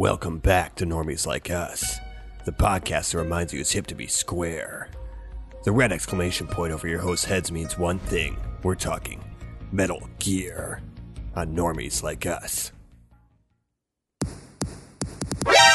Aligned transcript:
Welcome 0.00 0.38
back 0.38 0.76
to 0.76 0.86
Normies 0.86 1.26
Like 1.26 1.50
Us, 1.50 1.98
the 2.46 2.52
podcast 2.52 3.12
that 3.12 3.18
reminds 3.18 3.52
you 3.52 3.60
it's 3.60 3.72
hip 3.72 3.86
to 3.88 3.94
be 3.94 4.06
square. 4.06 4.88
The 5.64 5.72
red 5.72 5.92
exclamation 5.92 6.46
point 6.46 6.72
over 6.72 6.88
your 6.88 7.00
host's 7.00 7.26
heads 7.26 7.52
means 7.52 7.76
one 7.76 7.98
thing. 7.98 8.38
We're 8.62 8.76
talking 8.76 9.22
Metal 9.70 10.08
Gear 10.18 10.80
on 11.36 11.54
Normies 11.54 12.02
Like 12.02 12.24
Us. 12.24 12.72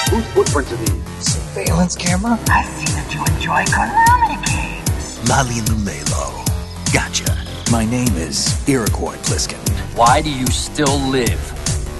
Whose 0.10 0.26
footprints 0.34 0.74
are 0.74 0.78
these? 0.78 1.20
Surveillance 1.20 1.96
camera? 1.96 2.40
I 2.48 2.64
seem 2.64 3.26
to 3.26 3.32
enjoy 3.32 3.64
Konami 3.66 4.44
games. 4.48 5.30
La-Li-Lu-Le-Lo. 5.30 6.44
Gotcha. 6.92 7.46
My 7.72 7.86
name 7.86 8.16
is 8.16 8.68
Iroquois 8.68 9.18
Pliskin. 9.18 9.62
Why 9.96 10.24
do 10.24 10.32
you 10.32 10.48
still 10.48 10.98
live? 11.10 11.52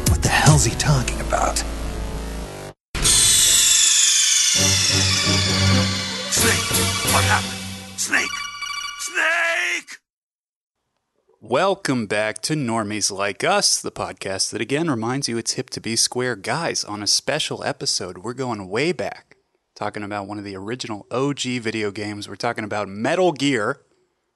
What 0.10 0.24
the 0.24 0.30
hell's 0.30 0.66
he 0.66 0.76
talking 0.78 1.22
about? 1.22 1.64
Welcome 11.48 12.08
back 12.08 12.42
to 12.42 12.56
Normies 12.56 13.12
Like 13.12 13.44
Us, 13.44 13.80
the 13.80 13.92
podcast 13.92 14.50
that 14.50 14.62
again 14.62 14.90
reminds 14.90 15.30
you 15.30 15.38
it's 15.38 15.52
hip 15.52 15.70
to 15.70 15.80
be 15.80 15.96
square. 15.96 16.36
Guys, 16.36 16.84
on 16.84 17.04
a 17.04 17.08
special 17.08 17.64
episode, 17.64 18.18
we're 18.18 18.34
going 18.34 18.68
way 18.68 18.92
back, 18.92 19.38
talking 19.76 20.02
about 20.02 20.26
one 20.26 20.40
of 20.40 20.44
the 20.44 20.56
original 20.56 21.06
OG 21.12 21.42
video 21.62 21.92
games. 21.92 22.28
We're 22.28 22.36
talking 22.36 22.64
about 22.64 22.90
Metal 22.90 23.32
Gear, 23.32 23.82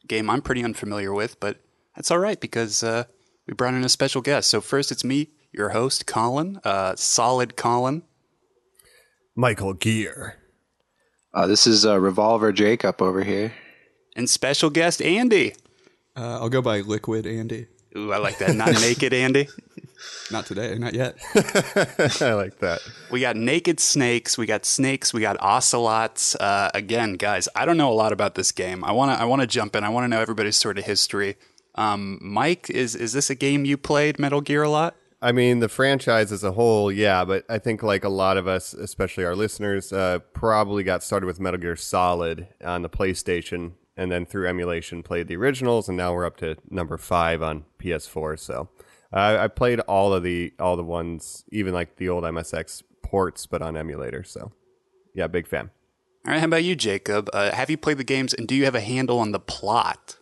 a 0.03 0.07
game 0.07 0.29
I'm 0.29 0.43
pretty 0.43 0.63
unfamiliar 0.63 1.11
with, 1.11 1.39
but 1.39 1.57
that's 1.95 2.11
all 2.11 2.19
right 2.19 2.39
because 2.39 2.83
uh, 2.83 3.05
we 3.47 3.55
brought 3.55 3.73
in 3.73 3.83
a 3.83 3.89
special 3.89 4.21
guest. 4.21 4.47
So, 4.47 4.61
first, 4.61 4.91
it's 4.91 5.03
me, 5.03 5.31
your 5.51 5.69
host, 5.69 6.05
Colin, 6.05 6.59
uh, 6.63 6.95
Solid 6.95 7.55
Colin. 7.57 8.03
Michael 9.35 9.73
Gear. 9.73 10.37
Uh, 11.33 11.47
this 11.47 11.65
is 11.65 11.87
uh, 11.87 11.99
Revolver 11.99 12.51
Jacob 12.51 13.01
over 13.01 13.23
here. 13.23 13.51
And 14.15 14.29
special 14.29 14.69
guest, 14.69 15.01
Andy. 15.01 15.55
Uh, 16.15 16.39
I'll 16.39 16.49
go 16.49 16.61
by 16.61 16.81
Liquid 16.81 17.25
Andy. 17.25 17.67
Ooh, 17.97 18.11
I 18.11 18.17
like 18.17 18.37
that. 18.39 18.55
Not 18.55 18.73
naked, 18.81 19.13
Andy. 19.13 19.47
Not 20.31 20.45
today, 20.45 20.77
not 20.77 20.93
yet. 20.93 21.17
I 22.21 22.33
like 22.33 22.59
that. 22.59 22.79
We 23.11 23.21
got 23.21 23.35
naked 23.35 23.79
snakes. 23.79 24.37
We 24.37 24.45
got 24.45 24.65
snakes. 24.65 25.13
We 25.13 25.21
got 25.21 25.37
ocelots. 25.41 26.35
Uh, 26.35 26.69
again, 26.73 27.13
guys, 27.13 27.49
I 27.55 27.65
don't 27.65 27.77
know 27.77 27.91
a 27.91 27.93
lot 27.93 28.13
about 28.13 28.35
this 28.35 28.51
game. 28.51 28.83
I 28.83 28.91
want 28.91 29.11
to. 29.11 29.21
I 29.21 29.25
want 29.25 29.41
to 29.41 29.47
jump 29.47 29.75
in. 29.75 29.83
I 29.83 29.89
want 29.89 30.05
to 30.05 30.07
know 30.07 30.21
everybody's 30.21 30.55
sort 30.55 30.77
of 30.77 30.85
history. 30.85 31.35
Um, 31.75 32.19
Mike, 32.21 32.69
is 32.69 32.95
is 32.95 33.13
this 33.13 33.29
a 33.29 33.35
game 33.35 33.65
you 33.65 33.77
played 33.77 34.19
Metal 34.19 34.41
Gear 34.41 34.63
a 34.63 34.69
lot? 34.69 34.95
I 35.21 35.33
mean, 35.33 35.59
the 35.59 35.67
franchise 35.67 36.31
as 36.31 36.45
a 36.45 36.53
whole, 36.53 36.91
yeah, 36.91 37.25
but 37.25 37.43
I 37.49 37.57
think 37.59 37.83
like 37.83 38.05
a 38.05 38.09
lot 38.09 38.37
of 38.37 38.47
us, 38.47 38.73
especially 38.73 39.25
our 39.25 39.35
listeners, 39.35 39.91
uh, 39.91 40.19
probably 40.33 40.83
got 40.83 41.03
started 41.03 41.25
with 41.25 41.41
Metal 41.41 41.59
Gear 41.59 41.75
Solid 41.75 42.47
on 42.63 42.83
the 42.83 42.89
PlayStation, 42.89 43.73
and 43.99 44.09
then 44.09 44.25
through 44.25 44.47
emulation 44.47 45.03
played 45.03 45.27
the 45.27 45.35
originals, 45.35 45.89
and 45.89 45.97
now 45.97 46.13
we're 46.13 46.25
up 46.25 46.37
to 46.37 46.55
number 46.69 46.97
five 46.97 47.43
on 47.43 47.65
PS4. 47.79 48.39
So 48.39 48.69
uh, 49.11 49.37
I 49.41 49.49
played 49.49 49.81
all 49.81 50.13
of 50.13 50.23
the 50.23 50.53
all 50.57 50.77
the 50.77 50.83
ones, 50.83 51.43
even 51.51 51.73
like 51.73 51.97
the 51.97 52.07
old 52.07 52.23
MSX 52.23 52.81
ports, 53.03 53.45
but 53.45 53.61
on 53.61 53.75
emulator. 53.75 54.23
So 54.23 54.53
yeah, 55.13 55.27
big 55.27 55.47
fan. 55.47 55.69
All 56.25 56.31
right. 56.31 56.39
How 56.39 56.45
about 56.45 56.63
you, 56.63 56.77
Jacob? 56.77 57.29
Uh, 57.33 57.51
have 57.51 57.69
you 57.69 57.77
played 57.77 57.97
the 57.97 58.05
games, 58.05 58.33
and 58.33 58.47
do 58.47 58.55
you 58.55 58.63
have 58.63 58.75
a 58.75 58.81
handle 58.81 59.19
on 59.19 59.33
the 59.33 59.39
plot? 59.39 60.15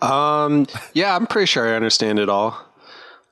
Um, 0.00 0.66
yeah, 0.92 1.14
I'm 1.14 1.28
pretty 1.28 1.46
sure 1.46 1.72
I 1.72 1.76
understand 1.76 2.18
it 2.18 2.28
all. 2.28 2.58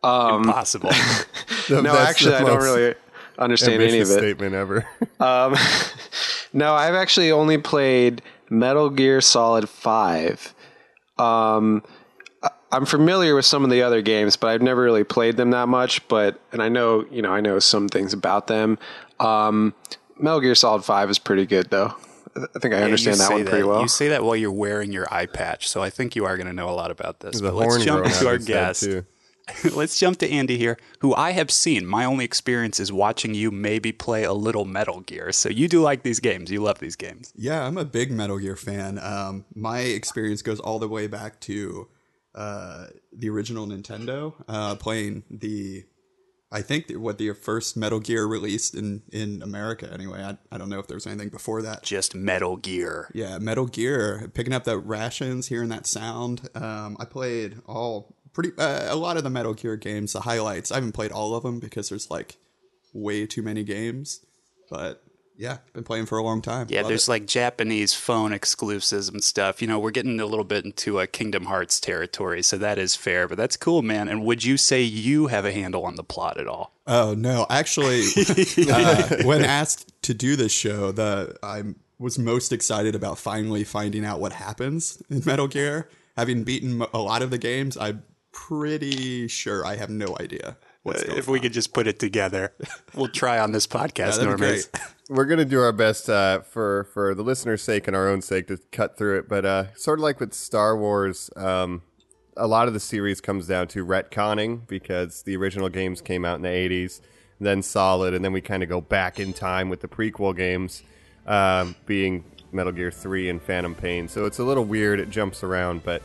Um, 0.05 0.45
Impossible. 0.45 0.91
no, 1.71 1.97
actually, 1.97 2.35
I 2.35 2.45
don't 2.45 2.63
really 2.63 2.95
understand 3.37 3.83
any 3.83 3.99
of 3.99 4.09
it. 4.09 4.19
statement 4.19 4.55
ever. 4.55 4.87
Um, 5.19 5.57
no, 6.53 6.73
I've 6.75 6.95
actually 6.95 7.33
only 7.33 7.59
played 7.59 8.23
Metal 8.53 8.91
Gear 8.91 9.21
Solid 9.23 9.69
5. 9.69 10.55
Um, 11.19 11.83
I- 12.43 12.51
I'm 12.71 12.85
familiar 12.87 13.35
with 13.35 13.45
some 13.47 13.65
of 13.65 13.71
the 13.71 13.83
other 13.83 14.03
games, 14.03 14.37
but 14.37 14.49
I've 14.49 14.63
never 14.63 14.83
really 14.83 15.05
played 15.05 15.37
them 15.37 15.51
that 15.51 15.69
much. 15.69 16.07
But 16.09 16.39
and 16.53 16.63
I 16.63 16.69
know, 16.69 17.05
you 17.11 17.23
know, 17.23 17.33
I 17.33 17.41
know 17.41 17.59
some 17.59 17.89
things 17.89 18.13
about 18.13 18.47
them. 18.49 18.79
Um, 19.21 19.75
Metal 20.19 20.41
Gear 20.41 20.55
Solid 20.55 20.85
5 20.85 21.11
is 21.11 21.19
pretty 21.19 21.47
good, 21.47 21.71
though. 21.71 21.95
I 22.37 22.59
think 22.61 22.73
I 22.75 22.79
Yeah, 22.79 22.85
understand 22.85 23.21
that 23.21 23.29
say 23.29 23.35
one 23.35 23.45
pretty 23.47 23.65
well. 23.65 23.83
You 23.83 23.89
say 23.89 24.09
that 24.09 24.23
while 24.25 24.37
you're 24.37 24.51
wearing 24.53 24.91
your 24.93 25.07
eye 25.13 25.27
patch, 25.27 25.69
so 25.69 25.83
I 25.83 25.91
think 25.91 26.17
you 26.17 26.25
are 26.25 26.37
going 26.37 26.47
to 26.47 26.53
know 26.53 26.69
a 26.69 26.73
lot 26.73 26.91
about 26.91 27.21
this. 27.21 27.37
the 27.41 27.49
But 27.49 27.55
let's 27.55 27.85
jump 27.85 28.05
growing 28.05 28.13
to 28.21 28.27
our 28.29 28.35
of 28.35 28.39
his 28.41 28.49
head, 28.49 28.67
guest. 28.69 28.89
Let's 29.75 29.99
jump 29.99 30.19
to 30.19 30.31
Andy 30.31 30.59
here, 30.59 30.79
who 31.01 31.15
I 31.15 31.33
have 31.33 31.51
seen. 31.51 31.87
My 31.87 32.05
only 32.05 32.25
experience 32.25 32.81
is 32.81 32.93
watching 32.93 33.35
you 33.35 33.51
maybe 33.51 33.93
play 33.93 34.25
a 34.25 34.33
little 34.33 34.65
Metal 34.65 35.01
Gear. 35.01 35.33
So 35.33 35.49
you 35.49 35.69
do 35.69 35.81
like 35.81 36.03
these 36.03 36.21
games. 36.21 36.51
You 36.51 36.61
love 36.63 36.79
these 36.79 36.97
games. 36.97 37.33
Yeah, 37.37 37.67
I'm 37.67 37.79
a 37.79 37.85
big 37.85 38.11
Metal 38.11 38.39
Gear 38.39 38.57
fan. 38.57 38.99
Um, 38.99 39.45
my 39.55 39.81
experience 39.81 40.43
goes 40.43 40.61
all 40.61 40.79
the 40.79 40.89
way 40.89 41.07
back 41.07 41.41
to 41.41 41.89
uh, 42.35 42.87
the 43.13 43.29
original 43.29 43.67
Nintendo, 43.67 44.35
uh, 44.49 44.75
playing 44.77 45.23
the, 45.31 45.85
I 46.51 46.63
think 46.63 46.87
the- 46.87 46.97
what 46.97 47.19
the 47.19 47.33
first 47.35 47.77
Metal 47.77 48.01
Gear 48.01 48.27
released 48.27 48.75
in 48.75 49.03
in 49.13 49.43
America. 49.43 49.91
Anyway, 49.93 50.23
I, 50.23 50.37
I 50.51 50.59
don't 50.59 50.69
know 50.71 50.79
if 50.79 50.87
there 50.87 50.97
was 50.97 51.07
anything 51.07 51.29
before 51.29 51.63
that. 51.63 51.83
Just 51.83 52.15
Metal 52.15 52.57
Gear. 52.57 53.11
Yeah, 53.15 53.39
Metal 53.39 53.67
Gear, 53.67 54.31
picking 54.35 54.53
up 54.55 54.65
the 54.65 54.79
rations, 54.79 55.49
hearing 55.49 55.69
that 55.71 55.87
sound. 55.87 56.49
Um, 56.55 56.97
I 56.99 57.05
played 57.05 57.61
all 57.67 58.15
pretty 58.33 58.53
uh, 58.59 58.93
a 58.93 58.97
lot 58.97 59.17
of 59.17 59.25
the 59.25 59.31
Metal 59.31 59.55
Gear 59.55 59.77
games, 59.77 60.13
the 60.13 60.21
highlights. 60.21 60.71
I 60.73 60.77
haven't 60.77 60.93
played 60.93 61.13
all 61.13 61.35
of 61.35 61.43
them 61.43 61.59
because 61.61 61.89
there's 61.89 62.11
like 62.11 62.37
way 62.93 63.27
too 63.27 63.43
many 63.43 63.65
games. 63.65 64.25
But 64.71 65.03
yeah, 65.37 65.59
been 65.73 65.85
playing 65.85 66.07
for 66.07 66.19
a 66.19 66.23
long 66.23 66.43
time. 66.43 66.67
Yeah, 66.71 66.81
Love 66.83 66.89
there's 66.89 67.09
it. 67.09 67.11
like 67.11 67.27
Japanese 67.27 67.95
phone 67.95 68.33
exclusives 68.33 69.09
and 69.09 69.23
stuff. 69.25 69.61
You 69.61 69.69
know, 69.69 69.79
we're 69.79 69.91
getting 69.91 70.21
a 70.21 70.27
little 70.27 70.45
bit 70.45 70.65
into 70.65 71.01
a 71.01 71.07
Kingdom 71.07 71.47
Hearts 71.47 71.81
territory, 71.81 72.43
so 72.43 72.59
that 72.59 72.79
is 72.79 72.95
fair. 72.95 73.27
But 73.27 73.39
that's 73.39 73.57
cool, 73.57 73.83
man. 73.83 74.09
And 74.09 74.25
would 74.25 74.45
you 74.45 74.57
say 74.57 74.83
you 74.83 75.29
have 75.29 75.45
a 75.45 75.53
handle 75.53 75.85
on 75.85 75.97
the 75.97 76.05
plot 76.05 76.39
at 76.39 76.47
all? 76.47 76.73
Oh 76.87 77.15
no, 77.15 77.47
actually, 77.51 78.03
uh, 78.71 79.23
when 79.25 79.45
asked 79.45 79.93
to 80.03 80.15
do 80.15 80.37
this 80.37 80.53
show, 80.53 80.93
the 80.93 81.37
I 81.43 81.63
was 81.99 82.19
most 82.19 82.53
excited 82.53 82.95
about 82.95 83.19
finally 83.19 83.65
finding 83.65 84.05
out 84.05 84.21
what 84.21 84.33
happens 84.33 85.03
in 85.09 85.23
Metal 85.25 85.49
Gear. 85.49 85.89
Having 86.17 86.45
beaten 86.45 86.85
a 86.93 86.99
lot 86.99 87.23
of 87.23 87.31
the 87.31 87.39
games, 87.39 87.77
I'm 87.79 88.03
pretty 88.33 89.29
sure 89.29 89.65
I 89.65 89.77
have 89.77 89.91
no 89.91 90.17
idea 90.21 90.57
what's 90.83 91.03
going 91.03 91.17
Uh, 91.17 91.19
if 91.19 91.29
we 91.29 91.39
on. 91.39 91.43
could 91.43 91.53
just 91.53 91.73
put 91.73 91.87
it 91.87 91.99
together, 91.99 92.53
we'll 92.95 93.09
try 93.09 93.39
on 93.39 93.53
this 93.53 93.67
podcast, 93.79 94.19
Yeah, 94.19 94.25
that'd 94.35 94.39
Normies. 94.39 94.69
We're 95.09 95.27
gonna 95.27 95.45
do 95.45 95.61
our 95.61 95.73
best 95.73 96.09
uh, 96.09 96.41
for 96.41 96.85
for 96.95 97.15
the 97.15 97.23
listeners' 97.23 97.63
sake 97.63 97.87
and 97.87 97.95
our 97.97 98.09
own 98.09 98.23
sake 98.23 98.47
to 98.49 98.59
cut 98.71 98.97
through 98.97 99.19
it, 99.19 99.29
but 99.29 99.45
uh, 99.45 99.75
sort 99.75 99.99
of 99.99 100.03
like 100.03 100.19
with 100.21 100.33
Star 100.33 100.77
Wars, 100.77 101.29
um, 101.37 101.83
a 102.37 102.47
lot 102.47 102.67
of 102.67 102.73
the 102.75 102.81
series 102.81 103.21
comes 103.21 103.47
down 103.47 103.69
to 103.69 103.85
retconning 103.85 104.67
because 104.67 105.23
the 105.25 105.37
original 105.37 105.69
games 105.69 106.01
came 106.01 106.25
out 106.25 106.37
in 106.37 106.43
the 106.43 106.49
'80s, 106.49 107.01
then 107.41 107.61
Solid, 107.63 108.15
and 108.15 108.25
then 108.25 108.33
we 108.33 108.41
kind 108.41 108.63
of 108.63 108.69
go 108.71 108.81
back 108.81 109.21
in 109.21 109.33
time 109.35 109.69
with 109.69 109.81
the 109.81 109.89
prequel 109.89 110.35
games, 110.35 110.83
um, 111.27 111.75
being 111.85 112.25
Metal 112.51 112.73
Gear 112.73 112.91
Three 112.91 113.29
and 113.29 113.43
Phantom 113.43 113.75
Pain. 113.75 114.09
So 114.09 114.25
it's 114.25 114.39
a 114.39 114.45
little 114.45 114.65
weird; 114.65 114.99
it 114.99 115.11
jumps 115.11 115.43
around, 115.43 115.83
but 115.85 116.01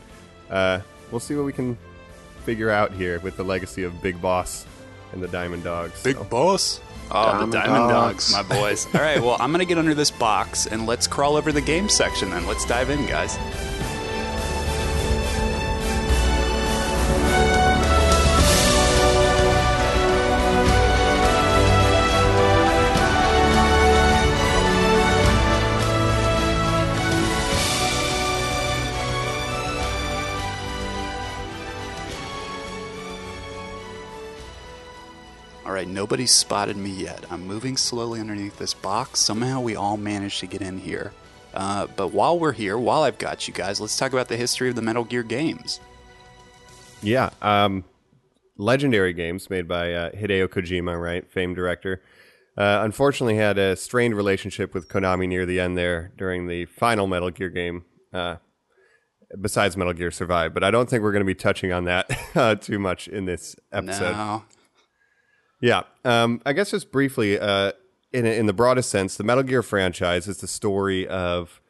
uh, 0.50 0.80
we'll 1.10 1.20
see 1.20 1.34
what 1.34 1.46
we 1.46 1.52
can 1.54 1.78
figure 2.38 2.70
out 2.70 2.92
here 2.92 3.18
with 3.20 3.36
the 3.36 3.44
legacy 3.44 3.82
of 3.84 4.00
Big 4.02 4.20
Boss 4.20 4.66
and 5.12 5.22
the 5.22 5.28
Diamond 5.28 5.64
Dogs. 5.64 6.02
Big 6.02 6.16
So- 6.16 6.24
boss. 6.24 6.80
Oh, 7.10 7.32
Diamond 7.32 7.52
the 7.54 7.58
Diamond 7.58 7.88
Dogs. 7.88 8.32
Dogs, 8.32 8.48
my 8.50 8.56
boys. 8.56 8.86
All 8.94 9.00
right, 9.00 9.18
well, 9.22 9.36
I'm 9.40 9.50
going 9.50 9.60
to 9.60 9.64
get 9.66 9.78
under 9.78 9.94
this 9.94 10.10
box 10.10 10.66
and 10.66 10.86
let's 10.86 11.06
crawl 11.06 11.36
over 11.36 11.52
the 11.52 11.60
game 11.62 11.88
section 11.88 12.28
then. 12.30 12.46
Let's 12.46 12.66
dive 12.66 12.90
in, 12.90 13.06
guys. 13.06 13.38
Right, 35.78 35.88
nobody's 35.88 36.32
spotted 36.32 36.76
me 36.76 36.90
yet. 36.90 37.24
I'm 37.30 37.46
moving 37.46 37.76
slowly 37.76 38.18
underneath 38.18 38.58
this 38.58 38.74
box. 38.74 39.20
Somehow 39.20 39.60
we 39.60 39.76
all 39.76 39.96
managed 39.96 40.40
to 40.40 40.46
get 40.46 40.60
in 40.60 40.76
here. 40.76 41.12
Uh, 41.54 41.86
but 41.94 42.08
while 42.08 42.36
we're 42.36 42.52
here, 42.52 42.76
while 42.76 43.02
I've 43.02 43.18
got 43.18 43.46
you 43.46 43.54
guys, 43.54 43.80
let's 43.80 43.96
talk 43.96 44.12
about 44.12 44.26
the 44.26 44.36
history 44.36 44.68
of 44.68 44.74
the 44.74 44.82
Metal 44.82 45.04
Gear 45.04 45.22
games. 45.22 45.78
Yeah, 47.00 47.30
um, 47.40 47.84
legendary 48.56 49.12
games 49.12 49.50
made 49.50 49.68
by 49.68 49.92
uh, 49.92 50.10
Hideo 50.10 50.48
Kojima, 50.48 51.00
right, 51.00 51.30
famed 51.30 51.54
director. 51.54 52.02
Uh, 52.56 52.80
unfortunately, 52.82 53.36
had 53.36 53.56
a 53.56 53.76
strained 53.76 54.16
relationship 54.16 54.74
with 54.74 54.88
Konami 54.88 55.28
near 55.28 55.46
the 55.46 55.60
end 55.60 55.78
there 55.78 56.10
during 56.16 56.48
the 56.48 56.64
final 56.64 57.06
Metal 57.06 57.30
Gear 57.30 57.50
game. 57.50 57.84
Uh, 58.12 58.36
besides 59.40 59.76
Metal 59.76 59.92
Gear 59.92 60.10
Survive, 60.10 60.54
but 60.54 60.64
I 60.64 60.72
don't 60.72 60.90
think 60.90 61.04
we're 61.04 61.12
going 61.12 61.20
to 61.20 61.26
be 61.26 61.34
touching 61.36 61.70
on 61.70 61.84
that 61.84 62.10
uh, 62.34 62.56
too 62.56 62.80
much 62.80 63.06
in 63.06 63.26
this 63.26 63.54
episode. 63.70 64.12
No. 64.12 64.42
Yeah. 65.60 65.82
Um, 66.04 66.40
I 66.46 66.52
guess 66.52 66.70
just 66.70 66.92
briefly, 66.92 67.38
uh, 67.38 67.72
in 68.12 68.26
in 68.26 68.46
the 68.46 68.52
broadest 68.52 68.90
sense, 68.90 69.16
the 69.16 69.24
Metal 69.24 69.42
Gear 69.42 69.62
franchise 69.62 70.28
is 70.28 70.38
the 70.38 70.46
story 70.46 71.06
of 71.06 71.60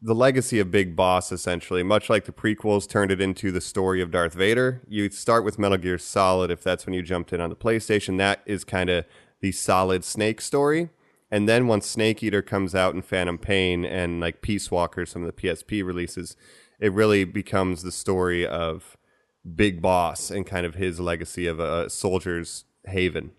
the 0.00 0.14
legacy 0.14 0.60
of 0.60 0.70
Big 0.70 0.94
Boss, 0.94 1.32
essentially. 1.32 1.82
Much 1.82 2.10
like 2.10 2.26
the 2.26 2.32
prequels 2.32 2.86
turned 2.88 3.10
it 3.10 3.22
into 3.22 3.50
the 3.50 3.60
story 3.60 4.02
of 4.02 4.10
Darth 4.10 4.34
Vader. 4.34 4.82
You 4.86 5.08
start 5.10 5.44
with 5.44 5.58
Metal 5.58 5.78
Gear 5.78 5.96
Solid, 5.96 6.50
if 6.50 6.62
that's 6.62 6.84
when 6.84 6.92
you 6.92 7.00
jumped 7.00 7.32
in 7.32 7.40
on 7.40 7.48
the 7.48 7.56
PlayStation. 7.56 8.18
That 8.18 8.42
is 8.44 8.64
kind 8.64 8.90
of 8.90 9.06
the 9.40 9.50
Solid 9.50 10.04
Snake 10.04 10.42
story. 10.42 10.90
And 11.30 11.48
then 11.48 11.66
once 11.66 11.86
Snake 11.86 12.22
Eater 12.22 12.42
comes 12.42 12.74
out 12.74 12.94
in 12.94 13.00
Phantom 13.00 13.38
Pain 13.38 13.84
and 13.84 14.20
like 14.20 14.42
Peace 14.42 14.70
Walker, 14.70 15.06
some 15.06 15.24
of 15.24 15.34
the 15.34 15.42
PSP 15.42 15.84
releases, 15.84 16.36
it 16.78 16.92
really 16.92 17.24
becomes 17.24 17.82
the 17.82 17.90
story 17.90 18.46
of 18.46 18.98
Big 19.56 19.80
Boss 19.80 20.30
and 20.30 20.46
kind 20.46 20.66
of 20.66 20.74
his 20.74 21.00
legacy 21.00 21.46
of 21.46 21.60
a 21.60 21.88
soldier's 21.88 22.66
haven. 22.86 23.32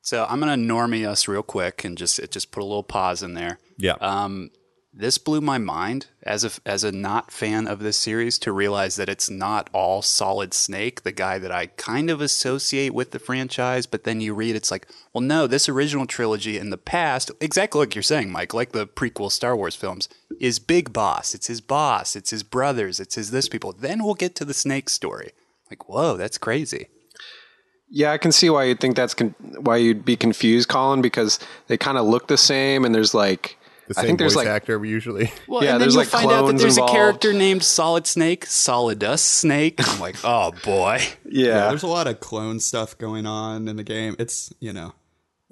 So 0.00 0.26
I'm 0.28 0.40
gonna 0.40 0.56
normie 0.56 1.06
us 1.06 1.28
real 1.28 1.42
quick 1.42 1.84
and 1.84 1.96
just 1.96 2.20
just 2.30 2.50
put 2.50 2.62
a 2.62 2.66
little 2.66 2.82
pause 2.82 3.22
in 3.22 3.34
there. 3.34 3.58
Yeah. 3.78 3.94
Um, 4.00 4.50
this 4.94 5.16
blew 5.16 5.40
my 5.40 5.56
mind 5.56 6.08
as 6.22 6.44
a 6.44 6.50
as 6.66 6.84
a 6.84 6.92
not 6.92 7.30
fan 7.30 7.66
of 7.66 7.78
this 7.78 7.96
series 7.96 8.38
to 8.40 8.52
realize 8.52 8.96
that 8.96 9.08
it's 9.08 9.30
not 9.30 9.70
all 9.72 10.02
Solid 10.02 10.52
Snake, 10.52 11.02
the 11.02 11.12
guy 11.12 11.38
that 11.38 11.50
I 11.50 11.66
kind 11.66 12.10
of 12.10 12.20
associate 12.20 12.92
with 12.92 13.12
the 13.12 13.18
franchise. 13.18 13.86
But 13.86 14.04
then 14.04 14.20
you 14.20 14.34
read, 14.34 14.54
it's 14.54 14.70
like, 14.70 14.88
well, 15.14 15.22
no, 15.22 15.46
this 15.46 15.68
original 15.68 16.06
trilogy 16.06 16.58
in 16.58 16.70
the 16.70 16.76
past, 16.76 17.30
exactly 17.40 17.78
like 17.78 17.94
you're 17.94 18.02
saying, 18.02 18.30
Mike, 18.30 18.52
like 18.52 18.72
the 18.72 18.86
prequel 18.86 19.32
Star 19.32 19.56
Wars 19.56 19.76
films, 19.76 20.08
is 20.38 20.58
Big 20.58 20.92
Boss. 20.92 21.34
It's 21.34 21.46
his 21.46 21.62
boss. 21.62 22.14
It's 22.14 22.30
his 22.30 22.42
brothers. 22.42 23.00
It's 23.00 23.14
his 23.14 23.30
this 23.30 23.48
people. 23.48 23.72
Then 23.72 24.04
we'll 24.04 24.14
get 24.14 24.34
to 24.36 24.44
the 24.44 24.54
Snake 24.54 24.90
story. 24.90 25.30
Like, 25.70 25.88
whoa, 25.88 26.18
that's 26.18 26.36
crazy. 26.36 26.88
Yeah, 27.94 28.12
I 28.12 28.16
can 28.18 28.32
see 28.32 28.48
why 28.48 28.64
you'd 28.64 28.80
think 28.80 28.96
that's 28.96 29.12
con- 29.12 29.34
why 29.60 29.76
you'd 29.76 30.02
be 30.04 30.16
confused, 30.16 30.68
Colin, 30.70 31.02
because 31.02 31.38
they 31.66 31.76
kind 31.76 31.98
of 31.98 32.06
look 32.06 32.26
the 32.28 32.38
same, 32.38 32.86
and 32.86 32.94
there's 32.94 33.12
like 33.12 33.58
The 33.88 34.00
I 34.00 34.02
think 34.04 34.18
there's 34.18 34.32
voice 34.32 34.46
like 34.46 34.48
actor 34.48 34.78
we 34.78 34.88
usually. 34.88 35.30
Well, 35.46 35.62
Yeah, 35.62 35.72
and 35.72 35.74
then 35.74 35.80
there's, 35.80 35.94
you'll 35.94 36.00
like, 36.00 36.08
find 36.08 36.30
out 36.30 36.46
that 36.46 36.56
there's 36.56 36.78
involved. 36.78 36.94
a 36.94 36.96
character 36.96 37.32
named 37.34 37.62
Solid 37.62 38.06
Snake, 38.06 38.46
Solidus 38.46 39.18
Snake. 39.20 39.74
I'm 39.86 40.00
like, 40.00 40.16
oh 40.24 40.52
boy. 40.64 41.02
Yeah, 41.26 41.46
yeah, 41.46 41.68
there's 41.68 41.82
a 41.82 41.86
lot 41.86 42.06
of 42.06 42.18
clone 42.20 42.60
stuff 42.60 42.96
going 42.96 43.26
on 43.26 43.68
in 43.68 43.76
the 43.76 43.84
game. 43.84 44.16
It's 44.18 44.52
you 44.58 44.72
know, 44.72 44.94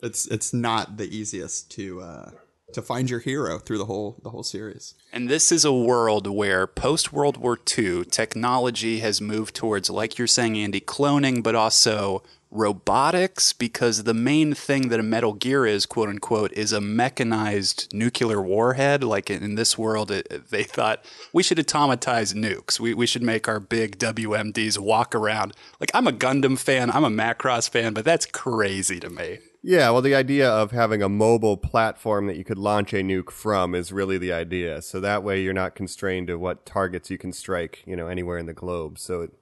it's 0.03 0.27
it's 0.27 0.55
not 0.55 0.97
the 0.97 1.15
easiest 1.15 1.71
to 1.73 2.01
uh, 2.01 2.31
to 2.73 2.83
find 2.83 3.11
your 3.11 3.21
hero 3.21 3.59
through 3.59 3.79
the 3.79 3.87
whole 3.87 4.19
the 4.23 4.31
whole 4.31 4.43
series. 4.43 4.95
And 5.13 5.29
this 5.29 5.51
is 5.51 5.65
a 5.65 5.73
world 5.73 6.27
where 6.27 6.67
post 6.67 7.13
World 7.13 7.37
War 7.37 7.59
II, 7.79 8.05
technology 8.05 9.01
has 9.01 9.21
moved 9.21 9.55
towards, 9.55 9.91
like 9.91 10.19
you're 10.19 10.27
saying, 10.27 10.57
Andy, 10.57 10.81
cloning, 10.81 11.43
but 11.43 11.55
also 11.55 12.23
robotics, 12.51 13.53
because 13.53 14.03
the 14.03 14.15
main 14.15 14.55
thing 14.55 14.89
that 14.89 14.99
a 14.99 15.05
Metal 15.05 15.33
Gear 15.33 15.67
is, 15.67 15.87
quote 15.87 16.09
unquote, 16.09 16.53
is 16.53 16.73
a 16.73 16.81
mechanized 16.81 17.93
nuclear 17.95 18.43
warhead. 18.43 19.05
Like 19.05 19.31
in 19.31 19.55
this 19.55 19.79
world, 19.79 20.11
it, 20.11 20.51
they 20.51 20.65
thought 20.65 21.05
we 21.33 21.43
should 21.43 21.59
automatize 21.61 22.35
nukes. 22.35 22.81
We, 22.81 22.95
we 22.95 23.07
should 23.07 23.23
make 23.23 23.49
our 23.49 23.61
big 23.61 23.99
WMDs 23.99 24.79
walk 24.79 25.15
around. 25.15 25.55
Like, 25.79 25.91
I'm 25.95 26.07
a 26.07 26.13
Gundam 26.13 26.59
fan, 26.59 26.91
I'm 26.91 27.05
a 27.05 27.11
Macross 27.11 27.69
fan, 27.69 27.93
but 27.93 28.05
that's 28.05 28.27
crazy 28.27 28.99
to 29.01 29.11
me. 29.11 29.39
Yeah, 29.63 29.91
well, 29.91 30.01
the 30.01 30.15
idea 30.15 30.49
of 30.49 30.71
having 30.71 31.03
a 31.03 31.09
mobile 31.09 31.59
platform 31.59 32.27
that 32.29 32.37
you 32.37 32.45
could 32.45 32.57
launch 32.57 32.95
a 32.95 33.03
nuke 33.03 33.31
from 33.31 33.75
is 33.75 33.93
really 33.93 34.17
the 34.17 34.33
idea. 34.33 34.81
So 34.81 35.01
that 35.01 35.23
way 35.23 35.43
you're 35.43 35.53
not 35.53 35.75
constrained 35.75 36.29
to 36.29 36.39
what 36.39 36.65
targets 36.65 37.11
you 37.11 37.19
can 37.19 37.33
strike, 37.33 37.83
you 37.87 37.95
know, 37.95 38.09
anywhere 38.09 38.39
in 38.39 38.47
the 38.47 38.55
globe. 38.55 38.99
So 38.99 39.21
it, 39.21 39.33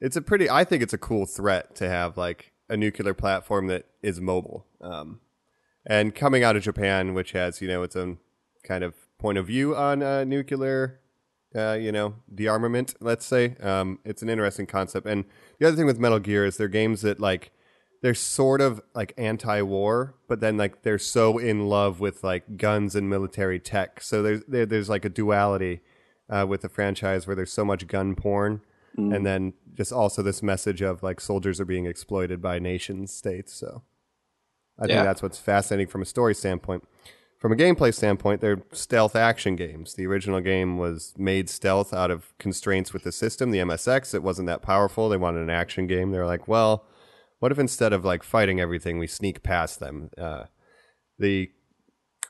it's 0.00 0.16
a 0.16 0.22
pretty, 0.22 0.50
I 0.50 0.64
think 0.64 0.82
it's 0.82 0.92
a 0.92 0.98
cool 0.98 1.24
threat 1.24 1.76
to 1.76 1.88
have 1.88 2.16
like 2.16 2.52
a 2.68 2.76
nuclear 2.76 3.14
platform 3.14 3.68
that 3.68 3.86
is 4.02 4.20
mobile. 4.20 4.66
Um, 4.80 5.20
and 5.86 6.16
coming 6.16 6.42
out 6.42 6.56
of 6.56 6.64
Japan, 6.64 7.14
which 7.14 7.30
has, 7.32 7.62
you 7.62 7.68
know, 7.68 7.84
its 7.84 7.94
own 7.94 8.18
kind 8.64 8.82
of 8.82 8.94
point 9.18 9.38
of 9.38 9.46
view 9.46 9.76
on 9.76 10.02
uh, 10.02 10.24
nuclear, 10.24 10.98
uh, 11.54 11.74
you 11.74 11.92
know, 11.92 12.16
dearmament, 12.34 12.96
let's 12.98 13.24
say, 13.24 13.54
um, 13.62 14.00
it's 14.04 14.22
an 14.22 14.28
interesting 14.28 14.66
concept. 14.66 15.06
And 15.06 15.26
the 15.60 15.68
other 15.68 15.76
thing 15.76 15.86
with 15.86 16.00
Metal 16.00 16.18
Gear 16.18 16.44
is 16.44 16.56
they're 16.56 16.66
games 16.66 17.02
that 17.02 17.20
like, 17.20 17.52
they're 18.04 18.12
sort 18.12 18.60
of 18.60 18.82
like 18.94 19.14
anti-war, 19.16 20.14
but 20.28 20.40
then 20.40 20.58
like 20.58 20.82
they're 20.82 20.98
so 20.98 21.38
in 21.38 21.70
love 21.70 22.00
with 22.00 22.22
like 22.22 22.58
guns 22.58 22.94
and 22.94 23.08
military 23.08 23.58
tech. 23.58 24.02
So 24.02 24.22
there's 24.22 24.42
there, 24.46 24.66
there's 24.66 24.90
like 24.90 25.06
a 25.06 25.08
duality 25.08 25.80
uh, 26.28 26.44
with 26.46 26.60
the 26.60 26.68
franchise 26.68 27.26
where 27.26 27.34
there's 27.34 27.50
so 27.50 27.64
much 27.64 27.86
gun 27.86 28.14
porn, 28.14 28.60
and 29.14 29.24
then 29.24 29.54
just 29.72 29.90
also 29.90 30.20
this 30.20 30.42
message 30.42 30.82
of 30.82 31.02
like 31.02 31.18
soldiers 31.18 31.62
are 31.62 31.64
being 31.64 31.86
exploited 31.86 32.42
by 32.42 32.58
nation 32.58 33.06
states. 33.06 33.54
So 33.54 33.84
I 34.78 34.86
think 34.86 34.98
that's 35.04 35.22
what's 35.22 35.38
fascinating 35.38 35.86
from 35.86 36.02
a 36.02 36.04
story 36.04 36.34
standpoint. 36.34 36.86
From 37.38 37.52
a 37.52 37.56
gameplay 37.56 37.94
standpoint, 37.94 38.42
they're 38.42 38.64
stealth 38.72 39.16
action 39.16 39.56
games. 39.56 39.94
The 39.94 40.06
original 40.06 40.42
game 40.42 40.76
was 40.76 41.14
made 41.16 41.48
stealth 41.48 41.94
out 41.94 42.10
of 42.10 42.36
constraints 42.36 42.92
with 42.92 43.04
the 43.04 43.12
system, 43.12 43.50
the 43.50 43.60
MSX. 43.60 44.12
It 44.14 44.22
wasn't 44.22 44.48
that 44.48 44.60
powerful. 44.60 45.08
They 45.08 45.16
wanted 45.16 45.40
an 45.40 45.50
action 45.50 45.86
game. 45.86 46.10
They 46.10 46.18
were 46.18 46.26
like, 46.26 46.46
well, 46.46 46.84
what 47.44 47.52
if 47.52 47.58
instead 47.58 47.92
of 47.92 48.06
like 48.06 48.22
fighting 48.22 48.58
everything, 48.58 48.98
we 48.98 49.06
sneak 49.06 49.42
past 49.42 49.78
them? 49.78 50.08
Uh, 50.16 50.44
the 51.18 51.50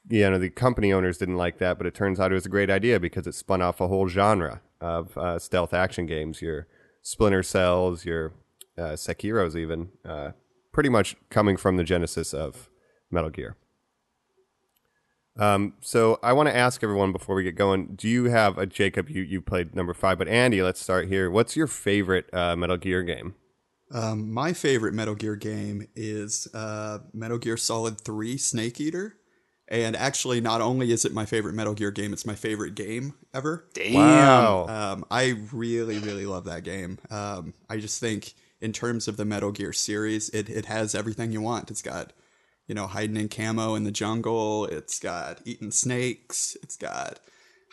you 0.08 0.28
know 0.28 0.40
the 0.40 0.50
company 0.50 0.92
owners 0.92 1.18
didn't 1.18 1.36
like 1.36 1.58
that, 1.58 1.78
but 1.78 1.86
it 1.86 1.94
turns 1.94 2.18
out 2.18 2.32
it 2.32 2.34
was 2.34 2.46
a 2.46 2.48
great 2.48 2.68
idea 2.68 2.98
because 2.98 3.24
it 3.28 3.36
spun 3.36 3.62
off 3.62 3.80
a 3.80 3.86
whole 3.86 4.08
genre 4.08 4.60
of 4.80 5.16
uh, 5.16 5.38
stealth 5.38 5.72
action 5.72 6.06
games. 6.06 6.42
Your 6.42 6.66
Splinter 7.00 7.44
Cells, 7.44 8.04
your 8.04 8.32
uh, 8.76 8.96
Sekiro's, 8.96 9.56
even 9.56 9.90
uh, 10.04 10.32
pretty 10.72 10.88
much 10.88 11.14
coming 11.30 11.56
from 11.56 11.76
the 11.76 11.84
genesis 11.84 12.34
of 12.34 12.68
Metal 13.08 13.30
Gear. 13.30 13.56
Um, 15.38 15.74
so 15.80 16.18
I 16.24 16.32
want 16.32 16.48
to 16.48 16.56
ask 16.56 16.82
everyone 16.82 17.12
before 17.12 17.36
we 17.36 17.44
get 17.44 17.54
going: 17.54 17.94
Do 17.94 18.08
you 18.08 18.24
have 18.24 18.58
a 18.58 18.66
Jacob? 18.66 19.08
You 19.08 19.22
you 19.22 19.40
played 19.40 19.76
number 19.76 19.94
five, 19.94 20.18
but 20.18 20.26
Andy, 20.26 20.60
let's 20.60 20.80
start 20.80 21.06
here. 21.06 21.30
What's 21.30 21.54
your 21.56 21.68
favorite 21.68 22.28
uh, 22.34 22.56
Metal 22.56 22.78
Gear 22.78 23.04
game? 23.04 23.36
Um, 23.92 24.32
my 24.32 24.52
favorite 24.52 24.94
Metal 24.94 25.14
Gear 25.14 25.36
game 25.36 25.86
is 25.94 26.48
uh, 26.54 26.98
Metal 27.12 27.38
Gear 27.38 27.56
Solid 27.56 28.00
3 28.00 28.36
Snake 28.36 28.80
Eater. 28.80 29.16
And 29.68 29.96
actually, 29.96 30.40
not 30.40 30.60
only 30.60 30.92
is 30.92 31.04
it 31.04 31.12
my 31.12 31.24
favorite 31.24 31.54
Metal 31.54 31.74
Gear 31.74 31.90
game, 31.90 32.12
it's 32.12 32.26
my 32.26 32.34
favorite 32.34 32.74
game 32.74 33.14
ever. 33.32 33.66
Damn. 33.72 33.94
Wow. 33.94 34.66
Um, 34.68 35.04
I 35.10 35.36
really, 35.52 35.98
really 35.98 36.26
love 36.26 36.44
that 36.44 36.64
game. 36.64 36.98
Um, 37.10 37.54
I 37.70 37.78
just 37.78 37.98
think, 37.98 38.34
in 38.60 38.72
terms 38.72 39.08
of 39.08 39.16
the 39.16 39.24
Metal 39.24 39.52
Gear 39.52 39.72
series, 39.72 40.28
it, 40.30 40.48
it 40.50 40.66
has 40.66 40.94
everything 40.94 41.32
you 41.32 41.40
want. 41.40 41.70
It's 41.70 41.82
got, 41.82 42.12
you 42.66 42.74
know, 42.74 42.86
hiding 42.86 43.16
in 43.16 43.28
camo 43.28 43.74
in 43.74 43.84
the 43.84 43.90
jungle. 43.90 44.66
It's 44.66 44.98
got 44.98 45.40
eating 45.44 45.70
snakes. 45.70 46.56
It's 46.62 46.76
got 46.76 47.20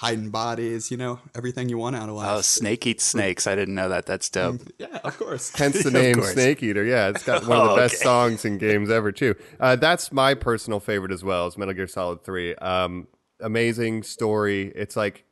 hiding 0.02 0.32
bodies. 0.32 0.90
You 0.90 0.98
know, 0.98 1.20
everything 1.36 1.70
you 1.70 1.78
want 1.78 1.96
out 1.96 2.10
of 2.10 2.16
life. 2.16 2.28
Oh, 2.30 2.42
Snake 2.42 2.88
eats 2.88 3.04
snakes. 3.04 3.46
I 3.46 3.56
didn't 3.56 3.76
know 3.76 3.88
that. 3.90 4.08
That's 4.08 4.30
dope. 4.30 4.62
yeah, 4.80 4.98
of 5.04 5.18
course. 5.18 5.52
Hence 5.56 5.84
the 5.84 5.92
name. 5.92 6.22
Snake 6.24 6.62
Eater. 6.64 6.84
Yeah, 6.84 7.10
it's 7.10 7.24
got 7.24 7.46
one 7.46 7.60
of 7.60 7.66
the 7.66 7.72
Oh, 7.74 7.76
best 7.76 7.96
okay. 7.96 8.04
songs 8.04 8.44
in 8.44 8.58
games 8.58 8.90
ever 8.90 9.12
too. 9.12 9.36
Uh, 9.60 9.76
that's 9.76 10.12
my 10.12 10.34
personal 10.34 10.80
favorite 10.80 11.12
as 11.12 11.24
well. 11.24 11.46
Is 11.48 11.58
Metal 11.58 11.74
Gear 11.74 11.88
Solid 11.88 12.24
Three. 12.24 12.56
Um, 12.56 13.08
amazing 13.40 14.04
story. 14.04 14.72
It's 14.76 14.96
like 14.96 15.24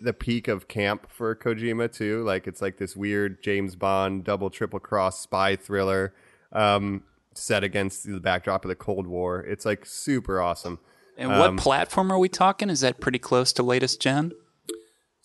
the 0.00 0.12
peak 0.12 0.48
of 0.48 0.66
camp 0.66 1.08
for 1.10 1.36
Kojima 1.36 1.92
too. 1.92 2.24
Like 2.24 2.46
it's 2.46 2.62
like 2.62 2.78
this 2.78 2.96
weird 2.96 3.42
James 3.42 3.76
Bond 3.76 4.24
double 4.24 4.48
triple 4.50 4.80
cross 4.80 5.20
spy 5.20 5.56
thriller 5.56 6.14
um, 6.52 7.02
set 7.34 7.62
against 7.62 8.04
the 8.04 8.18
backdrop 8.18 8.64
of 8.64 8.68
the 8.70 8.74
Cold 8.76 9.06
War. 9.06 9.40
It's 9.40 9.66
like 9.66 9.84
super 9.84 10.40
awesome. 10.40 10.78
And 11.16 11.30
what 11.30 11.56
platform 11.56 12.12
are 12.12 12.18
we 12.18 12.28
talking? 12.28 12.70
Is 12.70 12.80
that 12.80 13.00
pretty 13.00 13.18
close 13.18 13.52
to 13.54 13.62
latest 13.62 14.00
gen? 14.00 14.32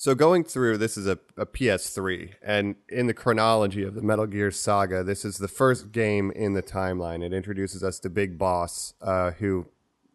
So 0.02 0.16
going 0.16 0.44
through, 0.44 0.80
this 0.80 0.98
is 0.98 1.06
a, 1.06 1.20
a 1.38 1.46
PS3, 1.46 2.34
and 2.42 2.76
in 2.90 3.06
the 3.06 3.14
chronology 3.14 3.84
of 3.84 3.94
the 3.94 4.02
Metal 4.02 4.26
Gear 4.26 4.50
saga, 4.50 5.04
this 5.04 5.24
is 5.24 5.38
the 5.38 5.48
first 5.48 5.92
game 5.92 6.32
in 6.32 6.54
the 6.54 6.64
timeline. 6.64 7.24
It 7.24 7.34
introduces 7.34 7.84
us 7.84 8.00
to 8.00 8.10
Big 8.10 8.40
Boss, 8.40 8.96
uh, 9.00 9.32
who, 9.32 9.68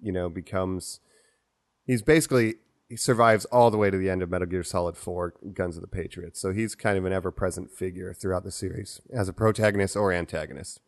you 0.02 0.10
know, 0.10 0.28
becomes 0.28 0.98
he's 1.84 2.02
basically 2.02 2.54
he 2.88 2.96
survives 2.96 3.44
all 3.46 3.70
the 3.70 3.76
way 3.76 3.90
to 3.90 3.96
the 3.96 4.10
end 4.10 4.22
of 4.22 4.30
Metal 4.30 4.46
Gear 4.46 4.64
Solid 4.64 4.96
4 4.96 5.34
Guns 5.54 5.76
of 5.76 5.82
the 5.82 5.88
Patriots. 5.88 6.40
So 6.40 6.52
he's 6.52 6.74
kind 6.74 6.98
of 6.98 7.04
an 7.04 7.12
ever-present 7.12 7.70
figure 7.70 8.12
throughout 8.12 8.42
the 8.42 8.50
series 8.50 9.00
as 9.12 9.28
a 9.28 9.32
protagonist 9.32 9.96
or 9.96 10.12
antagonist. 10.12 10.80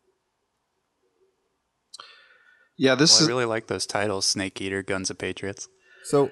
Yeah. 2.79 2.95
This 2.95 3.13
Well, 3.13 3.21
I 3.21 3.23
is 3.25 3.29
really 3.29 3.45
like 3.45 3.67
those 3.67 3.85
titles: 3.87 4.25
Snake 4.25 4.59
Eater, 4.61 4.83
Guns 4.83 5.11
of 5.11 5.19
Patriots. 5.19 5.69
So, 6.05 6.31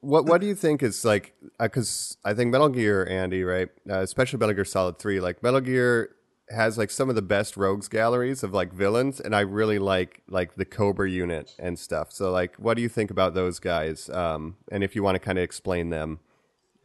what 0.00 0.26
what 0.26 0.40
do 0.42 0.46
you 0.46 0.54
think 0.54 0.82
is 0.82 1.04
like? 1.04 1.34
Because 1.58 2.18
I 2.24 2.34
think 2.34 2.50
Metal 2.52 2.68
Gear, 2.68 3.06
Andy, 3.08 3.42
right? 3.44 3.68
Uh, 3.88 4.00
especially 4.00 4.38
Metal 4.38 4.54
Gear 4.54 4.64
Solid 4.66 4.98
Three. 4.98 5.20
Like 5.20 5.42
Metal 5.42 5.60
Gear 5.60 6.10
has 6.50 6.78
like 6.78 6.90
some 6.90 7.08
of 7.10 7.14
the 7.14 7.22
best 7.22 7.56
rogues 7.56 7.88
galleries 7.88 8.42
of 8.42 8.52
like 8.54 8.72
villains, 8.72 9.20
and 9.20 9.34
I 9.34 9.40
really 9.40 9.78
like 9.78 10.22
like 10.28 10.56
the 10.56 10.64
Cobra 10.64 11.08
unit 11.10 11.54
and 11.58 11.78
stuff. 11.78 12.12
So, 12.12 12.30
like, 12.32 12.56
what 12.56 12.74
do 12.74 12.82
you 12.82 12.88
think 12.88 13.10
about 13.10 13.34
those 13.34 13.58
guys? 13.58 14.08
Um, 14.10 14.56
and 14.72 14.82
if 14.84 14.94
you 14.96 15.02
want 15.02 15.14
to 15.16 15.20
kind 15.20 15.38
of 15.38 15.44
explain 15.44 15.90
them, 15.90 16.20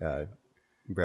uh, 0.03 0.25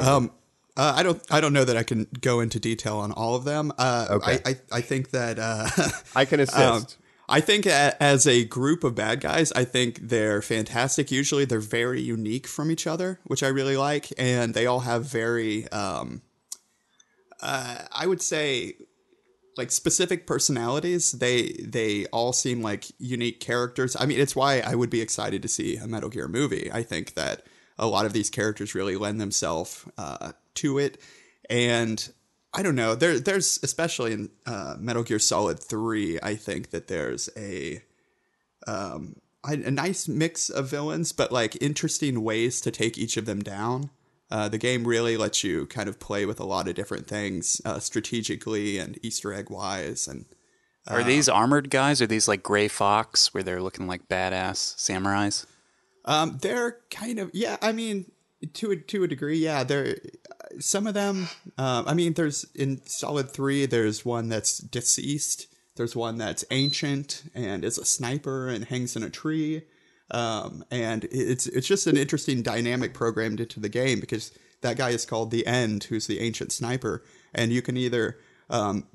Um, 0.01 0.31
Uh, 0.77 0.95
I 0.97 1.03
don't. 1.03 1.21
I 1.29 1.41
don't 1.41 1.53
know 1.53 1.65
that 1.65 1.77
I 1.77 1.83
can 1.83 2.07
go 2.21 2.39
into 2.41 2.61
detail 2.61 2.99
on 2.99 3.11
all 3.11 3.35
of 3.35 3.43
them. 3.45 3.73
Uh, 3.79 4.07
Okay. 4.11 4.39
I, 4.45 4.51
I, 4.51 4.57
I 4.79 4.81
think 4.81 5.11
that 5.11 5.37
uh, 5.39 5.69
I 6.15 6.25
can 6.25 6.39
assist. 6.47 6.59
um, 6.59 6.87
I 7.29 7.41
think 7.41 7.67
a, 7.67 8.01
as 8.03 8.27
a 8.27 8.45
group 8.45 8.85
of 8.85 8.95
bad 8.95 9.21
guys, 9.21 9.53
I 9.53 9.65
think 9.65 10.01
they're 10.09 10.41
fantastic. 10.41 11.11
Usually, 11.11 11.45
they're 11.45 11.61
very 11.61 12.01
unique 12.01 12.47
from 12.47 12.71
each 12.71 12.87
other, 12.87 13.21
which 13.25 13.43
I 13.43 13.49
really 13.49 13.77
like, 13.77 14.13
and 14.17 14.55
they 14.55 14.67
all 14.67 14.81
have 14.81 15.05
very, 15.05 15.69
um, 15.69 16.23
uh, 17.43 17.79
I 17.93 18.07
would 18.07 18.23
say, 18.23 18.75
like 19.59 19.71
specific 19.71 20.27
personalities. 20.27 21.13
They 21.13 21.53
they 21.63 22.07
all 22.07 22.33
seem 22.33 22.63
like 22.63 22.87
unique 22.99 23.41
characters. 23.41 23.97
I 23.99 24.07
mean, 24.07 24.21
it's 24.21 24.37
why 24.37 24.61
I 24.61 24.75
would 24.75 24.91
be 24.91 25.03
excited 25.03 25.43
to 25.43 25.49
see 25.49 25.77
a 25.77 25.87
Metal 25.87 26.09
Gear 26.09 26.29
movie. 26.29 26.71
I 26.73 26.83
think 26.83 27.15
that 27.15 27.45
a 27.79 27.87
lot 27.87 28.07
of 28.07 28.13
these 28.15 28.31
characters 28.31 28.75
really 28.75 28.97
lend 28.97 29.21
themselves 29.21 29.85
uh, 29.99 30.33
to 30.55 30.79
it, 30.79 30.99
and 31.51 32.11
I 32.55 32.63
don't 32.63 32.75
know. 32.75 32.95
There, 32.95 33.21
there's 33.21 33.59
especially 33.63 34.13
in 34.13 34.31
uh, 34.47 34.77
Metal 34.79 35.03
Gear 35.03 35.19
Solid 35.19 35.61
Three. 35.61 36.19
I 36.23 36.35
think 36.35 36.71
that 36.71 36.89
there's 36.89 37.29
a 37.37 37.83
um, 38.67 39.17
a 39.45 39.53
a 39.53 39.71
nice 39.71 40.09
mix 40.09 40.49
of 40.49 40.71
villains, 40.71 41.13
but 41.13 41.31
like 41.31 41.61
interesting 41.63 42.23
ways 42.25 42.61
to 42.63 42.71
take 42.71 42.97
each 42.97 43.17
of 43.17 43.27
them 43.27 43.41
down. 43.41 43.91
Uh, 44.31 44.49
the 44.49 44.59
game 44.59 44.87
really 44.87 45.17
lets 45.17 45.43
you 45.43 45.67
kind 45.67 45.89
of 45.89 45.99
play 45.99 46.27
with 46.27 46.39
a 46.39 46.45
lot 46.45 46.69
of 46.69 46.75
different 46.75 47.07
things 47.07 47.63
uh, 47.65 47.79
strategically 47.79 48.79
and 48.79 48.99
Easter 49.03 49.33
egg 49.33 49.49
wise, 49.51 50.07
and 50.07 50.27
Are 50.87 51.05
these 51.05 51.29
armored 51.29 51.71
guys? 51.71 52.01
Are 52.01 52.07
these 52.07 52.29
like 52.29 52.43
Gray 52.43 52.69
Fox, 52.69 53.33
where 53.35 53.43
they're 53.43 53.63
looking 53.63 53.87
like 53.87 54.09
badass 54.09 54.75
samurais? 54.77 55.45
Um, 56.05 56.39
they're 56.41 56.79
kind 56.91 57.19
of 57.19 57.31
yeah. 57.35 57.59
I 57.61 57.73
mean, 57.73 58.11
to 58.55 58.71
a, 58.71 58.77
to 58.77 59.05
a 59.05 59.09
degree, 59.09 59.39
yeah. 59.39 59.65
They're 59.65 59.97
some 60.59 60.87
of 60.87 60.95
them. 60.95 61.29
Um, 61.57 61.85
I 61.87 61.95
mean, 61.95 62.15
there's 62.15 62.45
in 62.55 62.81
Solid 62.87 63.31
Three. 63.31 63.67
There's 63.67 64.05
one 64.05 64.29
that's 64.29 64.59
deceased. 64.59 65.47
There's 65.77 65.95
one 65.95 66.19
that's 66.19 66.45
ancient 66.51 67.23
and 67.35 67.65
is 67.65 67.79
a 67.79 67.85
sniper 67.85 68.49
and 68.49 68.65
hangs 68.65 68.97
in 68.97 69.03
a 69.03 69.11
tree. 69.11 69.63
Um, 70.11 70.65
and 70.71 71.05
it's 71.11 71.47
it's 71.47 71.67
just 71.67 71.87
an 71.87 71.97
interesting 71.97 72.43
dynamic 72.43 72.95
programmed 72.95 73.41
into 73.41 73.61
the 73.61 73.69
game 73.69 74.01
because 74.01 74.33
that 74.63 74.77
guy 74.77 74.91
is 74.91 75.05
called 75.05 75.31
the 75.31 75.47
End, 75.47 75.85
who's 75.85 76.07
the 76.07 76.21
ancient 76.21 76.53
sniper, 76.53 77.05
and 77.35 77.53
you 77.53 77.63
can 77.63 77.77
either 77.77 78.19
um, 78.51 78.87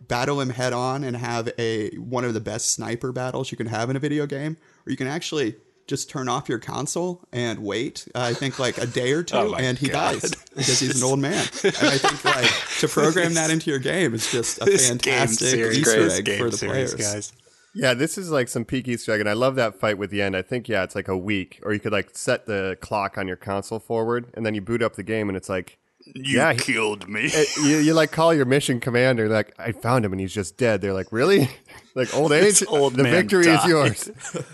battle 0.00 0.40
him 0.40 0.50
head 0.50 0.72
on 0.72 1.04
and 1.04 1.16
have 1.16 1.50
a 1.58 1.90
one 1.96 2.24
of 2.24 2.34
the 2.34 2.40
best 2.40 2.70
sniper 2.70 3.12
battles 3.12 3.50
you 3.50 3.56
can 3.56 3.66
have 3.66 3.90
in 3.90 3.96
a 3.96 4.00
video 4.00 4.26
game, 4.26 4.56
or 4.86 4.90
you 4.90 4.96
can 4.96 5.08
actually 5.08 5.56
just 5.90 6.08
turn 6.08 6.28
off 6.28 6.48
your 6.48 6.58
console 6.60 7.20
and 7.32 7.58
wait. 7.58 8.06
Uh, 8.14 8.20
I 8.20 8.32
think 8.32 8.58
like 8.58 8.78
a 8.78 8.86
day 8.86 9.12
or 9.12 9.22
two, 9.24 9.36
Oh 9.36 9.54
and 9.54 9.76
he 9.76 9.88
God. 9.88 10.20
dies 10.20 10.30
because 10.56 10.80
he's 10.80 11.02
an 11.02 11.06
old 11.06 11.18
man. 11.18 11.32
And 11.64 11.74
I 11.82 11.98
think 11.98 12.24
like 12.24 12.50
to 12.78 12.88
program 12.88 13.34
that 13.34 13.50
into 13.50 13.68
your 13.70 13.78
game 13.80 14.14
is 14.14 14.30
just 14.30 14.62
a 14.62 14.64
This 14.64 14.88
game 14.88 14.98
fantastic 14.98 15.48
series, 15.48 15.78
Easter 15.80 16.10
egg 16.10 16.24
game 16.24 16.38
for 16.38 16.48
the 16.50 16.56
series, 16.56 16.94
players. 16.94 17.12
guys. 17.12 17.32
Yeah, 17.74 17.94
this 17.94 18.16
is 18.18 18.30
like 18.30 18.48
some 18.48 18.64
peak 18.64 18.88
Easter 18.88 19.12
egg, 19.12 19.20
and 19.20 19.28
I 19.28 19.32
love 19.34 19.56
that 19.56 19.74
fight 19.78 19.98
with 19.98 20.10
the 20.10 20.22
end. 20.22 20.36
I 20.36 20.42
think 20.42 20.68
yeah, 20.68 20.82
it's 20.84 20.94
like 20.94 21.08
a 21.08 21.16
week, 21.18 21.60
or 21.64 21.72
you 21.72 21.78
could 21.80 21.92
like 21.92 22.10
set 22.16 22.46
the 22.46 22.78
clock 22.80 23.18
on 23.18 23.26
your 23.28 23.36
console 23.36 23.78
forward, 23.80 24.26
and 24.34 24.46
then 24.46 24.54
you 24.54 24.60
boot 24.60 24.82
up 24.82 24.94
the 24.96 25.02
game, 25.04 25.28
and 25.28 25.36
it's 25.36 25.48
like 25.48 25.78
You 26.14 26.38
Yeah, 26.38 26.52
he- 26.52 26.58
killed 26.60 27.08
me. 27.08 27.22
it- 27.32 27.56
you, 27.58 27.76
you 27.78 27.94
like 27.94 28.10
call 28.10 28.32
your 28.34 28.44
mission 28.44 28.80
commander, 28.80 29.28
like 29.28 29.54
I 29.58 29.70
found 29.72 30.04
him 30.04 30.12
and 30.12 30.20
he's 30.20 30.32
just 30.34 30.56
dead. 30.56 30.80
They're 30.80 30.92
like, 30.94 31.12
really? 31.12 31.48
like 31.94 32.12
old 32.14 32.30
age? 32.32 32.42
This 32.44 32.64
old 32.68 32.94
the 32.94 33.02
victory 33.04 33.44
died. 33.44 33.60
is 33.64 33.68
yours. 33.68 34.10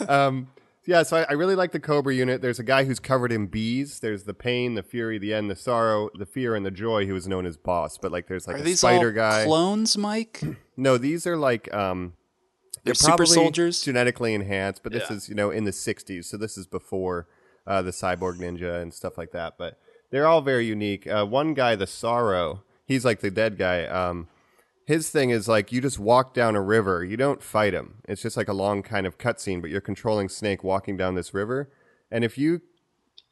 um, 0.08 0.48
yeah, 0.86 1.02
so 1.02 1.18
I, 1.18 1.26
I 1.30 1.32
really 1.32 1.54
like 1.54 1.72
the 1.72 1.80
Cobra 1.80 2.14
unit. 2.14 2.40
There's 2.42 2.58
a 2.58 2.64
guy 2.64 2.84
who's 2.84 2.98
covered 3.00 3.32
in 3.32 3.46
bees. 3.46 4.00
There's 4.00 4.24
the 4.24 4.34
pain, 4.34 4.74
the 4.74 4.82
fury, 4.82 5.18
the 5.18 5.34
end, 5.34 5.50
the 5.50 5.56
sorrow, 5.56 6.10
the 6.14 6.26
fear, 6.26 6.54
and 6.54 6.64
the 6.64 6.70
joy. 6.70 7.06
Who 7.06 7.16
is 7.16 7.26
known 7.26 7.44
as 7.46 7.56
Boss. 7.56 7.98
But 7.98 8.12
like, 8.12 8.28
there's 8.28 8.46
like 8.46 8.56
Are 8.56 8.64
a 8.64 8.74
spider 8.76 9.12
guy. 9.12 9.44
clones, 9.44 9.98
Mike? 9.98 10.42
no, 10.76 10.96
these 10.98 11.26
are 11.26 11.36
like 11.36 11.72
um, 11.74 12.14
They're 12.84 12.94
super 12.94 13.10
probably 13.16 13.26
soldiers? 13.26 13.82
genetically 13.82 14.32
enhanced. 14.34 14.82
But 14.82 14.92
this 14.92 15.10
Yeah. 15.10 15.16
is 15.16 15.28
you 15.28 15.34
know 15.34 15.50
in 15.50 15.64
the 15.64 15.72
'60s, 15.72 16.24
so 16.26 16.36
this 16.36 16.56
is 16.56 16.66
before 16.66 17.26
uh, 17.66 17.82
the 17.82 17.90
cyborg 17.90 18.38
ninja 18.38 18.80
and 18.80 18.94
stuff 18.94 19.18
like 19.18 19.32
that. 19.32 19.58
But 19.58 19.78
they're 20.10 20.26
all 20.26 20.40
very 20.40 20.66
unique. 20.66 21.06
Uh, 21.06 21.26
one 21.26 21.52
guy, 21.54 21.74
the 21.74 21.86
Sorrow, 21.86 22.62
he's 22.84 23.04
like 23.04 23.20
the 23.20 23.30
dead 23.30 23.58
guy. 23.58 23.84
Um, 23.86 24.28
his 24.86 25.10
thing 25.10 25.30
is 25.30 25.48
like 25.48 25.72
you 25.72 25.80
just 25.80 25.98
walk 25.98 26.32
down 26.32 26.54
a 26.54 26.62
river. 26.62 27.04
You 27.04 27.16
don't 27.16 27.42
fight 27.42 27.74
him. 27.74 27.96
It's 28.08 28.22
just 28.22 28.36
like 28.36 28.48
a 28.48 28.54
long 28.54 28.84
kind 28.84 29.04
of 29.04 29.18
cutscene, 29.18 29.60
but 29.60 29.68
you're 29.68 29.80
controlling 29.80 30.28
Snake 30.28 30.62
walking 30.62 30.96
down 30.96 31.16
this 31.16 31.34
river. 31.34 31.68
And 32.08 32.24
if 32.24 32.38
you, 32.38 32.62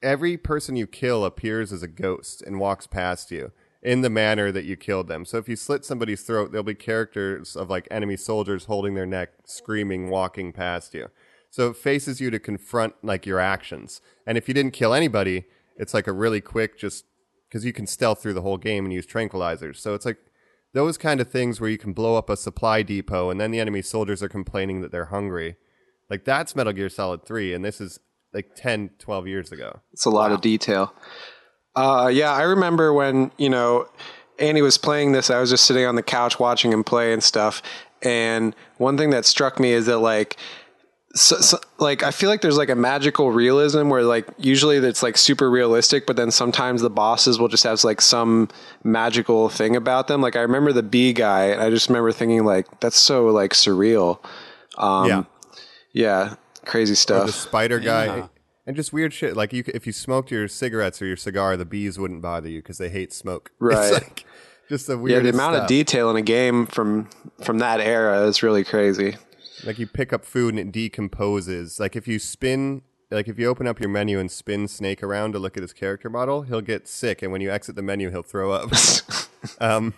every 0.03 0.37
person 0.37 0.75
you 0.75 0.89
kill 0.89 1.25
appears 1.25 1.73
as 1.73 1.85
a 1.85 1.89
ghost 1.89 2.43
and 2.43 2.59
walks 2.59 2.89
past 2.89 3.31
you 3.31 3.53
in 3.85 4.01
the 4.01 4.11
manner 4.11 4.51
that 4.51 4.65
you 4.65 4.77
killed 4.77 5.07
them. 5.07 5.25
So 5.25 5.39
if 5.39 5.49
you 5.49 5.55
slit 5.55 5.85
somebody's 5.85 6.23
throat, 6.23 6.51
there'll 6.51 6.65
be 6.65 6.75
characters 6.75 7.55
of 7.55 7.71
like 7.71 7.87
enemy 7.89 8.17
soldiers 8.17 8.65
holding 8.65 8.95
their 8.95 9.07
neck, 9.07 9.31
screaming, 9.45 10.11
walking 10.11 10.53
past 10.53 10.93
you. 10.93 11.09
So 11.51 11.71
it 11.71 11.77
faces 11.77 12.21
you 12.21 12.33
to 12.33 12.41
confront 12.41 12.95
like 13.05 13.27
your 13.27 13.39
actions. 13.39 14.01
And 14.27 14.37
if 14.37 14.49
you 14.49 14.55
didn't 14.55 14.73
kill 14.73 14.93
anybody, 14.93 15.45
it's 15.77 15.95
like 15.95 16.09
a 16.09 16.13
really 16.13 16.41
quick 16.41 16.77
just 16.77 17.05
because 17.49 17.65
you 17.65 17.73
can 17.73 17.87
stealth 17.87 18.21
through 18.21 18.35
the 18.35 18.43
whole 18.43 18.59
game 18.59 18.85
and 18.85 18.93
use 18.93 19.07
tranquilizers. 19.07 19.77
So 19.77 19.95
it's 19.95 20.05
like 20.05 20.19
those 20.75 20.99
kind 20.99 21.21
of 21.21 21.31
things 21.31 21.61
where 21.61 21.71
you 21.71 21.79
can 21.79 21.93
blow 21.93 22.17
up 22.17 22.29
a 22.29 22.37
supply 22.37 22.83
depot 22.83 23.31
and 23.31 23.41
then 23.41 23.51
the 23.53 23.61
enemy 23.61 23.81
soldiers 23.81 24.23
are 24.23 24.29
complaining 24.29 24.83
that 24.83 24.93
they're 24.93 25.07
hungry. 25.07 25.57
Like 26.11 26.25
that's 26.25 26.55
Metal 26.55 26.73
Gear 26.73 26.91
Solid 26.91 27.25
3 27.25 27.55
and 27.55 27.65
this 27.65 27.81
is 27.81 28.01
like 28.35 28.55
10 28.57 28.91
12 28.99 29.27
years 29.27 29.53
ago. 29.53 29.81
It's 29.93 30.05
a 30.05 30.11
lot 30.11 30.33
of 30.33 30.41
detail. 30.41 30.93
Uh, 31.77 32.11
yeah, 32.13 32.33
I 32.33 32.43
remember 32.43 32.93
when 32.93 33.31
you 33.39 33.49
know 33.49 33.89
Andy 34.39 34.63
was 34.63 34.77
playing 34.77 35.13
this. 35.13 35.31
I 35.31 35.41
was 35.41 35.51
just 35.51 35.65
sitting 35.65 35.87
on 35.87 35.95
the 35.95 36.03
couch 36.03 36.39
watching 36.39 36.73
him 36.73 36.85
play 36.85 37.13
and 37.13 37.23
stuff. 37.23 37.63
And 38.03 38.55
one 38.77 38.99
thing 38.99 39.11
that 39.11 39.25
struck 39.25 39.59
me 39.59 39.71
is 39.71 39.87
that 39.87 39.99
like. 39.99 40.37
So, 41.17 41.37
so, 41.41 41.59
like 41.79 42.03
I 42.03 42.11
feel 42.11 42.29
like 42.29 42.41
there's 42.41 42.57
like 42.59 42.71
a 42.71 42.75
magical 42.75 43.31
realism 43.31 43.89
where 43.89 44.03
like 44.03 44.27
usually 44.37 44.79
it's 44.79 45.01
like 45.03 45.17
super 45.17 45.49
realistic, 45.49 46.07
but 46.07 46.17
then 46.17 46.33
sometimes 46.33 46.81
the 46.83 46.91
bosses 46.91 47.39
will 47.39 47.47
just 47.47 47.63
have 47.63 47.85
like 47.85 48.01
some 48.01 48.49
magical 48.83 49.49
thing 49.49 49.77
about 49.77 50.09
them. 50.09 50.21
Like 50.21 50.35
I 50.35 50.41
remember 50.41 50.73
the 50.73 50.83
bee 50.83 51.13
guy, 51.13 51.45
and 51.47 51.63
I 51.63 51.71
just 51.71 51.89
remember 51.89 52.11
thinking 52.11 52.45
like 52.45 52.81
that's 52.81 52.99
so 52.99 53.27
like 53.27 53.53
surreal. 53.53 54.19
Um, 54.77 55.09
yeah. 55.09 55.25
yeah, 55.93 56.35
crazy 56.65 56.95
Or 56.95 56.97
stuff. 56.97 57.27
the 57.27 57.33
spider 57.33 57.79
guy 57.79 58.07
Yeah. 58.07 58.27
and 58.67 58.75
just 58.75 58.93
weird 58.93 59.13
shit 59.13 59.37
like 59.37 59.53
you 59.53 59.63
if 59.69 59.87
you 59.87 59.93
smoked 59.93 60.33
your 60.33 60.49
cigarettes 60.49 61.01
or 61.01 61.07
your 61.07 61.17
cigar 61.17 61.57
the 61.57 61.65
bees 61.65 61.97
wouldn't 61.97 62.23
bother 62.23 62.49
you 62.49 62.59
because 62.61 62.79
they 62.79 62.89
hate 62.89 63.13
smoke 63.13 63.53
Right. 63.61 63.85
it's 63.85 63.93
like 63.93 64.25
just 64.69 64.89
the 64.89 64.95
yeah, 64.95 64.99
weird 65.03 65.25
the 65.27 65.29
amount 65.29 65.55
of 65.57 65.69
detail 65.69 66.11
in 66.11 66.17
a 66.17 66.23
game 66.23 66.67
from 66.67 67.09
from 67.45 67.59
that 67.61 67.79
era 67.81 68.23
is 68.27 68.43
really 68.43 68.65
crazy. 68.65 69.15
Like 69.67 69.79
you 69.79 69.87
pick 69.87 70.13
up 70.13 70.25
food 70.25 70.55
and 70.55 70.59
it 70.59 70.73
decomposes 70.73 71.79
like 71.81 71.97
if 71.97 72.07
you 72.09 72.19
spin 72.19 72.83
like 73.11 73.29
if 73.29 73.39
you 73.39 73.47
open 73.47 73.67
up 73.67 73.81
your 73.81 73.89
menu 73.89 74.19
and 74.19 74.31
spin 74.31 74.67
snake 74.69 75.03
around 75.03 75.33
to 75.33 75.39
look 75.39 75.57
at 75.57 75.63
his 75.63 75.73
character 75.73 76.11
model 76.11 76.43
he'll 76.43 76.61
get 76.61 76.89
sick 76.89 77.23
and 77.23 77.31
when 77.33 77.41
you 77.41 77.51
exit 77.51 77.77
the 77.77 77.83
menu 77.83 78.11
he'll 78.11 78.23
throw 78.23 78.53
up 78.53 78.71
um 79.61 79.95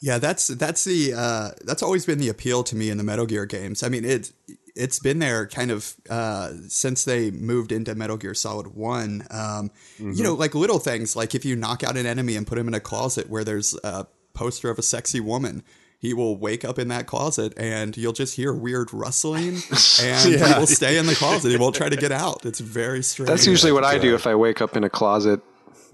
Yeah, 0.00 0.18
that's 0.18 0.48
that's 0.48 0.84
the 0.84 1.14
uh, 1.16 1.50
that's 1.64 1.82
always 1.82 2.04
been 2.04 2.18
the 2.18 2.28
appeal 2.28 2.62
to 2.64 2.76
me 2.76 2.90
in 2.90 2.98
the 2.98 3.04
Metal 3.04 3.24
Gear 3.24 3.46
games. 3.46 3.82
I 3.82 3.88
mean, 3.88 4.04
it 4.04 4.32
it's 4.76 4.98
been 4.98 5.18
there 5.18 5.46
kind 5.46 5.70
of 5.70 5.94
uh, 6.10 6.50
since 6.68 7.04
they 7.04 7.30
moved 7.30 7.72
into 7.72 7.94
Metal 7.94 8.18
Gear 8.18 8.34
Solid 8.34 8.74
One. 8.74 9.26
Um, 9.30 9.70
You 9.98 10.22
know, 10.22 10.34
like 10.34 10.54
little 10.54 10.78
things 10.78 11.16
like 11.16 11.34
if 11.34 11.44
you 11.46 11.56
knock 11.56 11.82
out 11.82 11.96
an 11.96 12.04
enemy 12.04 12.36
and 12.36 12.46
put 12.46 12.58
him 12.58 12.68
in 12.68 12.74
a 12.74 12.80
closet 12.80 13.30
where 13.30 13.44
there's 13.44 13.74
a 13.82 14.06
poster 14.34 14.68
of 14.68 14.78
a 14.78 14.82
sexy 14.82 15.20
woman. 15.20 15.62
He 16.04 16.12
will 16.12 16.36
wake 16.36 16.66
up 16.66 16.78
in 16.78 16.88
that 16.88 17.06
closet 17.06 17.54
and 17.56 17.96
you'll 17.96 18.12
just 18.12 18.36
hear 18.36 18.52
weird 18.52 18.92
rustling 18.92 19.56
and 20.02 20.28
he 20.28 20.36
will 20.36 20.66
stay 20.66 20.98
in 20.98 21.06
the 21.06 21.14
closet. 21.14 21.48
He 21.48 21.56
won't 21.56 21.74
try 21.74 21.88
to 21.88 21.96
get 21.96 22.12
out. 22.12 22.44
It's 22.44 22.60
very 22.60 23.02
strange. 23.02 23.30
That's 23.30 23.46
usually 23.46 23.72
what 23.72 23.84
I 23.84 23.96
do 23.96 24.14
if 24.14 24.26
I 24.26 24.34
wake 24.34 24.60
up 24.60 24.76
in 24.76 24.84
a 24.84 24.90
closet, 24.90 25.40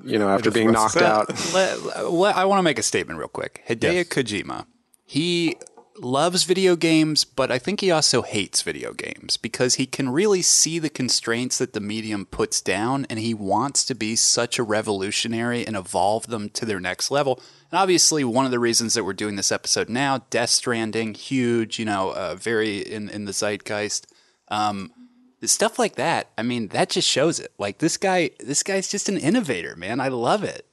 you 0.05 0.19
know, 0.19 0.29
after 0.29 0.51
being 0.51 0.73
knocked 0.73 0.97
out. 0.97 1.29
Let- 1.55 2.11
let- 2.11 2.37
I 2.37 2.45
want 2.45 2.59
to 2.59 2.65
make 2.65 2.81
a 2.81 2.83
statement 2.83 3.21
real 3.21 3.29
quick. 3.29 3.63
Hideo 3.69 3.93
Yes. 3.93 4.09
Kojima, 4.09 4.67
he 5.07 5.57
loves 5.97 6.43
video 6.43 6.75
games, 6.75 7.25
but 7.25 7.53
I 7.53 7.61
think 7.61 7.81
he 7.81 7.93
also 7.93 8.23
hates 8.23 8.63
video 8.63 8.93
games 8.93 9.37
because 9.37 9.77
he 9.77 9.87
can 9.87 10.09
really 10.09 10.43
see 10.43 10.81
the 10.81 10.91
constraints 10.91 11.59
that 11.59 11.73
the 11.73 11.81
medium 11.81 12.27
puts 12.27 12.61
down 12.61 13.07
and 13.09 13.21
he 13.21 13.33
wants 13.33 13.85
to 13.85 13.95
be 13.95 14.17
such 14.17 14.59
a 14.59 14.65
revolutionary 14.65 15.65
and 15.65 15.77
evolve 15.77 16.27
them 16.27 16.49
to 16.51 16.65
their 16.67 16.81
next 16.81 17.13
level. 17.13 17.41
And 17.71 17.79
obviously, 17.79 18.25
one 18.25 18.45
of 18.45 18.51
the 18.51 18.59
reasons 18.59 18.95
that 18.95 19.05
we're 19.05 19.13
doing 19.13 19.37
this 19.37 19.53
episode 19.53 19.89
now, 19.89 20.23
Death 20.31 20.51
Stranding, 20.51 21.15
huge, 21.15 21.79
you 21.79 21.85
know, 21.85 22.13
uh, 22.15 22.35
very 22.35 22.79
in, 22.79 23.09
in 23.09 23.25
the 23.27 23.33
zeitgeist. 23.33 24.07
Um, 24.49 24.93
stuff 25.45 25.79
like 25.79 25.95
that, 25.95 26.31
I 26.37 26.43
mean, 26.43 26.69
that 26.69 26.91
just 26.91 27.09
shows 27.09 27.39
it. 27.39 27.53
Like 27.59 27.79
this 27.79 27.97
guy, 27.97 28.31
this 28.41 28.63
guy's 28.63 28.89
just 28.89 29.09
an 29.09 29.17
innovator, 29.17 29.77
man. 29.77 30.01
I 30.01 30.09
love 30.09 30.45
it. 30.45 30.70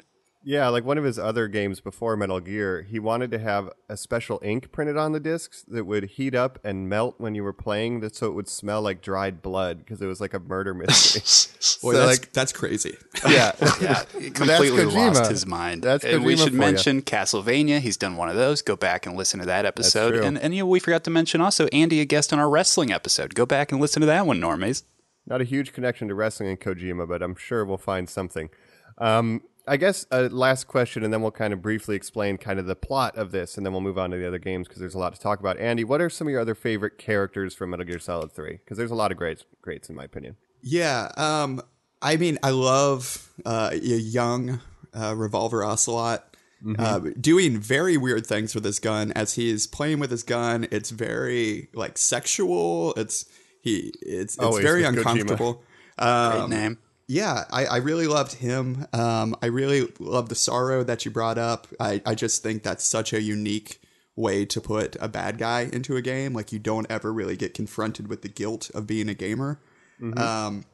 Yeah, 0.50 0.70
like 0.70 0.86
one 0.86 0.98
of 0.98 1.04
his 1.04 1.20
other 1.20 1.50
games 1.50 1.82
before 1.82 2.16
Metal 2.16 2.40
Gear, 2.40 2.84
he 2.84 3.00
wanted 3.00 3.32
to 3.32 3.40
have 3.40 3.70
a 3.90 3.98
special 3.98 4.40
ink 4.42 4.72
printed 4.72 4.96
on 4.96 5.12
the 5.12 5.20
discs 5.20 5.64
that 5.68 5.84
would 5.86 6.06
heat 6.06 6.34
up 6.34 6.58
and 6.64 6.88
melt 6.88 7.16
when 7.18 7.36
you 7.36 7.44
were 7.44 7.52
playing, 7.52 8.00
that 8.00 8.16
so 8.16 8.28
it 8.28 8.34
would 8.34 8.48
smell 8.48 8.82
like 8.82 9.02
dried 9.02 9.42
blood 9.42 9.80
because 9.80 10.02
it 10.02 10.06
was 10.06 10.22
like 10.22 10.34
a 10.34 10.40
murder 10.40 10.74
mystery. 10.74 11.20
Boy, 11.82 11.92
So, 11.92 11.92
that's 11.92 12.20
like- 12.22 12.32
that's 12.32 12.54
crazy. 12.54 12.96
yeah, 13.28 13.52
Yeah, 13.82 14.06
he 14.18 14.30
completely 14.30 14.86
lost 14.86 15.30
his 15.30 15.46
mind. 15.46 15.84
That's 15.84 16.06
and 16.06 16.24
we 16.24 16.38
should 16.38 16.52
for 16.54 16.56
ya. 16.56 16.60
mention 16.62 17.02
Castlevania. 17.02 17.82
He's 17.82 17.98
done 17.98 18.16
one 18.16 18.30
of 18.30 18.38
those. 18.38 18.62
Go 18.62 18.78
back 18.78 19.06
and 19.06 19.18
listen 19.18 19.42
to 19.42 19.46
that 19.48 19.66
episode. 19.66 20.12
true. 20.12 20.24
And 20.24 20.38
and 20.38 20.56
you 20.56 20.62
know, 20.64 20.68
we 20.68 20.80
forgot 20.80 21.04
to 21.04 21.10
mention 21.10 21.42
also 21.42 21.68
Andy, 21.74 22.00
a 22.00 22.06
guest 22.06 22.32
on 22.32 22.40
our 22.40 22.50
wrestling 22.50 22.94
episode. 22.94 23.36
Go 23.36 23.46
back 23.46 23.74
and 23.74 23.82
listen 23.82 24.00
to 24.00 24.06
that 24.06 24.26
one, 24.26 24.40
normies. 24.40 24.84
not 25.26 25.42
a 25.42 25.44
huge 25.44 25.74
connection 25.74 26.08
to 26.08 26.16
wrestling 26.16 26.48
and 26.48 26.60
Kojima, 26.62 27.06
but 27.06 27.22
I'm 27.22 27.36
sure 27.36 27.66
we'll 27.66 27.78
find 27.78 28.10
something. 28.10 28.50
Um, 28.98 29.42
I 29.68 29.78
guess 29.78 30.06
a 30.12 30.30
last 30.30 30.68
question, 30.68 31.04
and 31.04 31.12
then 31.14 31.22
we'll 31.22 31.32
kind 31.32 31.54
of 31.54 31.62
briefly 31.62 31.96
explain 31.96 32.38
kind 32.38 32.60
of 32.60 32.66
the 32.66 32.76
plot 32.76 33.16
of 33.18 33.32
this, 33.32 33.58
and 33.58 33.66
then 33.66 33.74
we'll 33.74 33.82
move 33.82 33.98
on 33.98 34.12
to 34.12 34.18
the 34.18 34.28
other 34.28 34.40
games 34.40 34.68
because 34.68 34.80
there's 34.80 34.96
a 34.96 35.00
lot 35.00 35.14
to 35.14 35.20
talk 35.20 35.40
about. 35.40 35.58
Andy, 35.60 35.84
what 35.84 36.02
are 36.02 36.10
some 36.10 36.28
of 36.28 36.32
your 36.32 36.42
other 36.42 36.56
favorite 36.56 36.98
characters 36.98 37.54
from 37.54 37.72
Metal 37.72 37.86
Gear 37.86 38.00
Solid 38.00 38.32
Three? 38.32 38.54
Because 38.64 38.78
there's 38.78 38.92
a 38.92 38.96
lot 38.96 39.12
of 39.12 39.18
greats, 39.18 39.46
greats 39.62 39.90
in 39.90 39.96
my 39.96 40.04
opinion. 40.06 40.38
Yeah, 40.62 41.12
um, 41.18 41.62
I 42.02 42.18
mean, 42.18 42.38
I 42.44 42.52
love 42.52 43.30
uh, 43.46 43.70
a 43.74 43.76
young 43.78 44.62
uh, 44.94 45.14
Revolver 45.16 45.64
Ocelot 45.64 46.36
uh, 46.80 47.00
doing 47.22 47.60
very 47.60 47.98
weird 47.98 48.26
things 48.26 48.56
with 48.56 48.66
his 48.66 48.80
gun 48.80 49.12
as 49.12 49.34
he's 49.36 49.68
playing 49.68 50.00
with 50.00 50.10
his 50.12 50.24
gun. 50.24 50.68
It's 50.72 50.90
very 50.90 51.70
like 51.74 51.98
sexual. 51.98 52.94
It's 52.96 53.26
he. 53.62 53.92
It's 54.02 54.36
it's 54.36 54.40
Always 54.40 54.64
very 54.64 54.84
uncomfortable. 54.84 55.64
Great 55.98 56.08
Um, 56.08 56.50
name. 56.50 56.78
Yeah, 57.08 57.46
I, 57.50 57.66
I 57.66 57.78
really 57.78 58.08
loved 58.08 58.34
him. 58.34 58.86
Um, 58.92 59.36
I 59.42 59.48
really 59.48 59.88
love 60.00 60.30
the 60.30 60.36
sorrow 60.36 60.84
that 60.84 61.06
you 61.06 61.12
brought 61.12 61.38
up. 61.38 61.68
I, 61.80 62.02
I 62.06 62.16
just 62.16 62.44
think 62.44 62.64
that's 62.64 62.84
such 62.84 63.14
a 63.14 63.22
unique 63.22 63.82
way 64.16 64.46
to 64.46 64.60
put 64.60 64.98
a 65.00 65.08
bad 65.08 65.38
guy 65.38 65.70
into 65.72 65.96
a 65.96 66.02
game. 66.02 66.34
Like 66.34 66.52
you 66.52 66.60
don't 66.60 66.90
ever 66.90 67.14
really 67.14 67.38
get 67.38 67.54
confronted 67.54 68.08
with 68.10 68.24
the 68.24 68.28
guilt 68.28 68.70
of 68.74 68.88
being 68.88 69.08
a 69.08 69.14
gamer. 69.14 69.62
Um, 70.20 70.66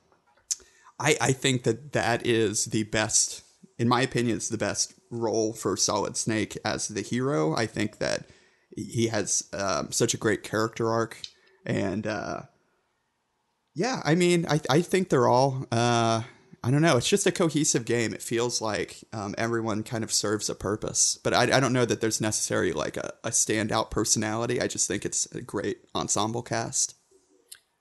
I 1.00 1.18
I 1.22 1.32
think 1.34 1.64
that 1.64 1.94
that 1.94 2.26
is 2.26 2.66
the 2.66 2.84
best, 2.84 3.44
in 3.78 3.88
my 3.88 4.02
opinion, 4.02 4.38
it's 4.38 4.50
the 4.50 4.58
best 4.58 4.96
role 5.12 5.54
for 5.54 5.78
Solid 5.78 6.18
Snake 6.18 6.58
as 6.66 6.88
the 6.88 7.02
hero. 7.02 7.56
I 7.56 7.68
think 7.68 8.00
that 8.00 8.26
he 8.76 9.08
has 9.08 9.48
um, 9.54 9.92
such 9.92 10.14
a 10.14 10.18
great 10.18 10.42
character 10.44 10.90
arc, 10.90 11.22
and 11.66 12.08
uh, 12.08 12.42
yeah, 13.76 14.02
I 14.04 14.16
mean, 14.16 14.46
I 14.48 14.60
I 14.70 14.82
think 14.82 15.10
they're 15.10 15.28
all. 15.28 15.66
Uh, 15.72 16.24
I 16.66 16.72
don't 16.72 16.82
know. 16.82 16.96
It's 16.96 17.10
just 17.10 17.28
a 17.28 17.32
cohesive 17.32 17.84
game. 17.84 18.14
It 18.14 18.22
feels 18.22 18.62
like 18.62 19.04
um, 19.12 19.36
everyone 19.38 19.84
kind 19.84 20.02
of 20.02 20.14
serves 20.14 20.50
a 20.50 20.56
purpose, 20.56 21.20
but 21.22 21.34
I, 21.34 21.58
I 21.58 21.60
don't 21.60 21.74
know 21.74 21.84
that 21.84 22.00
there's 22.00 22.22
necessarily 22.22 22.72
like 22.72 22.96
a, 22.96 23.14
a 23.26 23.32
standout 23.32 23.92
personality. 23.92 24.62
I 24.62 24.68
just 24.68 24.88
think 24.88 25.04
it's 25.04 25.26
a 25.34 25.42
great 25.42 25.80
ensemble 25.94 26.42
cast. 26.42 26.96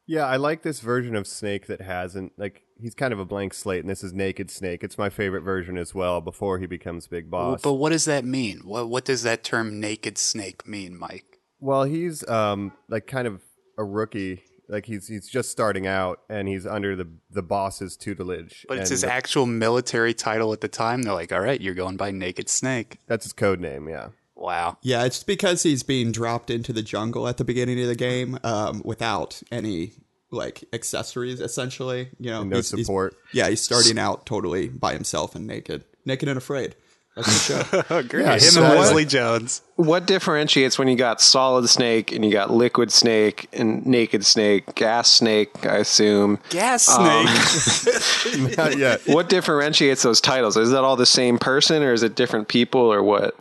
Yeah, 0.04 0.26
I 0.26 0.36
like 0.36 0.62
this 0.62 0.80
version 0.80 1.14
of 1.14 1.28
Snake 1.28 1.68
that 1.68 1.80
hasn't 1.80 2.32
like 2.36 2.64
he's 2.76 2.94
kind 2.94 3.12
of 3.12 3.20
a 3.20 3.24
blank 3.24 3.54
slate, 3.54 3.82
and 3.82 3.88
this 3.88 4.02
is 4.02 4.12
Naked 4.12 4.50
Snake. 4.50 4.82
It's 4.82 4.98
my 4.98 5.10
favorite 5.10 5.42
version 5.42 5.78
as 5.78 5.94
well. 5.94 6.20
Before 6.20 6.58
he 6.58 6.66
becomes 6.66 7.06
Big 7.06 7.30
Boss. 7.30 7.62
But 7.62 7.74
what 7.74 7.90
does 7.90 8.06
that 8.06 8.24
mean? 8.24 8.62
What 8.64 8.88
what 8.88 9.04
does 9.04 9.22
that 9.22 9.44
term 9.44 9.78
naked 9.78 10.18
snake 10.18 10.66
mean, 10.66 10.98
Mike? 10.98 11.38
Well, 11.60 11.84
he's 11.84 12.28
um 12.28 12.72
like 12.88 13.06
kind 13.06 13.28
of 13.28 13.40
a 13.78 13.84
rookie. 13.84 14.42
Like 14.68 14.86
he's 14.86 15.08
he's 15.08 15.28
just 15.28 15.50
starting 15.50 15.86
out, 15.86 16.20
and 16.28 16.48
he's 16.48 16.66
under 16.66 16.96
the 16.96 17.08
the 17.30 17.42
boss's 17.42 17.96
tutelage. 17.96 18.64
But 18.68 18.78
it's 18.78 18.90
his 18.90 19.02
the- 19.02 19.12
actual 19.12 19.46
military 19.46 20.14
title 20.14 20.52
at 20.52 20.60
the 20.60 20.68
time. 20.68 21.02
They're 21.02 21.12
like, 21.14 21.32
all 21.32 21.40
right, 21.40 21.60
you're 21.60 21.74
going 21.74 21.96
by 21.96 22.10
Naked 22.10 22.48
Snake. 22.48 22.98
That's 23.06 23.24
his 23.24 23.32
code 23.32 23.60
name. 23.60 23.88
Yeah. 23.88 24.08
Wow. 24.34 24.78
Yeah, 24.82 25.04
it's 25.04 25.22
because 25.22 25.62
he's 25.62 25.82
being 25.82 26.10
dropped 26.10 26.50
into 26.50 26.72
the 26.72 26.82
jungle 26.82 27.28
at 27.28 27.36
the 27.36 27.44
beginning 27.44 27.80
of 27.80 27.86
the 27.86 27.94
game 27.94 28.38
um, 28.42 28.82
without 28.84 29.40
any 29.52 29.92
like 30.30 30.64
accessories, 30.72 31.40
essentially. 31.40 32.08
You 32.18 32.30
know, 32.30 32.40
And 32.40 32.50
no 32.50 32.56
he's- 32.56 32.70
he's- 32.70 32.86
support. 32.86 33.14
yeah, 33.32 33.48
he's 33.50 33.60
starting 33.60 33.98
out 33.98 34.24
totally 34.26 34.68
by 34.68 34.94
himself 34.94 35.34
and 35.36 35.46
naked, 35.46 35.84
naked 36.06 36.28
and 36.28 36.38
afraid. 36.38 36.74
That's 37.14 37.48
the 37.48 37.64
show. 37.64 37.82
Oh, 37.90 38.02
great. 38.02 38.22
Yeah, 38.24 38.32
Him 38.34 38.40
so 38.40 38.62
and 38.64 38.70
what- 38.74 38.78
Leslie 38.86 39.04
Jones. 39.04 39.60
What 39.76 40.06
differentiates 40.06 40.78
when 40.78 40.88
you 40.88 40.96
got 40.96 41.20
solid 41.20 41.68
snake 41.68 42.10
and 42.12 42.24
you 42.24 42.30
got 42.32 42.50
liquid 42.50 42.90
snake 42.92 43.48
and 43.52 43.84
naked 43.84 44.24
snake, 44.24 44.74
gas 44.74 45.10
snake, 45.10 45.66
I 45.66 45.78
assume? 45.78 46.38
Gas 46.50 46.88
Um, 46.88 47.26
snake. 47.26 48.56
Not 48.58 48.78
yet. 48.78 49.02
What 49.06 49.28
differentiates 49.28 50.02
those 50.02 50.20
titles? 50.20 50.56
Is 50.56 50.70
that 50.70 50.84
all 50.84 50.96
the 50.96 51.04
same 51.06 51.38
person 51.38 51.82
or 51.82 51.92
is 51.92 52.02
it 52.02 52.14
different 52.14 52.48
people 52.48 52.80
or 52.80 53.02
what? 53.02 53.36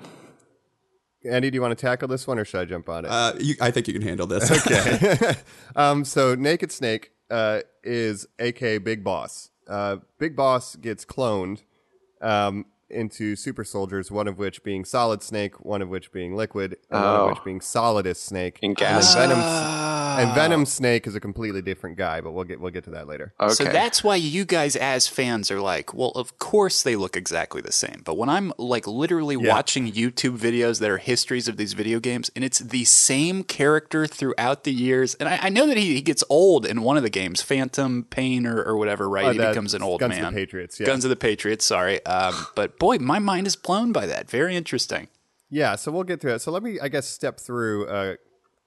Andy, 1.24 1.52
do 1.52 1.56
you 1.56 1.62
want 1.62 1.78
to 1.78 1.80
tackle 1.80 2.08
this 2.08 2.26
one, 2.26 2.40
or 2.40 2.46
should 2.46 2.62
I 2.62 2.66
jump 2.66 2.90
on 2.90 3.06
it? 3.06 3.10
uh, 3.12 3.34
you, 3.40 3.54
I 3.62 3.70
think 3.70 3.88
you 3.88 3.94
can 3.94 4.02
handle 4.02 4.26
this. 4.26 4.50
Okay. 4.66 5.36
um, 5.76 6.04
so 6.04 6.34
Naked 6.34 6.72
Snake 6.72 7.12
uh, 7.30 7.60
is 7.84 8.26
AK 8.40 8.84
Big 8.84 9.04
Boss. 9.04 9.52
Uh, 9.68 9.98
Big 10.18 10.36
Boss 10.36 10.76
gets 10.78 11.06
cloned 11.06 11.62
um, 12.22 12.66
into 12.92 13.36
super 13.36 13.64
soldiers, 13.64 14.12
one 14.12 14.28
of 14.28 14.38
which 14.38 14.64
being 14.64 14.86
Solid 14.86 15.24
Snake, 15.24 15.64
one 15.66 15.82
of 15.82 15.90
which 15.90 16.12
being 16.12 16.36
Liquid, 16.36 16.78
and 16.90 17.02
one 17.02 17.10
Oh. 17.10 17.24
of 17.26 17.30
which 17.32 17.44
being 17.44 17.60
Solidus 17.62 18.18
Snake. 18.18 18.60
And 18.62 18.76
Gas. 18.76 19.16
And 19.16 19.30
Venom, 19.32 19.44
ah. 19.44 20.11
And 20.22 20.36
Venom 20.36 20.66
Snake 20.66 21.08
is 21.08 21.16
a 21.16 21.20
completely 21.20 21.62
different 21.62 21.98
guy, 21.98 22.22
but 22.22 22.32
we'll 22.32 22.44
get 22.44 22.60
we'll 22.60 22.72
get 22.72 22.84
to 22.86 22.90
that 22.92 23.08
later. 23.08 23.34
Okay. 23.40 23.54
So 23.54 23.64
that's 23.66 24.04
why 24.04 24.16
you 24.16 24.46
guys, 24.46 24.76
as 24.76 25.08
fans, 25.08 25.52
are 25.52 25.60
like, 25.62 25.94
well, 25.94 26.12
of 26.12 26.38
course 26.40 26.84
they 26.84 26.96
look 26.96 27.16
exactly 27.18 27.62
the 27.62 27.72
same. 27.72 28.02
But 28.06 28.18
when 28.18 28.30
I'm 28.30 28.54
like 28.58 28.88
literally 28.88 29.36
Yeah. 29.40 29.50
watching 29.54 29.92
YouTube 29.92 30.38
videos 30.38 30.80
that 30.80 30.90
are 30.90 30.98
histories 30.98 31.48
of 31.48 31.58
these 31.58 31.74
video 31.74 32.00
games, 32.00 32.30
and 32.36 32.44
it's 32.46 32.60
the 32.60 32.86
same 32.86 33.44
character 33.44 34.06
throughout 34.08 34.64
the 34.64 34.72
years, 34.74 35.16
and 35.16 35.28
I, 35.28 35.40
I 35.44 35.50
know 35.50 35.66
that 35.68 35.78
he, 35.78 35.94
he 35.96 36.02
gets 36.02 36.24
old 36.30 36.66
in 36.66 36.82
one 36.82 36.98
of 36.98 37.04
the 37.04 37.10
games, 37.10 37.42
Phantom 37.42 38.04
Pain 38.10 38.46
or, 38.46 38.62
or 38.64 38.78
whatever, 38.78 39.10
right? 39.10 39.26
Uh, 39.26 39.32
he 39.32 39.38
becomes 39.40 39.74
an 39.74 39.82
old 39.82 40.00
Guns 40.00 40.14
of 40.14 40.18
the 40.18 40.24
man. 40.24 40.34
Patriots, 40.34 40.80
yeah. 40.80 40.86
Guns 40.86 41.04
of 41.06 41.10
the 41.10 41.16
Patriots. 41.16 41.66
Sorry, 41.66 42.06
um, 42.06 42.36
but 42.56 42.78
boy, 42.80 42.98
my 42.98 43.20
mind 43.20 43.48
is 43.48 43.56
blown 43.56 43.92
by 43.92 44.06
that. 44.06 44.30
Very 44.30 44.56
interesting. 44.56 45.08
Yeah, 45.50 45.76
so 45.76 45.92
we'll 45.92 46.04
get 46.06 46.22
through 46.22 46.36
it. 46.36 46.40
So 46.42 46.52
let 46.52 46.64
me, 46.64 46.80
I 46.80 46.88
guess, 46.88 47.08
step 47.10 47.38
through. 47.40 47.88
Uh, 47.88 48.16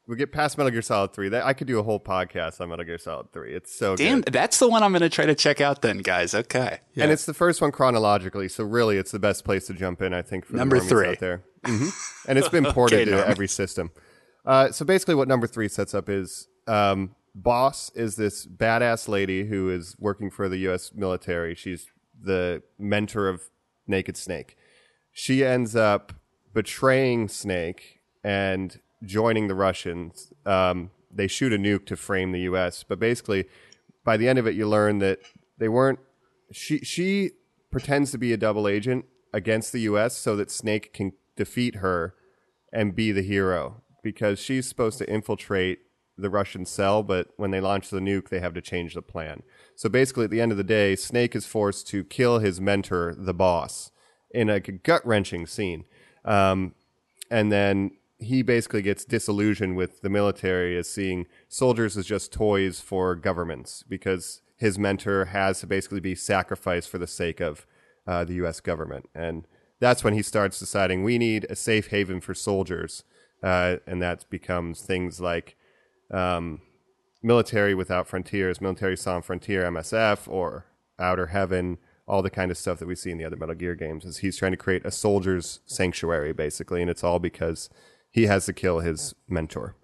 we 0.07 0.17
get 0.17 0.33
past 0.33 0.59
Metal 0.59 0.71
Gear 0.71 0.83
Solid 0.83 1.13
Three. 1.13 1.29
That 1.31 1.45
I 1.45 1.53
could 1.53 1.67
do 1.67 1.79
a 1.79 1.83
whole 1.83 2.01
podcast 2.01 2.61
on 2.61 2.69
Metal 2.69 2.85
Gear 2.85 2.99
Solid 2.99 3.33
Three. 3.33 3.55
It's 3.55 3.75
so 3.75 3.97
Damn, 3.97 4.21
good. 4.21 4.33
that's 4.33 4.59
the 4.59 4.69
one 4.69 4.83
I'm 4.83 4.93
going 4.93 5.03
to 5.03 5.09
try 5.09 5.27
to 5.27 5.35
check 5.35 5.61
out 5.61 5.83
then, 5.83 5.99
guys. 5.99 6.35
Okay. 6.35 6.81
And 6.97 7.11
it's 7.11 7.25
the 7.27 7.35
first 7.35 7.61
one 7.61 7.73
chronologically, 7.73 8.49
so 8.49 8.65
really 8.65 8.97
it's 8.99 9.11
the 9.13 9.19
best 9.19 9.45
place 9.45 9.67
to 9.69 9.75
jump 9.75 10.03
in, 10.03 10.13
I 10.13 10.23
think, 10.23 10.45
for 10.45 10.57
Number 10.57 10.79
the 10.79 10.85
three. 10.87 11.09
out 11.09 11.21
there. 11.21 11.43
hmm 11.65 11.89
And 12.29 12.39
it's 12.39 12.49
been 12.49 12.65
ported 12.73 13.01
Okay, 13.01 13.05
to 13.11 13.17
Norm. 13.17 13.31
every 13.31 13.49
system. 13.49 13.91
Uh, 14.45 14.71
so 14.71 14.85
basically, 14.85 15.15
what 15.15 15.27
number 15.29 15.47
three 15.47 15.69
sets 15.69 15.95
up 15.95 16.09
is 16.11 16.49
um, 16.67 17.15
Boss 17.35 17.91
is 17.95 18.17
this 18.17 18.47
badass 18.47 19.09
lady 19.09 19.47
who 19.47 19.71
is 19.71 19.97
working 19.99 20.31
for 20.31 20.49
the 20.49 20.59
U.S. 20.59 20.93
military. 20.95 21.55
She's 21.55 21.87
the 22.21 22.63
mentor 22.79 23.29
of 23.29 23.43
Naked 23.87 24.17
Snake. 24.19 24.57
She 25.13 25.45
ends 25.45 25.75
up 25.75 26.13
betraying 26.53 27.29
Snake 27.29 28.01
and 28.23 28.79
joining 29.07 29.49
the 29.49 29.55
Russians. 29.55 30.33
Um, 30.45 30.91
they 31.11 31.27
shoot 31.27 31.53
a 31.53 31.59
nuke 31.59 31.87
to 31.87 31.97
frame 31.97 32.33
the 32.33 32.41
U.S., 32.41 32.85
but 32.87 32.99
basically, 32.99 33.47
by 34.05 34.17
the 34.17 34.29
end 34.29 34.39
of 34.39 34.47
it, 34.47 34.55
you 34.55 34.69
learn 34.69 34.99
that 34.99 35.21
they 35.59 35.69
weren't. 35.69 35.99
She 36.51 36.79
she 36.79 37.33
pretends 37.71 38.11
to 38.13 38.19
be 38.19 38.33
a 38.33 38.37
double 38.37 38.69
agent 38.69 39.07
against 39.33 39.73
the 39.73 39.81
U.S. 39.81 40.17
so 40.17 40.37
that 40.37 40.51
Snake 40.51 40.93
can 40.93 41.13
defeat 41.37 41.77
her 41.77 42.15
and 42.73 42.95
be 42.95 43.13
the 43.13 43.23
hero 43.23 43.83
because 44.03 44.39
she's 44.39 44.69
supposed 44.69 44.99
to 44.99 45.11
infiltrate 45.11 45.81
the 46.17 46.31
Russian 46.31 46.65
cell, 46.65 47.03
but 47.03 47.29
when 47.37 47.51
they 47.51 47.61
launch 47.61 47.91
the 47.91 47.99
nuke, 47.99 48.29
they 48.29 48.39
have 48.39 48.55
to 48.55 48.61
change 48.61 48.95
the 48.95 49.03
plan. 49.03 49.43
So 49.75 49.89
basically, 49.89 50.25
at 50.25 50.31
the 50.31 50.41
end 50.41 50.53
of 50.53 50.59
the 50.59 50.65
day, 50.65 50.95
Snake 50.95 51.35
is 51.35 51.47
forced 51.47 51.89
to 51.89 52.05
kill 52.05 52.39
his 52.39 52.61
mentor, 52.61 53.15
the 53.17 53.35
boss, 53.35 53.91
in 54.31 54.49
a 54.49 54.61
gut 54.61 55.05
wrenching 55.05 55.47
scene. 55.47 55.85
Um, 56.25 56.75
and 57.31 57.51
then 57.51 57.93
he 58.19 58.43
basically 58.43 58.83
gets 58.83 59.05
disillusioned 59.05 59.77
with 59.77 60.01
the 60.03 60.09
military 60.09 60.77
as 60.77 60.89
seeing 60.89 61.27
soldiers 61.49 61.97
as 61.97 62.07
just 62.07 62.33
toys 62.33 62.81
for 62.81 63.15
governments 63.15 63.85
because 63.89 64.41
his 64.57 64.79
mentor 64.79 65.27
has 65.27 65.61
to 65.61 65.67
basically 65.67 66.01
be 66.01 66.15
sacrificed 66.15 66.89
for 66.89 66.99
the 66.99 67.07
sake 67.07 67.41
of 67.41 67.67
uh, 68.07 68.25
the 68.25 68.35
U.S. 68.35 68.61
government. 68.61 69.09
And 69.15 69.47
that's 69.81 70.05
when 70.05 70.15
he 70.15 70.23
starts 70.23 70.59
deciding 70.59 71.03
we 71.03 71.19
need 71.19 71.47
a 71.51 71.57
safe 71.57 71.89
haven 71.89 72.21
for 72.21 72.35
soldiers. 72.35 73.05
Uh, 73.43 73.77
and 73.87 74.01
that 74.01 74.25
becomes 74.31 74.81
things 74.81 75.21
like 75.21 75.57
um, 76.11 76.61
military 77.23 77.75
without 77.75 78.07
frontiers, 78.07 78.61
military 78.61 78.97
sans 78.97 79.25
frontier, 79.25 79.65
MSF, 79.65 80.29
or 80.29 80.67
Outer 80.99 81.27
Heaven, 81.27 81.79
all 82.07 82.23
the 82.23 82.31
kind 82.31 82.51
of 82.51 82.57
stuff 82.57 82.79
that 82.79 82.89
we 82.89 82.95
see 82.95 83.11
in 83.11 83.19
the 83.19 83.25
other 83.25 83.37
Metal 83.37 83.55
Gear 83.55 83.75
games. 83.75 84.05
Is 84.05 84.19
he's 84.19 84.37
trying 84.37 84.53
to 84.53 84.59
create 84.59 84.87
a 84.87 84.91
soldier's 84.91 85.61
sanctuary, 85.67 86.33
basically, 86.33 86.81
and 86.81 86.91
it's 86.91 87.05
all 87.05 87.19
because 87.19 87.69
he 88.15 88.27
has 88.27 88.47
to 88.47 88.53
kill 88.53 88.79
his 88.79 89.15
mentor. 89.29 89.75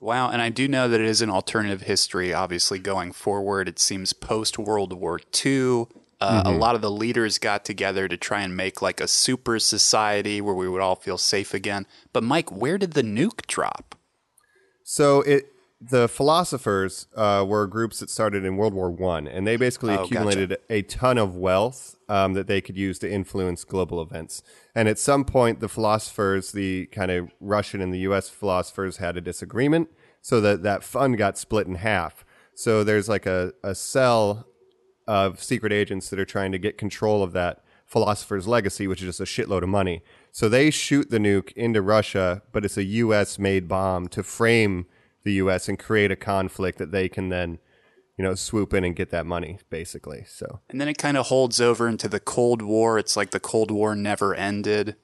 Wow, 0.00 0.30
and 0.30 0.40
I 0.40 0.48
do 0.48 0.68
know 0.68 0.88
that 0.88 1.00
it 1.00 1.06
is 1.06 1.20
an 1.20 1.28
alternative 1.30 1.82
history, 1.82 2.32
obviously, 2.32 2.78
going 2.78 3.10
forward. 3.12 3.68
It 3.68 3.80
seems 3.80 4.12
post 4.12 4.56
World 4.58 4.92
War 4.92 5.20
II, 5.44 5.86
Uh, 6.20 6.42
A 6.46 6.50
lot 6.50 6.74
of 6.74 6.80
the 6.80 6.90
leaders 6.90 7.38
got 7.38 7.64
together 7.64 8.08
to 8.08 8.16
try 8.16 8.42
and 8.42 8.56
make 8.56 8.80
like 8.82 9.00
a 9.00 9.06
super 9.08 9.58
society 9.58 10.40
where 10.40 10.54
we 10.54 10.68
would 10.68 10.80
all 10.80 10.96
feel 10.96 11.18
safe 11.18 11.54
again. 11.54 11.86
But 12.12 12.24
Mike, 12.24 12.50
where 12.50 12.78
did 12.78 12.92
the 12.94 13.02
nuke 13.02 13.46
drop? 13.46 13.94
So 14.84 15.22
it 15.22 15.52
the 15.80 16.08
philosophers 16.08 17.06
uh, 17.14 17.44
were 17.46 17.66
groups 17.66 18.00
that 18.00 18.10
started 18.10 18.44
in 18.44 18.56
World 18.56 18.74
War 18.74 18.90
One, 18.90 19.28
and 19.28 19.46
they 19.46 19.56
basically 19.56 19.94
Oh, 19.94 20.02
accumulated 20.02 20.58
a 20.68 20.82
ton 20.82 21.18
of 21.18 21.36
wealth 21.36 21.96
um, 22.08 22.32
that 22.32 22.48
they 22.48 22.60
could 22.60 22.76
use 22.76 22.98
to 23.00 23.10
influence 23.10 23.64
global 23.64 24.02
events. 24.02 24.42
And 24.74 24.88
at 24.88 24.98
some 24.98 25.24
point, 25.24 25.60
the 25.60 25.68
philosophers, 25.68 26.50
the 26.50 26.86
kind 26.86 27.10
of 27.10 27.30
Russian 27.40 27.80
and 27.80 27.94
the 27.94 28.00
U.S. 28.00 28.28
philosophers, 28.28 28.96
had 28.96 29.16
a 29.16 29.20
disagreement, 29.20 29.88
so 30.20 30.40
that 30.40 30.64
that 30.64 30.82
fund 30.82 31.16
got 31.16 31.38
split 31.38 31.68
in 31.68 31.76
half. 31.76 32.24
So 32.54 32.82
there's 32.82 33.08
like 33.08 33.26
a, 33.26 33.52
a 33.62 33.74
cell 33.74 34.48
of 35.06 35.40
secret 35.42 35.72
agents 35.72 36.10
that 36.10 36.18
are 36.18 36.24
trying 36.24 36.50
to 36.52 36.58
get 36.58 36.76
control 36.76 37.22
of 37.22 37.32
that 37.32 37.62
philosopher's 37.86 38.48
legacy, 38.48 38.88
which 38.88 39.00
is 39.00 39.16
just 39.16 39.20
a 39.20 39.24
shitload 39.24 39.62
of 39.62 39.68
money. 39.68 40.02
So 40.32 40.48
they 40.48 40.70
shoot 40.70 41.08
the 41.08 41.18
nuke 41.18 41.52
into 41.52 41.80
Russia, 41.80 42.42
but 42.52 42.64
it's 42.64 42.76
a 42.76 42.84
U.S. 42.84 43.38
made 43.38 43.68
bomb 43.68 44.08
to 44.08 44.24
frame 44.24 44.86
the 45.28 45.34
U.S. 45.44 45.68
and 45.68 45.78
create 45.78 46.10
a 46.10 46.16
conflict 46.16 46.78
that 46.78 46.90
they 46.90 47.08
can 47.08 47.28
then, 47.28 47.58
you 48.16 48.24
know, 48.24 48.34
swoop 48.34 48.72
in 48.72 48.82
and 48.82 48.96
get 48.96 49.10
that 49.10 49.26
money, 49.26 49.58
basically. 49.70 50.24
So 50.26 50.60
And 50.70 50.80
then 50.80 50.88
it 50.88 50.96
kind 50.98 51.16
of 51.16 51.26
holds 51.26 51.60
over 51.60 51.86
into 51.86 52.08
the 52.08 52.18
Cold 52.20 52.62
War. 52.62 52.98
It's 52.98 53.16
like 53.16 53.30
the 53.30 53.40
Cold 53.40 53.70
War 53.70 53.94
never 53.94 54.34
ended. 54.34 54.96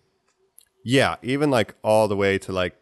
yeah, 0.84 1.16
even 1.22 1.50
like 1.50 1.74
all 1.82 2.08
the 2.08 2.16
way 2.16 2.38
to 2.38 2.52
like 2.52 2.74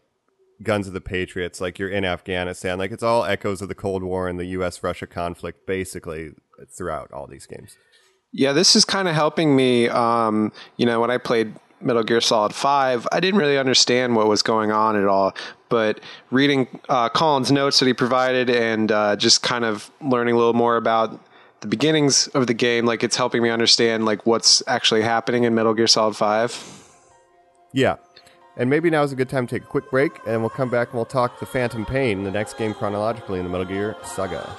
Guns 0.62 0.86
of 0.86 0.92
the 0.92 1.00
Patriots, 1.00 1.60
like 1.60 1.78
you're 1.78 1.88
in 1.88 2.04
Afghanistan, 2.04 2.78
like 2.78 2.92
it's 2.92 3.02
all 3.02 3.24
echoes 3.24 3.60
of 3.62 3.68
the 3.68 3.74
Cold 3.74 4.02
War 4.04 4.28
and 4.28 4.38
the 4.38 4.46
U.S. 4.58 4.82
Russia 4.82 5.06
conflict, 5.06 5.66
basically 5.66 6.30
throughout 6.76 7.12
all 7.12 7.26
these 7.26 7.46
games. 7.46 7.76
Yeah, 8.32 8.52
this 8.52 8.76
is 8.76 8.84
kind 8.84 9.08
of 9.08 9.14
helping 9.14 9.56
me. 9.56 9.88
Um, 9.88 10.52
you 10.76 10.86
know, 10.86 11.00
when 11.00 11.10
I 11.10 11.18
played 11.18 11.54
Metal 11.82 12.02
Gear 12.02 12.20
Solid 12.20 12.54
5, 12.54 13.08
I 13.12 13.20
didn't 13.20 13.38
really 13.38 13.58
understand 13.58 14.16
what 14.16 14.28
was 14.28 14.42
going 14.42 14.72
on 14.72 14.96
at 14.96 15.06
all. 15.06 15.34
But 15.68 16.00
reading 16.30 16.80
uh, 16.88 17.08
Colin's 17.08 17.50
notes 17.50 17.78
that 17.80 17.86
he 17.86 17.94
provided 17.94 18.50
and 18.50 18.92
uh, 18.92 19.16
just 19.16 19.42
kind 19.42 19.64
of 19.64 19.90
learning 20.00 20.34
a 20.34 20.38
little 20.38 20.52
more 20.52 20.76
about 20.76 21.18
the 21.60 21.66
beginnings 21.66 22.28
of 22.28 22.46
the 22.46 22.54
game, 22.54 22.84
like 22.84 23.02
it's 23.02 23.16
helping 23.16 23.42
me 23.42 23.48
understand 23.48 24.04
like 24.04 24.26
what's 24.26 24.62
actually 24.66 25.02
happening 25.02 25.44
in 25.44 25.54
Metal 25.54 25.74
Gear 25.74 25.86
Solid 25.86 26.16
5. 26.16 26.90
Yeah. 27.72 27.96
And 28.56 28.68
maybe 28.68 28.90
now 28.90 29.02
is 29.02 29.12
a 29.12 29.16
good 29.16 29.30
time 29.30 29.46
to 29.46 29.54
take 29.54 29.62
a 29.62 29.70
quick 29.70 29.90
break, 29.90 30.12
and 30.26 30.42
we'll 30.42 30.50
come 30.50 30.68
back 30.68 30.88
and 30.88 30.96
we'll 30.96 31.06
talk 31.06 31.40
the 31.40 31.46
Phantom 31.46 31.86
Pain, 31.86 32.24
the 32.24 32.30
next 32.30 32.58
game 32.58 32.74
chronologically 32.74 33.38
in 33.38 33.44
the 33.44 33.50
Metal 33.50 33.66
Gear 33.66 33.96
saga. 34.04 34.54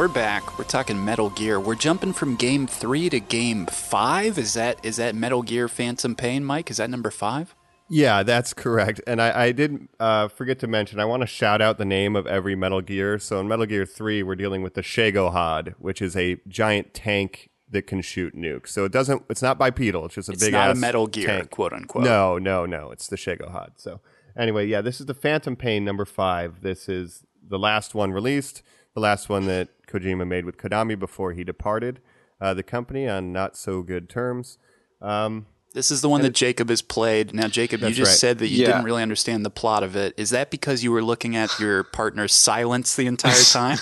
We're 0.00 0.08
back. 0.08 0.58
We're 0.58 0.64
talking 0.64 1.04
Metal 1.04 1.28
Gear. 1.28 1.60
We're 1.60 1.74
jumping 1.74 2.14
from 2.14 2.34
game 2.34 2.66
three 2.66 3.10
to 3.10 3.20
game 3.20 3.66
five. 3.66 4.38
Is 4.38 4.54
that 4.54 4.82
is 4.82 4.96
that 4.96 5.14
Metal 5.14 5.42
Gear 5.42 5.68
Phantom 5.68 6.14
Pain, 6.14 6.42
Mike? 6.42 6.70
Is 6.70 6.78
that 6.78 6.88
number 6.88 7.10
five? 7.10 7.54
Yeah, 7.90 8.22
that's 8.22 8.54
correct. 8.54 9.02
And 9.06 9.20
I, 9.20 9.48
I 9.48 9.52
did 9.52 9.88
uh, 10.00 10.28
forget 10.28 10.58
to 10.60 10.66
mention, 10.66 11.00
I 11.00 11.04
want 11.04 11.20
to 11.20 11.26
shout 11.26 11.60
out 11.60 11.76
the 11.76 11.84
name 11.84 12.16
of 12.16 12.26
every 12.26 12.56
Metal 12.56 12.80
Gear. 12.80 13.18
So 13.18 13.40
in 13.40 13.48
Metal 13.48 13.66
Gear 13.66 13.84
3, 13.84 14.22
we're 14.22 14.36
dealing 14.36 14.62
with 14.62 14.72
the 14.72 14.80
Shagohod, 14.80 15.74
which 15.78 16.00
is 16.00 16.16
a 16.16 16.38
giant 16.48 16.94
tank 16.94 17.50
that 17.68 17.86
can 17.86 18.00
shoot 18.00 18.34
nukes. 18.34 18.68
So 18.68 18.86
it 18.86 18.92
doesn't, 18.92 19.24
it's 19.28 19.42
not 19.42 19.58
bipedal. 19.58 20.06
It's 20.06 20.14
just 20.14 20.30
a 20.30 20.32
It's 20.32 20.42
big 20.42 20.54
not 20.54 20.70
a 20.70 20.74
Metal 20.76 21.08
Gear, 21.08 21.26
tank. 21.26 21.50
quote 21.50 21.74
unquote. 21.74 22.04
No, 22.04 22.38
no, 22.38 22.64
no. 22.64 22.90
It's 22.90 23.06
the 23.06 23.16
Shagohod. 23.16 23.72
So 23.76 24.00
anyway, 24.34 24.66
yeah, 24.66 24.80
this 24.80 24.98
is 24.98 25.04
the 25.04 25.12
Phantom 25.12 25.56
Pain 25.56 25.84
number 25.84 26.06
five. 26.06 26.62
This 26.62 26.88
is 26.88 27.22
the 27.46 27.58
last 27.58 27.94
one 27.94 28.12
released, 28.12 28.62
the 28.94 29.00
last 29.00 29.28
one 29.28 29.44
that 29.44 29.68
Kojima 29.90 30.26
made 30.26 30.44
with 30.44 30.56
Konami 30.56 30.98
before 30.98 31.32
he 31.32 31.44
departed 31.44 32.00
uh, 32.40 32.54
the 32.54 32.62
company 32.62 33.08
on 33.08 33.32
not 33.32 33.56
so 33.56 33.82
good 33.82 34.08
terms. 34.08 34.56
Um, 35.02 35.46
This 35.72 35.90
is 35.90 36.00
the 36.00 36.08
one 36.08 36.22
that 36.22 36.34
Jacob 36.34 36.68
has 36.68 36.82
played. 36.82 37.32
Now, 37.34 37.46
Jacob, 37.48 37.80
you 37.82 37.90
just 37.90 38.10
right. 38.10 38.18
said 38.18 38.38
that 38.38 38.48
you 38.48 38.62
Yeah. 38.62 38.66
didn't 38.68 38.84
really 38.84 39.02
understand 39.02 39.44
the 39.46 39.50
plot 39.50 39.82
of 39.82 39.94
it. 39.94 40.14
Is 40.16 40.30
that 40.30 40.50
because 40.50 40.82
you 40.82 40.90
were 40.90 41.02
looking 41.02 41.36
at 41.36 41.50
your 41.60 41.84
partner's 41.84 42.34
silence 42.34 42.96
the 42.96 43.06
entire 43.06 43.42
time? 43.52 43.78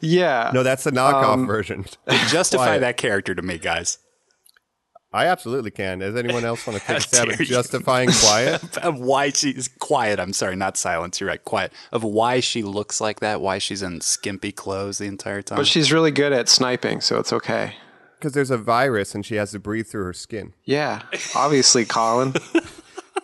Yeah. 0.00 0.50
no, 0.54 0.62
that's 0.62 0.84
the 0.84 0.90
knockoff 0.90 1.34
Um, 1.34 1.46
version. 1.46 1.84
Justify 2.28 2.64
Quiet. 2.66 2.80
that 2.80 2.96
character 2.96 3.34
to 3.34 3.42
me, 3.42 3.58
guys. 3.58 3.98
I 5.12 5.26
absolutely 5.26 5.70
can. 5.70 6.00
Does 6.00 6.16
anyone 6.16 6.44
else 6.44 6.66
want 6.66 6.78
to 6.78 6.86
take 6.86 6.90
a 6.90 6.92
How 6.94 6.98
stab 6.98 7.28
at 7.30 7.38
justifying 7.40 8.10
quiet? 8.10 8.76
of 8.84 8.98
why 8.98 9.30
she's 9.30 9.68
quiet. 9.78 10.20
I'm 10.20 10.32
sorry, 10.32 10.56
not 10.56 10.76
silence. 10.76 11.20
You're 11.20 11.28
right, 11.28 11.42
quiet. 11.44 11.72
Of 11.92 12.04
why 12.04 12.40
she 12.40 12.62
looks 12.62 13.00
like 13.00 13.20
that. 13.20 13.40
Why 13.40 13.58
she's 13.58 13.82
in 13.82 14.00
skimpy 14.00 14.52
clothes 14.52 14.98
the 14.98 15.06
entire 15.06 15.40
time. 15.40 15.56
But 15.56 15.66
she's 15.66 15.92
really 15.92 16.10
good 16.10 16.32
at 16.32 16.48
sniping, 16.48 17.00
so 17.00 17.18
it's 17.18 17.32
okay. 17.32 17.74
Because 18.18 18.32
there's 18.32 18.50
a 18.50 18.58
virus 18.58 19.14
and 19.14 19.24
she 19.24 19.36
has 19.36 19.52
to 19.52 19.58
breathe 19.58 19.86
through 19.86 20.04
her 20.04 20.12
skin. 20.12 20.52
Yeah, 20.64 21.02
obviously, 21.34 21.84
Colin. 21.84 22.34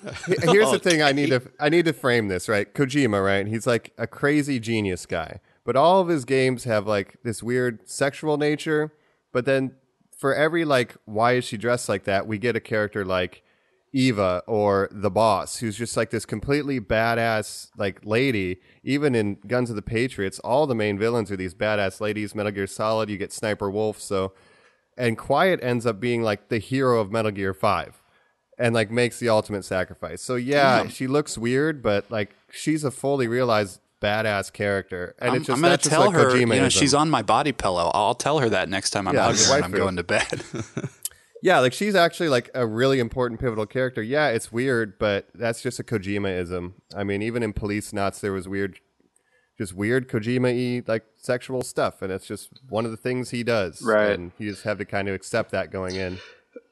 H- 0.06 0.38
Here's 0.42 0.70
the 0.70 0.76
oh, 0.76 0.78
thing: 0.78 1.02
I 1.02 1.12
need 1.12 1.30
to 1.30 1.42
I 1.58 1.68
need 1.68 1.86
to 1.86 1.92
frame 1.92 2.28
this 2.28 2.48
right. 2.48 2.72
Kojima, 2.72 3.24
right? 3.24 3.46
He's 3.46 3.66
like 3.66 3.92
a 3.98 4.06
crazy 4.06 4.60
genius 4.60 5.04
guy, 5.06 5.40
but 5.64 5.76
all 5.76 6.00
of 6.00 6.08
his 6.08 6.24
games 6.24 6.64
have 6.64 6.86
like 6.86 7.16
this 7.24 7.42
weird 7.42 7.88
sexual 7.88 8.36
nature. 8.36 8.92
But 9.32 9.46
then 9.46 9.72
for 10.16 10.34
every 10.34 10.64
like, 10.64 10.96
why 11.04 11.32
is 11.32 11.44
she 11.44 11.56
dressed 11.56 11.88
like 11.88 12.04
that? 12.04 12.26
We 12.26 12.38
get 12.38 12.56
a 12.56 12.60
character 12.60 13.04
like 13.04 13.42
Eva 13.92 14.42
or 14.46 14.88
the 14.90 15.10
boss, 15.10 15.58
who's 15.58 15.76
just 15.76 15.96
like 15.96 16.10
this 16.10 16.26
completely 16.26 16.80
badass 16.80 17.68
like 17.76 18.04
lady. 18.04 18.60
Even 18.82 19.14
in 19.14 19.36
Guns 19.46 19.70
of 19.70 19.76
the 19.76 19.82
Patriots, 19.82 20.40
all 20.40 20.66
the 20.66 20.74
main 20.74 20.98
villains 20.98 21.30
are 21.30 21.36
these 21.36 21.54
badass 21.54 22.00
ladies. 22.00 22.34
Metal 22.34 22.52
Gear 22.52 22.66
Solid, 22.66 23.08
you 23.08 23.16
get 23.16 23.32
Sniper 23.32 23.70
Wolf, 23.70 24.00
so 24.00 24.32
and 24.96 25.16
Quiet 25.16 25.60
ends 25.62 25.86
up 25.86 26.00
being 26.00 26.22
like 26.22 26.48
the 26.48 26.58
hero 26.58 27.00
of 27.00 27.12
Metal 27.12 27.30
Gear 27.30 27.54
Five, 27.54 28.02
and 28.58 28.74
like 28.74 28.90
makes 28.90 29.20
the 29.20 29.28
ultimate 29.28 29.64
sacrifice. 29.64 30.20
So 30.22 30.34
yeah, 30.34 30.88
she 30.88 31.06
looks 31.06 31.38
weird, 31.38 31.82
but 31.82 32.10
like 32.10 32.34
she's 32.50 32.82
a 32.82 32.90
fully 32.90 33.28
realized 33.28 33.80
badass 34.00 34.52
character, 34.52 35.14
and 35.18 35.30
I'm, 35.30 35.36
it's 35.36 35.46
just 35.46 35.56
I'm 35.56 35.62
gonna 35.62 35.72
that's 35.72 35.84
just 35.84 35.94
tell 35.94 36.06
like 36.06 36.14
her. 36.14 36.36
You 36.36 36.46
know, 36.46 36.68
she's 36.68 36.94
on 36.94 37.10
my 37.10 37.22
body 37.22 37.52
pillow. 37.52 37.90
I'll 37.94 38.14
tell 38.14 38.38
her 38.40 38.48
that 38.50 38.68
next 38.68 38.90
time 38.90 39.08
I'm 39.08 39.14
Yeah, 39.14 39.24
hugging 39.24 39.46
her 39.46 39.54
and 39.56 39.64
I'm 39.64 39.70
going 39.72 39.96
to 39.96 40.04
bed. 40.04 40.42
Yeah, 41.44 41.58
like 41.58 41.74
she's 41.74 41.94
actually 41.94 42.30
like 42.30 42.48
a 42.54 42.66
really 42.66 42.98
important 42.98 43.38
pivotal 43.38 43.66
character. 43.66 44.02
Yeah, 44.02 44.28
it's 44.28 44.50
weird, 44.50 44.98
but 44.98 45.28
that's 45.34 45.60
just 45.60 45.78
a 45.78 45.82
Kojima-ism. 45.84 46.72
I 46.96 47.04
mean, 47.04 47.20
even 47.20 47.42
in 47.42 47.52
Policenauts, 47.52 48.20
there 48.20 48.32
was 48.32 48.48
weird, 48.48 48.80
just 49.58 49.74
weird 49.74 50.08
Kojima-y 50.08 50.82
like 50.86 51.04
sexual 51.18 51.60
stuff, 51.60 52.00
and 52.00 52.10
it's 52.10 52.26
just 52.26 52.48
one 52.70 52.86
of 52.86 52.92
the 52.92 52.96
things 52.96 53.28
he 53.28 53.42
does. 53.42 53.82
Right. 53.82 54.12
and 54.12 54.32
you 54.38 54.50
just 54.52 54.62
have 54.62 54.78
to 54.78 54.86
kind 54.86 55.06
of 55.06 55.14
accept 55.14 55.50
that 55.50 55.70
going 55.70 55.96
in. 55.96 56.16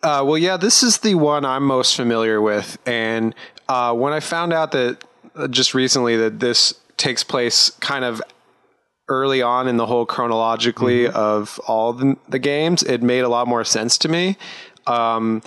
Uh, 0.03 0.25
well, 0.27 0.39
yeah, 0.39 0.57
this 0.57 0.83
is 0.83 0.97
the 0.99 1.17
one 1.17 1.45
I'm 1.45 1.65
most 1.65 1.95
familiar 1.95 2.41
with, 2.41 2.79
and 2.87 3.35
uh, 3.69 3.93
when 3.93 4.15
I 4.15 4.21
found 4.21 4.55
out 4.55 4.73
that 4.73 5.05
uh, 5.37 5.49
just 5.49 5.75
recently 5.75 6.17
that 6.17 6.41
this 6.41 6.73
takes 6.97 7.25
place 7.25 7.71
kind 7.81 8.05
of 8.05 8.23
early 9.09 9.43
on 9.43 9.69
in 9.69 9.77
the 9.77 9.87
whole 9.87 10.07
chronologically 10.07 11.07
of 11.07 11.61
all 11.67 11.93
the, 11.93 12.17
the 12.29 12.39
games, 12.39 12.83
it 12.83 13.03
made 13.03 13.21
a 13.21 13.29
lot 13.29 13.47
more 13.47 13.65
sense 13.65 13.99
to 13.99 14.09
me. 14.09 14.37
Um, 14.87 15.43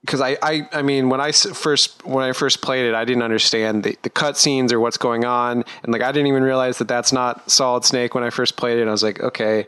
because 0.00 0.20
I, 0.20 0.36
I, 0.42 0.68
I 0.70 0.82
mean, 0.82 1.08
when 1.08 1.22
I 1.22 1.32
first 1.32 2.04
when 2.04 2.22
I 2.22 2.32
first 2.32 2.60
played 2.60 2.84
it, 2.84 2.94
I 2.94 3.06
didn't 3.06 3.22
understand 3.22 3.84
the, 3.84 3.96
the 4.02 4.10
cutscenes 4.10 4.70
or 4.70 4.78
what's 4.78 4.98
going 4.98 5.24
on, 5.24 5.64
and 5.82 5.92
like 5.94 6.02
I 6.02 6.12
didn't 6.12 6.26
even 6.26 6.42
realize 6.42 6.76
that 6.76 6.88
that's 6.88 7.10
not 7.10 7.50
Solid 7.50 7.86
Snake 7.86 8.14
when 8.14 8.22
I 8.22 8.28
first 8.28 8.58
played 8.58 8.76
it. 8.76 8.82
And 8.82 8.90
I 8.90 8.92
was 8.92 9.02
like, 9.02 9.20
okay, 9.20 9.66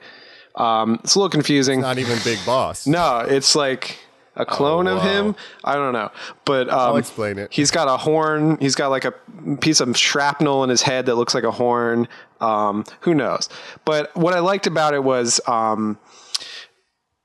um, 0.56 1.00
it's 1.02 1.14
a 1.14 1.18
little 1.18 1.30
confusing. 1.30 1.80
Not 1.80 1.96
even 1.96 2.18
Big 2.22 2.38
Boss. 2.44 2.86
No, 2.86 3.20
it's 3.20 3.56
like 3.56 3.98
a 4.36 4.46
clone 4.46 4.86
of 4.86 4.98
wow. 4.98 5.02
him. 5.02 5.36
I 5.64 5.74
don't 5.74 5.92
know, 5.92 6.10
but 6.44 6.68
um, 6.68 6.78
I'll 6.78 6.96
explain 6.96 7.38
it. 7.38 7.52
He's 7.52 7.70
got 7.70 7.88
a 7.88 7.96
horn. 7.96 8.58
He's 8.60 8.74
got 8.74 8.88
like 8.88 9.04
a 9.04 9.12
piece 9.60 9.80
of 9.80 9.96
shrapnel 9.96 10.62
in 10.62 10.70
his 10.70 10.82
head 10.82 11.06
that 11.06 11.16
looks 11.16 11.34
like 11.34 11.44
a 11.44 11.50
horn. 11.50 12.08
Um, 12.40 12.84
who 13.00 13.14
knows? 13.14 13.48
But 13.84 14.14
what 14.16 14.34
I 14.34 14.40
liked 14.40 14.66
about 14.66 14.94
it 14.94 15.02
was 15.02 15.40
um, 15.48 15.98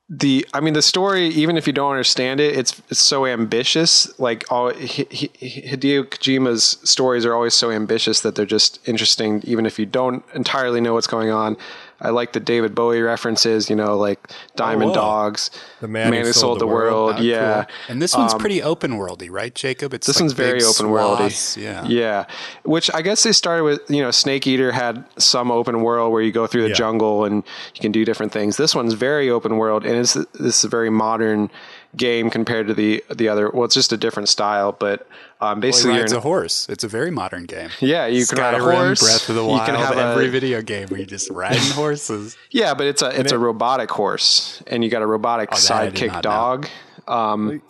the. 0.09 0.45
I 0.53 0.61
mean, 0.61 0.73
the 0.73 0.81
story. 0.81 1.27
Even 1.27 1.57
if 1.57 1.67
you 1.67 1.73
don't 1.73 1.91
understand 1.91 2.39
it, 2.39 2.57
it's 2.57 2.81
it's 2.89 2.99
so 2.99 3.25
ambitious. 3.25 4.17
Like 4.19 4.49
all 4.49 4.71
H- 4.71 5.07
H- 5.11 5.31
Hideo 5.41 6.05
Kojima's 6.05 6.79
stories 6.83 7.25
are 7.25 7.33
always 7.33 7.53
so 7.53 7.71
ambitious 7.71 8.21
that 8.21 8.35
they're 8.35 8.45
just 8.45 8.79
interesting, 8.87 9.41
even 9.43 9.65
if 9.65 9.77
you 9.77 9.85
don't 9.85 10.23
entirely 10.33 10.79
know 10.79 10.93
what's 10.93 11.07
going 11.07 11.29
on. 11.29 11.57
I 12.01 12.09
like 12.09 12.33
the 12.33 12.39
David 12.39 12.73
Bowie 12.75 13.01
references. 13.01 13.69
You 13.69 13.75
know, 13.75 13.95
like 13.97 14.19
Diamond 14.55 14.89
whoa. 14.89 14.95
Dogs, 14.95 15.51
The 15.81 15.87
Man 15.87 16.11
Who 16.13 16.33
Sold 16.33 16.59
the 16.59 16.67
World. 16.67 17.13
Ah, 17.17 17.21
yeah, 17.21 17.63
cool. 17.63 17.73
And 17.89 18.01
this 18.01 18.15
one's 18.15 18.33
pretty 18.33 18.61
open 18.63 18.93
worldy, 18.93 19.29
right, 19.29 19.53
Jacob? 19.53 19.93
It's 19.93 20.07
Um, 20.07 20.11
this 20.11 20.17
like 20.17 20.23
one's 20.23 20.33
very 20.33 20.63
open 20.63 20.87
worldy. 20.87 21.57
Yeah. 21.61 21.85
Yeah. 21.85 22.25
Which 22.63 22.89
I 22.93 23.01
guess 23.01 23.23
they 23.23 23.31
started 23.31 23.63
with, 23.63 23.81
you 23.89 24.01
know, 24.01 24.11
Snake 24.11 24.47
Eater 24.47 24.71
had 24.71 25.03
some 25.17 25.51
open 25.51 25.81
world 25.81 26.11
where 26.11 26.21
you 26.21 26.31
go 26.31 26.47
through 26.47 26.63
the 26.63 26.69
Yeah. 26.69 26.75
jungle 26.75 27.25
and 27.25 27.43
you 27.75 27.81
can 27.81 27.91
do 27.91 28.03
different 28.05 28.31
things. 28.31 28.57
This 28.57 28.73
one's 28.73 28.93
very 28.93 29.29
open 29.29 29.57
world 29.57 29.85
and 29.85 29.95
it's 29.95 30.13
this 30.13 30.57
is 30.59 30.63
a 30.63 30.69
very 30.69 30.89
modern 30.89 31.49
game 31.97 32.29
compared 32.29 32.67
to 32.67 32.73
the 32.73 33.03
the 33.13 33.27
other 33.27 33.49
well 33.49 33.65
it's 33.65 33.75
just 33.75 33.91
a 33.91 33.97
different 33.97 34.29
style 34.29 34.71
but 34.71 35.05
um 35.41 35.59
basically 35.59 35.91
rides 35.99 36.11
in- 36.13 36.17
a 36.17 36.21
horse. 36.21 36.67
It's 36.69 36.83
a 36.83 36.87
very 36.87 37.11
modern 37.11 37.45
game. 37.45 37.69
yeah 37.81 38.05
you 38.07 38.25
can 38.25 38.37
ride 38.37 38.53
a 38.53 38.59
horse 38.59 39.01
Breath 39.01 39.27
of 39.29 39.35
the 39.35 39.43
you 39.45 39.59
can 39.65 39.75
have 39.75 39.97
every 39.97 40.27
a, 40.27 40.29
video 40.31 40.61
game 40.61 40.87
where 40.87 40.99
you 41.01 41.05
just 41.05 41.29
riding 41.29 41.59
horses. 41.73 42.37
yeah 42.51 42.73
but 42.73 42.87
it's 42.87 43.01
a 43.01 43.19
it's 43.19 43.31
a 43.33 43.37
robotic 43.39 43.91
horse 43.91 44.63
and 44.67 44.83
you 44.83 44.89
got 44.89 45.01
a 45.01 45.05
robotic 45.05 45.49
Oh, 45.51 45.55
that 45.57 45.71
I 45.71 45.89
did 45.89 45.95
sidekick 46.11 46.21
dog 46.21 46.67
um 47.07 47.61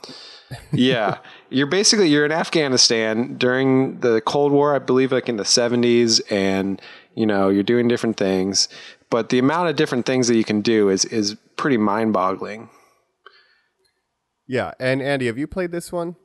yeah 0.71 1.17
you're 1.49 1.65
basically 1.67 2.07
you're 2.09 2.25
in 2.25 2.31
afghanistan 2.31 3.35
during 3.37 3.99
the 4.01 4.21
cold 4.21 4.51
war 4.51 4.75
i 4.75 4.79
believe 4.79 5.11
like 5.11 5.29
in 5.29 5.37
the 5.37 5.43
70s 5.43 6.21
and 6.29 6.81
you 7.15 7.25
know 7.25 7.49
you're 7.49 7.63
doing 7.63 7.87
different 7.87 8.17
things 8.17 8.67
but 9.09 9.29
the 9.29 9.39
amount 9.39 9.69
of 9.69 9.75
different 9.77 10.05
things 10.05 10.27
that 10.27 10.35
you 10.35 10.43
can 10.43 10.61
do 10.61 10.89
is 10.89 11.05
is 11.05 11.35
pretty 11.55 11.77
mind-boggling 11.77 12.69
Yeah, 14.47 14.71
and 14.79 15.01
Andy, 15.01 15.27
have 15.27 15.37
you 15.37 15.47
played 15.47 15.71
this 15.71 15.91
one? 15.91 16.15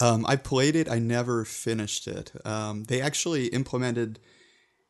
Um, 0.00 0.24
I 0.26 0.36
played 0.36 0.76
it. 0.76 0.88
I 0.90 0.98
never 0.98 1.44
finished 1.44 2.06
it. 2.06 2.32
Um, 2.46 2.84
they 2.84 3.00
actually 3.00 3.46
implemented 3.48 4.20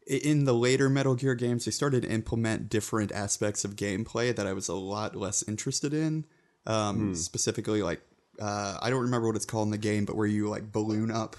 in 0.07 0.45
the 0.45 0.53
later 0.53 0.89
Metal 0.89 1.15
Gear 1.15 1.35
games. 1.35 1.65
They 1.65 1.71
started 1.71 2.03
to 2.03 2.11
implement 2.11 2.69
different 2.69 3.11
aspects 3.13 3.65
of 3.65 3.75
gameplay 3.77 4.35
that 4.37 4.47
I 4.47 4.53
was 4.53 4.69
a 4.69 4.75
lot 4.75 5.17
less 5.17 5.43
interested 5.49 5.95
in. 5.95 6.25
Um, 6.67 7.15
Specifically, 7.15 7.83
like 7.83 8.03
uh, 8.41 8.79
I 8.83 8.91
don't 8.91 9.03
remember 9.03 9.27
what 9.29 9.37
it's 9.37 9.47
called 9.47 9.67
in 9.69 9.71
the 9.73 9.79
game, 9.79 10.05
but 10.05 10.17
where 10.17 10.27
you 10.27 10.49
like 10.49 10.71
balloon 10.71 11.11
up 11.11 11.37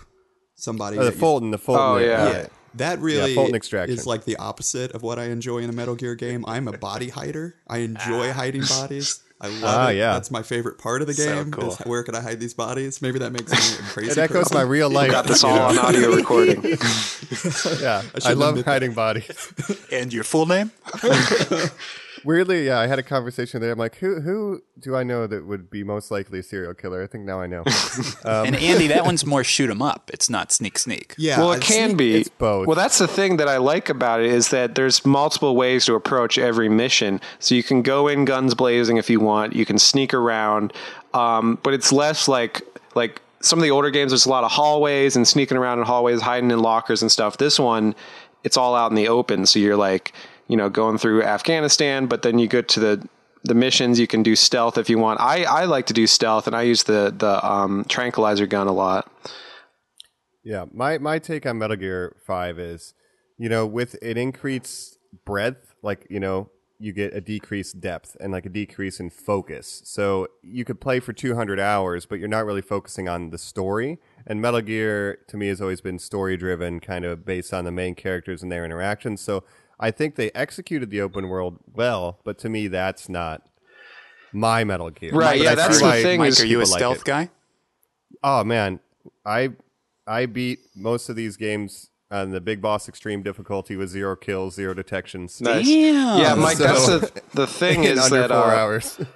somebody. 0.56 0.98
Oh, 0.98 1.02
the 1.04 1.12
that 1.12 1.16
you- 1.16 1.20
Fulton, 1.20 1.52
the 1.52 1.58
Fulton. 1.60 1.86
Oh, 1.86 1.98
yeah. 1.98 2.32
yeah, 2.32 2.48
that 2.76 3.00
really 3.00 3.36
Fulton 3.36 3.56
extraction. 3.56 3.96
is 3.96 4.08
like 4.08 4.26
the 4.26 4.38
opposite 4.38 4.92
of 4.94 5.04
what 5.04 5.20
I 5.20 5.26
enjoy 5.26 5.60
in 5.60 5.70
a 5.70 5.74
Metal 5.74 5.96
Gear 5.96 6.16
game. 6.16 6.44
I'm 6.48 6.68
a 6.68 6.78
body 6.78 7.10
hider. 7.10 7.56
I 7.68 7.80
enjoy 7.80 8.32
hiding 8.32 8.64
bodies. 8.64 9.22
I 9.42 9.48
love 9.48 9.64
Ah, 9.64 9.88
it. 9.90 9.96
yeah. 9.98 10.14
That's 10.14 10.32
my 10.32 10.44
favorite 10.44 10.78
part 10.78 11.02
of 11.02 11.08
the 11.08 11.14
So 11.14 11.24
game. 11.44 11.52
cool. 11.52 11.72
is 11.72 11.78
where 11.80 12.04
can 12.04 12.14
I 12.16 12.22
hide 12.22 12.40
these 12.42 12.54
bodies? 12.54 13.02
Maybe 13.02 13.20
that 13.20 13.32
makes 13.32 13.52
me 13.52 13.58
a 13.58 13.90
crazy. 13.94 14.12
It 14.12 14.18
echoes 14.18 14.44
person. 14.50 14.58
my 14.58 14.64
real 14.64 14.90
life. 14.90 15.12
got 15.12 15.26
this 15.28 15.44
all 15.46 15.58
on 15.58 15.78
audio 15.80 16.14
recording 16.16 16.62
Yeah, 16.64 18.02
I, 18.14 18.20
shouldn't 18.20 18.38
love 18.40 18.50
admit 18.50 18.66
that. 18.66 18.72
hiding 18.72 18.94
bodies. 18.94 19.54
And 19.92 20.12
your 20.14 20.24
full 20.26 20.46
name? 20.46 20.72
Weirdly, 22.26 22.66
yeah, 22.66 22.80
I 22.80 22.88
had 22.88 23.00
a 23.00 23.04
conversation 23.04 23.62
there. 23.62 23.72
I'm 23.72 23.80
like, 23.80 23.96
who 23.96 24.22
who 24.22 24.62
do 24.80 24.96
I 24.96 25.04
know 25.04 25.28
that 25.28 25.46
would 25.46 25.70
be 25.70 25.84
most 25.84 26.12
likely 26.12 26.40
a 26.40 26.44
serial 26.44 26.74
killer? 26.74 27.04
I 27.04 27.08
think 27.08 27.26
now 27.26 27.40
I 27.42 27.48
know. 27.48 27.64
and 28.26 28.56
Andy, 28.56 28.88
that 28.88 29.06
one's 29.06 29.26
more 29.26 29.44
shoot 29.44 29.70
'em 29.70 29.82
up. 29.82 30.10
It's 30.14 30.30
not 30.30 30.52
sneak 30.52 30.78
sneak. 30.80 31.16
Yeah, 31.18 31.40
well 31.40 31.52
it 31.54 31.62
can 31.62 31.90
seen- 31.90 31.98
be 31.98 32.16
it's 32.18 32.30
both. 32.30 32.68
well 32.68 32.76
that's 32.76 32.98
the 32.98 33.08
thing 33.08 33.38
that 33.38 33.48
i 33.48 33.58
like 33.58 33.90
about 33.90 34.20
it 34.22 34.28
is 34.28 34.50
that 34.50 34.76
there's 34.76 35.06
multiple 35.06 35.56
ways 35.56 35.86
to 35.86 35.96
approach 35.96 36.38
every 36.38 36.70
mission 36.70 37.20
so 37.40 37.56
you 37.56 37.64
can 37.64 37.82
go 37.82 38.08
in 38.08 38.26
guns 38.26 38.54
blazing 38.56 38.98
if 38.98 39.10
you 39.10 39.20
want 39.20 39.54
you 39.56 39.66
can 39.66 39.78
sneak 39.78 40.14
around 40.14 40.74
um, 41.14 41.58
but 41.64 41.74
it's 41.74 41.92
less 41.92 42.28
like 42.28 42.62
like 42.96 43.22
some 43.42 43.58
of 43.60 43.64
the 43.64 43.72
older 43.72 43.90
games 43.90 44.12
there's 44.12 44.26
a 44.26 44.30
lot 44.30 44.44
of 44.44 44.52
hallways 44.52 45.16
and 45.16 45.28
sneaking 45.28 45.58
around 45.58 45.80
in 45.80 45.86
hallways 45.86 46.22
hiding 46.22 46.52
in 46.52 46.60
lockers 46.60 47.02
and 47.02 47.12
stuff 47.12 47.38
this 47.38 47.60
one 47.60 47.94
it's 48.44 48.56
all 48.58 48.76
out 48.76 48.92
in 48.92 48.96
the 48.96 49.08
open 49.08 49.46
so 49.46 49.60
you're 49.60 49.78
like 49.78 50.14
you 50.50 50.58
know 50.58 50.70
going 50.70 50.98
through 50.98 51.24
afghanistan 51.24 52.08
but 52.08 52.22
then 52.24 52.38
you 52.38 52.48
go 52.48 52.62
to 52.62 52.80
the 52.82 53.08
the 53.44 53.54
missions 53.54 53.98
you 53.98 54.08
can 54.08 54.22
do 54.22 54.36
stealth 54.36 54.78
if 54.78 54.90
you 54.90 54.98
want 54.98 55.18
i 55.22 55.44
i 55.44 55.64
like 55.64 55.86
to 55.86 55.94
do 55.94 56.06
stealth 56.06 56.46
and 56.46 56.56
i 56.56 56.62
use 56.62 56.84
the 56.84 57.14
the 57.18 57.50
um, 57.50 57.86
tranquilizer 57.88 58.46
gun 58.46 58.68
a 58.68 58.74
lot 58.74 59.10
Yeah, 60.44 60.66
my 60.74 60.98
my 60.98 61.20
take 61.20 61.46
on 61.46 61.58
Metal 61.58 61.76
Gear 61.76 62.16
Five 62.26 62.60
is, 62.60 62.94
you 63.38 63.50
know, 63.50 63.66
with 63.66 63.96
an 64.02 64.18
increased 64.18 64.98
breadth, 65.26 65.76
like 65.84 66.08
you 66.10 66.20
know, 66.20 66.50
you 66.80 66.94
get 66.94 67.14
a 67.14 67.22
decreased 67.22 67.82
depth 67.82 68.16
and 68.20 68.32
like 68.32 68.46
a 68.46 68.50
decrease 68.50 69.00
in 69.00 69.10
focus. 69.10 69.82
So 69.86 70.28
you 70.42 70.64
could 70.64 70.80
play 70.80 71.02
for 71.02 71.12
200 71.12 71.60
hours, 71.60 72.06
but 72.06 72.20
you're 72.20 72.30
not 72.30 72.46
really 72.46 72.62
focusing 72.62 73.10
on 73.10 73.32
the 73.32 73.38
story. 73.38 74.00
And 74.26 74.42
Metal 74.42 74.62
Gear 74.62 75.20
to 75.28 75.38
me 75.38 75.50
has 75.50 75.62
always 75.62 75.82
been 75.82 76.00
story 76.00 76.38
driven, 76.38 76.80
kind 76.80 77.04
of 77.04 77.26
based 77.26 77.54
on 77.54 77.66
the 77.66 77.72
main 77.72 77.96
characters 77.96 78.42
and 78.42 78.52
their 78.52 78.64
interactions. 78.64 79.20
So 79.20 79.44
I 79.80 79.92
think 79.92 80.16
they 80.16 80.32
executed 80.32 80.90
the 80.90 81.02
open 81.02 81.30
world 81.30 81.58
well, 81.74 82.20
but 82.24 82.38
to 82.40 82.50
me 82.50 82.68
that's 82.68 83.08
not 83.08 83.44
my 84.34 84.64
Metal 84.64 84.90
Gear. 84.90 85.14
Right, 85.14 85.38
But 85.40 85.44
yeah, 85.44 85.52
I 85.52 85.56
that's 85.56 85.78
see 85.78 85.84
the 85.84 85.90
why 85.90 86.04
thing 86.04 86.20
Mike, 86.20 86.30
is 86.30 86.42
are 86.42 86.46
you 86.46 86.60
a 86.60 86.64
people 86.64 86.72
like 86.72 86.80
stealth 86.80 87.06
guy? 87.06 87.30
Oh 88.24 88.44
man, 88.44 88.80
I 89.26 89.52
I 90.06 90.26
beat 90.26 90.60
most 90.76 91.10
of 91.10 91.16
these 91.16 91.38
games 91.38 91.90
on 92.12 92.32
the 92.32 92.42
big 92.42 92.62
boss 92.62 92.90
extreme 92.90 93.22
difficulty 93.22 93.76
with 93.76 93.90
zero 93.90 94.16
kills, 94.16 94.56
zero 94.56 94.74
detections. 94.74 95.40
Nice. 95.42 95.66
Damn. 95.66 96.20
Yeah, 96.20 96.36
Mike. 96.36 96.58
So- 96.58 96.64
that's 96.64 97.12
the 97.12 97.22
the 97.34 97.48
thing 97.48 97.84
in 97.86 97.94
is 97.94 98.00
under 98.00 98.28
that 98.28 98.30
four 98.30 98.52
uh, 98.52 98.58
hours. 98.58 99.00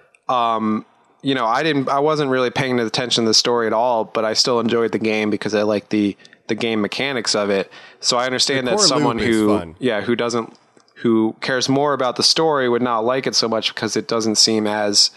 you 1.24 1.34
know 1.34 1.46
I 1.46 1.64
didn't 1.64 1.90
I 1.90 2.00
wasn't 2.00 2.30
really 2.30 2.52
paying 2.52 2.80
attention 2.80 3.24
to 3.24 3.30
the 3.30 3.34
story 3.34 3.68
at 3.68 3.74
all, 3.74 4.06
but 4.06 4.26
I 4.26 4.34
still 4.34 4.60
enjoyed 4.60 4.92
the 4.92 5.00
game 5.00 5.30
because 5.30 5.56
I 5.56 5.64
like 5.64 5.90
the 5.90 6.16
the 6.48 6.56
game 6.56 6.82
mechanics 6.82 7.36
of 7.36 7.50
it. 7.50 7.72
So 8.00 8.18
I 8.18 8.26
understand 8.26 8.68
that 8.68 8.80
someone 8.80 9.18
who 9.20 9.48
fun. 9.58 9.76
yeah 9.80 10.02
who 10.02 10.16
doesn't 10.16 10.54
who 10.96 11.36
cares 11.42 11.68
more 11.68 11.94
about 11.94 12.16
the 12.16 12.24
story 12.24 12.70
would 12.70 12.82
not 12.82 13.04
like 13.04 13.28
it 13.28 13.36
so 13.36 13.48
much 13.48 13.74
because 13.74 13.98
it 13.98 14.08
doesn't 14.08 14.36
seem 14.36 14.66
as 14.68 15.12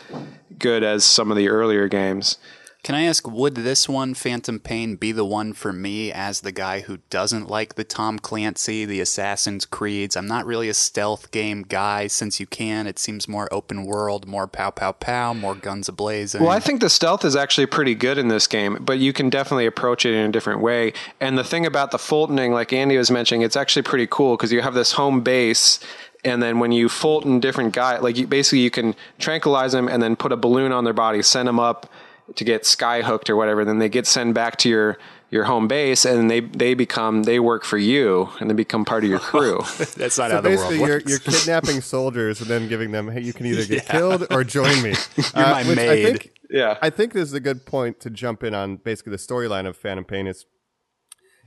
good 0.58 0.82
as 0.82 1.04
some 1.04 1.30
of 1.30 1.36
the 1.36 1.48
earlier 1.48 1.86
games. 1.86 2.38
Can 2.86 2.94
I 2.94 3.02
ask, 3.02 3.26
would 3.26 3.56
this 3.56 3.88
one, 3.88 4.14
Phantom 4.14 4.60
Pain, 4.60 4.94
be 4.94 5.10
the 5.10 5.24
one 5.24 5.54
for 5.54 5.72
me 5.72 6.12
as 6.12 6.42
the 6.42 6.52
guy 6.52 6.82
who 6.82 6.98
doesn't 7.10 7.50
like 7.50 7.74
the 7.74 7.82
Tom 7.82 8.20
Clancy, 8.20 8.84
the 8.84 9.00
Assassin's 9.00 9.66
Creeds? 9.66 10.16
I'm 10.16 10.28
not 10.28 10.46
really 10.46 10.68
a 10.68 10.74
stealth 10.74 11.32
game 11.32 11.64
guy 11.64 12.06
since 12.06 12.38
you 12.38 12.46
can. 12.46 12.86
It 12.86 13.00
seems 13.00 13.26
more 13.26 13.52
open 13.52 13.86
world, 13.86 14.28
more 14.28 14.46
pow 14.46 14.70
pow 14.70 14.92
pow, 14.92 15.34
more 15.34 15.56
guns 15.56 15.90
ablazing. 15.90 16.38
Well, 16.38 16.50
I 16.50 16.60
think 16.60 16.80
the 16.80 16.88
stealth 16.88 17.24
is 17.24 17.34
actually 17.34 17.66
pretty 17.66 17.96
good 17.96 18.18
in 18.18 18.28
this 18.28 18.46
game, 18.46 18.78
but 18.80 19.00
you 19.00 19.12
can 19.12 19.30
definitely 19.30 19.66
approach 19.66 20.06
it 20.06 20.14
in 20.14 20.24
a 20.24 20.30
different 20.30 20.60
way. 20.60 20.92
And 21.20 21.36
the 21.36 21.42
thing 21.42 21.66
about 21.66 21.90
the 21.90 21.98
Fultoning, 21.98 22.52
like 22.52 22.72
Andy 22.72 22.96
was 22.96 23.10
mentioning, 23.10 23.42
it's 23.42 23.56
actually 23.56 23.82
pretty 23.82 24.06
cool 24.08 24.36
because 24.36 24.52
you 24.52 24.62
have 24.62 24.74
this 24.74 24.92
home 24.92 25.22
base, 25.22 25.80
and 26.24 26.40
then 26.40 26.60
when 26.60 26.70
you 26.70 26.88
Fulton 26.88 27.40
different 27.40 27.74
guy, 27.74 27.98
like 27.98 28.16
you, 28.16 28.28
basically 28.28 28.60
you 28.60 28.70
can 28.70 28.94
tranquilize 29.18 29.72
them 29.72 29.88
and 29.88 30.00
then 30.00 30.14
put 30.14 30.30
a 30.30 30.36
balloon 30.36 30.70
on 30.70 30.84
their 30.84 30.94
body, 30.94 31.20
send 31.20 31.48
them 31.48 31.58
up 31.58 31.90
to 32.34 32.44
get 32.44 32.66
sky 32.66 33.02
hooked 33.02 33.30
or 33.30 33.36
whatever. 33.36 33.64
Then 33.64 33.78
they 33.78 33.88
get 33.88 34.06
sent 34.06 34.34
back 34.34 34.56
to 34.58 34.68
your 34.68 34.98
your 35.30 35.44
home 35.44 35.66
base, 35.68 36.04
and 36.04 36.30
they 36.30 36.40
they 36.40 36.74
become 36.74 37.24
they 37.24 37.40
work 37.40 37.64
for 37.64 37.78
you, 37.78 38.28
and 38.40 38.48
they 38.48 38.54
become 38.54 38.84
part 38.84 39.04
of 39.04 39.10
your 39.10 39.18
crew. 39.32 39.58
That's 39.78 40.18
not 40.18 40.30
So 40.30 40.36
how 40.36 40.40
the 40.40 40.50
world 40.50 40.70
basically, 40.70 40.78
you're, 40.78 40.88
works. 40.88 41.10
you're 41.10 41.18
kidnapping 41.18 41.80
soldiers 41.80 42.40
and 42.40 42.48
then 42.48 42.68
giving 42.68 42.92
them, 42.92 43.08
hey, 43.10 43.20
you 43.22 43.32
can 43.32 43.46
either 43.46 43.64
get 43.64 43.86
killed 43.86 44.26
or 44.30 44.44
join 44.44 44.82
me. 44.82 44.94
You're 45.16 45.46
my 45.46 45.62
maid. 45.64 45.78
I 45.88 46.02
think, 46.04 46.32
yeah, 46.50 46.78
I 46.80 46.90
think 46.90 47.12
this 47.12 47.28
is 47.28 47.34
a 47.34 47.40
good 47.40 47.66
point 47.66 48.00
to 48.00 48.10
jump 48.10 48.42
in 48.44 48.54
on 48.54 48.76
basically 48.76 49.10
the 49.10 49.16
storyline 49.18 49.66
of 49.66 49.76
Phantom 49.76 50.04
Pain 50.04 50.26
is 50.26 50.46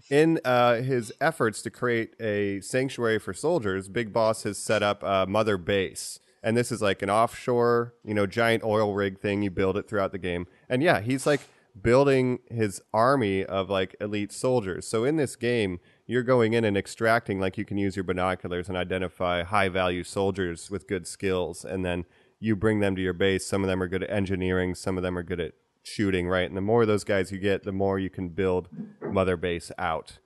in 0.09 0.39
uh, 0.43 0.75
his 0.81 1.13
efforts 1.21 1.61
to 1.61 1.69
create 1.69 2.15
a 2.19 2.61
sanctuary 2.61 3.19
for 3.19 3.33
soldiers, 3.33 3.87
Big 3.87 4.11
Boss 4.11 4.43
has 4.43 4.57
set 4.57 4.81
up 4.81 5.03
a 5.03 5.25
mother 5.27 5.57
base. 5.57 6.19
And 6.43 6.55
this 6.55 6.71
is 6.71 6.81
like 6.81 7.01
an 7.01 7.09
offshore, 7.09 7.93
you 8.03 8.13
know, 8.13 8.25
giant 8.25 8.63
oil 8.63 8.93
rig 8.93 9.19
thing. 9.19 9.41
You 9.41 9.51
build 9.51 9.77
it 9.77 9.87
throughout 9.87 10.11
the 10.11 10.17
game. 10.17 10.47
And 10.69 10.81
yeah, 10.81 11.01
he's 11.01 11.25
like 11.25 11.41
building 11.79 12.39
his 12.49 12.81
army 12.93 13.45
of 13.45 13.69
like 13.69 13.95
elite 14.01 14.31
soldiers. 14.31 14.87
So 14.87 15.03
in 15.03 15.17
this 15.17 15.35
game, 15.35 15.79
you're 16.07 16.23
going 16.23 16.53
in 16.53 16.63
and 16.63 16.77
extracting, 16.77 17.39
like 17.39 17.57
you 17.57 17.65
can 17.65 17.77
use 17.77 17.95
your 17.95 18.03
binoculars 18.03 18.67
and 18.67 18.77
identify 18.77 19.43
high 19.43 19.69
value 19.69 20.03
soldiers 20.03 20.71
with 20.71 20.87
good 20.87 21.07
skills. 21.07 21.63
And 21.63 21.85
then 21.85 22.05
you 22.39 22.55
bring 22.55 22.79
them 22.79 22.95
to 22.95 23.01
your 23.01 23.13
base. 23.13 23.45
Some 23.45 23.63
of 23.63 23.67
them 23.67 23.83
are 23.83 23.87
good 23.87 24.03
at 24.03 24.09
engineering, 24.09 24.75
some 24.75 24.97
of 24.97 25.03
them 25.03 25.17
are 25.17 25.23
good 25.23 25.39
at 25.39 25.53
shooting, 25.83 26.27
right? 26.27 26.47
And 26.47 26.57
the 26.57 26.61
more 26.61 26.81
of 26.81 26.87
those 26.87 27.03
guys 27.03 27.31
you 27.31 27.37
get, 27.37 27.63
the 27.63 27.71
more 27.71 27.99
you 27.99 28.09
can 28.09 28.29
build 28.29 28.69
Mother 29.01 29.37
Base 29.37 29.71
out. 29.77 30.19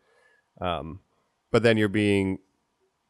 Um, 0.62 1.00
but 1.52 1.64
then 1.64 1.78
you're 1.78 1.90
being 1.90 2.40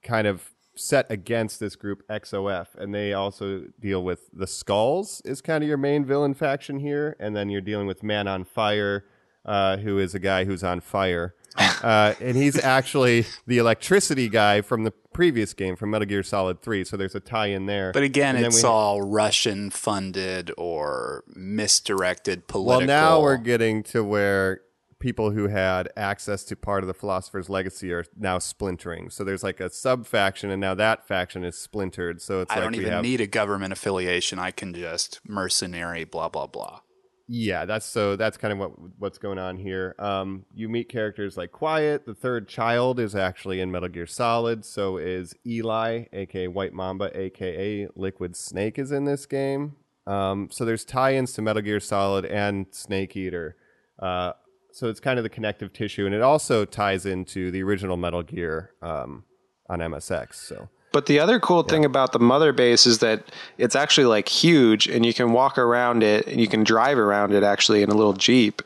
kind 0.03 0.27
of 0.27 0.52
set 0.75 1.05
against 1.11 1.59
this 1.59 1.75
group 1.75 2.07
XOF, 2.07 2.67
and 2.75 2.93
they 2.93 3.13
also 3.13 3.65
deal 3.79 4.03
with 4.03 4.29
the 4.33 4.47
Skulls 4.47 5.21
is 5.25 5.41
kind 5.41 5.63
of 5.63 5.67
your 5.67 5.77
main 5.77 6.03
villain 6.05 6.33
faction 6.33 6.79
here, 6.79 7.15
and 7.19 7.35
then 7.35 7.49
you're 7.49 7.61
dealing 7.61 7.87
with 7.87 8.01
Man 8.03 8.27
on 8.27 8.43
Fire, 8.43 9.05
uh, 9.45 9.77
who 9.77 9.99
is 9.99 10.15
a 10.15 10.19
guy 10.19 10.45
who's 10.45 10.63
on 10.63 10.79
fire. 10.79 11.35
Uh, 11.83 12.13
and 12.21 12.37
he's 12.37 12.57
actually 12.63 13.25
the 13.45 13.57
electricity 13.57 14.29
guy 14.29 14.61
from 14.61 14.85
the 14.85 14.91
previous 14.91 15.53
game 15.53 15.75
from 15.75 15.89
Metal 15.91 16.05
Gear 16.07 16.23
Solid 16.23 16.61
3, 16.61 16.85
so 16.85 16.95
there's 16.95 17.13
a 17.13 17.19
tie 17.19 17.47
in 17.47 17.65
there. 17.65 17.91
But 17.91 18.03
again, 18.03 18.37
And 18.37 18.45
it's 18.45 18.63
we- 18.63 18.69
all 18.69 19.01
Russian 19.01 19.69
funded 19.69 20.49
or 20.57 21.25
misdirected 21.35 22.47
political. 22.47 22.87
Well, 22.87 22.87
now 22.87 23.21
we're 23.21 23.35
getting 23.35 23.83
to 23.83 24.01
where 24.01 24.61
people 25.03 25.31
who 25.31 25.49
had 25.49 25.89
access 25.97 26.45
to 26.45 26.55
part 26.55 26.81
of 26.81 26.87
the 26.87 26.93
Philosopher's 26.93 27.49
Legacy 27.49 27.91
are 27.91 28.05
now 28.17 28.39
splintering. 28.39 29.09
So 29.09 29.25
there's 29.25 29.43
like 29.43 29.59
a 29.59 29.69
sub 29.69 30.07
faction, 30.07 30.49
and 30.49 30.61
now 30.61 30.73
that 30.75 31.05
faction 31.05 31.43
is 31.43 31.57
splintered. 31.57 32.21
So 32.21 32.39
it's 32.39 32.53
I 32.53 32.55
like 32.55 32.63
don't 32.63 32.75
even 32.75 32.93
have 32.93 33.03
need 33.03 33.19
a 33.19 33.27
government 33.27 33.73
affiliation. 33.73 34.39
I 34.39 34.51
can 34.51 34.73
just 34.73 35.19
mercenary, 35.27 36.05
blah 36.05 36.29
blah 36.29 36.47
blah. 36.47 36.79
Yeah, 37.27 37.65
that's 37.65 37.85
so 37.85 38.15
that's 38.15 38.37
kind 38.37 38.53
of 38.53 38.59
what 38.59 38.71
what's 38.97 39.17
going 39.17 39.39
on 39.39 39.57
here. 39.57 39.93
Um, 39.99 40.45
you 40.55 40.69
meet 40.69 40.87
characters 40.87 41.35
like 41.35 41.51
Quiet. 41.51 42.05
The 42.05 42.15
third 42.15 42.47
child 42.47 42.97
is 42.97 43.13
actually 43.13 43.59
in 43.59 43.73
Metal 43.73 43.89
Gear 43.89 44.07
Solid. 44.07 44.63
So 44.63 44.95
is 44.95 45.35
Eli, 45.45 46.05
aka 46.13 46.47
White 46.47 46.71
Mamba, 46.71 47.11
aka 47.19 47.89
Liquid 47.97 48.37
Snake, 48.37 48.79
is 48.79 48.93
in 48.93 49.03
this 49.03 49.25
game. 49.25 49.75
Um, 50.07 50.47
so 50.49 50.63
there's 50.63 50.85
tie-ins 50.85 51.33
to 51.33 51.41
Metal 51.41 51.61
Gear 51.61 51.81
Solid 51.81 52.23
and 52.23 52.67
Snake 52.71 53.17
Eater. 53.17 53.57
Uh, 53.99 54.33
so 54.73 54.89
it's 54.89 54.99
kind 54.99 55.19
of 55.19 55.23
the 55.23 55.29
connective 55.29 55.71
tissue, 55.71 56.05
and 56.05 56.15
it 56.15 56.21
also 56.21 56.65
ties 56.65 57.05
into 57.05 57.51
the 57.51 57.61
original 57.61 57.95
Metal 57.95 58.23
Gear 58.23 58.71
um, 58.81 59.23
on 59.69 59.79
MSX. 59.79 60.35
So 60.35 60.67
But 60.91 61.05
the 61.05 61.19
other 61.19 61.39
cool 61.39 61.63
thing 61.63 61.85
about 61.85 62.11
the 62.11 62.19
mother 62.19 62.53
base 62.53 62.85
is 62.85 62.99
that 62.99 63.23
it's 63.57 63.75
actually 63.75 64.05
like 64.05 64.29
huge 64.29 64.87
and 64.87 65.05
you 65.05 65.13
can 65.13 65.31
walk 65.31 65.57
around 65.57 66.03
it 66.03 66.27
and 66.27 66.39
you 66.39 66.47
can 66.47 66.63
drive 66.63 66.97
around 66.97 67.33
it 67.33 67.43
actually 67.43 67.83
in 67.83 67.89
a 67.89 67.95
little 67.95 68.13
Jeep. 68.13 68.61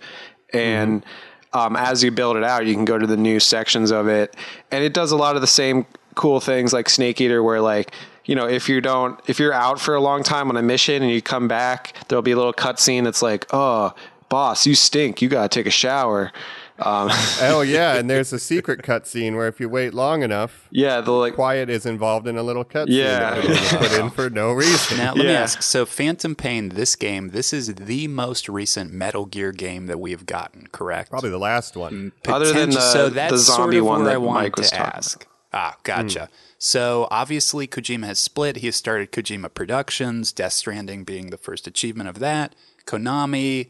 And 0.54 1.06
um, 1.54 1.76
as 1.76 2.04
you 2.04 2.12
build 2.12 2.38
it 2.38 2.44
out, 2.44 2.66
you 2.66 2.74
can 2.74 2.86
go 2.86 2.98
to 2.98 3.08
the 3.08 3.18
new 3.18 3.40
sections 3.40 3.92
of 3.92 4.08
it. 4.08 4.36
And 4.72 4.84
it 4.84 4.94
does 4.94 5.12
a 5.12 5.18
lot 5.18 5.36
of 5.36 5.42
the 5.42 5.48
same 5.48 5.86
cool 6.16 6.40
things 6.40 6.74
like 6.74 6.90
Snake 6.90 7.22
Eater, 7.22 7.42
where 7.44 7.62
like, 7.62 7.94
you 8.26 8.36
know, 8.36 8.48
if 8.48 8.68
you 8.68 8.82
don't, 8.82 9.20
if 9.28 9.40
you're 9.40 9.54
out 9.54 9.80
for 9.80 9.96
a 9.96 10.02
long 10.02 10.24
time 10.24 10.50
on 10.50 10.58
a 10.58 10.62
mission 10.62 11.04
and 11.04 11.12
you 11.12 11.22
come 11.22 11.48
back, 11.48 11.94
there'll 12.08 12.22
be 12.22 12.32
a 12.32 12.36
little 12.36 12.54
cutscene 12.54 13.04
that's 13.04 13.22
like, 13.22 13.46
oh, 13.54 13.94
boss, 14.30 14.66
you 14.66 14.76
stink. 14.76 15.22
You 15.22 15.30
got 15.30 15.50
to 15.52 15.60
take 15.60 15.68
a 15.68 15.72
shower. 15.72 16.32
Um, 16.80 17.10
oh 17.42 17.62
yeah, 17.62 17.96
and 17.96 18.08
there's 18.08 18.32
a 18.34 18.38
secret 18.40 18.84
cutscene 18.84 19.36
where 19.36 19.48
if 19.48 19.60
you 19.60 19.68
wait 19.68 19.96
long 19.96 20.22
enough, 20.22 20.68
yeah, 20.70 21.02
the 21.02 21.12
like, 21.12 21.34
Quiet 21.34 21.72
is 21.72 21.88
involved 21.88 22.28
in 22.28 22.38
a 22.38 22.44
little 22.44 22.64
cutscene 22.64 22.88
Yeah. 22.90 23.34
that 23.42 23.78
put 23.80 23.92
in 24.00 24.10
for 24.12 24.30
no 24.30 24.52
reason. 24.52 24.98
Now, 24.98 25.14
let 25.16 25.26
me 25.26 25.32
ask. 25.32 25.64
So, 25.64 25.88
Phantom 25.88 26.36
Pain, 26.36 26.70
this 26.70 26.96
game, 26.96 27.30
this 27.30 27.52
is 27.52 27.74
the 27.74 28.08
most 28.08 28.48
recent 28.48 28.94
Metal 28.94 29.26
Gear 29.26 29.52
game 29.52 29.88
that 29.88 30.00
we've 30.00 30.26
gotten, 30.28 30.68
correct? 30.72 31.10
Probably 31.10 31.32
the 31.32 31.40
last 31.40 31.76
one. 31.76 32.12
Other 32.28 32.54
than 32.54 32.70
the- 32.70 32.80
so 32.80 33.10
that's 33.10 33.32
the 33.32 33.40
sort 33.40 33.74
of 33.74 33.84
one 33.86 34.02
where 34.02 34.10
I 34.12 34.14
that 34.14 34.22
wanted 34.22 34.42
Mike 34.44 34.58
was 34.58 34.70
to 34.70 34.76
talking 34.78 34.94
ask. 34.98 35.28
Ah, 35.54 35.78
gotcha. 35.84 36.30
So 36.60 37.08
obviously 37.10 37.68
Kojima 37.68 38.06
has 38.06 38.20
split. 38.20 38.58
He 38.58 38.68
has 38.68 38.76
started 38.76 39.12
Kojima 39.12 39.52
Productions, 39.52 40.32
Death 40.32 40.54
Stranding 40.54 41.04
being 41.06 41.32
the 41.32 41.38
first 41.38 41.66
achievement 41.66 42.10
of 42.10 42.20
that. 42.20 42.54
Konami, 42.86 43.70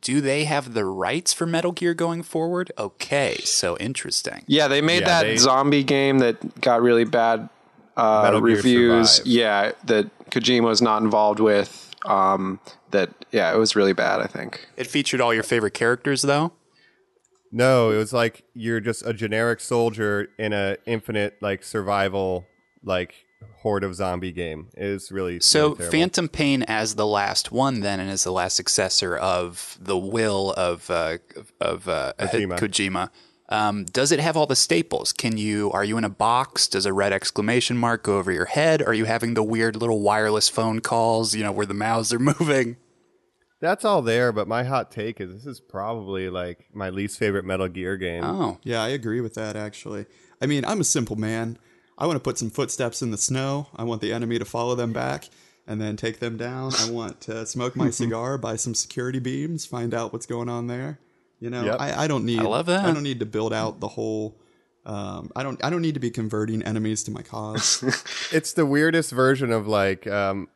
do 0.00 0.20
they 0.20 0.44
have 0.44 0.74
the 0.74 0.84
rights 0.84 1.32
for 1.32 1.46
Metal 1.46 1.72
Gear 1.72 1.94
going 1.94 2.22
forward? 2.22 2.70
Okay, 2.78 3.38
so 3.44 3.76
interesting. 3.78 4.44
Yeah, 4.46 4.68
they 4.68 4.80
made 4.80 5.00
Yeah, 5.02 5.08
that 5.08 5.22
they- 5.24 5.36
zombie 5.36 5.82
game 5.84 6.18
that 6.20 6.60
got 6.60 6.80
really 6.82 7.04
bad 7.04 7.48
uh, 7.96 8.38
reviews. 8.40 9.20
Yeah, 9.24 9.72
that 9.84 10.06
Kojima 10.30 10.62
was 10.64 10.80
not 10.80 11.02
involved 11.02 11.40
with. 11.40 11.88
Um, 12.06 12.60
that 12.92 13.10
yeah, 13.30 13.52
it 13.52 13.58
was 13.58 13.76
really 13.76 13.92
bad. 13.92 14.20
I 14.20 14.26
think. 14.26 14.66
It 14.76 14.86
featured 14.86 15.20
all 15.20 15.34
your 15.34 15.42
favorite 15.42 15.74
characters 15.74 16.22
though. 16.22 16.52
No, 17.52 17.90
it 17.90 17.96
was 17.96 18.12
like 18.12 18.44
you're 18.54 18.80
just 18.80 19.04
a 19.04 19.12
generic 19.12 19.60
soldier 19.60 20.28
in 20.38 20.52
a 20.52 20.76
infinite 20.86 21.36
like 21.42 21.64
survival 21.64 22.46
like 22.84 23.14
horde 23.58 23.84
of 23.84 23.94
zombie 23.94 24.32
game. 24.32 24.68
It 24.76 24.88
was 24.88 25.12
really 25.12 25.40
So 25.40 25.74
really. 25.74 25.90
Phantom 25.90 26.28
Pain 26.28 26.62
as 26.64 26.94
the 26.94 27.06
last 27.06 27.52
one 27.52 27.80
then 27.80 28.00
and 28.00 28.10
as 28.10 28.24
the 28.24 28.32
last 28.32 28.56
successor 28.56 29.16
of 29.16 29.78
the 29.80 29.98
will 29.98 30.52
of 30.52 30.90
uh, 30.90 31.18
of 31.60 31.88
uh, 31.88 32.12
Kojima. 32.18 32.58
Kojima. 32.58 33.10
Um, 33.50 33.84
does 33.84 34.12
it 34.12 34.20
have 34.20 34.36
all 34.36 34.46
the 34.46 34.56
staples? 34.56 35.12
Can 35.12 35.36
you 35.36 35.70
are 35.72 35.84
you 35.84 35.98
in 35.98 36.04
a 36.04 36.10
box? 36.10 36.68
Does 36.68 36.86
a 36.86 36.92
red 36.92 37.12
exclamation 37.12 37.76
mark 37.76 38.04
go 38.04 38.18
over 38.18 38.30
your 38.30 38.44
head? 38.46 38.82
Are 38.82 38.94
you 38.94 39.04
having 39.04 39.34
the 39.34 39.42
weird 39.42 39.76
little 39.76 40.00
wireless 40.00 40.48
phone 40.48 40.80
calls, 40.80 41.34
you 41.34 41.42
know, 41.42 41.52
where 41.52 41.66
the 41.66 41.74
mouths 41.74 42.12
are 42.12 42.18
moving? 42.40 42.76
That's 43.60 43.84
all 43.84 44.00
there, 44.00 44.32
but 44.32 44.48
my 44.48 44.64
hot 44.64 44.90
take 44.90 45.20
is 45.20 45.34
this 45.34 45.44
is 45.44 45.60
probably 45.60 46.30
like 46.30 46.68
my 46.72 46.88
least 46.88 47.18
favorite 47.18 47.44
Metal 47.44 47.68
Gear 47.68 47.98
game. 47.98 48.24
Oh. 48.24 48.58
Yeah, 48.62 48.82
I 48.82 48.88
agree 48.88 49.20
with 49.20 49.34
that 49.34 49.54
actually. 49.54 50.06
I 50.40 50.46
mean, 50.46 50.64
I'm 50.64 50.80
a 50.80 50.84
simple 50.84 51.16
man. 51.16 51.58
I 52.00 52.06
want 52.06 52.16
to 52.16 52.20
put 52.20 52.38
some 52.38 52.50
footsteps 52.50 53.02
in 53.02 53.10
the 53.10 53.18
snow. 53.18 53.68
I 53.76 53.84
want 53.84 54.00
the 54.00 54.12
enemy 54.12 54.38
to 54.38 54.44
follow 54.44 54.74
them 54.74 54.92
back 54.92 55.28
and 55.66 55.80
then 55.80 55.96
take 55.96 56.18
them 56.18 56.36
down. 56.36 56.72
I 56.78 56.90
want 56.90 57.20
to 57.22 57.44
smoke 57.46 57.76
my 57.76 57.90
cigar, 58.00 58.38
buy 58.38 58.56
some 58.56 58.74
security 58.74 59.18
beams, 59.18 59.66
find 59.66 59.92
out 59.92 60.12
what's 60.12 60.26
going 60.26 60.48
on 60.48 60.66
there. 60.66 60.98
You 61.38 61.50
know, 61.50 61.64
Yep. 61.64 61.76
I, 61.78 62.04
I 62.04 62.06
don't 62.08 62.24
need 62.24 62.40
I 62.40 62.44
love 62.44 62.66
that. 62.66 62.84
I 62.84 62.92
don't 62.92 63.02
need 63.02 63.20
to 63.20 63.26
build 63.26 63.52
out 63.52 63.80
the 63.80 63.88
whole 63.88 64.36
um, 64.86 65.30
I 65.36 65.42
don't 65.42 65.62
I 65.62 65.68
don't 65.70 65.82
need 65.82 65.94
to 65.94 66.00
be 66.00 66.10
converting 66.10 66.62
enemies 66.62 67.02
to 67.04 67.10
my 67.10 67.22
cause. 67.22 67.82
It's 68.32 68.52
the 68.54 68.64
weirdest 68.64 69.12
version 69.12 69.52
of 69.52 69.66
like 69.66 70.06
um, 70.06 70.48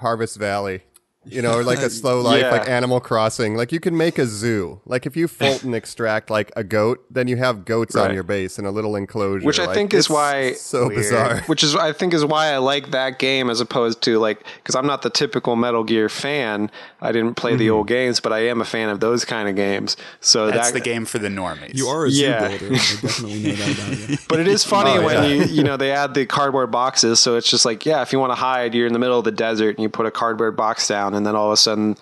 Harvest 0.00 0.36
Valley. 0.36 0.82
You 1.26 1.42
know, 1.42 1.54
or 1.58 1.64
like 1.64 1.78
a 1.78 1.90
slow 2.00 2.20
life, 2.20 2.40
Yeah. 2.42 2.50
like 2.50 2.68
Animal 2.68 3.00
Crossing. 3.00 3.56
Like 3.56 3.72
you 3.72 3.80
can 3.80 3.96
make 3.96 4.18
a 4.18 4.26
zoo. 4.26 4.80
Like 4.84 5.06
if 5.06 5.16
you 5.16 5.28
Fulton 5.40 5.74
extract 5.74 6.30
like 6.30 6.52
a 6.56 6.64
goat, 6.64 7.04
then 7.10 7.28
you 7.28 7.36
have 7.36 7.64
goats 7.64 7.96
on 7.96 8.12
your 8.14 8.22
base 8.22 8.58
in 8.58 8.66
a 8.66 8.70
little 8.70 8.96
enclosure. 8.96 9.46
Which 9.46 9.58
I 9.58 9.66
Like, 9.66 9.74
think 9.74 9.94
is 9.94 10.10
why- 10.10 10.52
so 10.52 10.86
Weird. 10.88 10.96
bizarre. 10.96 11.40
Which 11.46 11.62
is, 11.62 11.74
I 11.76 11.92
think, 11.92 12.14
is 12.14 12.24
why 12.24 12.48
I 12.52 12.58
like 12.58 12.90
that 12.90 13.18
game 13.18 13.50
as 13.50 13.60
opposed 13.60 14.02
to 14.02 14.18
like, 14.18 14.44
because 14.56 14.74
I'm 14.74 14.86
not 14.86 15.02
the 15.02 15.10
typical 15.10 15.56
Metal 15.56 15.84
Gear 15.84 16.08
fan. 16.08 16.70
I 17.00 17.12
didn't 17.12 17.34
play 17.34 17.56
the 17.56 17.66
mm-hmm. 17.66 17.74
old 17.76 17.88
games, 17.88 18.20
but 18.20 18.32
I 18.32 18.40
am 18.48 18.60
a 18.60 18.64
fan 18.64 18.88
of 18.88 19.00
those 19.00 19.24
kind 19.24 19.48
of 19.48 19.56
games. 19.56 19.96
So 20.20 20.50
That's 20.50 20.68
that, 20.70 20.74
the 20.74 20.80
game 20.84 21.04
for 21.04 21.18
the 21.18 21.28
normies. 21.28 21.74
You 21.74 21.88
are 21.88 22.06
a 22.06 22.10
zoo 22.10 22.22
Yeah. 22.24 22.48
builder. 22.48 22.66
I 22.66 22.68
definitely 23.02 23.42
know 23.42 23.54
that 23.54 23.78
about 23.98 24.08
you. 24.10 24.16
But 24.28 24.40
it 24.40 24.48
is 24.48 24.64
funny 24.64 24.98
Oh, 24.98 25.04
when 25.04 25.14
yeah. 25.16 25.26
you 25.26 25.44
you 25.44 25.62
know 25.64 25.76
they 25.76 25.92
add 25.92 26.14
the 26.14 26.26
cardboard 26.26 26.70
boxes, 26.70 27.20
so 27.20 27.36
it's 27.36 27.48
just 27.50 27.64
like 27.64 27.84
yeah, 27.86 28.02
if 28.02 28.12
you 28.12 28.18
want 28.18 28.30
to 28.32 28.36
hide, 28.36 28.74
you're 28.74 28.86
in 28.86 28.92
the 28.92 28.98
middle 28.98 29.18
of 29.18 29.24
the 29.24 29.32
desert 29.32 29.76
and 29.76 29.80
you 29.82 29.88
put 29.88 30.06
a 30.06 30.10
cardboard 30.10 30.56
box 30.56 30.86
down, 30.88 31.13
and 31.14 31.26
then 31.26 31.36
all 31.36 31.46
of 31.46 31.52
a 31.52 31.56
sudden 31.56 31.96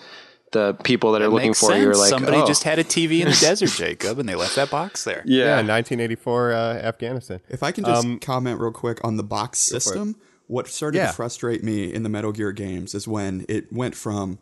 the 0.52 0.74
people 0.84 1.12
that 1.12 1.22
are 1.22 1.28
looking 1.28 1.50
Makes 1.50 1.60
for 1.60 1.74
you 1.74 1.90
are 1.90 1.94
like 1.94 2.08
somebody 2.08 2.36
oh. 2.36 2.46
just 2.46 2.62
had 2.62 2.78
a 2.78 2.84
TV 2.84 3.20
in 3.20 3.28
the 3.28 3.34
desert, 3.40 3.70
Jacob, 3.70 4.18
and 4.18 4.28
they 4.28 4.34
left 4.34 4.54
that 4.56 4.70
box 4.70 5.04
there. 5.04 5.22
Yeah, 5.24 5.44
yeah. 5.44 5.66
1984 5.66 6.52
uh, 6.52 6.74
Afghanistan. 6.74 7.40
If 7.48 7.62
I 7.62 7.72
can 7.72 7.84
just 7.84 8.04
Um, 8.04 8.18
comment 8.18 8.60
real 8.60 8.70
quick 8.70 9.02
on 9.02 9.16
the 9.16 9.22
box 9.22 9.58
system, 9.58 10.16
what 10.46 10.68
started 10.68 10.98
Yeah. 10.98 11.06
to 11.08 11.12
frustrate 11.14 11.64
me 11.64 11.92
in 11.92 12.02
the 12.02 12.08
Metal 12.08 12.32
Gear 12.32 12.52
games 12.52 12.94
is 12.94 13.08
when 13.08 13.46
it 13.48 13.72
went 13.72 13.94
from 13.94 14.38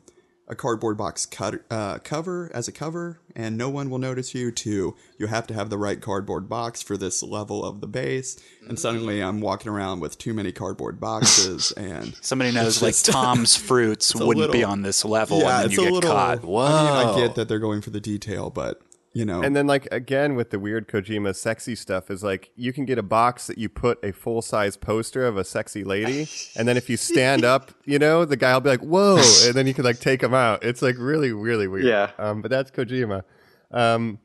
a 0.51 0.55
cardboard 0.57 0.99
box 0.99 1.25
cut, 1.25 1.63
uh, 1.71 1.99
cover 2.01 2.51
as 2.53 2.69
a 2.69 2.73
cover 2.73 3.21
and 3.37 3.57
no 3.57 3.71
one 3.71 3.89
will 3.89 3.99
notice 3.99 4.35
you 4.35 4.51
to 4.51 4.97
you 5.17 5.27
have 5.29 5.47
to 5.47 5.55
have 5.55 5.71
the 5.71 5.79
right 5.79 6.01
cardboard 6.03 6.49
box 6.49 6.83
for 6.83 6.97
this 6.97 7.23
level 7.23 7.65
of 7.65 7.81
the 7.81 7.87
base 7.87 8.37
and 8.69 8.77
suddenly 8.79 9.23
I'm 9.23 9.41
walking 9.41 9.71
around 9.71 10.01
with 10.01 10.19
too 10.19 10.35
many 10.35 10.51
cardboard 10.51 10.99
boxes 11.01 11.71
and 11.77 12.15
Somebody 12.21 12.51
knows 12.51 12.83
like 12.83 12.95
Tom's 13.03 13.57
fruits 13.57 14.15
wouldn't 14.15 14.53
be 14.53 14.65
on 14.65 14.83
this 14.83 15.05
level, 15.05 15.41
yeah, 15.41 15.63
and 15.63 15.65
then 15.65 15.67
it's 15.67 15.75
you 15.75 15.83
a 15.83 15.85
get 15.85 15.93
little. 15.93 16.11
caught. 16.11 16.45
Whoa! 16.45 16.65
I 16.65 16.85
mean, 16.85 17.09
I 17.09 17.27
get 17.27 17.35
that 17.37 17.49
they're 17.49 17.59
going 17.59 17.81
for 17.81 17.91
the 17.91 18.01
detail, 18.01 18.51
but 18.51 18.81
you 19.13 19.25
know, 19.25 19.43
And 19.43 19.57
then, 19.57 19.67
like 19.67 19.89
again, 19.91 20.37
with 20.37 20.51
the 20.51 20.59
weird 20.59 20.87
Kojima 20.87 21.35
sexy 21.35 21.75
stuff, 21.75 22.11
is 22.11 22.23
like 22.23 22.53
you 22.55 22.73
can 22.73 22.85
get 22.85 22.97
a 22.97 23.03
box 23.03 23.49
that 23.49 23.59
you 23.59 23.69
put 23.69 23.99
a 24.05 24.13
full 24.13 24.41
size 24.41 24.77
poster 24.77 25.27
of 25.27 25.37
a 25.37 25.45
sexy 25.45 25.83
lady, 25.83 26.29
and 26.57 26.69
then 26.69 26.77
if 26.77 26.89
you 26.89 26.97
stand 26.97 27.45
up, 27.45 27.73
you 27.85 27.99
know, 27.99 28.25
the 28.25 28.37
guy 28.37 28.53
will 28.55 28.61
be 28.61 28.71
like, 28.71 28.83
"Whoa!" 28.83 29.21
and 29.45 29.55
then 29.55 29.67
you 29.67 29.75
can 29.75 29.85
like 29.85 29.99
take 29.99 30.23
him 30.23 30.35
out. 30.35 30.63
It's 30.63 30.81
like 30.81 30.97
really, 30.99 31.33
really 31.33 31.67
weird. 31.67 31.87
Yeah. 31.87 32.11
Um, 32.19 32.41
but 32.41 32.51
that's 32.51 32.71
Kojima. 32.71 33.25
Um, 33.73 34.21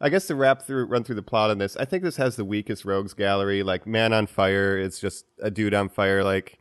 I 0.00 0.08
guess 0.08 0.26
to 0.28 0.34
wrap 0.34 0.62
through, 0.62 0.86
run 0.86 1.04
through 1.04 1.16
the 1.16 1.22
plot 1.22 1.50
on 1.50 1.58
this, 1.58 1.76
I 1.76 1.84
think 1.84 2.02
this 2.02 2.16
has 2.16 2.36
the 2.36 2.44
weakest 2.44 2.86
rogues 2.86 3.12
gallery. 3.12 3.62
Like 3.62 3.86
Man 3.86 4.14
on 4.14 4.26
Fire 4.26 4.78
is 4.78 4.98
just 4.98 5.26
a 5.42 5.50
dude 5.50 5.74
on 5.74 5.90
fire. 5.90 6.24
Like 6.24 6.58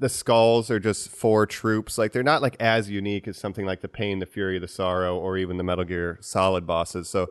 the 0.00 0.08
skulls 0.08 0.70
are 0.70 0.80
just 0.80 1.10
four 1.10 1.46
troops. 1.46 1.98
Like 1.98 2.12
they're 2.12 2.22
not 2.22 2.42
like 2.42 2.56
as 2.58 2.90
unique 2.90 3.28
as 3.28 3.36
something 3.36 3.66
like 3.66 3.82
the 3.82 3.88
Pain, 3.88 4.18
the 4.18 4.26
Fury, 4.26 4.58
the 4.58 4.66
Sorrow, 4.66 5.16
or 5.16 5.36
even 5.36 5.58
the 5.58 5.62
Metal 5.62 5.84
Gear 5.84 6.18
Solid 6.20 6.66
bosses. 6.66 7.08
So 7.08 7.28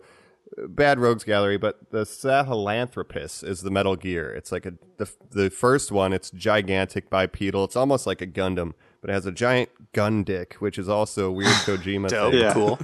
bad 0.67 0.99
rogues 0.99 1.23
gallery, 1.23 1.57
but 1.57 1.91
the 1.91 2.03
Sahelanthropus 2.05 3.43
is 3.43 3.61
the 3.61 3.71
Metal 3.71 3.95
Gear. 3.95 4.31
It's 4.31 4.51
like 4.51 4.65
a 4.65 4.73
the 4.97 5.09
the 5.31 5.49
first 5.49 5.91
one. 5.91 6.13
It's 6.13 6.29
gigantic 6.31 7.09
bipedal. 7.09 7.63
It's 7.65 7.75
almost 7.75 8.05
like 8.05 8.21
a 8.21 8.27
Gundam, 8.27 8.73
but 9.01 9.09
it 9.09 9.13
has 9.13 9.25
a 9.25 9.31
giant 9.31 9.69
gun 9.93 10.23
dick, 10.23 10.55
which 10.55 10.77
is 10.77 10.87
also 10.87 11.27
a 11.27 11.31
weird 11.31 11.47
Kojima 11.65 12.07
Dope, 12.09 12.31
thing. 12.31 12.41
Yeah. 12.41 12.53
cool. 12.53 12.79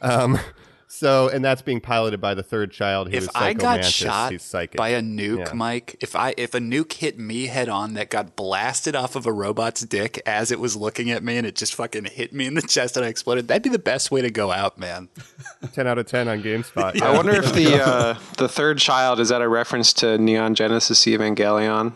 Um, 0.00 0.38
so 0.86 1.28
and 1.28 1.44
that's 1.44 1.62
being 1.62 1.80
piloted 1.80 2.20
by 2.20 2.34
the 2.34 2.42
third 2.42 2.70
child, 2.70 3.10
who 3.10 3.16
is 3.16 3.24
if 3.24 3.30
I 3.34 3.52
got 3.52 3.84
shot 3.84 4.32
by 4.76 4.90
a 4.90 5.00
nuke, 5.02 5.46
Yeah. 5.46 5.52
Mike, 5.54 5.96
if 6.00 6.14
I 6.14 6.34
if 6.36 6.54
a 6.54 6.58
nuke 6.58 6.92
hit 6.94 7.18
me 7.18 7.46
head 7.46 7.68
on 7.68 7.94
that 7.94 8.10
got 8.10 8.36
blasted 8.36 8.94
off 8.94 9.16
of 9.16 9.26
a 9.26 9.32
robot's 9.32 9.80
dick 9.82 10.20
as 10.26 10.50
it 10.50 10.60
was 10.60 10.76
looking 10.76 11.10
at 11.10 11.22
me 11.22 11.36
and 11.36 11.46
it 11.46 11.54
just 11.56 11.74
fucking 11.74 12.04
hit 12.04 12.32
me 12.32 12.46
in 12.46 12.54
the 12.54 12.62
chest 12.68 12.96
and 12.96 13.04
I 13.04 13.08
exploded, 13.08 13.48
that'd 13.48 13.62
be 13.62 13.68
the 13.70 13.78
best 13.78 14.10
way 14.10 14.22
to 14.22 14.30
go 14.30 14.50
out, 14.52 14.78
man. 14.78 15.08
ten 15.72 15.86
out 15.86 15.98
of 15.98 16.06
ten 16.06 16.28
on 16.28 16.42
GameSpot. 16.42 17.00
I 17.00 17.14
wonder 17.16 17.32
if 17.36 17.52
the 17.52 17.82
uh, 17.82 18.18
the 18.38 18.48
third 18.48 18.78
child 18.78 19.20
is 19.20 19.30
that 19.30 19.42
a 19.42 19.48
reference 19.48 19.92
to 19.94 20.18
Neon 20.18 20.54
Genesis 20.54 21.04
Evangelion? 21.04 21.94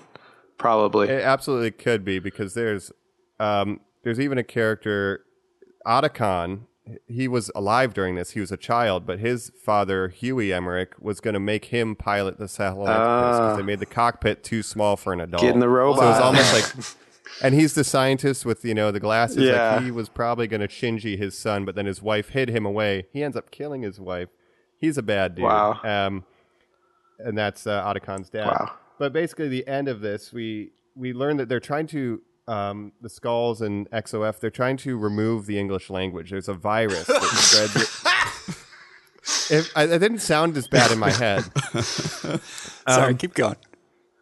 Probably. 0.56 1.08
It 1.08 1.22
absolutely 1.22 1.70
could 1.70 2.04
be 2.04 2.18
because 2.18 2.54
there's 2.54 2.90
um, 3.38 3.80
there's 4.02 4.18
even 4.18 4.38
a 4.38 4.44
character 4.44 5.24
Otacon 5.86 6.62
he 7.06 7.28
was 7.28 7.50
alive 7.54 7.94
during 7.94 8.14
this. 8.14 8.30
He 8.30 8.40
was 8.40 8.52
a 8.52 8.56
child, 8.56 9.06
but 9.06 9.18
his 9.18 9.50
father, 9.62 10.08
Huey 10.08 10.52
Emmerich, 10.52 10.94
was 11.00 11.20
going 11.20 11.34
to 11.34 11.40
make 11.40 11.66
him 11.66 11.96
pilot 11.96 12.38
the 12.38 12.46
Sahelanthropus 12.46 13.38
because 13.38 13.56
they 13.56 13.62
made 13.62 13.80
the 13.80 13.86
cockpit 13.86 14.42
too 14.42 14.62
small 14.62 14.96
for 14.96 15.12
an 15.12 15.20
adult. 15.20 15.42
Ah. 15.42 15.46
Get 15.46 15.54
in 15.54 15.60
the 15.60 15.68
robot. 15.68 16.00
So 16.00 16.04
it 16.04 16.08
was 16.08 16.20
almost 16.20 16.52
like, 16.52 16.96
and 17.42 17.54
he's 17.54 17.74
the 17.74 17.84
scientist 17.84 18.44
with 18.44 18.64
you 18.64 18.74
know 18.74 18.90
the 18.90 19.00
glasses. 19.00 19.38
Yeah. 19.38 19.76
Like 19.76 19.84
he 19.84 19.90
was 19.90 20.08
probably 20.08 20.46
going 20.46 20.60
to 20.60 20.68
Shinji 20.68 21.18
his 21.18 21.36
son, 21.36 21.64
but 21.64 21.74
then 21.74 21.86
his 21.86 22.02
wife 22.02 22.30
hid 22.30 22.48
him 22.48 22.64
away. 22.64 23.06
He 23.12 23.22
ends 23.22 23.36
up 23.36 23.50
killing 23.50 23.82
his 23.82 24.00
wife. 24.00 24.28
He's 24.76 24.96
a 24.96 25.02
bad 25.02 25.34
dude. 25.34 25.44
Wow. 25.44 25.80
Um, 25.82 26.24
and 27.18 27.36
that's 27.36 27.66
uh, 27.66 27.82
Otacon's 27.84 28.30
dad. 28.30 28.46
Wow. 28.46 28.72
But 28.98 29.12
basically, 29.12 29.48
the 29.48 29.66
end 29.66 29.88
of 29.88 30.00
this, 30.00 30.32
we 30.32 30.70
we 30.94 31.12
learn 31.12 31.36
that 31.36 31.48
they're 31.48 31.60
trying 31.60 31.86
to 31.88 32.20
um, 32.48 32.92
the 33.00 33.08
skulls 33.08 33.60
and 33.60 33.88
XOF. 33.90 34.40
They're 34.40 34.50
trying 34.50 34.78
to 34.78 34.96
remove 34.96 35.46
the 35.46 35.58
English 35.58 35.90
language. 35.90 36.30
There's 36.30 36.48
a 36.48 36.54
virus 36.54 37.06
that 37.06 37.22
spreads. 37.22 37.76
It. 37.76 38.08
If, 39.50 39.76
I, 39.76 39.84
it 39.84 39.98
didn't 39.98 40.20
sound 40.20 40.56
as 40.56 40.66
bad 40.66 40.90
in 40.90 40.98
my 40.98 41.10
head. 41.10 41.44
Sorry, 42.88 43.14
keep 43.14 43.34
going. 43.34 43.56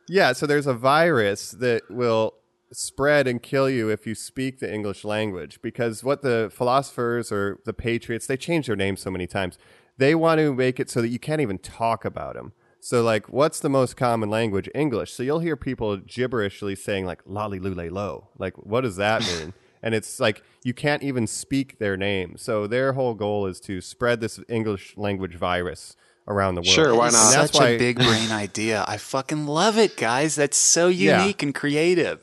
Yeah, 0.08 0.32
so 0.32 0.46
there's 0.46 0.66
a 0.66 0.74
virus 0.74 1.52
that 1.52 1.82
will 1.90 2.34
spread 2.72 3.26
and 3.26 3.42
kill 3.42 3.70
you 3.70 3.88
if 3.88 4.06
you 4.06 4.14
speak 4.14 4.58
the 4.58 4.72
English 4.72 5.04
language 5.04 5.60
because 5.62 6.02
what 6.02 6.22
the 6.22 6.50
philosophers 6.52 7.30
or 7.30 7.60
the 7.64 7.72
patriots, 7.72 8.26
they 8.26 8.36
change 8.36 8.66
their 8.66 8.76
names 8.76 9.00
so 9.00 9.10
many 9.10 9.26
times. 9.26 9.58
They 9.98 10.14
want 10.14 10.38
to 10.40 10.54
make 10.54 10.78
it 10.78 10.90
so 10.90 11.00
that 11.00 11.08
you 11.08 11.18
can't 11.18 11.40
even 11.40 11.58
talk 11.58 12.04
about 12.04 12.34
them. 12.34 12.52
So 12.86 13.02
like 13.02 13.28
what's 13.28 13.58
the 13.58 13.68
most 13.68 13.96
common 13.96 14.30
language? 14.30 14.68
English. 14.72 15.10
So 15.12 15.24
you'll 15.24 15.40
hear 15.40 15.56
people 15.56 15.98
gibberishly 15.98 16.78
saying 16.78 17.04
like 17.04 17.20
La-Li-Lu-Le-Lo. 17.26 18.28
Like 18.38 18.54
what 18.58 18.82
does 18.82 18.94
that 18.94 19.22
mean? 19.22 19.54
and 19.82 19.92
it's 19.92 20.20
like 20.20 20.40
you 20.62 20.72
can't 20.72 21.02
even 21.02 21.26
speak 21.26 21.80
their 21.80 21.96
name. 21.96 22.36
So 22.36 22.68
their 22.68 22.92
whole 22.92 23.14
goal 23.14 23.46
is 23.46 23.58
to 23.62 23.80
spread 23.80 24.20
this 24.20 24.38
English 24.48 24.96
language 24.96 25.34
virus 25.34 25.96
around 26.28 26.54
the 26.54 26.60
world. 26.60 26.68
Sure, 26.68 26.94
why 26.94 27.06
And 27.06 27.14
not? 27.14 27.32
that's 27.32 27.52
Such 27.54 27.60
why- 27.60 27.68
a 27.70 27.78
big 27.78 27.96
brain 28.08 28.30
idea. 28.30 28.84
I 28.86 28.98
fucking 28.98 29.46
love 29.48 29.76
it, 29.78 29.96
guys. 29.96 30.36
That's 30.36 30.56
so 30.56 30.86
Yeah. 30.86 31.22
unique 31.22 31.42
and 31.42 31.52
creative. 31.52 32.20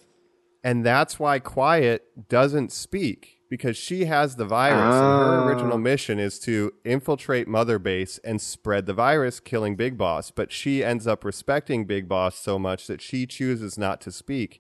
And 0.64 0.86
that's 0.86 1.20
why 1.20 1.40
Quiet 1.40 2.30
doesn't 2.30 2.72
speak 2.72 3.33
because 3.54 3.78
she 3.78 4.06
has 4.06 4.36
the 4.36 4.46
virus. 4.46 4.96
And 4.96 5.04
her 5.04 5.48
original 5.48 5.76
oh. 5.76 5.78
mission 5.78 6.18
is 6.18 6.40
to 6.40 6.74
infiltrate 6.84 7.48
Mother 7.48 7.78
Base 7.78 8.20
and 8.24 8.42
spread 8.42 8.88
the 8.88 8.96
virus, 8.96 9.40
killing 9.40 9.76
Big 9.76 9.96
Boss. 9.96 10.32
But 10.32 10.52
she 10.52 10.84
ends 10.84 11.06
up 11.06 11.24
respecting 11.24 11.86
Big 11.86 12.10
Boss 12.10 12.36
so 12.36 12.58
much 12.58 12.88
that 12.88 13.00
she 13.00 13.28
chooses 13.28 13.78
not 13.78 14.02
to 14.02 14.12
speak 14.12 14.60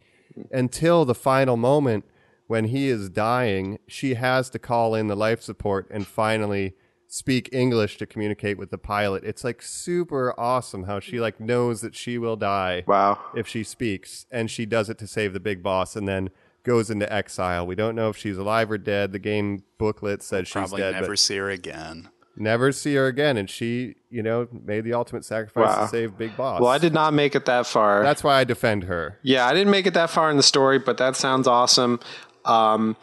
until 0.51 1.05
the 1.05 1.15
final 1.15 1.57
moment 1.57 2.05
when 2.45 2.65
he 2.65 2.87
is 2.87 3.09
dying. 3.09 3.79
She 3.87 4.13
has 4.13 4.47
to 4.51 4.59
call 4.59 4.93
in 4.93 5.07
the 5.07 5.15
life 5.15 5.41
support 5.41 5.87
and 5.89 6.05
finally 6.05 6.75
speak 7.07 7.49
English 7.51 7.97
to 7.97 8.05
communicate 8.05 8.59
with 8.59 8.69
the 8.69 8.77
pilot. 8.77 9.23
It's 9.23 9.43
like 9.43 9.63
super 9.63 10.39
awesome 10.39 10.83
how 10.83 10.99
she 10.99 11.19
like 11.19 11.39
knows 11.39 11.81
that 11.81 11.95
she 11.95 12.19
will 12.19 12.35
die 12.35 12.83
Wow. 12.85 13.17
if 13.35 13.47
she 13.47 13.63
speaks, 13.63 14.27
and 14.29 14.51
she 14.51 14.67
does 14.67 14.87
it 14.87 14.99
to 14.99 15.07
save 15.07 15.33
the 15.33 15.39
big 15.39 15.63
boss, 15.63 15.95
and 15.95 16.07
then 16.07 16.29
goes 16.63 16.89
into 16.89 17.11
exile. 17.11 17.65
We 17.67 17.75
don't 17.75 17.95
know 17.95 18.09
if 18.09 18.17
she's 18.17 18.37
alive 18.37 18.71
or 18.71 18.77
dead. 18.77 19.11
The 19.11 19.19
game 19.19 19.63
booklet 19.77 20.23
said 20.23 20.47
she's 20.47 20.53
Probably 20.53 20.81
dead, 20.81 20.93
never 20.93 21.15
see 21.15 21.37
her 21.37 21.49
again. 21.49 22.09
never 22.35 22.71
see 22.71 22.95
her 22.95 23.07
again. 23.07 23.37
And 23.37 23.49
she, 23.49 23.95
you 24.09 24.23
know, 24.23 24.47
made 24.51 24.83
the 24.85 24.93
ultimate 24.93 25.25
sacrifice 25.25 25.75
Wow. 25.75 25.83
to 25.83 25.87
save 25.89 26.17
Big 26.17 26.35
Boss. 26.37 26.61
Well, 26.61 26.69
I 26.71 26.77
did 26.77 26.93
not 26.93 27.13
make 27.13 27.35
it 27.35 27.45
that 27.45 27.67
far. 27.67 28.01
That's 28.03 28.23
why 28.23 28.39
I 28.39 28.43
defend 28.43 28.83
her. 28.85 29.19
Yeah, 29.23 29.45
I 29.45 29.53
didn't 29.53 29.71
make 29.71 29.85
it 29.85 29.93
that 29.95 30.09
far 30.09 30.31
in 30.31 30.37
the 30.37 30.43
story, 30.43 30.79
but 30.79 30.97
that 30.97 31.15
sounds 31.15 31.47
awesome. 31.47 31.99
Um, 32.45 32.95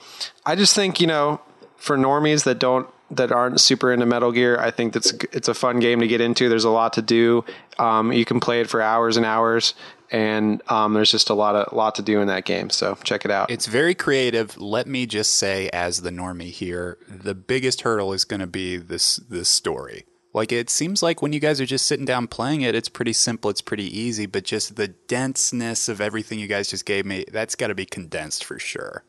I 0.47 0.57
just 0.57 0.75
think 0.75 1.01
you 1.01 1.07
know, 1.07 1.41
for 1.77 1.97
normies 1.97 2.45
that 2.45 2.59
don't 2.59 2.89
that 3.13 3.33
aren't 3.33 3.61
super 3.61 3.93
into 3.93 4.07
Metal 4.07 4.31
Gear, 4.31 4.59
I 4.61 4.71
think 4.71 4.93
that's 4.93 5.13
it's 5.33 5.49
a 5.49 5.55
fun 5.55 5.81
game 5.81 6.01
to 6.01 6.07
get 6.07 6.21
into. 6.21 6.49
There's 6.49 6.65
a 6.65 6.71
lot 6.71 6.93
to 6.95 7.03
do. 7.03 7.45
Um, 7.79 8.13
you 8.13 8.25
can 8.25 8.39
play 8.41 8.61
it 8.61 8.69
for 8.71 8.81
hours 8.81 9.17
and 9.17 9.27
hours, 9.27 9.75
and 10.11 10.63
um, 10.71 10.95
there's 10.95 11.11
just 11.11 11.31
a 11.31 11.35
lot 11.35 11.55
of 11.55 11.73
lot 11.73 11.95
to 11.97 12.03
do 12.03 12.21
in 12.21 12.29
that 12.29 12.45
game. 12.45 12.71
So 12.71 12.97
check 13.03 13.25
it 13.25 13.31
out. 13.31 13.51
It's 13.51 13.67
very 13.67 13.95
creative. 13.95 14.59
Let 14.59 14.87
me 14.87 15.07
just 15.07 15.37
say, 15.37 15.69
as 15.71 16.03
the 16.03 16.11
normie 16.11 16.51
here, 16.51 16.99
the 17.09 17.35
biggest 17.35 17.83
hurdle 17.83 18.13
is 18.13 18.25
going 18.25 18.41
to 18.41 18.47
be 18.47 18.77
this 18.77 19.17
this 19.17 19.49
story. 19.49 20.05
Like 20.33 20.53
it 20.53 20.71
seems 20.71 21.03
like 21.03 21.23
when 21.23 21.33
you 21.33 21.41
guys 21.41 21.61
are 21.61 21.67
just 21.67 21.87
sitting 21.87 22.05
down 22.05 22.29
playing 22.29 22.63
it, 22.63 22.75
it's 22.75 22.89
pretty 22.89 23.13
simple, 23.13 23.51
it's 23.51 23.61
pretty 23.61 23.99
easy, 23.99 24.27
but 24.27 24.45
just 24.45 24.77
the 24.77 24.89
denseness 24.89 25.89
of 25.89 26.01
everything 26.01 26.39
you 26.39 26.47
guys 26.47 26.71
just 26.71 26.87
gave 26.87 27.05
me, 27.05 27.25
that's 27.33 27.57
got 27.57 27.67
to 27.69 27.75
be 27.75 27.87
condensed 27.87 28.45
for 28.45 28.59
sure. 28.59 29.05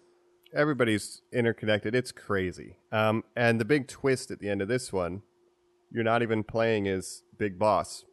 Everybody's 0.53 1.21
interconnected. 1.31 1.95
It's 1.95 2.11
crazy. 2.11 2.77
Um, 2.91 3.23
and 3.35 3.59
the 3.59 3.65
big 3.65 3.87
twist 3.87 4.31
at 4.31 4.39
the 4.39 4.49
end 4.49 4.61
of 4.61 4.67
this 4.67 4.91
one, 4.91 5.21
you're 5.91 6.03
not 6.03 6.23
even 6.23 6.43
playing 6.43 6.87
as 6.87 7.23
Big 7.37 7.59
Boss. 7.59 8.03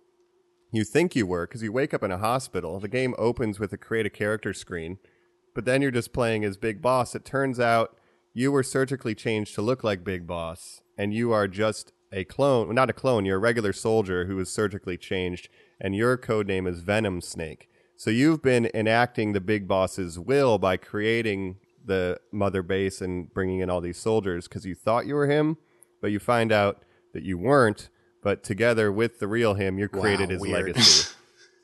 You 0.70 0.84
think 0.84 1.16
you 1.16 1.26
were 1.26 1.46
because 1.46 1.62
you 1.62 1.72
wake 1.72 1.94
up 1.94 2.02
in 2.02 2.10
a 2.10 2.18
hospital. 2.18 2.78
The 2.78 2.88
game 2.88 3.14
opens 3.16 3.58
with 3.58 3.72
a 3.72 3.78
create 3.78 4.06
a 4.06 4.10
character 4.10 4.52
screen, 4.52 4.98
but 5.54 5.64
then 5.64 5.80
you're 5.80 5.90
just 5.90 6.12
playing 6.12 6.44
as 6.44 6.58
Big 6.58 6.82
Boss. 6.82 7.14
It 7.14 7.24
turns 7.24 7.58
out 7.58 7.96
you 8.34 8.52
were 8.52 8.62
surgically 8.62 9.14
changed 9.14 9.54
to 9.54 9.62
look 9.62 9.82
like 9.82 10.04
Big 10.04 10.26
Boss, 10.26 10.82
and 10.96 11.14
you 11.14 11.32
are 11.32 11.48
just 11.48 11.92
a 12.12 12.24
clone. 12.24 12.66
Well, 12.66 12.74
not 12.74 12.90
a 12.90 12.94
clone. 12.94 13.24
You're 13.24 13.36
a 13.36 13.40
regular 13.40 13.72
soldier 13.72 14.26
who 14.26 14.36
was 14.36 14.50
surgically 14.50 14.98
changed, 14.98 15.48
and 15.80 15.96
your 15.96 16.18
code 16.18 16.46
name 16.46 16.66
is 16.66 16.80
Venom 16.80 17.22
Snake. 17.22 17.68
So 17.96 18.10
you've 18.10 18.42
been 18.42 18.70
enacting 18.74 19.32
the 19.32 19.40
Big 19.40 19.66
Boss's 19.66 20.18
will 20.18 20.58
by 20.58 20.76
creating 20.76 21.56
the 21.84 22.20
mother 22.30 22.62
base 22.62 23.00
and 23.00 23.32
bringing 23.32 23.60
in 23.60 23.70
all 23.70 23.80
these 23.80 23.96
soldiers 23.96 24.46
because 24.46 24.66
you 24.66 24.74
thought 24.74 25.06
you 25.06 25.14
were 25.14 25.26
him, 25.26 25.56
but 26.02 26.12
you 26.12 26.18
find 26.18 26.52
out 26.52 26.84
that 27.14 27.22
you 27.22 27.38
weren't. 27.38 27.88
But 28.22 28.42
together 28.42 28.90
with 28.90 29.20
the 29.20 29.28
real 29.28 29.54
him, 29.54 29.78
you 29.78 29.88
created 29.88 30.30
his 30.30 30.40
weird. 30.40 30.66
legacy. 30.68 31.14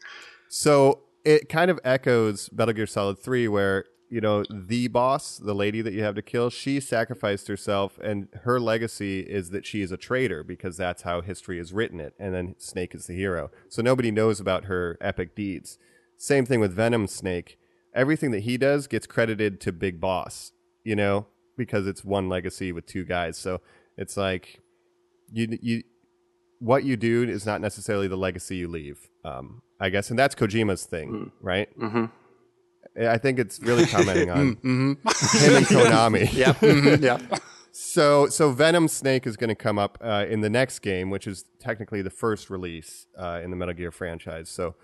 so 0.48 1.00
it 1.24 1.48
kind 1.48 1.70
of 1.70 1.80
echoes 1.84 2.50
Metal 2.52 2.74
Gear 2.74 2.86
Solid 2.86 3.18
3, 3.18 3.48
where, 3.48 3.86
you 4.08 4.20
know, 4.20 4.44
the 4.50 4.88
boss, 4.88 5.38
the 5.38 5.54
lady 5.54 5.82
that 5.82 5.92
you 5.92 6.02
have 6.04 6.14
to 6.14 6.22
kill, 6.22 6.50
she 6.50 6.78
sacrificed 6.78 7.48
herself, 7.48 7.98
and 7.98 8.28
her 8.42 8.60
legacy 8.60 9.20
is 9.20 9.50
that 9.50 9.66
she 9.66 9.80
is 9.82 9.90
a 9.90 9.96
traitor 9.96 10.44
because 10.44 10.76
that's 10.76 11.02
how 11.02 11.20
history 11.22 11.58
has 11.58 11.72
written 11.72 11.98
it. 11.98 12.14
And 12.18 12.34
then 12.34 12.54
Snake 12.58 12.94
is 12.94 13.06
the 13.06 13.14
hero. 13.14 13.50
So 13.68 13.82
nobody 13.82 14.10
knows 14.10 14.38
about 14.38 14.66
her 14.66 14.96
epic 15.00 15.34
deeds. 15.34 15.78
Same 16.16 16.46
thing 16.46 16.60
with 16.60 16.74
Venom 16.74 17.06
Snake. 17.06 17.58
Everything 17.94 18.30
that 18.32 18.40
he 18.40 18.56
does 18.56 18.86
gets 18.86 19.06
credited 19.06 19.60
to 19.62 19.72
Big 19.72 20.00
Boss, 20.00 20.52
you 20.84 20.94
know, 20.94 21.26
because 21.56 21.86
it's 21.86 22.04
one 22.04 22.28
legacy 22.28 22.72
with 22.72 22.86
two 22.86 23.04
guys. 23.04 23.36
So 23.36 23.60
it's 23.96 24.16
like 24.16 24.60
you 25.32 25.58
you 25.60 25.82
what 26.64 26.84
you 26.84 26.96
do 26.96 27.22
is 27.24 27.44
not 27.44 27.60
necessarily 27.60 28.08
the 28.08 28.16
legacy 28.16 28.56
you 28.56 28.68
leave. 28.68 29.08
Um, 29.24 29.62
I 29.78 29.90
guess, 29.90 30.08
and 30.10 30.18
that's 30.18 30.34
Kojima's 30.34 30.86
thing, 30.86 31.30
right? 31.40 31.68
Mm-hmm. 31.78 32.04
I 33.06 33.18
think 33.18 33.38
it's 33.38 33.60
really 33.60 33.86
commenting 33.86 34.30
on 34.30 34.38
him 34.62 34.98
and 35.04 35.66
Konami. 35.66 36.32
Yeah. 36.32 36.54
yeah. 37.00 37.38
So, 37.72 38.28
so 38.28 38.52
Venom 38.52 38.86
Snake 38.88 39.26
is 39.26 39.36
going 39.36 39.48
to 39.48 39.54
come 39.56 39.78
up 39.78 39.98
uh, 40.00 40.26
in 40.28 40.40
the 40.40 40.50
next 40.50 40.78
game, 40.78 41.10
which 41.10 41.26
is 41.26 41.44
technically 41.58 42.02
the 42.02 42.10
first 42.10 42.48
release 42.48 43.06
uh, 43.18 43.40
in 43.42 43.50
the 43.50 43.56
Metal 43.56 43.74
Gear 43.74 43.90
franchise. 43.90 44.48
So, 44.48 44.76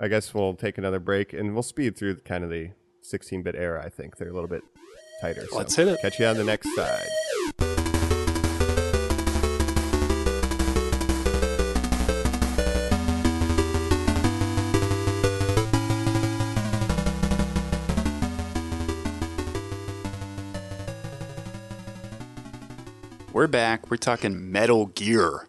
I 0.00 0.08
guess 0.08 0.32
we'll 0.32 0.54
take 0.54 0.78
another 0.78 0.98
break 1.00 1.32
and 1.32 1.52
we'll 1.54 1.62
speed 1.62 1.96
through 1.96 2.16
kind 2.20 2.42
of 2.44 2.50
the 2.50 2.70
16-bit 3.04 3.54
era. 3.54 3.84
I 3.84 3.90
think 3.90 4.16
they're 4.16 4.28
a 4.30 4.32
little 4.32 4.48
bit 4.48 4.62
tighter. 5.20 5.46
So 5.50 5.58
Let's 5.58 5.76
hit 5.76 5.88
it. 5.88 6.00
Catch 6.00 6.20
you 6.20 6.26
on 6.26 6.36
the 6.36 6.44
next 6.44 6.74
side. 6.74 7.06
We're 23.38 23.46
back. 23.46 23.88
We're 23.88 23.98
talking 23.98 24.50
Metal 24.50 24.86
Gear. 24.86 25.46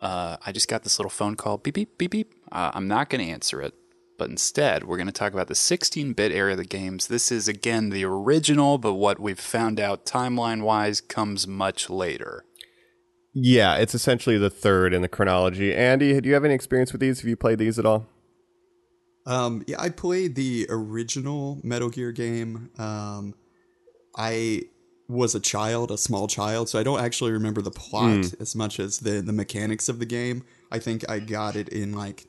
Uh, 0.00 0.36
I 0.46 0.52
just 0.52 0.68
got 0.68 0.84
this 0.84 1.00
little 1.00 1.10
phone 1.10 1.34
call. 1.34 1.58
Beep, 1.58 1.74
beep, 1.74 1.98
beep, 1.98 2.12
beep. 2.12 2.34
Uh, 2.52 2.70
I'm 2.72 2.86
not 2.86 3.10
going 3.10 3.20
to 3.20 3.32
answer 3.32 3.60
it. 3.60 3.74
But 4.16 4.30
instead, 4.30 4.84
we're 4.84 4.96
going 4.96 5.08
to 5.08 5.12
talk 5.12 5.32
about 5.32 5.48
the 5.48 5.56
16 5.56 6.12
bit 6.12 6.30
era 6.30 6.52
of 6.52 6.58
the 6.58 6.64
games. 6.64 7.08
This 7.08 7.32
is, 7.32 7.48
again, 7.48 7.90
the 7.90 8.04
original, 8.04 8.78
but 8.78 8.94
what 8.94 9.18
we've 9.18 9.40
found 9.40 9.80
out 9.80 10.06
timeline 10.06 10.62
wise 10.62 11.00
comes 11.00 11.48
much 11.48 11.90
later. 11.90 12.44
Yeah, 13.34 13.74
it's 13.74 13.96
essentially 13.96 14.38
the 14.38 14.48
third 14.48 14.94
in 14.94 15.02
the 15.02 15.08
chronology. 15.08 15.74
Andy, 15.74 16.20
do 16.20 16.28
you 16.28 16.34
have 16.34 16.44
any 16.44 16.54
experience 16.54 16.92
with 16.92 17.00
these? 17.00 17.22
Have 17.22 17.28
you 17.28 17.34
played 17.34 17.58
these 17.58 17.76
at 17.76 17.84
all? 17.84 18.06
Um, 19.26 19.64
yeah, 19.66 19.80
I 19.80 19.88
played 19.88 20.36
the 20.36 20.68
original 20.70 21.58
Metal 21.64 21.90
Gear 21.90 22.12
game. 22.12 22.70
Um, 22.78 23.34
I 24.16 24.62
was 25.08 25.34
a 25.34 25.40
child, 25.40 25.90
a 25.90 25.98
small 25.98 26.26
child, 26.26 26.68
so 26.68 26.78
I 26.78 26.82
don't 26.82 27.00
actually 27.00 27.32
remember 27.32 27.60
the 27.60 27.70
plot 27.70 28.24
hmm. 28.24 28.42
as 28.42 28.54
much 28.54 28.80
as 28.80 28.98
the 28.98 29.20
the 29.20 29.32
mechanics 29.32 29.88
of 29.88 29.98
the 29.98 30.06
game. 30.06 30.44
I 30.70 30.78
think 30.78 31.08
I 31.10 31.18
got 31.18 31.56
it 31.56 31.68
in 31.68 31.92
like 31.92 32.26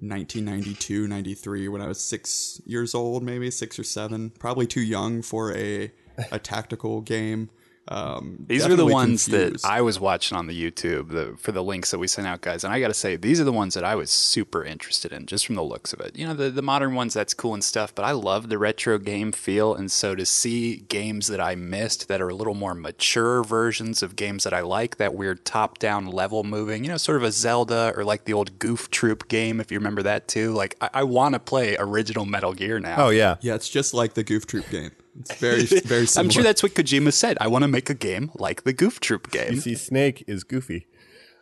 1992, 0.00 1.06
93 1.06 1.68
when 1.68 1.82
I 1.82 1.88
was 1.88 2.00
6 2.00 2.62
years 2.66 2.94
old, 2.94 3.22
maybe 3.22 3.50
6 3.50 3.78
or 3.78 3.84
7. 3.84 4.30
Probably 4.38 4.66
too 4.66 4.80
young 4.80 5.22
for 5.22 5.52
a 5.54 5.92
a 6.32 6.38
tactical 6.38 7.00
game. 7.00 7.50
Um, 7.90 8.36
These 8.46 8.66
are 8.66 8.76
the 8.76 8.84
ones 8.84 9.24
confused. 9.24 9.64
that 9.64 9.68
I 9.68 9.80
was 9.80 9.98
watching 9.98 10.36
on 10.36 10.46
the 10.46 10.70
YouTube 10.70 11.08
the, 11.08 11.34
for 11.38 11.52
the 11.52 11.62
links 11.62 11.90
that 11.90 11.98
we 11.98 12.06
sent 12.06 12.26
out, 12.26 12.42
guys. 12.42 12.62
And 12.62 12.72
I 12.72 12.80
got 12.80 12.88
to 12.88 12.94
say, 12.94 13.16
these 13.16 13.40
are 13.40 13.44
the 13.44 13.52
ones 13.52 13.74
that 13.74 13.84
I 13.84 13.94
was 13.94 14.10
super 14.10 14.62
interested 14.62 15.10
in 15.10 15.24
just 15.26 15.46
from 15.46 15.54
the 15.54 15.62
looks 15.62 15.92
of 15.94 16.00
it. 16.00 16.16
You 16.16 16.26
know, 16.26 16.34
the, 16.34 16.50
the 16.50 16.62
modern 16.62 16.94
ones, 16.94 17.14
that's 17.14 17.32
cool 17.32 17.54
and 17.54 17.64
stuff, 17.64 17.94
but 17.94 18.04
I 18.04 18.12
love 18.12 18.50
the 18.50 18.58
retro 18.58 18.98
game 18.98 19.32
feel. 19.32 19.74
And 19.74 19.90
so 19.90 20.14
to 20.14 20.26
see 20.26 20.76
games 20.76 21.28
that 21.28 21.40
I 21.40 21.54
missed 21.54 22.08
that 22.08 22.20
are 22.20 22.28
a 22.28 22.34
little 22.34 22.54
more 22.54 22.74
mature 22.74 23.42
versions 23.42 24.02
of 24.02 24.16
games 24.16 24.44
that 24.44 24.52
I 24.52 24.60
like, 24.60 24.98
that 24.98 25.14
weird 25.14 25.46
top 25.46 25.78
down 25.78 26.06
level 26.06 26.44
moving, 26.44 26.84
you 26.84 26.90
know, 26.90 26.98
sort 26.98 27.16
of 27.16 27.22
a 27.22 27.32
Zelda 27.32 27.94
or 27.96 28.04
like 28.04 28.24
the 28.24 28.34
old 28.34 28.58
Goof 28.58 28.90
Troop 28.90 29.28
game, 29.28 29.60
if 29.60 29.72
you 29.72 29.78
remember 29.78 30.02
that 30.02 30.28
too. 30.28 30.52
Like, 30.52 30.76
I, 30.82 30.90
I 30.92 31.02
want 31.04 31.34
to 31.34 31.38
play 31.38 31.76
original 31.78 32.26
Metal 32.26 32.52
Gear 32.52 32.78
now. 32.80 32.96
Oh 32.98 33.08
yeah, 33.08 33.36
Yeah, 33.40 33.54
it's 33.54 33.68
just 33.68 33.94
like 33.94 34.12
the 34.14 34.24
Goof 34.24 34.46
Troop 34.46 34.68
game. 34.68 34.90
It's 35.20 35.34
very, 35.36 35.64
very 35.84 36.06
similar. 36.06 36.26
I'm 36.26 36.30
sure 36.30 36.42
that's 36.42 36.62
what 36.62 36.74
Kojima 36.74 37.12
said. 37.12 37.38
I 37.40 37.48
want 37.48 37.62
to 37.62 37.68
make 37.68 37.90
a 37.90 37.94
game 37.94 38.30
like 38.34 38.64
the 38.64 38.72
Goof 38.72 39.00
Troop 39.00 39.30
game. 39.30 39.54
You 39.54 39.60
see, 39.60 39.74
Snake 39.74 40.24
is 40.26 40.44
goofy. 40.44 40.86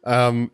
Um, 0.05 0.53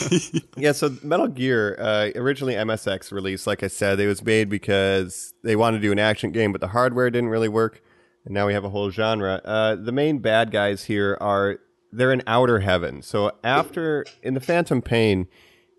yeah, 0.56 0.72
so 0.72 0.96
Metal 1.02 1.28
Gear, 1.28 1.76
uh, 1.78 2.10
originally 2.14 2.54
MSX 2.54 3.12
released, 3.12 3.46
like 3.46 3.62
I 3.62 3.68
said, 3.68 4.00
it 4.00 4.06
was 4.06 4.24
made 4.24 4.48
because 4.48 5.34
they 5.44 5.54
wanted 5.54 5.78
to 5.78 5.82
do 5.82 5.92
an 5.92 5.98
action 5.98 6.32
game, 6.32 6.50
but 6.50 6.62
the 6.62 6.68
hardware 6.68 7.10
didn't 7.10 7.28
really 7.28 7.48
work. 7.48 7.82
And 8.24 8.32
now 8.32 8.46
we 8.46 8.54
have 8.54 8.64
a 8.64 8.70
whole 8.70 8.90
genre. 8.90 9.40
Uh, 9.44 9.76
the 9.76 9.92
main 9.92 10.18
bad 10.18 10.50
guys 10.50 10.84
here 10.84 11.16
are 11.20 11.60
they're 11.92 12.12
in 12.12 12.22
outer 12.26 12.60
heaven. 12.60 13.02
So 13.02 13.32
after 13.44 14.04
in 14.22 14.34
the 14.34 14.40
Phantom 14.40 14.82
Pain, 14.82 15.28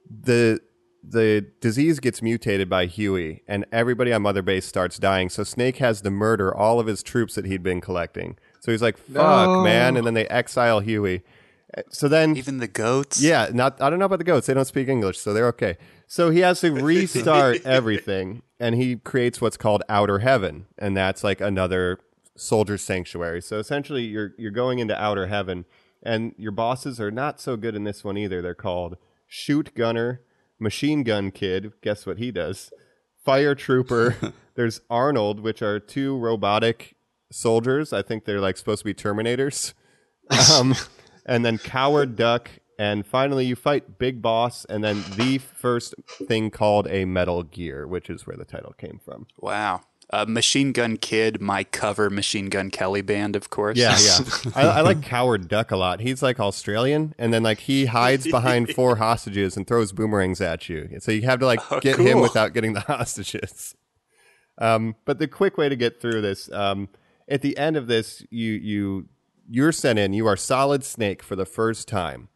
the 0.09 0.61
the 1.03 1.45
disease 1.61 1.99
gets 1.99 2.21
mutated 2.21 2.69
by 2.69 2.85
Huey, 2.85 3.43
and 3.47 3.65
everybody 3.71 4.11
on 4.13 4.21
Mother 4.21 4.41
Base 4.41 4.65
starts 4.65 4.97
dying. 4.97 5.29
So 5.29 5.43
Snake 5.43 5.77
has 5.77 6.01
to 6.01 6.09
murder 6.11 6.53
all 6.55 6.79
of 6.79 6.87
his 6.87 7.01
troops 7.03 7.35
that 7.35 7.45
he'd 7.45 7.63
been 7.63 7.81
collecting. 7.81 8.37
So 8.59 8.71
he's 8.71 8.81
like, 8.81 8.97
"Fuck, 8.97 9.63
man!" 9.63 9.95
And 9.97 10.05
then 10.05 10.13
they 10.13 10.27
exile 10.27 10.79
Huey. 10.81 11.23
Uh, 11.77 11.81
So 11.89 12.07
then 12.07 12.35
Even 12.37 12.57
the 12.59 12.67
goats. 12.67 13.21
yeah, 13.21 13.49
not 13.53 13.81
I 13.81 13.89
don't 13.89 13.99
know 13.99 14.05
about 14.05 14.19
the 14.19 14.25
goats. 14.25 14.47
They 14.47 14.53
don't 14.53 14.65
speak 14.65 14.87
English, 14.87 15.17
so 15.19 15.33
they're 15.33 15.47
okay. 15.49 15.77
So 16.07 16.29
he 16.29 16.39
has 16.39 16.61
to 16.61 16.71
restart 16.71 17.57
everything, 17.65 18.41
and 18.59 18.75
he 18.75 18.95
creates 18.97 19.41
what's 19.41 19.57
called 19.57 19.83
Outer 19.89 20.19
Heaven, 20.19 20.65
and 20.77 20.95
that's 20.95 21.23
like 21.23 21.41
another 21.41 21.99
soldier 22.35 22.77
sanctuary. 22.77 23.41
So 23.41 23.59
essentially, 23.59 24.03
you're 24.05 24.33
you're 24.37 24.51
going 24.51 24.79
into 24.79 24.99
Outer 25.01 25.27
Heaven, 25.27 25.65
and 26.03 26.33
your 26.37 26.51
bosses 26.51 26.99
are 26.99 27.11
not 27.11 27.39
so 27.41 27.55
good 27.57 27.75
in 27.75 27.83
this 27.83 28.03
one 28.03 28.17
either. 28.17 28.41
They're 28.41 28.53
called 28.55 28.97
Shoot 29.27 29.75
Gunner, 29.75 30.21
Machine 30.59 31.03
Gun 31.03 31.31
Kid. 31.31 31.73
Guess 31.81 32.05
what 32.05 32.17
he 32.17 32.31
does? 32.31 32.71
Fire 33.23 33.55
Trooper. 33.55 34.15
There's 34.55 34.81
Arnold, 34.89 35.39
which 35.39 35.61
are 35.61 35.79
two 35.79 36.17
robotic 36.17 36.95
soldiers. 37.31 37.93
I 37.93 38.01
think 38.01 38.25
they're 38.25 38.41
like 38.41 38.57
supposed 38.57 38.79
to 38.79 38.85
be 38.85 38.93
Terminators. 38.93 39.73
Um, 40.51 40.75
and 41.25 41.45
then 41.45 41.57
Coward 41.57 42.17
Duck, 42.17 42.49
and 42.77 43.07
finally 43.07 43.45
you 43.45 43.55
fight 43.55 43.97
Big 43.97 44.21
Boss, 44.21 44.65
and 44.65 44.83
then 44.83 45.05
the 45.15 45.37
first 45.37 45.95
thing 46.27 46.51
called 46.51 46.85
a 46.89 47.05
Metal 47.05 47.43
Gear, 47.43 47.87
which 47.87 48.09
is 48.09 48.27
where 48.27 48.35
the 48.35 48.43
title 48.43 48.73
came 48.77 48.99
from. 49.03 49.27
Wow. 49.39 49.83
Uh, 50.09 50.25
Machine 50.25 50.71
Gun 50.71 50.95
Kid, 50.95 51.41
my 51.41 51.65
cover 51.65 52.09
Machine 52.09 52.47
Gun 52.47 52.69
Kelly 52.69 53.01
band, 53.01 53.35
of 53.35 53.49
course. 53.49 53.77
Yeah, 53.77 53.97
yeah. 53.99 54.51
I, 54.55 54.61
I 54.77 54.81
like 54.81 55.01
Coward 55.01 55.49
Duck 55.49 55.71
a 55.71 55.75
lot. 55.75 55.99
He's 55.99 56.23
like 56.23 56.39
Australian, 56.39 57.13
and 57.17 57.33
then 57.33 57.43
like 57.43 57.59
he 57.59 57.87
hides 57.87 58.25
behind 58.31 58.73
four 58.73 58.95
hostages 58.95 59.57
and 59.57 59.67
throws 59.67 59.91
boomerangs 59.91 60.39
at 60.39 60.69
you. 60.69 60.89
So 60.99 61.11
you 61.11 61.23
have 61.23 61.39
to 61.39 61.45
like 61.45 61.59
get 61.81 61.99
him 61.99 62.21
without 62.21 62.53
getting 62.53 62.73
the 62.73 62.79
hostages. 62.81 63.75
Um, 64.59 64.95
but 65.05 65.19
the 65.19 65.27
quick 65.27 65.57
way 65.57 65.67
to 65.67 65.75
get 65.75 66.01
through 66.01 66.21
this, 66.21 66.51
um, 66.51 66.89
at 67.27 67.41
the 67.41 67.57
end 67.57 67.75
of 67.75 67.87
this, 67.87 68.25
you 68.29 68.53
you 68.53 69.09
you're 69.49 69.71
sent 69.71 69.99
in. 69.99 70.13
You 70.13 70.27
are 70.27 70.37
Solid 70.37 70.83
Snake 70.83 71.23
for 71.23 71.35
the 71.35 71.45
first 71.45 71.87
time, 71.87 72.29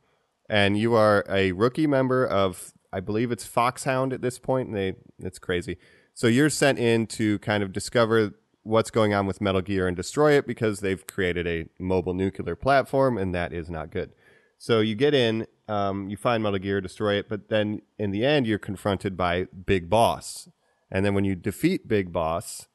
and 0.49 0.77
you 0.77 0.93
are 0.93 1.23
a 1.29 1.51
rookie 1.53 1.87
member 1.87 2.25
of, 2.25 2.73
I 2.91 2.99
believe 2.99 3.31
it's 3.31 3.45
Foxhound 3.45 4.13
at 4.13 4.21
this 4.21 4.39
point. 4.39 4.67
And 4.67 4.77
they, 4.77 4.95
it's 5.19 5.39
crazy. 5.39 5.77
So 6.13 6.27
you're 6.27 6.49
sent 6.49 6.79
in 6.79 7.07
to 7.07 7.39
kind 7.39 7.63
of 7.63 7.71
discover 7.71 8.33
what's 8.63 8.91
going 8.91 9.13
on 9.13 9.25
with 9.25 9.41
Metal 9.41 9.61
Gear 9.61 9.87
and 9.87 9.97
destroy 9.97 10.33
it 10.33 10.45
because 10.45 10.79
they've 10.79 11.05
created 11.07 11.47
a 11.47 11.67
mobile 11.79 12.13
nuclear 12.13 12.55
platform, 12.55 13.17
and 13.17 13.33
that 13.33 13.53
is 13.53 13.69
not 13.69 13.91
good. 13.91 14.11
So 14.57 14.79
you 14.79 14.93
get 14.93 15.13
in, 15.13 15.47
um, 15.67 16.09
you 16.09 16.17
find 16.17 16.43
Metal 16.43 16.59
Gear, 16.59 16.81
destroy 16.81 17.15
it, 17.15 17.27
but 17.27 17.49
then 17.49 17.81
in 17.97 18.11
the 18.11 18.23
end, 18.23 18.45
you're 18.45 18.59
confronted 18.59 19.17
by 19.17 19.45
Big 19.45 19.89
Boss. 19.89 20.49
And 20.91 21.05
then 21.05 21.15
when 21.15 21.25
you 21.25 21.35
defeat 21.35 21.87
Big 21.87 22.11
Boss, 22.11 22.67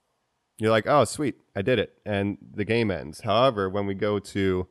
you're 0.59 0.71
like, 0.71 0.87
oh, 0.89 1.05
sweet, 1.05 1.37
I 1.55 1.63
did 1.63 1.79
it. 1.79 1.99
And 2.05 2.39
the 2.55 2.65
game 2.65 2.91
ends. 2.91 3.21
However, 3.21 3.69
when 3.69 3.87
we 3.87 3.95
go 3.95 4.19
to 4.19 4.67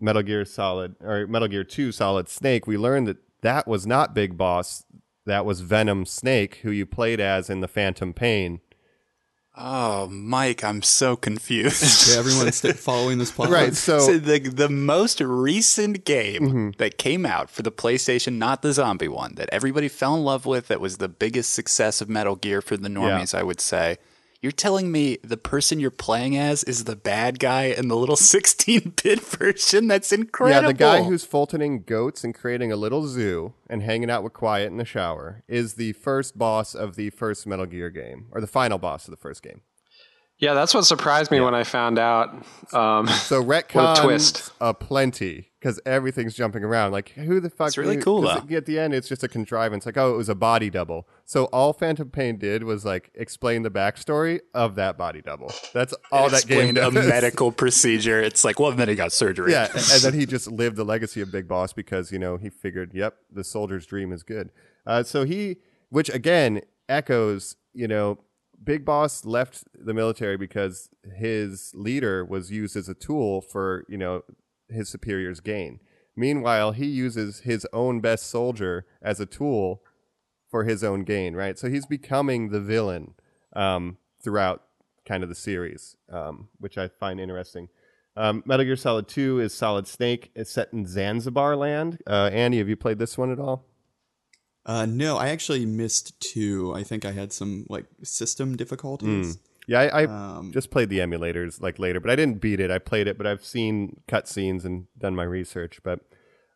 Metal 0.00 0.22
Gear 0.22 0.44
Solid, 0.44 0.96
or 1.00 1.26
Metal 1.26 1.48
Gear 1.48 1.64
2 1.64 1.92
Solid 1.92 2.28
Snake, 2.28 2.66
we 2.66 2.78
learn 2.78 3.04
that 3.04 3.18
that 3.42 3.66
was 3.66 3.86
not 3.86 4.14
Big 4.14 4.38
Boss. 4.38 4.84
That 5.26 5.44
was 5.46 5.60
Venom 5.60 6.04
Snake, 6.06 6.56
who 6.62 6.70
you 6.70 6.84
played 6.86 7.20
as 7.20 7.48
in 7.48 7.60
the 7.60 7.68
Phantom 7.68 8.12
Pain. 8.12 8.60
Oh, 9.56 10.08
Mike, 10.08 10.64
I'm 10.64 10.82
so 10.82 11.14
confused. 11.16 12.08
Yeah, 12.12 12.18
everyone 12.18 12.50
stay 12.52 12.72
following 12.72 13.18
this 13.18 13.30
plot. 13.30 13.50
Right. 13.50 13.74
So, 13.74 14.00
So 14.00 14.18
the 14.18 14.40
the 14.40 14.68
most 14.68 15.20
recent 15.20 16.04
game 16.04 16.42
Mm-hmm. 16.42 16.70
that 16.78 16.98
came 16.98 17.24
out 17.24 17.48
for 17.50 17.62
the 17.62 17.70
PlayStation, 17.72 18.34
not 18.34 18.62
the 18.62 18.72
zombie 18.72 19.06
one, 19.08 19.36
that 19.36 19.48
everybody 19.52 19.88
fell 19.88 20.16
in 20.16 20.24
love 20.24 20.44
with, 20.44 20.66
that 20.68 20.80
was 20.80 20.96
the 20.98 21.08
biggest 21.08 21.52
success 21.54 22.00
of 22.00 22.08
Metal 22.08 22.34
Gear 22.36 22.60
for 22.60 22.76
the 22.76 22.88
normies, 22.88 23.32
I 23.34 23.42
would 23.44 23.60
say. 23.60 23.98
You're 24.44 24.52
telling 24.52 24.92
me 24.92 25.16
the 25.24 25.38
person 25.38 25.80
you're 25.80 25.90
playing 25.90 26.36
as 26.36 26.64
is 26.64 26.84
the 26.84 26.96
bad 26.96 27.38
guy 27.38 27.62
in 27.62 27.88
the 27.88 27.96
little 27.96 28.14
16-bit 28.16 29.18
version? 29.18 29.88
That's 29.88 30.12
incredible. 30.12 30.60
yeah, 30.60 30.66
the 30.68 30.74
guy 30.74 31.02
who's 31.02 31.26
fultoning 31.26 31.86
goats 31.86 32.24
and 32.24 32.34
creating 32.34 32.70
a 32.70 32.76
little 32.76 33.06
zoo 33.06 33.54
and 33.70 33.82
hanging 33.82 34.10
out 34.10 34.22
with 34.22 34.34
Quiet 34.34 34.66
in 34.70 34.76
the 34.76 34.84
shower 34.84 35.42
is 35.48 35.76
the 35.76 35.94
first 35.94 36.36
boss 36.36 36.74
of 36.74 36.94
the 36.94 37.08
first 37.08 37.46
Metal 37.46 37.64
Gear 37.64 37.88
game, 37.88 38.26
or 38.32 38.42
the 38.42 38.46
final 38.46 38.76
boss 38.76 39.06
of 39.08 39.12
the 39.12 39.16
first 39.16 39.42
game. 39.42 39.62
Yeah, 40.38 40.54
that's 40.54 40.74
what 40.74 40.82
surprised 40.84 41.30
me 41.30 41.40
when 41.40 41.54
I 41.54 41.62
found 41.64 41.98
out. 41.98 42.30
Um, 42.72 43.06
So 43.08 43.42
retcons 43.44 44.02
twist. 44.02 44.52
plenty 44.80 45.50
because 45.60 45.80
everything's 45.86 46.34
jumping 46.34 46.62
around. 46.64 46.92
Like 46.92 47.10
who 47.10 47.40
the 47.40 47.48
fuck? 47.48 47.68
It's 47.68 47.78
really 47.78 47.96
who- 47.96 48.02
cool, 48.02 48.22
'cause 48.22 48.42
though. 48.48 48.56
At 48.56 48.66
the 48.66 48.78
end, 48.78 48.92
it's 48.94 49.08
just 49.08 49.22
a 49.22 49.28
contrivance. 49.28 49.86
Like 49.86 49.96
oh, 49.96 50.12
it 50.12 50.16
was 50.16 50.28
a 50.28 50.34
body 50.34 50.70
double. 50.70 51.08
So 51.24 51.44
all 51.46 51.72
Phantom 51.72 52.10
Pain 52.10 52.36
did 52.36 52.64
was 52.64 52.84
like 52.84 53.10
explain 53.14 53.62
the 53.62 53.70
backstory 53.70 54.40
of 54.52 54.74
that 54.74 54.98
body 54.98 55.22
double. 55.22 55.52
That's 55.72 55.94
all 56.12 56.28
that 56.30 56.46
game 56.46 56.76
Explained 56.76 56.78
a 56.78 56.90
medical 57.08 57.52
procedure. 57.62 58.20
It's 58.20 58.44
like, 58.44 58.58
well, 58.58 58.72
then 58.72 58.88
he 58.88 58.96
got 58.96 59.12
surgery. 59.12 59.52
Yeah, 59.52 59.68
and 59.72 59.76
and 59.92 60.02
then 60.02 60.14
he 60.14 60.26
just 60.36 60.50
lived 60.50 60.76
the 60.76 60.84
legacy 60.84 61.20
of 61.20 61.30
Big 61.30 61.46
Boss 61.48 61.72
because 61.72 62.10
you 62.12 62.18
know 62.18 62.36
he 62.36 62.50
figured, 62.50 62.92
yep, 62.92 63.16
the 63.32 63.44
soldier's 63.44 63.86
dream 63.86 64.12
is 64.12 64.22
good. 64.24 64.50
Uh, 64.86 65.02
so 65.02 65.24
he, 65.24 65.56
which 65.88 66.10
again 66.10 66.60
echoes, 66.88 67.56
you 67.72 67.88
know, 67.88 68.18
Big 68.64 68.84
Boss 68.84 69.24
left 69.24 69.64
the 69.74 69.94
military 69.94 70.36
because 70.36 70.88
his 71.16 71.72
leader 71.74 72.24
was 72.24 72.50
used 72.50 72.76
as 72.76 72.88
a 72.88 72.94
tool 72.94 73.40
for 73.40 73.84
you 73.88 73.98
know 73.98 74.22
his 74.68 74.88
superior's 74.88 75.40
gain. 75.40 75.80
Meanwhile, 76.16 76.72
he 76.72 76.86
uses 76.86 77.40
his 77.40 77.66
own 77.72 78.00
best 78.00 78.28
soldier 78.28 78.86
as 79.02 79.20
a 79.20 79.26
tool 79.26 79.82
for 80.48 80.64
his 80.64 80.84
own 80.84 81.02
gain, 81.02 81.34
right? 81.34 81.58
So 81.58 81.68
he's 81.68 81.86
becoming 81.86 82.50
the 82.50 82.60
villain 82.60 83.14
um, 83.54 83.98
throughout 84.22 84.62
kind 85.04 85.22
of 85.22 85.28
the 85.28 85.34
series, 85.34 85.96
um, 86.08 86.48
which 86.58 86.78
I 86.78 86.88
find 86.88 87.20
interesting. 87.20 87.68
Um, 88.16 88.44
Metal 88.46 88.64
Gear 88.64 88.76
Solid 88.76 89.08
2 89.08 89.40
is 89.40 89.52
Solid 89.52 89.88
Snake. 89.88 90.30
It's 90.36 90.52
set 90.52 90.72
in 90.72 90.86
Zanzibar 90.86 91.56
land. 91.56 91.98
Uh, 92.06 92.30
Andy, 92.32 92.58
have 92.58 92.68
you 92.68 92.76
played 92.76 92.98
this 93.00 93.18
one 93.18 93.32
at 93.32 93.40
all? 93.40 93.66
Uh, 94.66 94.86
no, 94.86 95.16
I 95.18 95.28
actually 95.28 95.66
missed 95.66 96.18
two. 96.20 96.72
I 96.74 96.82
think 96.84 97.04
I 97.04 97.12
had 97.12 97.32
some 97.32 97.66
like 97.68 97.86
system 98.02 98.56
difficulties. 98.56 99.38
Yeah, 99.66 99.80
I, 99.80 100.02
I 100.02 100.04
Um, 100.04 100.52
just 100.52 100.70
played 100.70 100.88
the 100.90 100.98
emulators 100.98 101.60
like 101.60 101.78
later, 101.78 102.00
but 102.00 102.10
I 102.10 102.16
didn't 102.16 102.40
beat 102.40 102.60
it. 102.60 102.70
I 102.70 102.78
played 102.78 103.06
it, 103.06 103.16
but 103.18 103.26
I've 103.26 103.44
seen 103.44 104.00
cutscenes 104.08 104.64
and 104.64 104.86
done 104.98 105.14
my 105.14 105.22
research. 105.24 105.80
But 105.82 106.00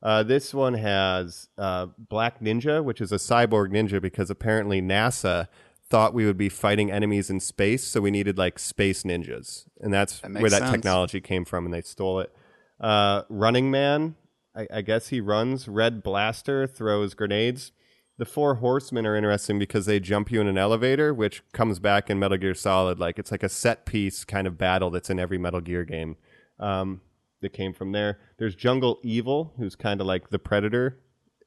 uh, 0.03 0.23
this 0.23 0.55
one 0.55 0.75
has 0.75 1.49
uh, 1.59 1.87
Black 1.99 2.41
Ninja, 2.41 2.83
which 2.85 3.01
is 3.01 3.13
a 3.13 3.17
cyborg 3.17 3.69
ninja 3.73 4.01
because 4.01 4.31
apparently 4.31 4.81
NASA 4.81 5.49
thought 5.91 6.13
we 6.15 6.27
would 6.27 6.37
be 6.37 6.51
fighting 6.51 6.91
enemies 6.91 7.31
in 7.31 7.41
space, 7.41 7.83
so 7.85 8.01
we 8.03 8.11
needed 8.11 8.37
like 8.37 8.59
space 8.59 9.05
ninjas, 9.05 9.65
and 9.81 9.93
that's 9.93 10.21
That 10.21 10.33
where 10.33 10.51
that 10.51 10.59
sense. 10.61 10.71
technology 10.71 11.21
came 11.21 11.45
from, 11.47 11.65
and 11.65 11.73
they 11.73 11.81
stole 11.81 12.21
it. 12.21 12.31
Uh, 12.79 13.23
Running 13.31 13.71
Man, 13.71 14.15
I, 14.55 14.67
I 14.71 14.81
guess 14.83 15.09
he 15.09 15.21
runs. 15.23 15.67
Red 15.67 16.03
Blaster 16.03 16.67
throws 16.67 17.15
grenades. 17.15 17.73
The 18.19 18.25
Four 18.25 18.57
Horsemen 18.57 19.07
are 19.07 19.17
interesting 19.17 19.59
because 19.59 19.87
they 19.87 20.01
jump 20.01 20.31
you 20.31 20.41
in 20.41 20.49
an 20.49 20.59
elevator, 20.59 21.15
which 21.15 21.43
comes 21.53 21.79
back 21.79 22.11
in 22.11 22.19
Metal 22.19 22.37
Gear 22.37 22.55
Solid. 22.55 22.99
Like 22.99 23.19
it's 23.19 23.31
like 23.31 23.45
a 23.45 23.49
set 23.49 23.87
piece 23.87 24.25
kind 24.25 24.47
of 24.47 24.59
battle 24.59 24.91
that's 24.91 25.09
in 25.09 25.21
every 25.21 25.39
Metal 25.39 25.61
Gear 25.61 25.85
game. 25.85 26.17
Um, 26.59 27.01
that 27.41 27.53
came 27.53 27.73
from 27.73 27.93
there. 27.93 28.19
There's 28.39 28.57
Jungle 28.57 28.99
Evil, 29.05 29.55
who's 29.59 29.77
kind 29.77 30.01
of 30.01 30.09
like 30.09 30.31
the 30.31 30.41
Predator 30.41 30.99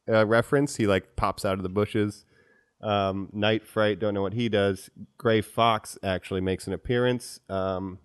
uh, 0.07 0.25
reference. 0.25 0.77
He 0.77 0.87
like 0.87 1.17
pops 1.17 1.43
out 1.43 1.57
of 1.57 1.63
the 1.63 1.69
bushes. 1.69 2.23
Um, 2.81 3.29
Night 3.33 3.67
Fright, 3.67 3.99
don't 3.99 4.13
know 4.13 4.21
what 4.21 4.33
he 4.33 4.47
does. 4.47 4.89
Gray 5.17 5.41
Fox 5.41 5.97
actually 6.01 6.39
makes 6.39 6.65
an 6.65 6.71
appearance. 6.71 7.41
Um, 7.49 7.99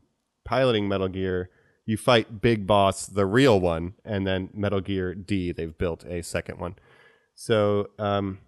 piloting 0.45 0.89
Metal 0.89 1.09
Gear 1.09 1.51
you 1.87 1.97
fight 1.97 2.41
Big 2.41 2.67
Boss, 2.67 3.07
the 3.07 3.25
real 3.25 3.61
one, 3.61 3.95
and 4.05 4.27
then 4.27 4.51
Metal 4.53 4.81
Gear 4.81 5.14
D. 5.14 5.53
They've 5.53 5.79
built 5.79 6.05
a 6.05 6.21
second 6.21 6.59
one. 6.59 6.75
So 7.37 7.91
um, 7.99 8.41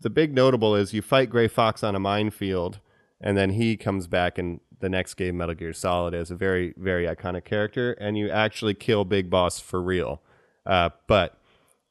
the 0.00 0.10
big 0.10 0.34
notable 0.34 0.74
is 0.74 0.92
you 0.92 1.02
fight 1.02 1.30
Gray 1.30 1.48
Fox 1.48 1.82
on 1.82 1.94
a 1.94 2.00
minefield, 2.00 2.80
and 3.20 3.36
then 3.36 3.50
he 3.50 3.76
comes 3.76 4.06
back 4.06 4.38
in 4.38 4.60
the 4.80 4.88
next 4.88 5.14
game, 5.14 5.36
Metal 5.36 5.54
Gear 5.54 5.72
Solid, 5.72 6.14
as 6.14 6.30
a 6.30 6.36
very, 6.36 6.74
very 6.76 7.06
iconic 7.06 7.44
character, 7.44 7.92
and 7.92 8.18
you 8.18 8.28
actually 8.30 8.74
kill 8.74 9.04
Big 9.04 9.30
Boss 9.30 9.58
for 9.58 9.80
real. 9.80 10.20
Uh, 10.66 10.90
but 11.06 11.38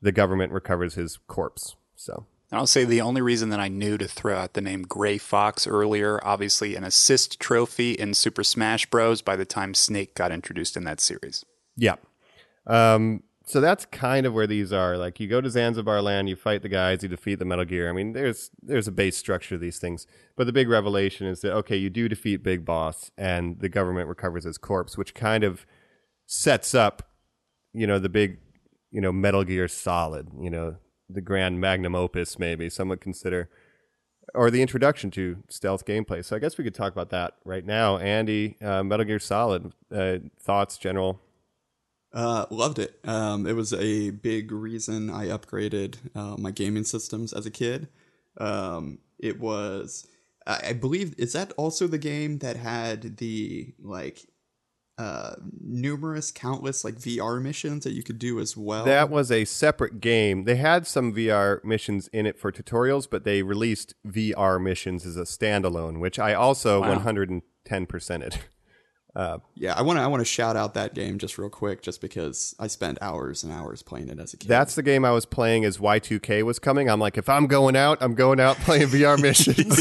the 0.01 0.11
government 0.11 0.51
recovers 0.51 0.93
his 0.93 1.17
corpse. 1.27 1.75
So 1.95 2.25
And 2.51 2.59
I'll 2.59 2.67
say 2.67 2.83
the 2.83 3.01
only 3.01 3.21
reason 3.21 3.49
that 3.49 3.59
I 3.59 3.69
knew 3.69 3.97
to 3.97 4.07
throw 4.07 4.37
out 4.37 4.53
the 4.53 4.61
name 4.61 4.83
Gray 4.83 5.17
Fox 5.17 5.65
earlier, 5.65 6.19
obviously 6.23 6.75
an 6.75 6.83
assist 6.83 7.39
trophy 7.39 7.93
in 7.93 8.13
Super 8.13 8.43
Smash 8.43 8.85
Bros. 8.85 9.21
by 9.21 9.35
the 9.35 9.45
time 9.45 9.73
Snake 9.73 10.13
got 10.13 10.31
introduced 10.31 10.77
in 10.77 10.83
that 10.83 10.99
series. 10.99 11.43
Yeah. 11.75 11.95
Um, 12.67 13.23
so 13.45 13.61
that's 13.61 13.85
kind 13.85 14.25
of 14.25 14.33
where 14.33 14.47
these 14.47 14.73
are. 14.73 14.97
Like 14.97 15.19
you 15.19 15.27
go 15.27 15.39
to 15.39 15.49
Zanzibar 15.49 16.01
land, 16.01 16.27
you 16.27 16.35
fight 16.35 16.63
the 16.63 16.69
guys, 16.69 17.03
you 17.03 17.09
defeat 17.09 17.35
the 17.35 17.45
Metal 17.45 17.63
Gear. 17.63 17.89
I 17.89 17.93
mean, 17.93 18.13
there's 18.13 18.49
there's 18.61 18.87
a 18.87 18.91
base 18.91 19.17
structure 19.17 19.55
of 19.55 19.61
these 19.61 19.77
things. 19.77 20.07
But 20.35 20.47
the 20.47 20.53
big 20.53 20.67
revelation 20.67 21.27
is 21.27 21.41
that 21.41 21.53
okay, 21.53 21.77
you 21.77 21.91
do 21.91 22.09
defeat 22.09 22.43
Big 22.43 22.65
Boss 22.65 23.11
and 23.17 23.59
the 23.59 23.69
government 23.69 24.09
recovers 24.09 24.45
his 24.45 24.57
corpse, 24.57 24.97
which 24.97 25.13
kind 25.13 25.43
of 25.43 25.65
sets 26.25 26.73
up, 26.73 27.11
you 27.71 27.85
know, 27.85 27.99
the 27.99 28.09
big, 28.09 28.39
you 28.91 28.99
know, 28.99 29.11
Metal 29.11 29.43
Gear 29.43 29.67
Solid, 29.67 30.29
you 30.39 30.49
know, 30.49 30.77
the 31.07 31.21
grand 31.21 31.61
magnum 31.61 31.93
opus 31.93 32.39
maybe 32.39 32.67
some 32.67 32.89
would 32.89 32.99
consider 32.99 33.47
or 34.33 34.49
the 34.49 34.61
introduction 34.61 35.11
to 35.11 35.43
stealth 35.49 35.85
gameplay. 35.85 36.25
So 36.25 36.35
I 36.35 36.39
guess 36.39 36.57
we 36.57 36.63
could 36.63 36.73
talk 36.73 36.91
about 36.91 37.11
that 37.11 37.35
right 37.45 37.63
now. 37.63 37.99
Andy, 37.99 38.57
uh, 38.59 38.83
Metal 38.83 39.05
Gear 39.05 39.19
Solid, 39.19 39.71
uh, 39.93 40.17
thoughts, 40.39 40.79
general 40.79 41.21
Uh, 42.15 42.45
loved 42.49 42.79
it. 42.79 42.97
Um, 43.03 43.45
it 43.45 43.53
was 43.53 43.73
a 43.73 44.11
big 44.11 44.53
reason 44.53 45.09
I 45.09 45.27
upgraded 45.27 45.97
uh, 46.15 46.37
my 46.37 46.49
gaming 46.49 46.85
systems 46.85 47.33
as 47.33 47.45
a 47.45 47.51
kid. 47.51 47.89
Um, 48.37 48.99
it 49.19 49.37
was, 49.37 50.07
I, 50.47 50.69
I 50.69 50.73
believe, 50.73 51.13
is 51.17 51.33
that 51.33 51.51
also 51.57 51.87
the 51.87 51.97
game 51.97 52.37
that 52.39 52.55
had 52.55 53.17
the 53.17 53.73
like 53.83 54.27
uh, 54.97 55.35
numerous, 55.61 56.31
countless 56.31 56.85
like 56.85 56.95
VR 56.95 57.41
missions 57.41 57.83
that 57.83 57.91
you 57.91 58.01
could 58.01 58.17
do 58.17 58.39
as 58.39 58.55
well? 58.55 58.85
That 58.85 59.09
was 59.09 59.29
a 59.29 59.43
separate 59.43 59.99
game. 59.99 60.45
They 60.45 60.55
had 60.55 60.87
some 60.87 61.13
VR 61.13 61.61
missions 61.65 62.07
in 62.13 62.25
it 62.25 62.39
for 62.39 62.49
tutorials, 62.49 63.09
but 63.09 63.25
they 63.25 63.43
released 63.43 63.93
VR 64.07 64.61
missions 64.61 65.05
as 65.05 65.17
a 65.17 65.23
standalone, 65.23 65.99
which 65.99 66.17
I 66.17 66.33
also 66.33 66.81
110%ed. 66.81 68.39
Yeah, 69.55 69.73
I 69.75 69.81
want 69.81 69.97
to 69.97 70.03
I 70.03 70.07
want 70.07 70.19
to 70.21 70.25
shout 70.25 70.57
out 70.57 70.73
that 70.73 70.93
game 70.93 71.17
just 71.17 71.37
real 71.37 71.49
quick, 71.49 71.81
just 71.81 72.01
because 72.01 72.53
I 72.59 72.67
spent 72.67 72.97
hours 73.01 73.43
and 73.43 73.53
hours 73.53 73.81
playing 73.81 74.09
it 74.09 74.19
as 74.19 74.33
a 74.33 74.37
kid. 74.37 74.49
That's 74.49 74.75
the 74.75 74.83
game 74.83 75.05
I 75.05 75.11
was 75.11 75.25
playing 75.25 75.63
as 75.63 75.77
Y2K 75.77 76.43
was 76.43 76.59
coming. 76.59 76.89
I'm 76.89 76.99
like, 76.99 77.17
if 77.17 77.29
I'm 77.29 77.47
going 77.47 77.77
out, 77.77 77.97
I'm 78.01 78.13
going 78.13 78.41
out 78.41 78.57
playing 78.57 78.87
VR 78.87 79.21
missions. 79.21 79.79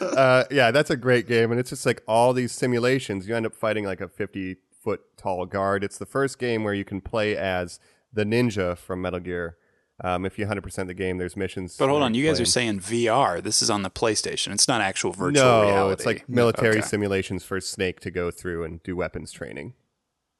uh, 0.02 0.44
yeah, 0.50 0.70
that's 0.70 0.90
a 0.90 0.96
great 0.96 1.26
game. 1.26 1.50
And 1.50 1.58
it's 1.58 1.70
just 1.70 1.86
like 1.86 2.02
all 2.06 2.34
these 2.34 2.52
simulations. 2.52 3.26
You 3.26 3.34
end 3.34 3.46
up 3.46 3.54
fighting 3.54 3.84
like 3.84 4.02
a 4.02 4.08
50 4.08 4.56
foot 4.82 5.00
tall 5.16 5.46
guard. 5.46 5.82
It's 5.82 5.96
the 5.96 6.06
first 6.06 6.38
game 6.38 6.64
where 6.64 6.74
you 6.74 6.84
can 6.84 7.00
play 7.00 7.34
as 7.36 7.80
the 8.12 8.24
ninja 8.24 8.76
from 8.76 9.00
Metal 9.00 9.20
Gear. 9.20 9.56
Um, 10.04 10.26
if 10.26 10.38
you 10.38 10.44
100% 10.46 10.86
the 10.86 10.94
game, 10.94 11.16
there's 11.16 11.36
missions. 11.36 11.76
But 11.78 11.88
hold 11.88 12.02
on, 12.02 12.12
you 12.12 12.26
guys 12.26 12.38
are 12.40 12.44
saying 12.44 12.80
VR. 12.80 13.42
This 13.42 13.62
is 13.62 13.70
on 13.70 13.82
the 13.82 13.90
PlayStation. 13.90 14.52
It's 14.52 14.68
not 14.68 14.80
actual 14.82 15.12
virtual 15.12 15.42
no, 15.42 15.62
reality. 15.62 15.92
it's 15.94 16.06
like 16.06 16.28
military 16.28 16.78
Okay. 16.78 16.86
simulations 16.86 17.44
for 17.44 17.58
Snake 17.60 18.00
to 18.00 18.10
go 18.10 18.30
through 18.30 18.64
and 18.64 18.82
do 18.82 18.94
weapons 18.94 19.32
training. 19.32 19.72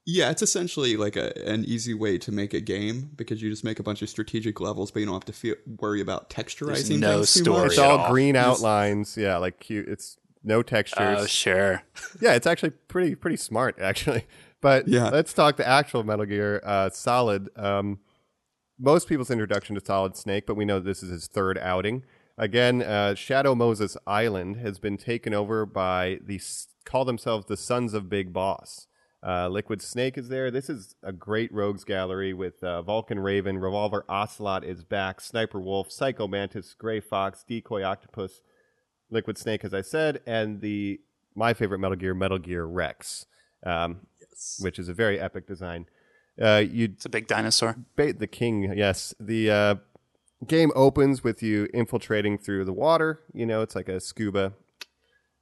Yeah, 0.09 0.31
it's 0.31 0.43
essentially 0.43 0.97
like 0.97 1.17
a, 1.17 1.33
an 1.49 1.65
easy 1.65 1.93
way 1.95 2.17
to 2.19 2.31
make 2.31 2.55
a 2.55 2.61
game 2.61 3.11
because 3.17 3.43
you 3.43 3.51
just 3.51 3.65
make 3.65 3.81
a 3.81 3.83
bunch 3.83 4.03
of 4.03 4.09
strategic 4.09 4.61
levels, 4.61 4.91
but 4.93 5.01
you 5.01 5.07
don't 5.07 5.15
have 5.17 5.25
to 5.25 5.33
feel, 5.33 5.57
worry 5.81 6.01
about 6.01 6.31
texturizing 6.31 6.99
no 7.01 7.17
things 7.17 7.35
too 7.35 7.41
story 7.43 7.63
much. 7.63 7.71
It's 7.71 7.79
at 7.79 7.91
all 7.91 7.99
all. 7.99 8.13
green 8.13 8.37
outlines. 8.37 9.17
Yeah, 9.17 9.39
like 9.39 9.59
cute. 9.59 9.89
It's 9.89 10.17
no 10.45 10.63
textures. 10.63 11.19
Oh, 11.23 11.27
sure. 11.27 11.83
yeah, 12.21 12.35
it's 12.35 12.47
actually 12.47 12.71
pretty 12.71 13.15
pretty 13.17 13.37
smart 13.39 13.79
actually. 13.81 14.27
But 14.61 14.87
Yeah. 14.87 15.09
let's 15.09 15.33
talk 15.33 15.57
the 15.57 15.67
actual 15.67 16.05
Metal 16.05 16.25
Gear 16.27 16.61
uh, 16.65 16.91
Solid. 16.91 17.49
Um, 17.57 17.99
most 18.79 19.09
people's 19.09 19.31
introduction 19.31 19.75
to 19.75 19.85
Solid 19.85 20.17
Snake, 20.17 20.47
but 20.47 20.57
we 20.57 20.65
know 20.65 20.81
this 20.81 21.03
is 21.03 21.11
his 21.11 21.27
third 21.27 21.59
outing. 21.59 22.05
Again, 22.39 22.83
uh, 22.83 23.15
Shadow 23.15 23.55
Moses 23.55 23.97
Island 24.07 24.57
has 24.57 24.79
been 24.79 24.99
taken 24.99 25.33
over 25.33 25.65
by 25.65 26.19
the 26.23 26.41
call 26.85 27.05
themselves 27.05 27.47
the 27.47 27.57
Sons 27.57 27.95
of 27.95 28.11
Big 28.11 28.33
Boss. 28.33 28.87
Uh, 29.27 29.49
Liquid 29.49 29.81
Snake 29.81 30.19
is 30.19 30.29
there. 30.29 30.51
This 30.51 30.69
is 30.69 30.95
a 31.03 31.13
great 31.13 31.53
rogues 31.53 31.85
gallery 31.85 32.35
with 32.35 32.63
uh, 32.63 32.83
Vulcan 32.83 33.19
Raven, 33.19 33.59
Revolver 33.59 34.05
Ocelot 34.09 34.63
is 34.63 34.85
back, 34.85 35.21
Sniper 35.21 35.61
Wolf, 35.61 35.91
Psycho 35.91 36.29
Mantis, 36.29 36.75
Gray 36.75 37.01
Fox, 37.01 37.43
Decoy 37.49 37.83
Octopus, 37.83 38.43
Liquid 39.11 39.39
Snake, 39.39 39.65
as 39.65 39.73
I 39.73 39.81
said, 39.81 40.21
and 40.27 40.61
the 40.61 41.01
my 41.35 41.55
favorite 41.55 41.79
Metal 41.79 41.97
Gear, 41.97 42.15
Metal 42.15 42.39
Gear 42.39 42.67
Rex, 42.67 43.27
um, 43.65 44.07
which 44.61 44.79
is 44.79 44.89
a 44.89 44.95
very 44.95 45.19
epic 45.19 45.47
design. 45.47 45.87
Uh, 46.41 46.63
you 46.71 46.87
It's 46.93 47.07
a 47.07 47.09
big 47.09 47.27
dinosaur. 47.27 47.77
bait 47.97 48.19
the 48.19 48.27
king. 48.27 48.73
Yes, 48.77 49.15
the 49.19 49.51
uh, 49.51 49.75
game 50.47 50.71
opens 50.75 51.25
with 51.25 51.43
you 51.43 51.69
infiltrating 51.73 52.39
through 52.39 52.65
the 52.65 52.73
water. 52.73 53.21
You 53.33 53.47
know, 53.47 53.63
it's 53.63 53.75
like 53.75 53.89
a 53.89 54.01
scuba 54.01 54.53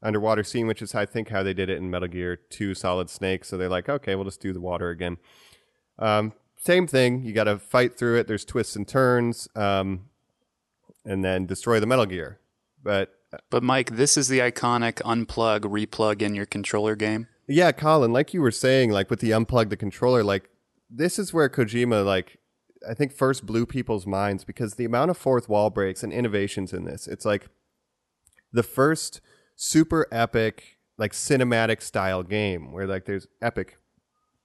underwater 0.03 0.45
scene, 0.45 0.67
which 0.67 0.83
is 0.83 0.95
I 0.95 1.07
think 1.07 1.31
how 1.31 1.43
they 1.43 1.55
did 1.55 1.71
it 1.71 1.79
in 1.79 1.91
Metal 1.91 2.09
Gear 2.09 2.37
Two: 2.37 2.75
Solid 2.75 3.11
Snake. 3.11 3.45
So 3.45 3.57
they're 3.57 3.69
like, 3.69 3.89
okay, 3.89 4.15
we'll 4.15 4.25
just 4.25 4.41
do 4.41 4.53
the 4.53 4.61
water 4.61 4.91
again. 4.91 5.17
Um, 5.99 6.33
same 6.57 6.87
thing. 6.87 7.25
You 7.25 7.33
got 7.33 7.45
to 7.45 7.59
fight 7.59 7.99
through 7.99 8.19
it. 8.19 8.27
There's 8.27 8.45
twists 8.45 8.77
and 8.77 8.87
turns, 8.87 9.49
um, 9.57 10.07
and 11.05 11.25
then 11.25 11.47
destroy 11.47 11.81
the 11.81 11.87
Metal 11.87 12.07
Gear. 12.07 12.39
But 12.83 13.15
But 13.51 13.63
Mike, 13.63 13.97
this 13.97 14.17
is 14.17 14.29
the 14.29 14.39
iconic 14.39 14.95
unplug, 15.03 15.61
replug 15.63 16.23
in 16.23 16.35
your 16.35 16.47
controller 16.47 16.95
game. 16.95 17.27
Yeah, 17.47 17.73
Colin, 17.73 18.13
like 18.13 18.33
you 18.33 18.41
were 18.41 18.51
saying, 18.51 18.91
like 18.91 19.11
with 19.11 19.21
the 19.21 19.31
unplug 19.31 19.69
the 19.69 19.77
controller, 19.77 20.23
like 20.23 20.49
this 20.97 21.19
is 21.19 21.33
where 21.33 21.49
Kojima, 21.49 22.05
like 22.05 22.39
I 22.89 22.95
think, 22.95 23.13
first 23.13 23.47
blew 23.47 23.67
people's 23.67 24.07
minds 24.07 24.45
because 24.45 24.75
the 24.75 24.85
amount 24.85 25.11
of 25.11 25.19
fourth 25.19 25.49
wall 25.49 25.71
breaks 25.71 26.03
and 26.03 26.13
innovations 26.13 26.73
in 26.73 26.85
this. 26.85 27.09
It's 27.09 27.25
like 27.25 27.49
the 28.53 28.63
first 28.63 29.21
super 29.57 30.07
epic, 30.13 30.79
like 30.97 31.13
cinematic 31.13 31.83
style 31.83 32.23
game 32.23 32.73
where 32.73 32.87
like 32.87 33.07
there's 33.07 33.27
epic, 33.43 33.79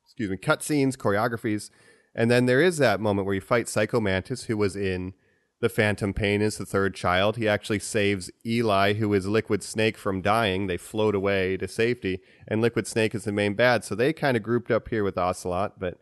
excuse 0.06 0.30
me, 0.30 0.38
cutscenes, 0.38 0.96
choreographies, 0.96 1.70
and 2.16 2.32
then 2.32 2.46
there 2.46 2.62
is 2.62 2.78
that 2.78 3.00
moment 3.00 3.26
where 3.26 3.36
you 3.36 3.42
fight 3.42 3.70
Psycho 3.70 4.00
Mantis, 4.00 4.46
who 4.46 4.58
was 4.58 4.76
in 4.76 5.14
the 5.62 5.70
Phantom 5.70 6.14
Pain 6.14 6.42
is 6.42 6.58
the 6.58 6.66
third 6.66 6.96
child. 6.96 7.36
He 7.36 7.48
actually 7.48 7.80
saves 7.80 8.32
Eli, 8.46 8.94
who 8.94 9.14
is 9.14 9.28
Liquid 9.28 9.62
Snake, 9.62 9.98
from 9.98 10.22
dying. 10.22 10.68
They 10.68 10.78
float 10.78 11.16
away 11.16 11.58
to 11.58 11.68
safety, 11.68 12.22
and 12.48 12.62
Liquid 12.62 12.88
Snake 12.88 13.14
is 13.14 13.26
the 13.26 13.32
main 13.34 13.56
bad. 13.56 13.84
So 13.84 13.94
they 13.94 14.14
kind 14.14 14.38
of 14.38 14.44
grouped 14.44 14.72
up 14.72 14.88
here 14.88 15.04
with 15.04 15.18
Ocelot, 15.18 15.80
but 15.80 16.00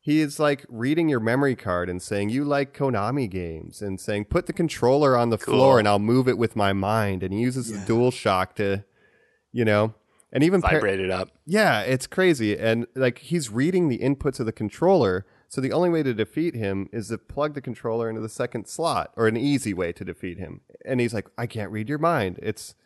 he 0.00 0.20
is 0.20 0.38
like 0.40 0.64
reading 0.68 1.08
your 1.08 1.20
memory 1.20 1.54
card 1.54 1.90
and 1.90 2.00
saying 2.00 2.30
you 2.30 2.44
like 2.44 2.76
Konami 2.76 3.28
games 3.28 3.82
and 3.82 4.00
saying 4.00 4.24
put 4.26 4.46
the 4.46 4.52
controller 4.52 5.16
on 5.16 5.28
the 5.30 5.36
floor 5.38 5.78
and 5.78 5.86
I'll 5.86 5.98
move 5.98 6.26
it 6.26 6.38
with 6.38 6.56
my 6.56 6.72
mind. 6.72 7.22
And 7.22 7.34
he 7.34 7.40
uses 7.40 7.70
the 7.70 7.86
Dual 7.86 8.10
Shock 8.10 8.56
to, 8.56 8.84
you 9.52 9.64
know, 9.64 9.94
and 10.32 10.42
even 10.42 10.62
par- 10.62 10.72
Vibrate 10.72 11.00
it 11.00 11.10
up. 11.10 11.28
yeah, 11.44 11.82
it's 11.82 12.06
crazy. 12.06 12.56
And 12.56 12.86
like 12.94 13.18
he's 13.18 13.50
reading 13.50 13.88
the 13.88 13.98
inputs 13.98 14.40
of 14.40 14.46
the 14.46 14.52
controller. 14.52 15.26
So 15.48 15.60
the 15.60 15.72
only 15.72 15.90
way 15.90 16.02
to 16.04 16.14
defeat 16.14 16.54
him 16.54 16.88
is 16.92 17.08
to 17.08 17.18
plug 17.18 17.54
the 17.54 17.60
controller 17.60 18.08
into 18.08 18.20
the 18.20 18.28
second 18.28 18.68
slot, 18.68 19.12
or 19.16 19.26
an 19.26 19.36
easy 19.36 19.74
way 19.74 19.92
to 19.92 20.04
defeat 20.04 20.38
him. 20.38 20.60
And 20.86 21.00
he's 21.00 21.12
like, 21.12 21.26
I 21.36 21.46
can't 21.48 21.72
read 21.72 21.88
your 21.88 21.98
mind. 21.98 22.38
It's 22.40 22.76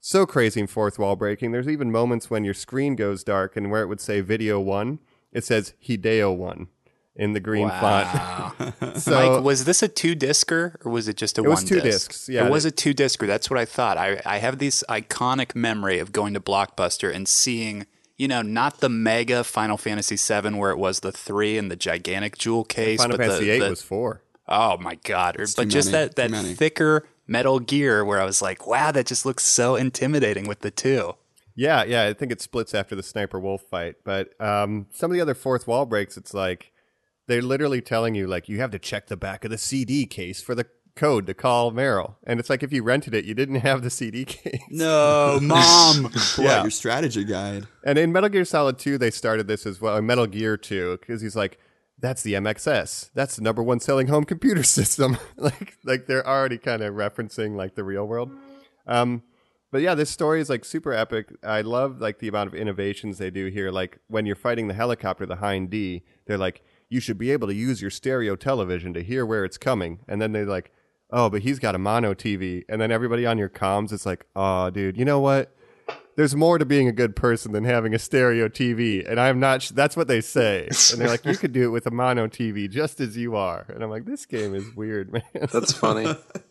so 0.00 0.24
crazy 0.24 0.60
and 0.60 0.70
fourth 0.70 0.98
wall 0.98 1.14
breaking. 1.14 1.52
There's 1.52 1.68
even 1.68 1.92
moments 1.92 2.30
when 2.30 2.42
your 2.42 2.54
screen 2.54 2.96
goes 2.96 3.22
dark 3.22 3.54
and 3.54 3.70
where 3.70 3.82
it 3.82 3.86
would 3.88 4.00
say 4.00 4.22
video 4.22 4.58
one, 4.58 5.00
it 5.32 5.44
says 5.44 5.74
Hideo 5.86 6.34
one 6.36 6.68
in 7.16 7.32
the 7.32 7.40
green 7.40 7.68
font. 7.68 8.96
so 8.98 9.10
Mike, 9.36 9.44
was 9.44 9.64
this 9.64 9.82
a 9.82 9.88
two 9.88 10.14
discer 10.14 10.76
or 10.84 10.90
was 10.90 11.08
it 11.08 11.16
just 11.16 11.38
a 11.38 11.42
It 11.42 11.44
one 11.44 11.50
was 11.52 11.64
two 11.64 11.80
disc? 11.80 12.10
discs, 12.10 12.28
yeah. 12.28 12.46
It 12.46 12.50
was 12.50 12.64
a 12.64 12.70
two 12.70 12.94
discer. 12.94 13.26
That's 13.26 13.50
what 13.50 13.58
I 13.58 13.64
thought. 13.64 13.98
I, 13.98 14.20
I 14.24 14.38
have 14.38 14.58
this 14.58 14.82
iconic 14.88 15.54
memory 15.54 15.98
of 15.98 16.12
going 16.12 16.34
to 16.34 16.40
Blockbuster 16.40 17.14
and 17.14 17.28
seeing, 17.28 17.86
you 18.16 18.28
know, 18.28 18.42
not 18.42 18.78
the 18.80 18.88
mega 18.88 19.44
Final 19.44 19.76
Fantasy 19.76 20.16
VII 20.16 20.54
where 20.54 20.70
it 20.70 20.78
was 20.78 21.00
the 21.00 21.12
three 21.12 21.58
and 21.58 21.70
the 21.70 21.76
gigantic 21.76 22.38
jewel 22.38 22.64
case, 22.64 23.00
Final 23.00 23.16
but 23.18 23.26
Fantasy 23.26 23.44
the, 23.46 23.50
VIII 23.50 23.60
the- 23.60 23.70
was 23.70 23.82
four. 23.82 24.22
Oh 24.52 24.78
my 24.78 24.96
god! 25.04 25.38
Or, 25.38 25.46
but 25.56 25.68
just 25.68 25.92
many, 25.92 26.08
that 26.08 26.16
that 26.30 26.56
thicker 26.56 27.06
Metal 27.28 27.60
Gear 27.60 28.04
where 28.04 28.20
I 28.20 28.24
was 28.24 28.42
like, 28.42 28.66
wow, 28.66 28.90
that 28.90 29.06
just 29.06 29.24
looks 29.24 29.44
so 29.44 29.76
intimidating 29.76 30.48
with 30.48 30.60
the 30.60 30.72
two. 30.72 31.14
Yeah, 31.54 31.84
yeah, 31.84 32.04
I 32.06 32.12
think 32.14 32.32
it 32.32 32.40
splits 32.40 32.74
after 32.74 32.94
the 32.94 33.02
Sniper 33.02 33.38
Wolf 33.40 33.62
fight. 33.62 33.96
But 34.04 34.40
um, 34.40 34.86
some 34.92 35.10
of 35.10 35.14
the 35.14 35.20
other 35.20 35.34
fourth 35.34 35.66
wall 35.66 35.84
breaks, 35.86 36.16
it's 36.16 36.32
like 36.34 36.72
they're 37.26 37.42
literally 37.42 37.80
telling 37.80 38.14
you, 38.14 38.26
like, 38.26 38.48
you 38.48 38.60
have 38.60 38.70
to 38.72 38.78
check 38.78 39.08
the 39.08 39.16
back 39.16 39.44
of 39.44 39.50
the 39.50 39.58
CD 39.58 40.06
case 40.06 40.40
for 40.42 40.54
the 40.54 40.66
code 40.96 41.26
to 41.26 41.34
call 41.34 41.70
Meryl. 41.72 42.16
And 42.26 42.40
it's 42.40 42.50
like 42.50 42.62
if 42.62 42.72
you 42.72 42.82
rented 42.82 43.14
it, 43.14 43.24
you 43.24 43.34
didn't 43.34 43.54
have 43.60 43.82
the 43.82 43.90
CD 43.90 44.24
case. 44.24 44.60
No, 44.70 45.38
mom. 45.40 46.10
Pull 46.34 46.44
Yeah. 46.44 46.58
out 46.58 46.62
your 46.64 46.70
strategy 46.70 47.24
guide. 47.24 47.66
And 47.84 47.98
in 47.98 48.12
Metal 48.12 48.28
Gear 48.28 48.44
Solid 48.44 48.78
2, 48.78 48.98
they 48.98 49.10
started 49.10 49.46
this 49.46 49.66
as 49.66 49.80
well. 49.80 49.96
in 49.96 50.06
Metal 50.06 50.26
Gear 50.26 50.56
2, 50.56 50.98
because 51.00 51.20
he's 51.22 51.36
like, 51.36 51.58
that's 51.98 52.22
the 52.22 52.32
MXS. 52.34 53.10
That's 53.14 53.36
the 53.36 53.42
number 53.42 53.62
one 53.62 53.78
selling 53.80 54.06
home 54.08 54.24
computer 54.24 54.62
system. 54.64 55.18
like, 55.36 55.76
like 55.84 56.06
they're 56.06 56.26
already 56.26 56.58
kind 56.58 56.82
of 56.82 56.94
referencing 56.94 57.54
like 57.56 57.74
the 57.74 57.84
real 57.84 58.06
world. 58.06 58.30
Um, 58.86 59.22
but 59.70 59.82
yeah, 59.82 59.94
this 59.94 60.10
story 60.10 60.40
is 60.40 60.50
like 60.50 60.64
super 60.64 60.92
epic. 60.92 61.32
I 61.42 61.60
love 61.60 62.00
like 62.00 62.18
the 62.18 62.28
amount 62.28 62.48
of 62.48 62.54
innovations 62.54 63.18
they 63.18 63.30
do 63.30 63.46
here. 63.46 63.70
Like 63.70 63.98
when 64.08 64.26
you're 64.26 64.36
fighting 64.36 64.68
the 64.68 64.74
helicopter, 64.74 65.26
the 65.26 65.36
Hind 65.36 65.70
D, 65.70 66.02
they're 66.26 66.38
like, 66.38 66.62
you 66.88 66.98
should 66.98 67.18
be 67.18 67.30
able 67.30 67.46
to 67.46 67.54
use 67.54 67.80
your 67.80 67.90
stereo 67.90 68.34
television 68.34 68.92
to 68.94 69.02
hear 69.02 69.24
where 69.24 69.44
it's 69.44 69.56
coming. 69.56 70.00
And 70.08 70.20
then 70.20 70.32
they're 70.32 70.44
like, 70.44 70.72
oh, 71.10 71.30
but 71.30 71.42
he's 71.42 71.60
got 71.60 71.74
a 71.74 71.78
mono 71.78 72.14
TV. 72.14 72.64
And 72.68 72.80
then 72.80 72.90
everybody 72.90 73.26
on 73.26 73.38
your 73.38 73.48
comms 73.48 73.92
it's 73.92 74.04
like, 74.04 74.26
oh, 74.34 74.70
dude, 74.70 74.96
you 74.96 75.04
know 75.04 75.20
what? 75.20 75.54
There's 76.16 76.34
more 76.34 76.58
to 76.58 76.66
being 76.66 76.88
a 76.88 76.92
good 76.92 77.14
person 77.14 77.52
than 77.52 77.64
having 77.64 77.94
a 77.94 77.98
stereo 77.98 78.48
TV. 78.48 79.08
And 79.08 79.18
I'm 79.20 79.38
not, 79.38 79.62
sh- 79.62 79.70
that's 79.70 79.96
what 79.96 80.08
they 80.08 80.20
say. 80.20 80.68
And 80.90 81.00
they're 81.00 81.08
like, 81.08 81.24
you 81.24 81.36
could 81.36 81.52
do 81.52 81.62
it 81.62 81.68
with 81.68 81.86
a 81.86 81.90
mono 81.90 82.26
TV 82.26 82.68
just 82.68 83.00
as 83.00 83.16
you 83.16 83.36
are. 83.36 83.64
And 83.68 83.82
I'm 83.82 83.90
like, 83.90 84.04
this 84.04 84.26
game 84.26 84.54
is 84.54 84.74
weird, 84.74 85.12
man. 85.12 85.22
That's 85.52 85.72
funny. 85.72 86.12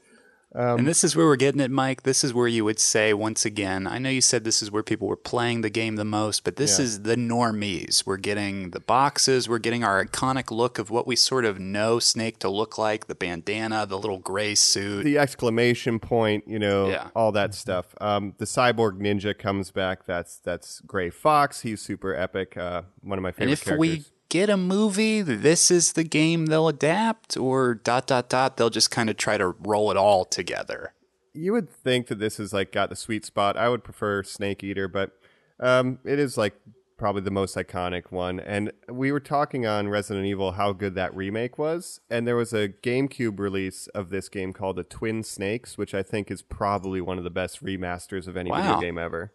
and 0.54 0.88
this 0.88 1.04
is 1.04 1.16
where 1.16 1.26
we're 1.26 1.36
getting 1.36 1.62
it, 1.62 1.70
Mike. 1.72 2.04
This 2.04 2.24
is 2.24 2.34
where 2.34 2.48
you 2.48 2.66
would 2.66 2.80
say, 2.80 3.14
once 3.14 3.46
again, 3.46 3.86
I 3.86 4.00
know 4.00 4.10
you 4.10 4.22
said 4.22 4.44
this 4.44 4.62
is 4.62 4.72
where 4.72 4.82
people 4.84 5.08
were 5.08 5.16
playing 5.16 5.62
the 5.62 5.70
game 5.70 5.96
the 5.96 6.06
most, 6.06 6.44
but 6.44 6.56
this 6.56 6.80
Yeah. 6.80 6.86
is 6.86 7.02
the 7.04 7.16
normies. 7.16 8.06
We're 8.06 8.18
getting 8.18 8.72
the 8.72 8.80
boxes, 8.80 9.48
we're 9.48 9.60
getting 9.60 9.84
our 9.84 10.04
iconic 10.04 10.50
look 10.52 10.80
of 10.80 10.90
what 10.90 11.06
we 11.06 11.16
sort 11.16 11.46
of 11.46 11.60
know 11.60 12.00
Snake 12.00 12.40
to 12.40 12.50
look 12.50 12.78
like 12.78 13.08
the 13.08 13.16
bandana, 13.16 13.86
the 13.86 13.98
little 14.00 14.20
gray 14.20 14.56
suit. 14.56 15.04
the 15.04 15.18
exclamation 15.18 16.00
point, 16.00 16.44
you 16.48 16.60
know, 16.60 16.90
Yeah. 16.90 17.10
all 17.16 17.32
that 17.34 17.54
stuff. 17.54 17.94
Um, 18.02 18.34
the 18.38 18.46
cyborg 18.46 19.00
ninja 19.00 19.38
comes 19.38 19.72
back. 19.72 20.06
That's 20.06 20.38
that's 20.38 20.82
Gray 20.82 21.10
Fox. 21.10 21.62
He's 21.62 21.82
super 21.82 22.16
epic. 22.16 22.58
Uh, 22.58 22.84
one 23.02 23.18
of 23.18 23.24
my 23.24 23.32
favorite 23.32 23.44
and 23.46 23.52
if 23.54 23.64
characters. 23.64 23.80
we 23.80 24.04
get 24.30 24.50
a 24.50 24.58
movie, 24.58 25.22
this 25.22 25.70
is 25.72 25.94
the 25.94 26.04
game 26.04 26.46
they'll 26.48 26.68
adapt, 26.68 27.36
or 27.38 27.74
dot, 27.76 28.08
dot, 28.08 28.30
dot, 28.30 28.58
they'll 28.58 28.70
just 28.70 28.92
kind 28.92 29.10
of 29.10 29.18
try 29.18 29.38
to 29.38 29.50
roll 29.60 29.92
it 29.92 29.98
all 29.98 30.26
together. 30.26 30.94
you 31.34 31.52
would 31.54 31.70
think 31.70 32.08
that 32.08 32.20
this 32.20 32.40
is 32.40 32.52
like 32.54 32.72
got 32.72 32.90
the 32.90 32.96
sweet 32.96 33.24
spot. 33.26 33.56
I 33.58 33.70
would 33.70 33.84
prefer 33.84 34.24
Snake 34.24 34.64
Eater, 34.64 34.88
but 34.88 35.12
um, 35.60 36.00
it 36.04 36.20
is 36.20 36.38
like 36.38 36.56
probably 36.98 37.22
the 37.22 37.32
most 37.32 37.56
iconic 37.56 38.12
one. 38.12 38.40
And 38.42 38.72
we 38.90 39.12
were 39.12 39.22
talking 39.22 39.66
on 39.66 39.88
Resident 39.88 40.26
Evil 40.26 40.54
how 40.54 40.74
good 40.74 40.96
that 40.96 41.16
remake 41.16 41.58
was, 41.58 42.02
and 42.10 42.28
there 42.28 42.36
was 42.36 42.52
a 42.52 42.68
GameCube 42.70 43.40
release 43.40 43.88
of 43.96 44.10
this 44.10 44.28
game 44.28 44.52
called 44.54 44.76
The 44.76 44.84
Twin 44.84 45.24
Snakes, 45.24 45.78
which 45.78 45.94
I 45.94 46.04
think 46.04 46.30
is 46.30 46.42
probably 46.42 47.00
one 47.00 47.18
of 47.18 47.24
the 47.24 47.30
best 47.30 47.64
remasters 47.64 48.28
of 48.28 48.36
any 48.36 48.50
Wow. 48.52 48.62
video 48.62 48.82
game 48.82 48.98
ever. 48.98 49.32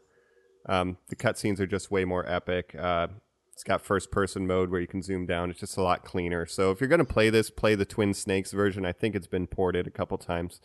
Um, 0.66 0.99
the 1.09 1.16
cutscenes 1.16 1.59
are 1.61 1.66
just 1.66 1.90
way 1.90 2.05
more 2.05 2.28
epic. 2.28 2.74
Uh, 2.78 3.09
it's 3.55 3.62
got 3.62 3.80
first 3.80 4.11
person 4.11 4.48
mode 4.48 4.68
where 4.68 4.80
you 4.80 4.88
can 4.88 5.00
zoom 5.00 5.26
down. 5.26 5.48
It's 5.48 5.61
just 5.61 5.76
a 5.76 5.82
lot 5.82 6.05
cleaner. 6.05 6.44
So 6.44 6.72
if 6.72 6.80
you're 6.80 6.88
going 6.88 6.98
to 6.98 7.05
play 7.05 7.30
this, 7.30 7.50
play 7.50 7.76
the 7.76 7.84
Twin 7.84 8.12
Snakes 8.12 8.50
version. 8.50 8.84
I 8.84 8.90
think 8.90 9.14
it's 9.14 9.28
been 9.28 9.46
ported 9.46 9.86
a 9.86 9.90
couple 9.90 10.18
times. 10.18 10.61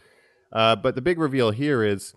Uh, 0.52 0.76
but 0.76 0.96
the 0.96 1.02
big 1.02 1.20
reveal 1.20 1.52
here 1.52 1.84
is 1.84 2.16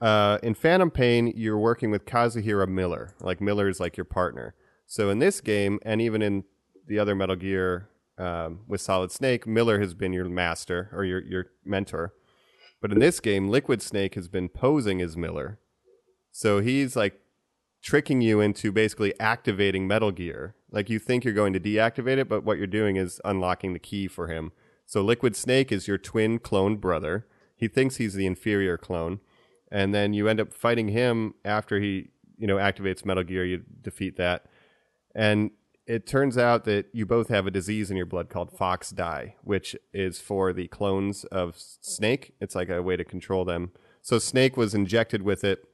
uh, 0.00 0.38
in 0.42 0.54
Phantom 0.54 0.90
Pain, 0.90 1.34
you're 1.36 1.58
working 1.58 1.90
with 1.90 2.06
Kazuhira 2.06 2.66
Miller. 2.66 3.14
Like 3.20 3.42
Miller 3.42 3.68
is 3.68 3.78
like 3.78 3.98
your 3.98 4.06
partner. 4.06 4.54
So 4.86 5.10
in 5.10 5.18
this 5.18 5.42
game, 5.42 5.80
and 5.82 6.00
even 6.00 6.22
in 6.22 6.44
the 6.86 6.98
other 6.98 7.14
Metal 7.14 7.36
Gear 7.36 7.90
um, 8.16 8.60
with 8.66 8.80
Solid 8.80 9.12
Snake, 9.12 9.46
Miller 9.46 9.80
has 9.80 9.92
been 9.92 10.14
your 10.14 10.24
master 10.24 10.88
or 10.94 11.04
your 11.04 11.22
your 11.22 11.46
mentor. 11.62 12.14
But 12.80 12.90
in 12.90 13.00
this 13.00 13.20
game, 13.20 13.48
Liquid 13.48 13.82
Snake 13.82 14.14
has 14.14 14.28
been 14.28 14.48
posing 14.48 15.02
as 15.02 15.16
Miller. 15.16 15.58
So 16.30 16.60
he's 16.60 16.96
like 16.96 17.20
tricking 17.86 18.20
you 18.20 18.40
into 18.40 18.72
basically 18.72 19.14
activating 19.20 19.86
Metal 19.86 20.10
Gear. 20.10 20.56
Like 20.72 20.90
you 20.90 20.98
think 20.98 21.24
you're 21.24 21.32
going 21.32 21.52
to 21.52 21.60
deactivate 21.60 22.18
it, 22.18 22.28
but 22.28 22.42
what 22.42 22.58
you're 22.58 22.66
doing 22.66 22.96
is 22.96 23.20
unlocking 23.24 23.74
the 23.74 23.78
key 23.78 24.08
for 24.08 24.26
him. 24.26 24.50
So 24.84 25.02
Liquid 25.02 25.36
Snake 25.36 25.70
is 25.70 25.86
your 25.86 25.96
twin 25.96 26.40
cloned 26.40 26.80
brother. 26.80 27.28
He 27.54 27.68
thinks 27.68 27.96
he's 27.96 28.14
the 28.14 28.26
inferior 28.26 28.76
clone, 28.76 29.20
and 29.70 29.94
then 29.94 30.14
you 30.14 30.26
end 30.26 30.40
up 30.40 30.52
fighting 30.52 30.88
him 30.88 31.34
after 31.44 31.78
he, 31.78 32.08
you 32.36 32.48
know, 32.48 32.56
activates 32.56 33.04
Metal 33.04 33.22
Gear. 33.22 33.44
You 33.44 33.62
defeat 33.82 34.16
that, 34.16 34.46
and 35.14 35.52
it 35.86 36.08
turns 36.08 36.36
out 36.36 36.64
that 36.64 36.86
you 36.92 37.06
both 37.06 37.28
have 37.28 37.46
a 37.46 37.52
disease 37.52 37.88
in 37.88 37.96
your 37.96 38.04
blood 38.04 38.28
called 38.28 38.50
Fox 38.50 38.90
Die, 38.90 39.36
which 39.44 39.76
is 39.94 40.18
for 40.18 40.52
the 40.52 40.66
clones 40.66 41.22
of 41.26 41.54
Snake. 41.56 42.34
It's 42.40 42.56
like 42.56 42.68
a 42.68 42.82
way 42.82 42.96
to 42.96 43.04
control 43.04 43.44
them. 43.44 43.70
So 44.02 44.18
Snake 44.18 44.56
was 44.56 44.74
injected 44.74 45.22
with 45.22 45.44
it 45.44 45.68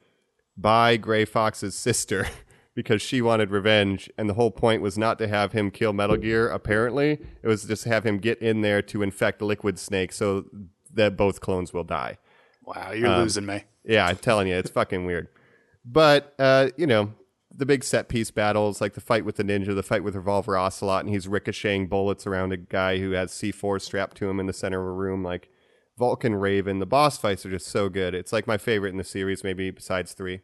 by 0.57 0.96
Gray 0.96 1.24
Fox's 1.24 1.74
sister 1.74 2.28
because 2.74 3.03
she 3.03 3.20
wanted 3.22 3.50
revenge, 3.50 4.11
and 4.16 4.28
the 4.28 4.34
whole 4.34 4.50
point 4.50 4.82
was 4.82 4.96
not 4.96 5.18
to 5.18 5.28
have 5.28 5.53
him 5.53 5.70
kill 5.70 5.92
Metal 5.92 6.16
Gear. 6.16 6.48
Apparently, 6.48 7.18
it 7.42 7.46
was 7.48 7.64
just 7.64 7.82
to 7.84 7.88
have 7.90 8.05
him 8.05 8.18
get 8.18 8.38
in 8.40 8.61
there 8.62 8.82
to 8.82 9.03
infect 9.03 9.42
Liquid 9.42 9.78
Snake 9.78 10.12
so 10.12 10.44
that 10.94 11.16
both 11.16 11.40
clones 11.40 11.72
will 11.72 11.84
die. 11.84 12.18
Wow, 12.64 12.92
you're 12.92 13.09
Um, 13.09 13.22
losing 13.22 13.46
me. 13.46 13.64
Yeah, 13.84 14.07
I'm 14.07 14.16
telling 14.16 14.48
you, 14.48 14.55
it's 14.55 14.70
fucking 14.80 15.05
weird. 15.05 15.28
But 15.84 16.34
uh, 16.38 16.68
you 16.76 16.86
know, 16.86 17.12
the 17.55 17.66
big 17.66 17.84
set 17.84 18.09
piece 18.09 18.30
battles, 18.30 18.80
like 18.80 18.94
the 18.94 19.00
fight 19.00 19.24
with 19.24 19.36
the 19.36 19.42
ninja, 19.44 19.74
the 19.74 19.82
fight 19.82 20.05
with 20.05 20.14
Revolver 20.14 20.57
Ocelot, 20.57 21.05
and 21.05 21.12
he's 21.12 21.26
ricocheting 21.28 21.86
bullets 21.88 22.26
around 22.26 22.53
a 22.53 22.57
guy 22.57 22.98
who 22.98 23.11
has 23.11 23.30
C4 23.32 23.80
strapped 23.80 24.16
to 24.18 24.28
him 24.30 24.38
in 24.40 24.46
the 24.46 24.53
center 24.53 24.80
of 24.80 24.86
a 24.86 24.92
room, 24.92 25.22
like 25.22 25.50
Vulcan 26.03 26.34
Raven. 26.34 26.80
The 26.80 26.84
boss 26.86 27.16
fights 27.16 27.46
are 27.46 27.50
just 27.50 27.68
so 27.68 27.88
good. 27.88 28.12
It's 28.12 28.32
like 28.32 28.44
my 28.48 28.59
favorite 28.59 28.90
in 28.90 28.96
the 28.96 29.05
series, 29.05 29.44
maybe 29.44 29.70
besides 29.70 30.14
three. 30.14 30.40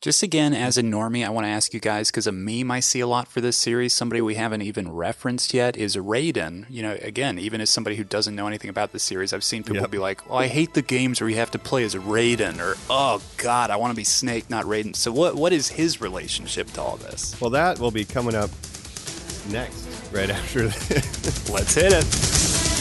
Just 0.00 0.22
again, 0.22 0.54
as 0.54 0.78
a 0.78 0.82
normie, 0.82 1.22
I 1.22 1.28
want 1.28 1.44
to 1.44 1.50
ask 1.50 1.74
you 1.74 1.80
guys 1.80 2.10
because 2.10 2.26
a 2.26 2.32
meme 2.32 2.70
I 2.70 2.80
see 2.80 3.00
a 3.00 3.06
lot 3.06 3.28
for 3.28 3.42
this 3.42 3.58
series, 3.58 3.92
somebody 3.92 4.22
we 4.22 4.36
haven't 4.36 4.62
even 4.62 4.90
referenced 4.90 5.52
yet, 5.52 5.76
is 5.76 5.96
Raiden. 5.96 6.64
You 6.70 6.82
know, 6.82 6.96
again, 7.02 7.38
even 7.38 7.60
as 7.60 7.68
somebody 7.68 7.96
who 7.96 8.04
doesn't 8.04 8.34
know 8.34 8.46
anything 8.46 8.70
about 8.70 8.92
the 8.92 8.98
series, 8.98 9.34
I've 9.34 9.44
seen 9.44 9.64
people 9.64 9.82
Yep. 9.82 9.90
be 9.90 9.98
like, 9.98 10.22
"Oh, 10.30 10.36
I 10.36 10.46
hate 10.46 10.72
the 10.72 10.80
games 10.80 11.20
where 11.20 11.28
you 11.28 11.36
have 11.36 11.50
to 11.50 11.58
play 11.58 11.84
as 11.84 11.94
Raiden," 11.94 12.58
or 12.58 12.78
"Oh 12.88 13.20
God, 13.36 13.70
I 13.70 13.76
want 13.76 13.90
to 13.90 13.96
be 13.96 14.04
Snake, 14.04 14.48
not 14.48 14.64
Raiden." 14.64 14.96
So, 14.96 15.12
what 15.12 15.34
what 15.34 15.52
is 15.52 15.68
his 15.68 16.00
relationship 16.00 16.70
to 16.72 16.80
all 16.80 16.96
this? 16.96 17.38
Well, 17.38 17.50
that 17.50 17.78
will 17.78 17.90
be 17.90 18.06
coming 18.06 18.34
up 18.34 18.48
next, 19.50 19.86
right 20.10 20.30
after 20.30 20.68
this. 20.68 21.50
Let's 21.50 21.74
hit 21.74 21.92
it. 21.92 22.75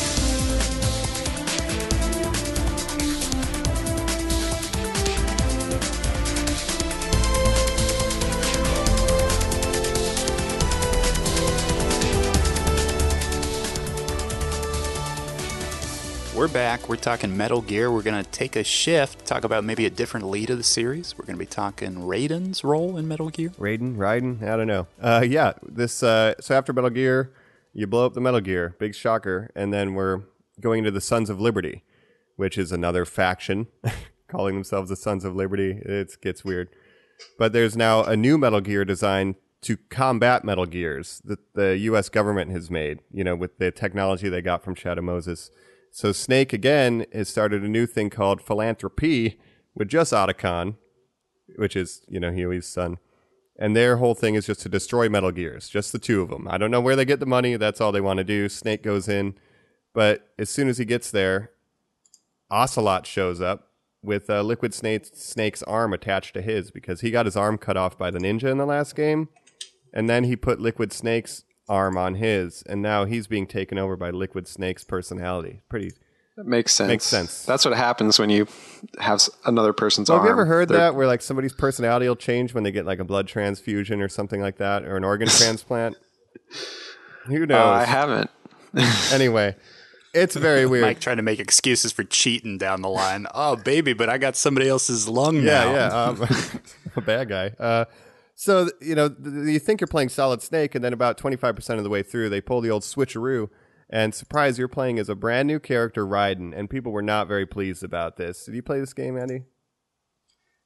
We're 16.46 16.54
back. 16.54 16.88
We're 16.88 16.98
talking 16.98 17.36
Metal 17.36 17.60
Gear. 17.60 17.92
We're 17.92 18.04
going 18.04 18.24
to 18.24 18.30
take 18.30 18.56
a 18.56 18.64
shift, 18.64 19.26
talk 19.26 19.44
about 19.44 19.64
maybe 19.64 19.88
a 19.88 19.90
different 19.90 20.28
lead 20.28 20.52
of 20.52 20.60
the 20.60 20.64
series. 20.64 21.18
We're 21.18 21.26
going 21.26 21.40
to 21.40 21.40
be 21.40 21.48
talking 21.48 21.96
Raiden's 21.96 22.64
role 22.64 22.98
in 22.98 23.08
Metal 23.08 23.32
Gear. 23.32 23.50
Raiden, 23.58 23.96
Raiden, 23.96 24.44
I 24.44 24.56
don't 24.56 24.68
know. 24.68 24.86
Uh, 25.02 25.26
yeah, 25.28 25.54
this. 25.68 26.04
Uh, 26.04 26.36
so 26.40 26.56
after 26.56 26.72
Metal 26.72 26.92
Gear, 26.92 27.34
you 27.74 27.88
blow 27.88 28.06
up 28.06 28.14
the 28.14 28.22
Metal 28.22 28.42
Gear, 28.42 28.76
big 28.78 28.94
shocker, 28.94 29.50
and 29.56 29.74
then 29.74 29.96
we're 29.96 30.22
going 30.60 30.78
into 30.78 30.92
the 30.92 31.02
Sons 31.02 31.32
of 31.32 31.42
Liberty, 31.42 31.84
which 32.36 32.60
is 32.60 32.72
another 32.72 33.06
faction 33.06 33.66
calling 34.28 34.54
themselves 34.54 34.90
the 34.90 34.96
Sons 34.96 35.26
of 35.26 35.36
Liberty. 35.36 35.80
It 35.84 36.16
gets 36.22 36.46
weird, 36.46 36.70
but 37.40 37.54
there's 37.54 37.76
now 37.76 38.04
a 38.04 38.16
new 38.16 38.38
Metal 38.38 38.62
Gear 38.62 38.86
designed 38.86 39.34
to 39.62 39.78
combat 39.90 40.44
Metal 40.44 40.68
Gears 40.68 41.24
that 41.26 41.56
the 41.56 41.76
U.S. 41.76 42.08
government 42.08 42.52
has 42.52 42.70
made. 42.70 43.00
You 43.12 43.24
know, 43.24 43.36
with 43.36 43.58
the 43.58 43.72
technology 43.72 44.30
they 44.30 44.44
got 44.44 44.64
from 44.64 44.76
Shadow 44.76 45.02
Moses. 45.02 45.50
So 45.96 46.12
Snake 46.12 46.52
again 46.52 47.06
has 47.14 47.30
started 47.30 47.64
a 47.64 47.70
new 47.70 47.86
thing 47.86 48.10
called 48.10 48.42
philanthropy 48.42 49.40
with 49.74 49.88
just 49.88 50.12
Otacon, 50.12 50.76
which 51.56 51.78
is 51.78 52.02
you 52.10 52.20
know 52.20 52.32
Huey's 52.32 52.68
son 52.68 52.98
and 53.58 53.76
their 53.76 53.98
whole 53.98 54.16
thing 54.16 54.36
is 54.36 54.46
just 54.46 54.62
to 54.62 54.70
destroy 54.70 55.08
Metal 55.08 55.32
Gears, 55.32 55.70
just 55.70 55.92
the 55.92 56.00
two 56.00 56.22
of 56.22 56.30
them. 56.30 56.48
I 56.50 56.58
don't 56.58 56.72
know 56.72 56.82
where 56.82 56.96
they 56.96 57.06
get 57.06 57.20
the 57.20 57.26
money. 57.26 57.56
That's 57.56 57.80
all 57.80 57.92
they 57.92 58.02
want 58.02 58.18
to 58.18 58.24
do. 58.24 58.50
Snake 58.50 58.84
goes 58.84 59.08
in, 59.08 59.36
but 59.94 60.34
as 60.38 60.50
soon 60.50 60.68
as 60.68 60.78
he 60.78 60.86
gets 60.86 61.10
there, 61.12 61.52
Ocelot 62.52 63.08
shows 63.08 63.40
up 63.40 63.70
with 64.04 64.30
uh, 64.30 64.42
Liquid 64.42 64.74
Snake, 64.74 65.06
Snake's 65.14 65.64
arm 65.64 65.94
attached 65.94 66.34
to 66.34 66.42
his 66.42 66.70
because 66.70 67.02
he 67.02 67.12
got 67.12 67.26
his 67.26 67.38
arm 67.38 67.58
cut 67.58 67.78
off 67.78 67.98
by 67.98 68.12
the 68.12 68.20
ninja 68.20 68.52
in 68.52 68.58
the 68.58 68.66
last 68.66 68.96
game, 68.96 69.30
and 69.94 70.10
then 70.10 70.26
he 70.26 70.36
put 70.36 70.60
Liquid 70.60 70.92
Snake's 70.92 71.46
arm 71.68 71.98
on 71.98 72.16
his, 72.16 72.62
and 72.64 72.82
now 72.82 73.06
he's 73.06 73.28
being 73.28 73.48
taken 73.48 73.78
over 73.78 73.96
by 73.96 74.10
Liquid 74.12 74.48
Snake's 74.48 74.84
personality. 74.84 75.62
Pretty. 75.70 75.92
That 76.38 76.46
makes 76.46 76.74
sense. 76.74 76.88
Makes 76.90 77.06
sense. 77.06 77.46
That's 77.46 77.64
what 77.64 77.78
happens 77.78 78.20
when 78.20 78.30
you 78.30 78.46
have 79.00 79.22
another 79.46 79.72
person's 79.72 80.10
Well, 80.10 80.18
arm. 80.20 80.28
have 80.28 80.36
you 80.36 80.42
ever 80.42 80.46
heard 80.46 80.68
They're- 80.68 80.78
that 80.78 80.96
where 80.96 81.08
like 81.08 81.22
somebody's 81.22 81.54
personality 81.54 82.08
will 82.10 82.18
change 82.18 82.54
when 82.54 82.64
they 82.64 82.72
get 82.72 82.86
like 82.86 83.00
a 83.00 83.06
blood 83.06 83.28
transfusion 83.28 84.02
or 84.02 84.10
something 84.10 84.42
like 84.42 84.58
that, 84.58 84.84
or 84.84 84.98
an 84.98 85.04
organ 85.06 85.28
transplant? 85.32 85.96
Who 87.28 87.46
knows? 87.46 87.58
Uh, 87.58 87.70
I 87.70 87.86
haven't. 87.86 88.30
anyway, 89.14 89.56
it's 90.14 90.36
very 90.36 90.66
weird. 90.66 90.84
Mike 90.84 91.00
trying 91.00 91.18
to 91.18 91.24
make 91.24 91.40
excuses 91.40 91.92
for 91.94 92.04
cheating 92.04 92.58
down 92.58 92.82
the 92.82 92.90
line. 92.90 93.26
Oh, 93.34 93.56
baby, 93.56 93.94
but 93.94 94.10
I 94.10 94.18
got 94.18 94.36
somebody 94.36 94.68
else's 94.68 95.08
lung 95.08 95.44
now. 95.44 95.74
Yeah, 95.74 95.90
yeah. 95.90 96.04
Um, 96.04 96.28
a 96.98 97.02
bad 97.02 97.30
guy. 97.30 97.48
Uh, 97.58 97.86
so 98.36 98.70
you 98.82 98.96
know, 98.96 99.10
th- 99.10 99.48
you 99.48 99.60
think 99.60 99.82
you're 99.82 99.88
playing 99.88 100.10
Solid 100.10 100.42
Snake, 100.42 100.76
and 100.76 100.84
then 100.84 100.94
about 100.94 101.18
25% 101.18 101.78
of 101.78 101.84
the 101.84 101.90
way 101.90 102.04
through, 102.04 102.30
they 102.30 102.42
pull 102.42 102.62
the 102.62 102.70
old 102.70 102.84
switcheroo, 102.84 103.50
and 103.90 104.14
surprise, 104.14 104.58
you're 104.58 104.68
playing 104.68 105.00
as 105.00 105.10
a 105.10 105.16
brand 105.16 105.48
new 105.48 105.60
character, 105.60 106.06
Raiden, 106.06 106.54
and 106.56 106.70
people 106.70 106.92
were 106.92 107.02
not 107.02 107.28
very 107.28 107.46
pleased 107.46 107.84
about 107.84 108.18
this. 108.18 108.46
Did 108.46 108.56
you 108.56 108.62
play 108.62 108.80
this 108.80 108.94
game, 108.94 109.18
Andy? 109.18 109.44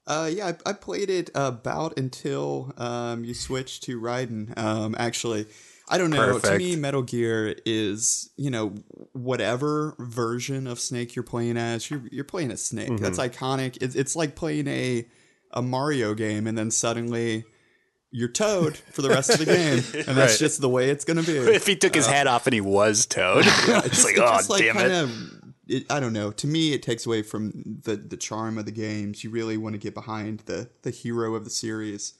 Uh, 0.07 0.29
yeah, 0.33 0.53
I, 0.65 0.71
I 0.71 0.73
played 0.73 1.09
it 1.11 1.29
about 1.35 1.97
until 1.99 2.73
um, 2.77 3.23
you 3.23 3.35
switch 3.35 3.81
to 3.81 4.01
Raiden. 4.01 4.57
Um, 4.57 4.95
actually, 4.97 5.45
I 5.87 5.99
don't 5.99 6.09
know. 6.09 6.39
To 6.39 6.57
me, 6.57 6.75
Metal 6.75 7.03
Gear 7.03 7.55
is 7.65 8.31
you 8.35 8.49
know 8.49 8.73
whatever 9.13 9.95
version 9.99 10.65
of 10.65 10.79
Snake 10.79 11.15
you're 11.15 11.23
playing 11.23 11.57
as. 11.57 11.91
You're 11.91 12.01
you're 12.11 12.23
playing 12.23 12.49
a 12.49 12.57
Snake. 12.57 12.97
That's 12.97 13.19
iconic. 13.19 13.77
It's, 13.81 13.95
it's 13.95 14.15
like 14.15 14.35
playing 14.35 14.67
a 14.67 15.05
a 15.51 15.61
Mario 15.61 16.15
game, 16.15 16.47
and 16.47 16.57
then 16.57 16.71
suddenly 16.71 17.45
you're 18.11 18.27
Toad 18.29 18.75
for 18.77 19.01
the 19.01 19.09
rest 19.09 19.29
of 19.29 19.39
the 19.39 19.45
game, 19.45 19.83
and 20.07 20.17
that's 20.17 20.33
Right. 20.33 20.39
just 20.39 20.61
the 20.61 20.69
way 20.69 20.89
it's 20.89 21.05
gonna 21.05 21.23
be. 21.23 21.33
If 21.37 21.67
he 21.67 21.75
took 21.75 21.93
his 21.95 22.07
uh, 22.07 22.11
hat 22.11 22.27
off 22.27 22.47
and 22.47 22.53
he 22.53 22.61
was 22.61 23.05
Toad, 23.05 23.43
it's 23.47 24.03
like, 24.03 24.17
oh, 24.19 24.39
damn 24.57 24.77
it. 24.77 24.79
kinda, 24.81 25.09
it. 25.67 25.91
I 25.91 25.99
don't 25.99 26.13
know. 26.13 26.31
To 26.31 26.47
me, 26.47 26.73
it 26.73 26.81
takes 26.83 27.05
away 27.05 27.21
from 27.21 27.51
the 27.83 27.95
the 27.95 28.17
charm 28.17 28.57
of 28.57 28.65
the 28.65 28.71
games. 28.71 29.23
You 29.23 29.29
really 29.29 29.57
want 29.57 29.73
to 29.73 29.79
get 29.79 29.93
behind 29.93 30.39
the 30.41 30.69
the 30.81 30.89
hero 30.91 31.35
of 31.35 31.43
the 31.43 31.49
series, 31.51 32.13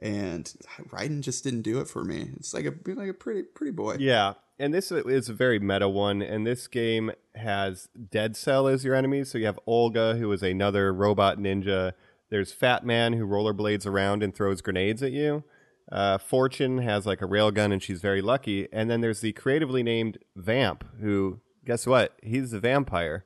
and 0.00 0.52
Raiden 0.90 1.20
just 1.22 1.44
didn't 1.44 1.62
do 1.62 1.80
it 1.80 1.88
for 1.88 2.04
me. 2.04 2.30
It's 2.36 2.52
like 2.54 2.66
a 2.66 2.74
like 2.90 3.08
a 3.08 3.14
pretty 3.14 3.42
pretty 3.42 3.72
boy. 3.72 3.96
Yeah, 3.98 4.34
and 4.58 4.74
this 4.74 4.92
is 4.92 5.28
a 5.28 5.32
very 5.32 5.58
meta 5.58 5.88
one. 5.88 6.20
And 6.22 6.46
this 6.46 6.66
game 6.68 7.12
has 7.34 7.88
Dead 8.10 8.36
Cell 8.36 8.66
as 8.68 8.84
your 8.84 8.94
enemy. 8.94 9.24
So 9.24 9.38
you 9.38 9.46
have 9.46 9.58
Olga, 9.66 10.16
who 10.16 10.30
is 10.32 10.42
another 10.42 10.92
robot 10.92 11.38
ninja. 11.38 11.92
There's 12.30 12.52
Fat 12.52 12.84
Man, 12.84 13.12
who 13.12 13.26
rollerblades 13.26 13.86
around 13.86 14.22
and 14.22 14.34
throws 14.34 14.60
grenades 14.60 15.02
at 15.02 15.12
you. 15.12 15.44
Uh, 15.90 16.18
Fortune 16.18 16.78
has 16.78 17.06
like 17.06 17.20
a 17.20 17.26
railgun, 17.26 17.72
and 17.72 17.82
she's 17.82 18.00
very 18.00 18.22
lucky. 18.22 18.68
And 18.72 18.88
then 18.88 19.00
there's 19.00 19.20
the 19.20 19.32
creatively 19.32 19.82
named 19.82 20.18
Vamp, 20.36 20.84
who 21.00 21.40
guess 21.64 21.86
what? 21.86 22.16
He's 22.22 22.52
a 22.52 22.60
vampire. 22.60 23.24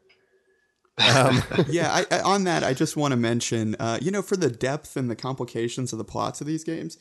yeah. 0.98 1.92
I, 1.92 2.07
I, 2.11 2.20
on 2.20 2.44
that, 2.44 2.62
I 2.62 2.72
just 2.72 2.96
want 2.96 3.12
to 3.12 3.16
mention, 3.16 3.74
uh, 3.78 3.98
you 4.00 4.11
know, 4.11 4.22
for 4.22 4.36
the 4.36 4.50
depth 4.50 4.96
and 4.96 5.11
the 5.11 5.16
complications 5.16 5.92
of 5.92 5.98
the 5.98 6.05
plots 6.05 6.40
of 6.40 6.46
these 6.46 6.64
games. 6.64 6.98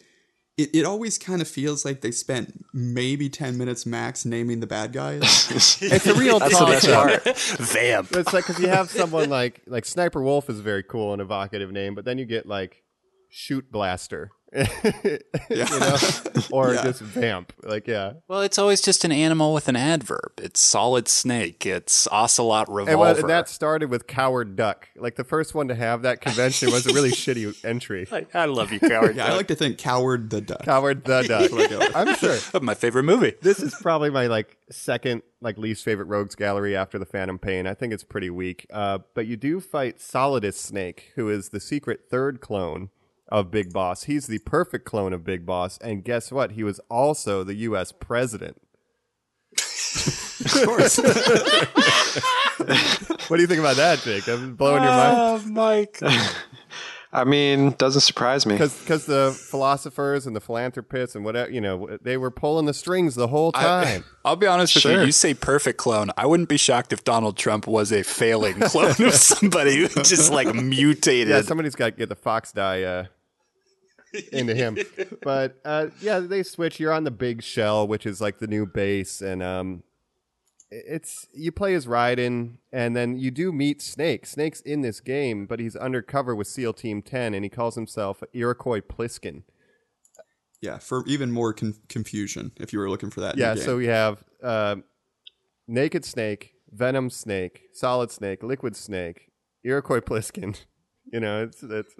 It, 0.55 0.69
it 0.75 0.85
always 0.85 1.17
kind 1.17 1.41
of 1.41 1.47
feels 1.47 1.83
like 1.83 2.01
they 2.01 2.11
spent 2.11 2.63
maybe 2.73 3.27
10 3.27 3.57
minutes 3.57 3.85
max 3.87 4.23
naming 4.23 4.59
the 4.59 4.67
bad 4.67 4.93
guys. 4.93 5.79
It's 5.81 6.05
a 6.05 6.13
real 6.13 6.37
That's 6.39 6.59
the 6.59 6.65
best 6.65 6.87
part. 6.87 7.23
Vamp. 7.69 8.11
It's 8.11 8.33
like 8.33 8.45
because 8.45 8.59
you 8.61 8.67
have 8.67 8.89
someone 9.01 9.29
like 9.29 9.61
like 9.65 9.85
Sniper 9.85 10.21
Wolf 10.21 10.49
is 10.49 10.59
a 10.59 10.63
very 10.63 10.83
cool 10.83 11.11
and 11.13 11.21
evocative 11.21 11.71
name, 11.71 11.95
but 11.95 12.05
then 12.05 12.17
you 12.17 12.25
get 12.25 12.45
like 12.45 12.83
Shoot 13.29 13.71
Blaster, 13.71 14.31
you 15.03 15.19
know, 15.49 15.97
or 16.51 16.73
just 16.83 17.01
Vamp. 17.01 17.53
Like, 17.63 17.87
yeah, 17.87 18.13
Well, 18.27 18.41
it's 18.41 18.59
always 18.59 18.81
just 18.81 19.03
an 19.03 19.11
animal 19.11 19.53
with 19.53 19.67
an 19.67 19.75
adverb. 19.75 20.33
It's 20.37 20.59
Solid 20.59 21.07
Snake. 21.07 21.65
It's 21.65 22.07
Ocelot 22.11 22.67
and, 22.67 22.75
Revolver. 22.75 22.97
well, 22.97 23.15
and 23.17 23.29
that 23.29 23.49
started 23.49 23.89
with 23.89 24.05
Coward 24.05 24.55
Duck. 24.55 24.89
Like 24.95 25.15
the 25.15 25.23
first 25.23 25.55
one 25.55 25.69
to 25.69 25.75
have 25.75 26.03
that 26.03 26.21
convention 26.21 26.71
was 26.71 26.85
a 26.85 26.93
really 26.93 27.11
shitty 27.11 27.65
entry. 27.65 28.07
I, 28.11 28.27
I 28.33 28.45
love 28.45 28.71
you, 28.71 28.79
coward. 28.79 29.15
yeah, 29.15 29.25
I 29.25 29.35
like 29.35 29.47
to 29.47 29.55
think 29.55 29.77
Coward 29.79 30.29
the 30.29 30.41
Duck. 30.41 30.63
Coward 30.63 31.03
the 31.03 31.23
Duck. 31.23 31.95
I'm 31.95 32.15
sure 32.15 32.37
my 32.61 32.75
favorite 32.75 33.03
movie. 33.03 33.33
this 33.41 33.59
is 33.59 33.73
probably 33.75 34.09
my 34.11 34.27
like 34.27 34.57
second 34.69 35.23
like 35.41 35.57
least 35.57 35.83
favorite 35.83 36.05
rogues 36.05 36.35
gallery 36.35 36.75
after 36.75 36.99
the 36.99 37.05
Phantom 37.05 37.39
Pain. 37.39 37.65
I 37.65 37.73
think 37.73 37.91
it's 37.91 38.03
pretty 38.03 38.29
weak. 38.29 38.67
Uh, 38.71 38.99
but 39.13 39.25
you 39.25 39.35
do 39.35 39.59
fight 39.59 39.97
Solidus 39.99 40.55
Snake, 40.57 41.11
who 41.15 41.29
is 41.29 41.49
the 41.49 41.59
secret 41.59 42.01
third 42.09 42.39
clone 42.39 42.89
of 43.29 43.51
Big 43.51 43.73
Boss. 43.73 44.03
He's 44.03 44.27
the 44.27 44.39
perfect 44.39 44.85
clone 44.85 45.13
of 45.13 45.23
Big 45.23 45.45
Boss, 45.45 45.77
and 45.79 46.03
guess 46.03 46.31
what? 46.31 46.51
He 46.51 46.63
was 46.63 46.79
also 46.89 47.43
the 47.43 47.55
U.S. 47.55 47.91
president. 47.91 48.61
Of 49.53 50.61
course. 50.65 50.99
What 53.27 53.37
do 53.37 53.41
you 53.41 53.47
think 53.47 53.61
about 53.61 53.77
that, 53.77 53.99
Jake? 53.99 54.27
I'm 54.27 54.55
blowing 54.55 54.83
your 54.83 54.91
oh, 54.91 54.95
mind. 54.95 55.17
Oh, 55.17 55.41
Mike. 55.49 55.99
I 57.13 57.25
mean, 57.25 57.75
doesn't 57.77 58.01
surprise 58.01 58.47
me. 58.47 58.55
Because 58.57 59.05
the 59.05 59.37
philosophers 59.49 60.25
and 60.25 60.35
the 60.35 60.41
philanthropists 60.41 61.15
and 61.15 61.23
whatever, 61.23 61.51
you 61.51 61.61
know, 61.61 61.97
they 62.01 62.17
were 62.17 62.31
pulling 62.31 62.65
the 62.65 62.73
strings 62.73 63.13
the 63.13 63.27
whole 63.27 63.51
time. 63.51 64.03
I'll 64.25 64.35
be 64.35 64.47
honest 64.47 64.73
with 64.75 64.85
you. 64.85 65.01
You 65.01 65.11
say 65.11 65.35
perfect 65.35 65.77
clone. 65.77 66.09
I 66.17 66.25
wouldn't 66.25 66.49
be 66.49 66.57
shocked 66.57 66.91
if 66.91 67.03
Donald 67.03 67.37
Trump 67.37 67.67
was 67.67 67.91
a 67.91 68.01
failing 68.01 68.59
clone 68.61 68.95
of 68.99 69.13
somebody 69.13 69.75
who 69.75 69.87
just 70.01 70.31
like 70.31 70.53
mutated. 70.55 71.29
yeah, 71.29 71.41
somebody's 71.43 71.75
got 71.75 71.85
to 71.85 71.91
get 71.91 72.09
the 72.09 72.15
fox 72.15 72.51
die 72.51 72.81
uh, 72.81 73.05
into 74.31 74.55
him. 74.55 74.79
But 75.21 75.59
uh, 75.63 75.87
yeah, 76.01 76.19
they 76.19 76.41
switch. 76.41 76.79
You're 76.79 76.93
on 76.93 77.03
the 77.03 77.11
big 77.11 77.43
shell, 77.43 77.87
which 77.87 78.07
is 78.07 78.21
like 78.21 78.39
the 78.39 78.47
new 78.47 78.65
base, 78.65 79.21
and 79.21 79.43
um, 79.43 79.83
it's 80.87 81.27
you 81.33 81.51
play 81.51 81.73
as 81.73 81.85
Raiden, 81.85 82.57
and 82.71 82.95
then 82.95 83.17
you 83.17 83.31
do 83.31 83.51
meet 83.51 83.81
Snake. 83.81 84.25
Snake's 84.25 84.61
in 84.61 84.81
this 84.81 84.99
game, 84.99 85.45
but 85.45 85.59
he's 85.59 85.75
undercover 85.75 86.35
with 86.35 86.47
SEAL 86.47 86.73
Team 86.73 87.01
Ten, 87.01 87.33
and 87.33 87.45
he 87.45 87.49
calls 87.49 87.75
himself 87.75 88.23
Iroquois 88.33 88.81
Pliskin. 88.81 89.43
yeah, 90.61 90.77
for 90.79 91.03
even 91.07 91.31
more 91.31 91.53
con- 91.53 91.75
confusion, 91.89 92.51
if 92.57 92.71
you 92.73 92.79
were 92.79 92.89
looking 92.89 93.09
for 93.09 93.21
that. 93.21 93.33
in 93.33 93.39
the 93.39 93.45
Yeah, 93.45 93.55
so 93.55 93.77
we 93.77 93.87
have 93.87 94.23
uh, 94.41 94.77
Naked 95.67 96.05
Snake, 96.05 96.53
Venom 96.71 97.09
Snake, 97.09 97.63
Solid 97.73 98.11
Snake, 98.11 98.43
Liquid 98.43 98.75
Snake, 98.75 99.29
Iroquois 99.63 100.01
Pliskin. 100.01 100.59
You 101.11 101.19
know, 101.19 101.43
it's 101.43 101.61
it's 101.61 101.93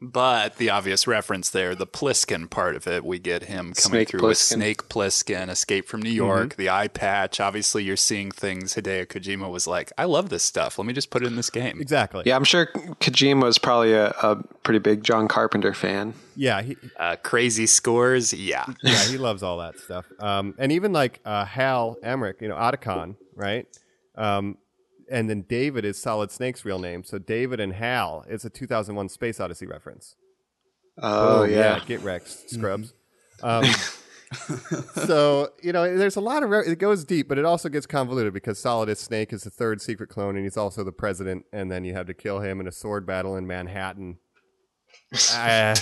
But 0.00 0.58
the 0.58 0.70
obvious 0.70 1.08
reference 1.08 1.50
there, 1.50 1.74
the 1.74 1.86
Pliskin 1.86 2.48
part 2.48 2.76
of 2.76 2.86
it, 2.86 3.04
we 3.04 3.18
get 3.18 3.44
him 3.44 3.72
coming 3.72 3.74
Snake 3.74 4.08
through 4.10 4.28
with 4.28 4.38
Snake 4.38 4.88
Plissken, 4.88 5.48
Escape 5.48 5.88
from 5.88 6.02
New 6.02 6.10
York, 6.10 6.54
the 6.54 6.70
eye 6.70 6.86
patch. 6.86 7.40
Obviously, 7.40 7.82
you're 7.82 7.96
seeing 7.96 8.30
things 8.30 8.74
Hideo 8.74 9.06
Kojima 9.06 9.50
was 9.50 9.66
like, 9.66 9.90
I 9.98 10.04
love 10.04 10.28
this 10.28 10.44
stuff. 10.44 10.78
Let 10.78 10.86
me 10.86 10.92
just 10.92 11.10
put 11.10 11.22
it 11.22 11.26
in 11.26 11.34
this 11.34 11.50
game. 11.50 11.80
exactly. 11.80 12.22
Yeah, 12.26 12.36
I'm 12.36 12.44
sure 12.44 12.66
Kojima 12.66 13.42
was 13.42 13.58
probably 13.58 13.92
a, 13.92 14.10
a 14.22 14.36
pretty 14.62 14.78
big 14.78 15.02
John 15.02 15.26
Carpenter 15.26 15.74
fan. 15.74 16.14
Yeah, 16.36 16.62
he, 16.62 16.76
Uh, 16.96 17.16
crazy 17.16 17.66
scores, 17.66 18.32
yeah. 18.32 18.66
yeah, 18.84 19.02
he 19.06 19.18
loves 19.18 19.42
all 19.42 19.58
that 19.58 19.80
stuff. 19.80 20.06
Um, 20.20 20.54
and 20.58 20.70
even 20.70 20.92
like 20.92 21.18
uh, 21.24 21.44
Hal 21.44 21.96
Emmerich, 22.04 22.40
you 22.40 22.46
know, 22.46 22.54
Otacon, 22.54 23.16
right? 23.34 23.66
Um, 24.14 24.58
and 25.10 25.28
then 25.28 25.42
David 25.42 25.84
is 25.84 26.00
Solid 26.00 26.30
Snake's 26.30 26.64
real 26.64 26.78
name. 26.78 27.04
So 27.04 27.18
David 27.18 27.60
and 27.60 27.74
Hal 27.74 28.24
is 28.28 28.44
a 28.44 28.50
2001 28.50 29.08
Space 29.08 29.40
Odyssey 29.40 29.66
reference. 29.66 30.16
Oh, 31.00 31.44
yeah. 31.44 31.80
get 31.86 32.00
wrecked, 32.02 32.28
scrubs. 32.50 32.92
Um, 33.42 33.64
so 35.06 35.50
you 35.62 35.72
know, 35.72 35.96
there's 35.96 36.16
a 36.16 36.20
lot 36.20 36.42
of 36.42 36.50
re- 36.50 36.66
it 36.66 36.78
goes 36.78 37.04
deep, 37.04 37.28
but 37.28 37.38
it 37.38 37.44
also 37.44 37.68
gets 37.68 37.86
convoluted 37.86 38.34
because 38.34 38.58
Solidus 38.58 38.98
Snake 38.98 39.32
is 39.32 39.44
the 39.44 39.50
third 39.50 39.80
secret 39.80 40.08
clone, 40.08 40.36
and 40.36 40.44
he's 40.44 40.56
also 40.56 40.84
the 40.84 40.92
president. 40.92 41.46
And 41.52 41.70
then 41.70 41.84
you 41.84 41.94
have 41.94 42.06
to 42.06 42.14
kill 42.14 42.40
him 42.40 42.60
in 42.60 42.66
a 42.66 42.72
sword 42.72 43.06
battle 43.06 43.36
in 43.36 43.46
Manhattan. 43.46 44.18
Ah, 45.32 45.74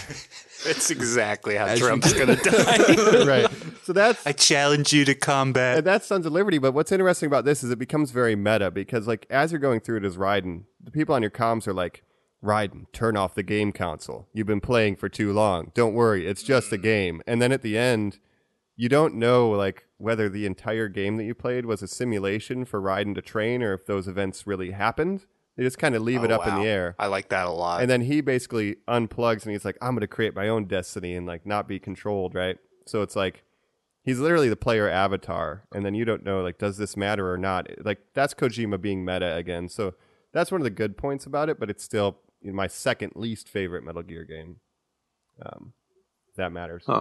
It's 0.65 0.91
exactly 0.91 1.57
how 1.57 1.75
Trump's 1.77 2.13
going 2.13 2.37
to 2.37 2.37
die. 2.37 3.25
right. 3.27 3.51
So 3.85 3.93
that's 3.93 4.27
I 4.27 4.33
challenge 4.33 4.93
you 4.93 5.05
to 5.05 5.15
combat. 5.15 5.79
and 5.79 5.87
that's 5.87 6.07
Sons 6.07 6.27
of 6.27 6.33
Liberty. 6.33 6.59
But 6.59 6.73
what's 6.73 6.91
interesting 6.93 7.27
about 7.27 7.45
this 7.45 7.63
is 7.63 7.71
it 7.71 7.79
becomes 7.79 8.11
very 8.11 8.35
meta 8.37 8.71
because, 8.71 9.07
like, 9.07 9.27
as 9.31 9.53
you're 9.53 9.61
going 9.61 9.81
through 9.81 9.99
it 9.99 10.05
as 10.05 10.17
Raiden, 10.17 10.65
the 10.83 10.91
people 10.91 11.15
on 11.15 11.23
your 11.23 11.31
comms 11.31 11.67
are 11.69 11.75
like, 11.75 12.03
Raiden, 12.43 12.87
turn 12.93 13.17
off 13.17 13.35
the 13.35 13.43
game 13.43 13.73
console. 13.73 14.29
You've 14.33 14.47
been 14.47 14.61
playing 14.61 14.97
for 14.97 15.09
too 15.09 15.33
long. 15.33 15.73
Don't 15.75 15.95
worry, 15.95 16.27
it's 16.27 16.43
just 16.43 16.73
a 16.73 16.79
game. 16.79 17.23
And 17.27 17.41
then 17.43 17.51
at 17.53 17.63
the 17.63 17.77
end, 17.79 18.19
you 18.77 18.89
don't 18.89 19.15
know 19.15 19.51
like 19.51 19.87
whether 19.99 20.29
the 20.29 20.47
entire 20.47 20.89
game 20.89 21.17
that 21.17 21.25
you 21.25 21.35
played 21.35 21.65
was 21.67 21.83
a 21.83 21.89
simulation 21.89 22.65
for 22.65 22.81
Raiden 22.81 23.15
to 23.15 23.23
train 23.23 23.63
or 23.63 23.73
if 23.73 23.87
those 23.87 24.07
events 24.07 24.47
really 24.47 24.73
happened. 24.73 25.27
They 25.57 25.65
just 25.65 25.79
kind 25.79 25.95
of 25.95 26.03
leave 26.03 26.23
it 26.23 26.31
Oh, 26.31 26.35
up 26.37 26.47
in 26.47 26.55
the 26.57 26.69
air. 26.69 26.95
I 26.99 27.07
like 27.07 27.31
that 27.31 27.47
a 27.47 27.51
lot. 27.51 27.81
And 27.81 27.91
then 27.91 28.03
he 28.03 28.21
basically 28.21 28.77
unplugs 28.87 29.45
and 29.45 29.53
he's 29.53 29.65
like, 29.65 29.79
I'm 29.81 29.93
going 29.93 30.03
to 30.03 30.07
create 30.07 30.35
my 30.35 30.49
own 30.49 30.67
destiny 30.67 31.15
and 31.15 31.27
like 31.27 31.47
not 31.47 31.67
be 31.67 31.79
controlled, 31.79 32.35
right? 32.35 32.59
So 32.87 33.01
it's 33.01 33.17
like 33.17 33.43
he's 34.03 34.19
literally 34.19 34.51
the 34.51 34.57
player 34.57 34.89
avatar. 34.89 35.65
And 35.73 35.85
then 35.85 35.95
you 35.95 36.05
don't 36.05 36.25
know, 36.25 36.43
like, 36.43 36.59
does 36.59 36.77
this 36.77 36.97
matter 36.97 37.33
or 37.33 37.39
not? 37.39 37.69
Like, 37.85 38.01
that's 38.13 38.35
Kojima 38.35 38.81
being 38.81 39.05
meta 39.05 39.35
again. 39.35 39.69
So 39.71 39.95
that's 40.33 40.53
one 40.53 40.61
of 40.61 40.65
the 40.65 40.71
good 40.71 40.99
points 40.99 41.25
about 41.25 41.49
it, 41.49 41.59
but 41.59 41.71
it's 41.71 41.83
still 41.83 42.19
my 42.43 42.67
second 42.67 43.13
least 43.17 43.49
favorite 43.49 43.83
Metal 43.83 44.03
Gear 44.03 44.25
game. 44.25 44.57
Um, 45.45 45.73
that 46.37 46.53
matters. 46.53 46.85
Huh. 46.87 47.01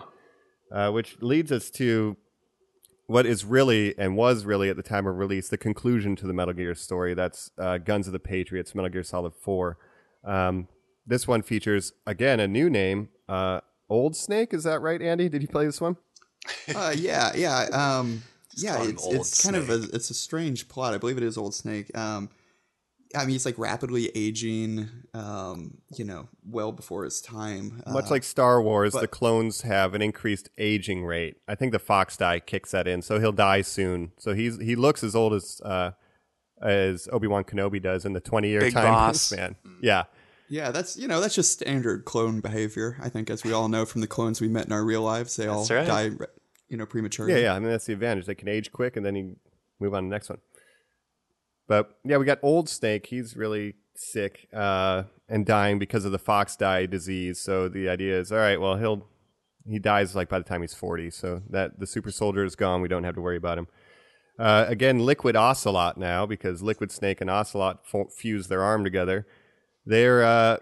Uh, 0.72 0.92
which 0.92 1.22
leads 1.22 1.52
us 1.52 1.70
to 1.72 2.16
what 3.08 3.26
is 3.26 3.46
really 3.46 3.98
and 3.98 4.16
was 4.16 4.46
really 4.46 4.70
at 4.70 4.78
the 4.78 4.84
time 4.84 5.06
of 5.06 5.18
release 5.18 5.50
the 5.50 5.58
conclusion 5.58 6.16
to 6.18 6.28
the 6.28 6.34
Metal 6.34 6.54
Gear 6.54 6.76
story. 6.76 7.14
That's 7.14 7.52
uh, 7.58 7.78
Guns 7.78 8.08
of 8.08 8.14
the 8.14 8.20
Patriots, 8.20 8.74
Metal 8.74 8.90
Gear 8.90 9.04
Solid 9.04 9.34
4. 9.34 9.78
Um, 10.24 10.68
this 11.06 11.28
one 11.28 11.44
features, 11.44 11.94
again, 12.08 12.40
a 12.40 12.48
new 12.48 12.70
name, 12.70 13.10
uh, 13.30 13.62
Old 13.90 14.16
Snake. 14.16 14.54
Is 14.54 14.64
that 14.64 14.82
right, 14.82 15.02
Andy? 15.02 15.30
Did 15.30 15.42
you 15.42 15.48
play 15.48 15.66
this 15.66 15.80
one? 15.80 15.98
uh, 16.76 16.94
yeah, 16.98 17.32
yeah. 17.36 17.66
Um, 17.72 18.24
yeah, 18.56 18.84
it's, 18.84 19.06
it's 19.08 19.44
kind 19.44 19.56
of 19.56 19.70
a 19.70 19.84
it's 19.94 20.10
a 20.10 20.14
strange 20.14 20.68
plot. 20.68 20.94
I 20.94 20.98
believe 20.98 21.18
it 21.18 21.24
is 21.24 21.38
Old 21.38 21.54
Snake. 21.54 21.96
Um, 21.96 22.30
I 23.16 23.20
mean, 23.22 23.30
he's 23.30 23.46
like 23.46 23.58
rapidly 23.58 24.10
aging. 24.16 24.90
Um, 25.14 25.78
you 25.96 26.04
know, 26.06 26.28
well 26.46 26.72
before 26.72 27.04
his 27.06 27.22
time. 27.22 27.82
Much 27.88 28.06
Uh, 28.06 28.10
like 28.10 28.24
Star 28.24 28.62
Wars, 28.62 28.94
the 28.94 29.08
clones 29.08 29.62
have 29.62 29.94
an 29.94 30.02
increased 30.02 30.50
aging 30.58 31.06
rate. 31.06 31.38
I 31.48 31.56
think 31.56 31.72
the 31.72 31.80
Fox 31.80 32.18
die 32.18 32.40
kicks 32.40 32.72
that 32.72 32.88
in, 32.88 33.02
so 33.02 33.20
he'll 33.20 33.32
die 33.32 33.62
soon. 33.62 34.12
So 34.18 34.34
he's 34.34 34.60
he 34.60 34.76
looks 34.76 35.04
as 35.04 35.16
old 35.16 35.34
as 35.34 35.62
uh, 35.64 35.92
as 36.62 37.08
Obi 37.12 37.28
Wan 37.28 37.44
Kenobi 37.44 37.82
does 37.82 38.06
in 38.06 38.14
the 38.14 38.20
twenty 38.20 38.50
year 38.50 38.62
Big 38.62 38.74
time 38.74 38.92
boss. 38.92 39.22
span. 39.32 39.56
Yeah, 39.82 40.04
yeah, 40.50 40.72
that's 40.72 40.98
you 40.98 41.08
know 41.08 41.22
that's 41.22 41.36
just 41.36 41.52
standard 41.52 42.06
clone 42.06 42.42
behavior. 42.42 42.98
I 43.02 43.10
think, 43.10 43.30
as 43.30 43.44
we 43.44 43.54
all 43.54 43.70
know 43.70 43.86
from 43.86 44.02
the 44.02 44.08
clones 44.08 44.42
we 44.42 44.48
met 44.50 44.66
in 44.66 44.72
our 44.72 44.84
real 44.84 45.02
lives, 45.02 45.36
they 45.36 45.48
all 45.48 45.64
That's 45.64 45.90
right. 45.90 46.10
die, 46.18 46.26
you 46.68 46.78
know, 46.78 46.86
prematurely. 46.86 47.34
yeah, 47.34 47.40
yeah. 47.40 47.54
I 47.56 47.60
mean 47.60 47.70
that's 47.70 47.86
the 47.86 47.94
advantage. 47.94 48.26
They 48.26 48.36
can 48.36 48.48
age 48.50 48.72
quick, 48.72 48.98
and 48.98 49.06
then 49.06 49.16
you 49.16 49.36
move 49.80 49.94
on 49.94 50.04
to 50.04 50.10
the 50.10 50.14
next 50.14 50.30
one. 50.30 50.40
But 51.68 51.98
yeah, 52.04 52.18
we 52.18 52.26
got 52.26 52.40
old 52.42 52.70
Snake. 52.70 53.08
He's 53.08 53.36
really 53.36 53.76
sick 53.96 54.48
uh, 54.54 55.04
and 55.28 55.46
dying 55.46 55.80
because 55.80 56.06
of 56.06 56.12
the 56.12 56.20
Fox 56.20 56.56
die 56.56 56.86
disease. 56.86 57.40
So 57.40 57.68
the 57.68 57.90
idea 57.90 58.20
is, 58.20 58.32
all 58.32 58.38
right, 58.38 58.60
well 58.60 58.78
he'll 58.78 59.08
he 59.68 59.80
dies 59.80 60.16
like 60.16 60.30
by 60.30 60.38
the 60.38 60.46
time 60.46 60.62
he's 60.62 60.74
forty. 60.76 61.10
So 61.10 61.42
that 61.50 61.80
the 61.80 61.88
super 61.88 62.12
soldier 62.12 62.44
is 62.44 62.56
gone. 62.56 62.82
We 62.82 62.88
don't 62.88 63.04
have 63.04 63.16
to 63.16 63.22
worry 63.22 63.38
about 63.38 63.58
him. 63.58 63.68
Uh, 64.38 64.66
again, 64.68 65.00
Liquid 65.00 65.36
Ocelot 65.36 65.98
now 65.98 66.26
because 66.26 66.62
Liquid 66.62 66.92
Snake 66.92 67.22
and 67.22 67.30
Ocelot 67.30 67.88
fo- 67.88 68.10
fuse 68.10 68.48
their 68.48 68.62
arm 68.62 68.84
together. 68.84 69.26
They're 69.86 70.24
uh, 70.24 70.58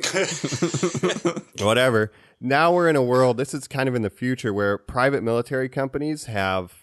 whatever. 1.59 2.11
Now 2.39 2.73
we're 2.73 2.89
in 2.89 2.95
a 2.95 3.01
world. 3.01 3.37
This 3.37 3.53
is 3.53 3.67
kind 3.67 3.87
of 3.87 3.95
in 3.95 4.01
the 4.01 4.09
future 4.09 4.53
where 4.53 4.77
private 4.77 5.23
military 5.23 5.69
companies 5.69 6.25
have 6.25 6.82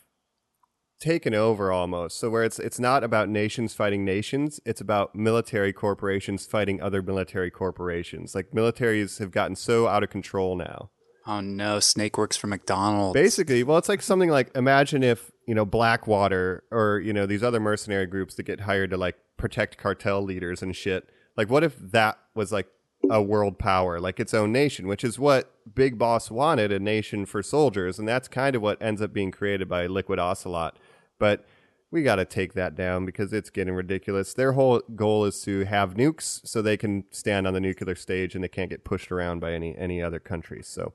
taken 1.01 1.35
over 1.35 1.73
almost. 1.73 2.19
So 2.19 2.31
where 2.31 2.45
it's 2.45 2.59
it's 2.59 2.79
not 2.79 3.03
about 3.03 3.29
nations 3.29 3.75
fighting 3.75 4.05
nations, 4.05 4.61
it's 4.65 4.81
about 4.81 5.15
military 5.15 5.73
corporations 5.73 6.47
fighting 6.47 6.81
other 6.81 7.03
military 7.03 7.51
corporations. 7.51 8.35
Like 8.35 8.53
militaries 8.53 9.19
have 9.19 9.31
gotten 9.31 9.57
so 9.57 9.89
out 9.89 10.05
of 10.05 10.11
control 10.11 10.57
now. 10.57 10.91
Oh 11.27 11.41
no, 11.41 11.81
Snake 11.81 12.17
works 12.17 12.37
for 12.37 12.47
McDonald's. 12.47 13.15
Basically, 13.15 13.63
well, 13.63 13.79
it's 13.79 13.89
like 13.89 14.03
something 14.03 14.31
like 14.31 14.51
imagine 14.55 15.03
if 15.03 15.33
you 15.47 15.55
know 15.55 15.65
Blackwater 15.65 16.65
or 16.71 17.01
you 17.01 17.13
know 17.13 17.27
these 17.27 17.43
other 17.43 17.61
mercenary 17.61 18.07
groups 18.07 18.35
that 18.35 18.45
get 18.45 18.61
hired 18.61 18.91
to 18.91 18.97
like 18.97 19.17
protect 19.37 19.79
cartel 19.79 20.23
leaders 20.23 20.63
and 20.63 20.77
shit. 20.77 21.09
Like, 21.37 21.49
what 21.49 21.65
if 21.65 21.77
that 21.79 22.19
was 22.35 22.53
like 22.53 22.69
a 23.11 23.23
world 23.23 23.59
power, 23.59 23.99
like 24.01 24.21
its 24.21 24.35
own 24.35 24.53
nation, 24.53 24.87
which 24.87 25.05
is 25.05 25.19
what 25.19 25.55
Big 25.75 25.99
Boss 25.99 26.31
wanted—a 26.31 26.79
nation 26.79 27.27
for 27.27 27.43
soldiers, 27.43 27.99
and 27.99 28.07
that's 28.07 28.29
kind 28.29 28.55
of 28.57 28.63
what 28.63 28.81
ends 28.83 29.01
up 29.01 29.13
being 29.13 29.31
created 29.31 29.69
by 29.69 29.87
Liquid 29.87 30.19
Ocelot. 30.19 30.79
But 31.21 31.47
we 31.93 32.03
got 32.03 32.17
to 32.17 32.25
take 32.25 32.55
that 32.55 32.75
down 32.75 33.05
because 33.05 33.33
it's 33.33 33.51
getting 33.51 33.75
ridiculous. 33.75 34.35
Their 34.35 34.53
whole 34.53 34.81
goal 34.95 35.25
is 35.25 35.41
to 35.43 35.65
have 35.65 35.95
nukes 35.95 36.47
so 36.47 36.63
they 36.63 36.77
can 36.77 37.05
stand 37.11 37.47
on 37.47 37.55
the 37.55 37.61
nuclear 37.61 37.95
stage 37.95 38.35
and 38.35 38.43
they 38.43 38.49
can't 38.49 38.71
get 38.71 38.85
pushed 38.85 39.13
around 39.13 39.41
by 39.41 39.53
any 39.53 39.77
any 39.77 40.03
other 40.03 40.21
countries. 40.21 40.67
So 40.67 40.95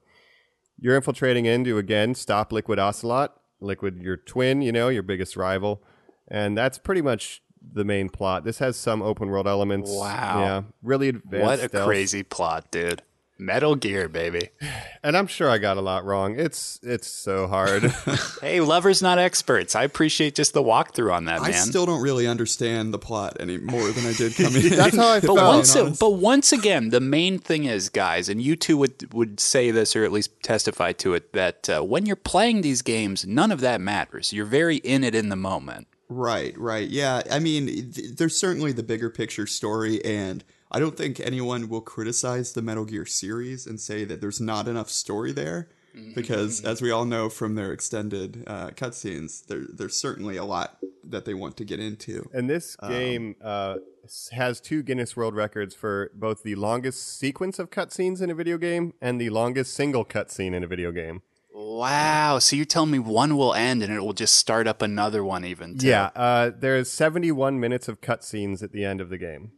you're 0.80 0.96
infiltrating 0.96 1.46
in 1.46 1.64
to 1.66 1.78
again 1.78 2.16
stop 2.16 2.52
Liquid 2.52 2.80
Ocelot, 2.80 3.40
Liquid 3.60 4.02
your 4.02 4.18
twin, 4.18 4.62
you 4.62 4.72
know, 4.72 4.90
your 4.90 5.04
biggest 5.04 5.36
rival, 5.36 5.84
and 6.28 6.58
that's 6.58 6.78
pretty 6.78 7.02
much 7.02 7.42
the 7.74 7.84
main 7.84 8.10
plot. 8.10 8.44
This 8.44 8.60
has 8.60 8.78
some 8.78 9.02
open 9.02 9.30
world 9.30 9.48
elements. 9.48 9.92
Wow. 9.92 10.40
yeah, 10.40 10.62
really 10.82 11.10
advanced. 11.10 11.46
what 11.46 11.60
a 11.60 11.70
stealth. 11.70 11.88
crazy 11.88 12.24
plot, 12.24 12.72
dude. 12.72 13.02
Metal 13.38 13.76
Gear, 13.76 14.08
baby. 14.08 14.50
And 15.04 15.18
I'm 15.18 15.28
sure 15.28 15.50
I 15.50 15.58
got 15.58 15.78
a 15.78 15.82
lot 15.82 16.06
wrong. 16.06 16.40
It's 16.40 16.80
it's 16.84 17.08
so 17.08 17.48
hard. 17.48 17.94
Hey, 18.42 18.60
lovers 18.60 19.02
not 19.02 19.18
experts. 19.18 19.76
I 19.76 19.84
appreciate 19.84 20.36
just 20.36 20.54
the 20.54 20.62
walkthrough 20.62 21.12
on 21.14 21.26
that, 21.26 21.40
I 21.42 21.50
man. 21.50 21.54
I 21.54 21.58
still 21.58 21.86
don't 21.86 22.02
really 22.02 22.28
understand 22.28 22.94
the 22.94 23.00
plot 23.00 23.38
any 23.40 23.58
more 23.58 23.90
than 23.92 24.06
I 24.06 24.14
did 24.14 24.36
coming 24.36 24.64
in. 24.64 24.70
That's 24.76 24.96
how 24.96 25.08
I 25.08 25.20
But 25.20 25.26
felt. 25.36 25.38
once, 25.40 25.76
honest. 25.76 26.00
but 26.00 26.12
once 26.12 26.52
again, 26.52 26.90
the 26.90 27.00
main 27.00 27.40
thing 27.40 27.64
is, 27.66 27.90
guys, 27.90 28.30
and 28.30 28.42
you 28.42 28.56
two 28.56 28.78
would 28.78 29.12
would 29.14 29.40
say 29.40 29.72
this 29.72 29.96
or 29.96 30.04
at 30.04 30.12
least 30.12 30.32
testify 30.44 30.92
to 30.94 31.14
it 31.16 31.34
that 31.34 31.70
uh, 31.70 31.82
when 31.82 32.06
you're 32.06 32.16
playing 32.16 32.62
these 32.62 32.82
games, 32.84 33.26
none 33.26 33.52
of 33.52 33.62
that 33.62 33.82
matters. 33.82 34.32
You're 34.32 34.46
very 34.46 34.78
in 34.78 35.04
it 35.04 35.16
in 35.16 35.30
the 35.30 35.36
moment. 35.36 35.88
Right, 36.08 36.56
right. 36.58 36.88
Yeah. 36.88 37.24
I 37.32 37.40
mean, 37.40 37.66
th- 37.92 38.12
there's 38.18 38.38
certainly 38.38 38.72
the 38.74 38.84
bigger 38.84 39.10
picture 39.10 39.48
story, 39.48 40.04
and 40.06 40.44
I 40.72 40.80
don't 40.80 40.98
think 40.98 41.20
anyone 41.20 41.70
will 41.70 41.82
criticize 41.82 42.54
the 42.54 42.62
Metal 42.62 42.86
Gear 42.86 43.06
series 43.06 43.66
and 43.68 43.80
say 43.80 44.04
that 44.06 44.20
there's 44.22 44.42
not 44.42 44.68
enough 44.68 44.90
story 44.90 45.32
there. 45.32 45.70
Because, 46.14 46.60
as 46.66 46.82
we 46.82 46.92
all 46.92 47.06
know 47.06 47.30
from 47.30 47.56
their 47.56 47.72
extended 47.72 48.44
uh, 48.48 48.72
cutscenes, 48.72 49.46
there, 49.48 49.62
there's 49.72 49.96
certainly 49.96 50.36
a 50.36 50.44
lot 50.44 50.78
that 51.06 51.24
they 51.24 51.34
want 51.34 51.56
to 51.56 51.64
get 51.64 51.80
into. 51.80 52.30
And 52.34 52.50
this 52.50 52.76
Um, 52.82 52.90
game 52.92 53.36
uh, 53.42 53.78
has 54.34 54.60
two 54.60 54.84
Guinness 54.84 55.16
World 55.16 55.36
Records 55.36 55.74
for 55.74 56.12
both 56.14 56.44
the 56.44 56.56
longest 56.56 57.18
sequence 57.18 57.60
of 57.60 57.70
cutscenes 57.70 58.22
in 58.22 58.30
a 58.30 58.36
video 58.36 58.58
game 58.58 58.94
and 59.00 59.22
the 59.22 59.30
longest 59.30 59.74
single 59.74 60.04
cutscene 60.04 60.54
in 60.54 60.66
a 60.66 60.68
video 60.68 60.92
game. 60.92 61.22
Wow. 61.54 62.40
So 62.40 62.58
you're 62.58 62.66
telling 62.66 62.92
me 62.92 63.00
one 63.00 63.38
will 63.38 63.54
end 63.54 63.82
and 63.82 63.94
it 63.94 64.02
will 64.02 64.12
just 64.12 64.36
start 64.36 64.68
up 64.68 64.82
another 64.82 65.24
one, 65.24 65.46
even? 65.46 65.78
Too. 65.78 65.88
Yeah, 65.88 66.10
uh, 66.14 66.52
there's 66.54 66.92
71 66.92 67.58
minutes 67.58 67.88
of 67.88 68.02
cutscenes 68.02 68.62
at 68.62 68.74
the 68.74 68.84
end 68.84 69.00
of 69.00 69.08
the 69.10 69.18
game. 69.18 69.54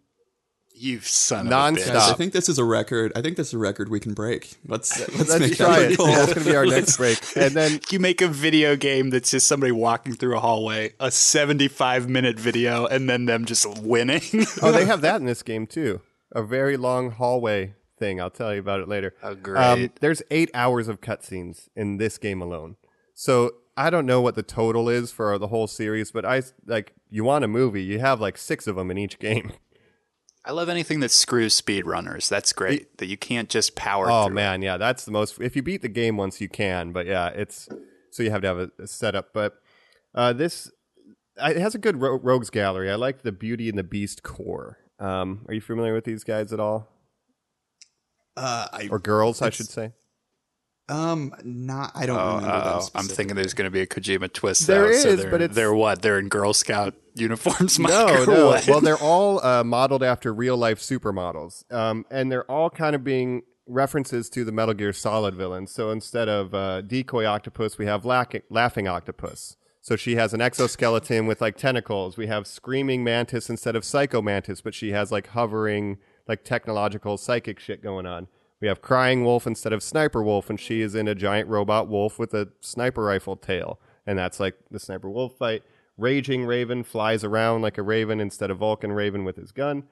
You 0.79 0.99
son 1.01 1.47
of 1.47 1.51
Non-stop. 1.51 1.87
a 1.93 1.97
bitch. 1.97 2.11
I 2.11 2.13
think 2.13 2.33
this 2.33 2.49
is 2.49 2.59
a 2.59 2.63
record. 2.63 3.11
I 3.15 3.21
think 3.21 3.37
this 3.37 3.47
is 3.47 3.53
a 3.53 3.57
record 3.57 3.89
we 3.89 3.99
can 3.99 4.13
break. 4.13 4.55
Let's 4.67 4.99
let's, 5.17 5.29
Let's 5.29 5.39
make 5.39 5.57
try 5.57 5.79
that 5.79 5.91
it. 5.91 5.93
a 5.93 5.97
goal. 5.97 6.07
That's 6.07 6.33
going 6.33 6.45
to 6.45 6.49
be 6.51 6.55
our 6.55 6.65
next 6.65 6.97
break. 6.97 7.19
And 7.35 7.55
then 7.55 7.79
You 7.89 7.99
make 7.99 8.21
a 8.21 8.27
video 8.27 8.75
game 8.75 9.09
that's 9.09 9.31
just 9.31 9.47
somebody 9.47 9.71
walking 9.71 10.13
through 10.15 10.35
a 10.37 10.39
hallway, 10.39 10.93
a 10.99 11.09
75 11.11 12.07
minute 12.09 12.39
video, 12.39 12.85
and 12.85 13.09
then 13.09 13.25
them 13.25 13.45
just 13.45 13.65
winning. 13.79 14.21
oh, 14.61 14.71
they 14.71 14.85
have 14.85 15.01
that 15.01 15.17
in 15.19 15.25
this 15.25 15.43
game 15.43 15.67
too. 15.67 16.01
A 16.31 16.43
very 16.43 16.77
long 16.77 17.11
hallway 17.11 17.73
thing. 17.97 18.21
I'll 18.21 18.29
tell 18.29 18.53
you 18.53 18.59
about 18.59 18.79
it 18.81 18.87
later. 18.87 19.13
Oh, 19.23 19.31
um, 19.31 19.39
great. 19.41 19.95
there's 20.01 20.21
eight 20.29 20.51
hours 20.53 20.87
of 20.87 21.01
cutscenes 21.01 21.69
in 21.75 21.97
this 21.97 22.17
game 22.17 22.41
alone. 22.41 22.75
So 23.13 23.51
I 23.75 23.89
don't 23.89 24.05
know 24.05 24.21
what 24.21 24.35
the 24.35 24.43
total 24.43 24.89
is 24.89 25.11
for 25.11 25.37
the 25.37 25.47
whole 25.47 25.67
series, 25.67 26.11
but 26.11 26.25
I 26.25 26.43
like 26.65 26.93
you 27.09 27.23
want 27.23 27.45
a 27.45 27.47
movie, 27.47 27.83
you 27.83 27.99
have 27.99 28.19
like 28.19 28.37
six 28.37 28.67
of 28.67 28.75
them 28.75 28.91
in 28.91 28.97
each 28.97 29.19
game. 29.19 29.51
I 30.47 30.51
love 30.53 30.69
anything 30.69 31.01
that 31.01 31.11
screws 31.11 31.59
speedrunners. 31.59 32.29
That's 32.29 32.53
great. 32.53 32.97
that 32.99 33.07
you 33.07 33.17
can't 33.17 33.49
just 33.49 33.75
power 33.75 34.09
Oh 34.09 34.29
man, 34.29 34.61
yeah, 34.61 34.77
that's 34.77 35.03
the 35.03 35.11
most. 35.11 35.41
If 35.41 35.55
you 35.57 35.61
beat 35.61 35.81
the 35.81 35.89
game 35.89 36.15
once, 36.15 36.39
you 36.39 36.47
can. 36.47 36.93
But 36.93 37.05
yeah, 37.05 37.27
it's 37.27 37.67
so 38.11 38.23
you 38.23 38.31
have 38.31 38.41
to 38.41 38.47
have 38.47 38.57
a, 38.59 38.71
a 38.79 38.87
setup. 38.87 39.33
But 39.33 39.55
uh, 40.15 40.31
this 40.33 40.71
it 41.35 41.57
has 41.57 41.75
a 41.75 41.77
good 41.77 42.01
ro- 42.01 42.17
rogues 42.17 42.49
gallery. 42.49 42.89
I 42.89 42.95
like 42.95 43.23
the 43.23 43.31
Beauty 43.33 43.67
and 43.67 43.77
the 43.77 43.83
Beast 43.83 44.23
Corps. 44.23 44.77
Um, 44.99 45.45
are 45.49 45.53
you 45.53 45.61
familiar 45.61 45.93
with 45.93 46.05
these 46.05 46.23
guys 46.23 46.51
at 46.53 46.59
all, 46.59 46.87
Uh, 48.35 48.67
I, 48.71 48.87
or 48.89 48.99
girls? 48.99 49.41
I 49.41 49.49
should 49.49 49.67
say. 49.67 49.91
Um, 50.89 51.33
not. 51.43 51.91
I 51.95 52.05
don't 52.05 52.17
Oh, 52.17 52.21
uh-oh. 52.47 52.87
I'm 52.95 53.05
thinking 53.05 53.35
there's 53.35 53.53
going 53.53 53.65
to 53.67 53.71
be 53.71 53.81
a 53.81 53.87
Kojima 53.87 54.31
twist. 54.31 54.67
There 54.67 54.83
though, 54.87 54.93
so 54.93 55.09
is, 55.09 55.21
they're- 55.21 55.31
but 55.31 55.41
it's- 55.41 55.55
they're 55.55 55.73
what? 55.73 56.01
They're 56.01 56.19
in 56.19 56.29
Girl 56.29 56.53
Scout 56.53 56.93
uniforms, 57.15 57.77
Mike, 57.79 57.91
No, 57.91 58.25
no. 58.25 58.45
what? 58.49 58.67
Well, 58.67 58.81
they're 58.81 58.95
all 58.97 59.43
uh, 59.45 59.63
modeled 59.63 60.03
after 60.03 60.33
real 60.33 60.55
life 60.57 60.79
supermodels, 60.79 61.69
um, 61.73 62.05
and 62.11 62.31
they're 62.31 62.49
all 62.49 62.69
kind 62.69 62.95
of 62.95 63.03
being 63.03 63.43
references 63.65 64.29
to 64.29 64.45
the 64.45 64.51
Metal 64.51 64.73
Gear 64.73 64.93
Solid 64.93 65.35
villains. 65.35 65.71
So 65.71 65.89
instead 65.91 66.29
of 66.29 66.53
uh, 66.53 66.81
decoy 66.81 67.25
octopus, 67.25 67.77
we 67.77 67.85
have 67.85 68.05
lack- 68.05 68.43
laughing 68.49 68.87
octopus. 68.87 69.57
So 69.81 69.95
she 69.95 70.15
has 70.15 70.33
an 70.33 70.41
exoskeleton 70.41 71.27
with 71.27 71.39
like 71.41 71.57
tentacles. 71.57 72.17
We 72.17 72.27
have 72.27 72.45
screaming 72.45 73.03
mantis 73.03 73.49
instead 73.49 73.75
of 73.75 73.83
psycho 73.85 74.21
mantis, 74.21 74.59
but 74.61 74.73
she 74.73 74.91
has 74.91 75.11
like 75.11 75.27
hovering, 75.27 75.97
like 76.27 76.43
technological 76.43 77.17
psychic 77.17 77.59
shit 77.59 77.81
going 77.81 78.05
on. 78.05 78.27
We 78.59 78.67
have 78.67 78.81
crying 78.81 79.23
wolf 79.23 79.45
instead 79.45 79.73
of 79.73 79.83
sniper 79.83 80.23
wolf, 80.23 80.49
and 80.49 80.59
she 80.59 80.81
is 80.81 80.95
in 80.95 81.07
a 81.07 81.15
giant 81.15 81.47
robot 81.47 81.87
wolf 81.87 82.17
with 82.17 82.33
a 82.33 82.49
sniper 82.59 83.03
rifle 83.03 83.35
tail, 83.35 83.79
and 84.05 84.17
that's 84.17 84.39
like 84.39 84.55
the 84.71 84.79
sniper 84.79 85.09
wolf 85.09 85.37
fight. 85.37 85.63
Raging 85.97 86.45
Raven 86.45 86.83
flies 86.83 87.23
around 87.23 87.61
like 87.61 87.77
a 87.77 87.83
raven 87.83 88.19
instead 88.19 88.51
of 88.51 88.59
Vulcan 88.59 88.91
Raven 88.91 89.23
with 89.23 89.35
his 89.35 89.51
gun. 89.51 89.83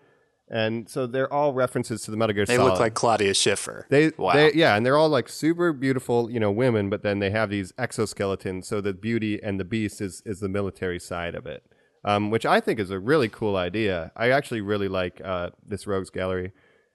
And 0.47 0.88
so 0.88 1.07
they're 1.07 1.32
all 1.32 1.53
references 1.53 2.03
to 2.03 2.11
the 2.11 2.18
Metal 2.18 2.34
Gear 2.34 2.45
they 2.45 2.57
Solid. 2.57 2.72
look 2.72 2.80
like 2.80 2.93
Claudia 2.93 3.34
Schiffer. 3.34 3.88
They, 3.89 4.11
wow. 4.16 4.34
they, 4.34 4.53
yeah, 4.53 4.76
and 4.76 4.86
they're 4.86 4.97
all 4.97 5.09
like 5.09 5.28
super 5.28 5.74
beautiful, 5.74 6.30
you 6.30 6.39
know, 6.39 6.51
women. 6.51 6.89
But 6.89 7.01
then 7.01 7.18
they 7.18 7.32
have 7.32 7.49
these 7.49 7.72
exoskeletons, 7.74 8.66
so 8.66 8.80
the 8.80 8.93
beauty 8.93 9.41
and 9.41 9.59
the 9.59 9.66
beast 9.66 10.01
is 10.01 10.22
is 10.24 10.41
the 10.41 10.49
military 10.49 10.99
side 10.99 11.34
of 11.34 11.47
it, 11.47 11.63
um, 12.03 12.30
which 12.30 12.45
I 12.45 12.59
think 12.59 12.80
is 12.80 12.91
a 12.91 12.99
really 12.99 13.28
cool 13.28 13.55
idea. 13.55 14.11
I 14.16 14.30
actually 14.30 14.61
really 14.61 14.88
like 14.88 15.20
uh, 15.26 15.49
this 15.66 15.88
Rogues 15.88 16.11
Gallery, 16.11 16.51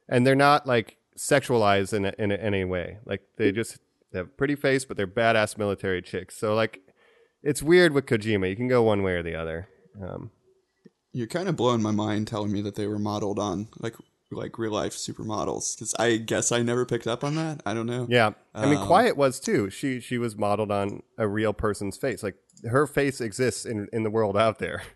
and 0.09 0.25
they're 0.25 0.37
not 0.37 0.69
like 0.69 0.99
sexualized 1.19 1.93
in 1.93 2.05
a, 2.07 2.13
in, 2.19 2.31
a, 2.31 2.35
in 2.35 2.41
any 2.41 2.65
way. 2.65 2.99
Like 3.05 3.23
they 3.37 3.53
just 3.53 3.79
they 4.13 4.19
have 4.19 4.27
a 4.27 4.31
pretty 4.31 4.55
face, 4.57 4.85
but 4.85 4.97
they're 4.97 5.07
badass 5.07 5.57
military 5.59 6.03
chicks. 6.03 6.37
So 6.37 6.55
like, 6.55 6.81
it's 7.43 7.63
weird 7.63 7.93
with 7.93 8.07
Kojima. 8.07 8.49
You 8.51 8.57
can 8.57 8.69
go 8.69 8.83
one 8.83 9.03
way 9.03 9.13
or 9.13 9.23
the 9.23 9.35
other. 9.35 9.69
Um, 10.03 10.31
You're 11.13 11.27
kind 11.27 11.49
of 11.49 11.57
blowing 11.57 11.83
my 11.83 11.93
mind 11.93 12.29
telling 12.29 12.53
me 12.53 12.61
that 12.63 12.75
they 12.75 12.87
were 12.87 12.99
modeled 12.99 13.39
on 13.39 13.69
like 13.79 13.95
like 14.33 14.59
real 14.59 14.71
life 14.73 14.93
supermodels 14.93 15.75
because 15.75 15.93
I 15.99 16.17
guess 16.17 16.53
I 16.53 16.63
never 16.63 16.87
picked 16.87 17.09
up 17.09 17.25
on 17.25 17.35
that. 17.35 17.63
I 17.67 17.75
don't 17.75 17.87
know. 17.87 18.07
Yeah, 18.09 18.31
I 18.55 18.67
mean, 18.67 18.79
Um, 18.79 18.87
Quiet 18.87 19.17
was 19.17 19.41
too. 19.41 19.71
She 19.71 19.99
she 20.01 20.19
was 20.19 20.37
modeled 20.37 20.71
on 20.71 21.03
a 21.19 21.27
real 21.27 21.53
person's 21.53 21.97
face. 21.97 22.23
Like 22.23 22.37
her 22.71 22.87
face 22.87 23.21
exists 23.21 23.65
in 23.67 23.89
in 23.93 24.03
the 24.05 24.11
world 24.11 24.37
out 24.37 24.59
there. 24.59 24.83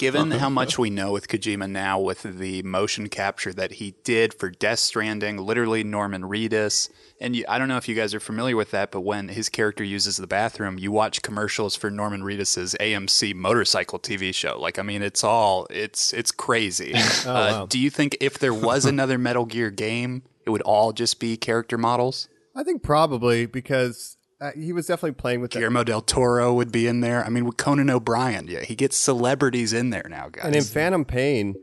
Given 0.00 0.30
how 0.30 0.48
much 0.48 0.78
we 0.78 0.88
know 0.88 1.12
with 1.12 1.28
Kojima 1.28 1.68
now, 1.68 2.00
with 2.00 2.22
the 2.22 2.62
motion 2.62 3.10
capture 3.10 3.52
that 3.52 3.72
he 3.72 3.96
did 4.02 4.32
for 4.32 4.48
Death 4.48 4.78
Stranding, 4.78 5.36
literally 5.36 5.84
Norman 5.84 6.22
Reedus, 6.22 6.88
and 7.20 7.36
you, 7.36 7.44
I 7.46 7.58
don't 7.58 7.68
know 7.68 7.76
if 7.76 7.86
you 7.86 7.94
guys 7.94 8.14
are 8.14 8.20
familiar 8.20 8.56
with 8.56 8.70
that, 8.70 8.92
but 8.92 9.02
when 9.02 9.28
his 9.28 9.50
character 9.50 9.84
uses 9.84 10.16
the 10.16 10.26
bathroom, 10.26 10.78
you 10.78 10.90
watch 10.90 11.20
commercials 11.20 11.76
for 11.76 11.90
Norman 11.90 12.22
Reedus's 12.22 12.74
AMC 12.80 13.34
motorcycle 13.34 13.98
TV 13.98 14.34
show. 14.34 14.58
Like, 14.58 14.78
I 14.78 14.82
mean, 14.82 15.02
it's 15.02 15.22
all 15.22 15.66
it's 15.68 16.14
it's 16.14 16.32
crazy. 16.32 16.94
uh, 17.26 17.66
Do 17.66 17.78
you 17.78 17.90
think 17.90 18.16
if 18.22 18.38
there 18.38 18.54
was 18.54 18.84
another 18.86 19.18
Metal 19.18 19.44
Gear 19.44 19.70
game, 19.70 20.22
it 20.46 20.50
would 20.50 20.62
all 20.62 20.94
just 20.94 21.20
be 21.20 21.36
character 21.36 21.76
models? 21.76 22.26
I 22.56 22.64
think 22.64 22.82
probably 22.82 23.44
because 23.44 24.16
uh, 24.40 24.50
he 24.56 24.72
was 24.72 24.86
definitely 24.86 25.12
playing 25.12 25.40
with 25.40 25.50
that. 25.52 25.58
Guillermo 25.58 25.84
del 25.84 26.00
Toro 26.00 26.52
would 26.54 26.72
be 26.72 26.86
in 26.86 27.00
there. 27.00 27.24
I 27.24 27.28
mean, 27.28 27.44
with 27.44 27.56
Conan 27.56 27.90
O'Brien, 27.90 28.46
yeah, 28.48 28.60
he 28.62 28.74
gets 28.74 28.96
celebrities 28.96 29.72
in 29.72 29.90
there 29.90 30.06
now, 30.08 30.28
guys. 30.30 30.44
And 30.44 30.56
in 30.56 30.64
Phantom 30.64 31.04
Pain, 31.04 31.56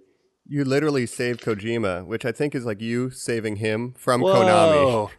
you 0.45 0.63
literally 0.63 1.05
save 1.05 1.37
Kojima, 1.37 2.05
which 2.05 2.23
I 2.25 2.31
think 2.31 2.55
is 2.55 2.65
like 2.65 2.81
you 2.81 3.09
saving 3.09 3.57
him 3.57 3.93
from 3.97 4.21
Konami. 4.21 5.09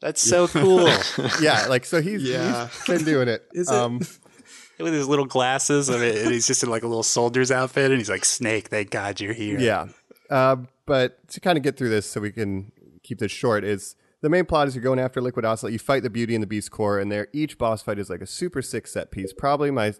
That's 0.00 0.20
so 0.20 0.48
cool. 0.48 0.88
Yeah, 1.40 1.66
like 1.68 1.84
so 1.84 2.02
he's, 2.02 2.22
Yeah. 2.22 2.68
he's 2.68 2.84
been 2.86 3.04
doing 3.04 3.28
it. 3.28 3.46
Is 3.52 3.70
it? 3.70 3.74
Um, 3.74 4.00
With 4.78 4.94
his 4.94 5.06
little 5.06 5.26
glasses, 5.26 5.88
I 5.88 5.98
mean, 5.98 6.16
and 6.16 6.32
he's 6.32 6.46
just 6.46 6.64
in 6.64 6.68
like 6.70 6.82
a 6.82 6.88
little 6.88 7.04
soldier's 7.04 7.52
outfit, 7.52 7.92
and 7.92 7.98
he's 8.00 8.10
like, 8.10 8.24
"Snake, 8.24 8.66
thank 8.68 8.90
God 8.90 9.20
you're 9.20 9.32
here." 9.34 9.60
Yeah. 9.60 9.88
Uh, 10.28 10.56
but 10.86 11.28
to 11.28 11.38
kind 11.40 11.56
of 11.56 11.62
get 11.62 11.76
through 11.76 11.90
this 11.90 12.04
so 12.10 12.20
we 12.20 12.32
can 12.32 12.72
keep 13.04 13.20
this 13.20 13.30
short 13.30 13.62
is 13.62 13.94
the 14.22 14.30
main 14.30 14.46
plot 14.46 14.68
is 14.68 14.74
you're 14.74 14.82
going 14.82 14.98
after 14.98 15.20
Liquid 15.20 15.44
Ocelot. 15.44 15.72
You 15.72 15.78
fight 15.78 16.02
the 16.02 16.10
Beauty 16.10 16.34
and 16.34 16.42
the 16.42 16.46
Beast 16.46 16.70
Corps, 16.70 16.98
and 16.98 17.12
there 17.12 17.28
each 17.32 17.58
boss 17.58 17.82
fight 17.82 17.98
is 17.98 18.08
like 18.08 18.22
a 18.22 18.26
super 18.26 18.62
sick 18.62 18.86
set 18.86 19.10
piece. 19.10 19.32
Probably 19.32 19.70
my, 19.70 19.94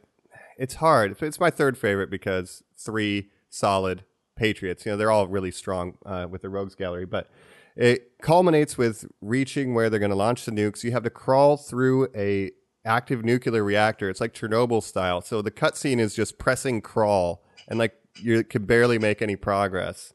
it's 0.57 0.77
hard. 0.77 1.17
It's 1.21 1.41
my 1.41 1.51
third 1.51 1.77
favorite 1.77 2.09
because 2.09 2.63
three 2.77 3.31
solid 3.51 4.05
Patriots. 4.37 4.87
You 4.87 4.93
know 4.93 4.97
they're 4.97 5.11
all 5.11 5.27
really 5.27 5.51
strong 5.51 5.99
uh, 6.07 6.27
with 6.31 6.43
the 6.43 6.49
Rogues 6.49 6.75
Gallery, 6.75 7.05
but 7.05 7.31
it 7.77 8.13
culminates 8.23 8.79
with 8.79 9.07
reaching 9.21 9.75
where 9.75 9.91
they're 9.91 10.01
going 10.01 10.11
to 10.11 10.17
launch 10.17 10.45
the 10.45 10.53
nukes. 10.53 10.85
You 10.85 10.93
have 10.93 11.03
to 11.05 11.11
crawl 11.11 11.57
through 11.57 12.09
a 12.15 12.51
active 12.85 13.25
nuclear 13.25 13.63
reactor. 13.63 14.09
It's 14.09 14.21
like 14.21 14.35
Chernobyl 14.35 14.83
style. 14.83 15.21
So 15.21 15.43
the 15.43 15.51
cutscene 15.51 15.99
is 15.99 16.15
just 16.15 16.39
pressing 16.39 16.81
crawl, 16.81 17.45
and 17.69 17.79
like 17.79 17.95
you 18.21 18.45
can 18.45 18.65
barely 18.65 18.99
make 18.99 19.21
any 19.21 19.37
progress. 19.37 20.13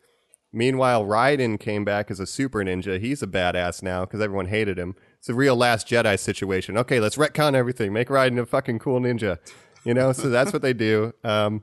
Meanwhile, 0.58 1.06
Raiden 1.06 1.60
came 1.60 1.86
back 1.86 2.10
as 2.10 2.20
a 2.20 2.26
super 2.26 2.64
ninja. 2.64 3.00
He's 3.00 3.22
a 3.22 3.28
badass 3.28 3.84
now 3.84 4.06
because 4.06 4.22
everyone 4.22 4.48
hated 4.48 4.80
him. 4.80 4.96
It's 5.20 5.30
a 5.30 5.36
real 5.36 5.56
Last 5.56 5.88
Jedi 5.88 6.18
situation. 6.18 6.76
Okay, 6.80 7.00
let's 7.00 7.16
retcon 7.16 7.54
everything. 7.54 7.94
Make 7.94 8.08
Raiden 8.08 8.40
a 8.40 8.46
fucking 8.48 8.80
cool 8.80 9.00
ninja. 9.00 9.38
You 9.84 9.94
know, 9.94 10.14
so 10.14 10.32
that's 10.32 10.52
what 10.52 10.64
they 10.64 10.74
do. 10.74 11.14
Um, 11.24 11.62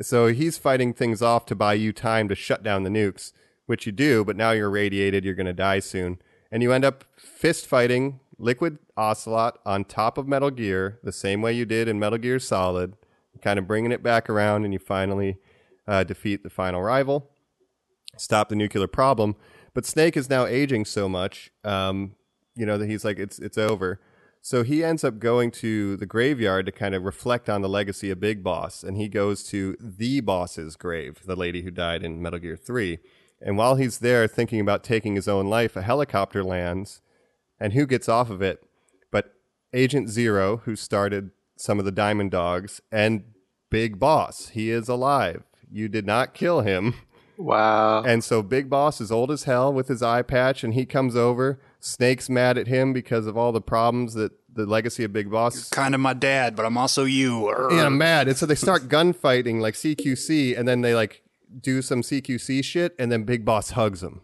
so 0.00 0.28
he's 0.28 0.56
fighting 0.56 0.94
things 0.94 1.20
off 1.20 1.44
to 1.44 1.54
buy 1.54 1.74
you 1.74 1.92
time 1.92 2.30
to 2.30 2.34
shut 2.34 2.62
down 2.62 2.84
the 2.84 2.88
nukes, 2.88 3.32
which 3.66 3.84
you 3.84 3.92
do, 3.92 4.24
but 4.24 4.34
now 4.34 4.52
you're 4.52 4.68
irradiated. 4.68 5.26
You're 5.26 5.34
going 5.34 5.44
to 5.44 5.52
die 5.52 5.80
soon. 5.80 6.18
And 6.50 6.62
you 6.62 6.72
end 6.72 6.86
up 6.86 7.04
fist 7.18 7.66
fighting 7.66 8.20
Liquid 8.38 8.78
Ocelot 8.96 9.58
on 9.66 9.84
top 9.84 10.16
of 10.16 10.26
Metal 10.26 10.50
Gear, 10.50 10.98
the 11.02 11.12
same 11.12 11.42
way 11.42 11.52
you 11.52 11.66
did 11.66 11.86
in 11.86 11.98
Metal 11.98 12.16
Gear 12.16 12.38
Solid, 12.38 12.94
kind 13.42 13.58
of 13.58 13.66
bringing 13.66 13.92
it 13.92 14.02
back 14.02 14.30
around, 14.30 14.64
and 14.64 14.72
you 14.72 14.78
finally 14.78 15.36
uh, 15.86 16.02
defeat 16.02 16.42
the 16.42 16.50
final 16.50 16.80
rival 16.80 17.28
stop 18.16 18.48
the 18.48 18.56
nuclear 18.56 18.86
problem. 18.86 19.36
But 19.74 19.86
Snake 19.86 20.16
is 20.16 20.28
now 20.28 20.46
aging 20.46 20.84
so 20.84 21.08
much, 21.08 21.50
um, 21.64 22.14
you 22.54 22.66
know, 22.66 22.76
that 22.78 22.88
he's 22.88 23.04
like, 23.04 23.18
it's 23.18 23.38
it's 23.38 23.58
over. 23.58 24.00
So 24.44 24.64
he 24.64 24.82
ends 24.82 25.04
up 25.04 25.20
going 25.20 25.52
to 25.52 25.96
the 25.96 26.06
graveyard 26.06 26.66
to 26.66 26.72
kind 26.72 26.96
of 26.96 27.04
reflect 27.04 27.48
on 27.48 27.62
the 27.62 27.68
legacy 27.68 28.10
of 28.10 28.18
Big 28.18 28.42
Boss, 28.42 28.82
and 28.82 28.96
he 28.96 29.08
goes 29.08 29.44
to 29.44 29.76
the 29.78 30.20
boss's 30.20 30.74
grave, 30.74 31.20
the 31.24 31.36
lady 31.36 31.62
who 31.62 31.70
died 31.70 32.02
in 32.02 32.20
Metal 32.20 32.40
Gear 32.40 32.56
Three. 32.56 32.98
And 33.40 33.56
while 33.56 33.76
he's 33.76 33.98
there 33.98 34.26
thinking 34.28 34.60
about 34.60 34.84
taking 34.84 35.14
his 35.16 35.28
own 35.28 35.46
life, 35.46 35.76
a 35.76 35.82
helicopter 35.82 36.44
lands, 36.44 37.00
and 37.58 37.72
who 37.72 37.86
gets 37.86 38.08
off 38.08 38.30
of 38.30 38.42
it? 38.42 38.64
But 39.10 39.32
Agent 39.72 40.08
Zero, 40.08 40.58
who 40.58 40.76
started 40.76 41.30
some 41.56 41.78
of 41.78 41.84
the 41.84 41.92
Diamond 41.92 42.30
Dogs, 42.32 42.80
and 42.90 43.24
Big 43.70 43.98
Boss. 43.98 44.48
He 44.50 44.70
is 44.70 44.88
alive. 44.88 45.44
You 45.70 45.88
did 45.88 46.06
not 46.06 46.34
kill 46.34 46.60
him. 46.60 46.94
Wow. 47.42 48.04
And 48.04 48.22
so 48.22 48.40
Big 48.40 48.70
Boss 48.70 49.00
is 49.00 49.10
old 49.10 49.30
as 49.32 49.44
hell 49.44 49.72
with 49.72 49.88
his 49.88 50.02
eye 50.02 50.22
patch, 50.22 50.62
and 50.62 50.74
he 50.74 50.86
comes 50.86 51.16
over. 51.16 51.58
Snake's 51.80 52.30
mad 52.30 52.56
at 52.56 52.68
him 52.68 52.92
because 52.92 53.26
of 53.26 53.36
all 53.36 53.50
the 53.50 53.60
problems 53.60 54.14
that 54.14 54.32
the 54.54 54.64
legacy 54.64 55.02
of 55.02 55.12
Big 55.12 55.28
Boss. 55.28 55.68
Kind 55.70 55.94
of 55.94 56.00
my 56.00 56.12
dad, 56.12 56.54
but 56.54 56.64
I'm 56.64 56.78
also 56.78 57.04
you. 57.04 57.52
Urgh. 57.52 57.72
And 57.72 57.80
I'm 57.80 57.98
mad. 57.98 58.28
And 58.28 58.36
so 58.36 58.46
they 58.46 58.54
start 58.54 58.88
gunfighting 58.88 59.60
like 59.60 59.74
CQC, 59.74 60.56
and 60.56 60.68
then 60.68 60.82
they 60.82 60.94
like 60.94 61.22
do 61.60 61.82
some 61.82 62.02
CQC 62.02 62.64
shit, 62.64 62.94
and 62.96 63.10
then 63.10 63.24
Big 63.24 63.44
Boss 63.44 63.70
hugs 63.70 64.04
him. 64.04 64.20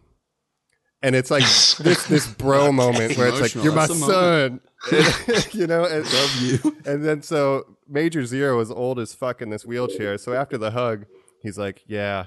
And 1.02 1.16
it's 1.16 1.30
like 1.30 1.42
this 1.78 2.06
this 2.06 2.26
bro 2.28 2.70
moment 2.70 3.16
where 3.16 3.28
it's 3.28 3.40
like, 3.40 3.54
"You're 3.56 3.74
my 3.74 3.88
That's 3.88 4.00
a 4.00 4.04
son," 4.04 4.60
moment. 4.92 5.54
you 5.54 5.66
know. 5.66 5.84
And, 5.84 6.04
Love 6.04 6.36
you. 6.40 6.76
and 6.86 7.04
then 7.04 7.22
so 7.22 7.76
Major 7.88 8.24
Zero 8.24 8.60
is 8.60 8.70
old 8.70 9.00
as 9.00 9.12
fuck 9.12 9.42
in 9.42 9.50
this 9.50 9.66
wheelchair. 9.66 10.18
So 10.18 10.34
after 10.34 10.56
the 10.56 10.70
hug, 10.70 11.06
he's 11.42 11.58
like, 11.58 11.82
"Yeah, 11.88 12.26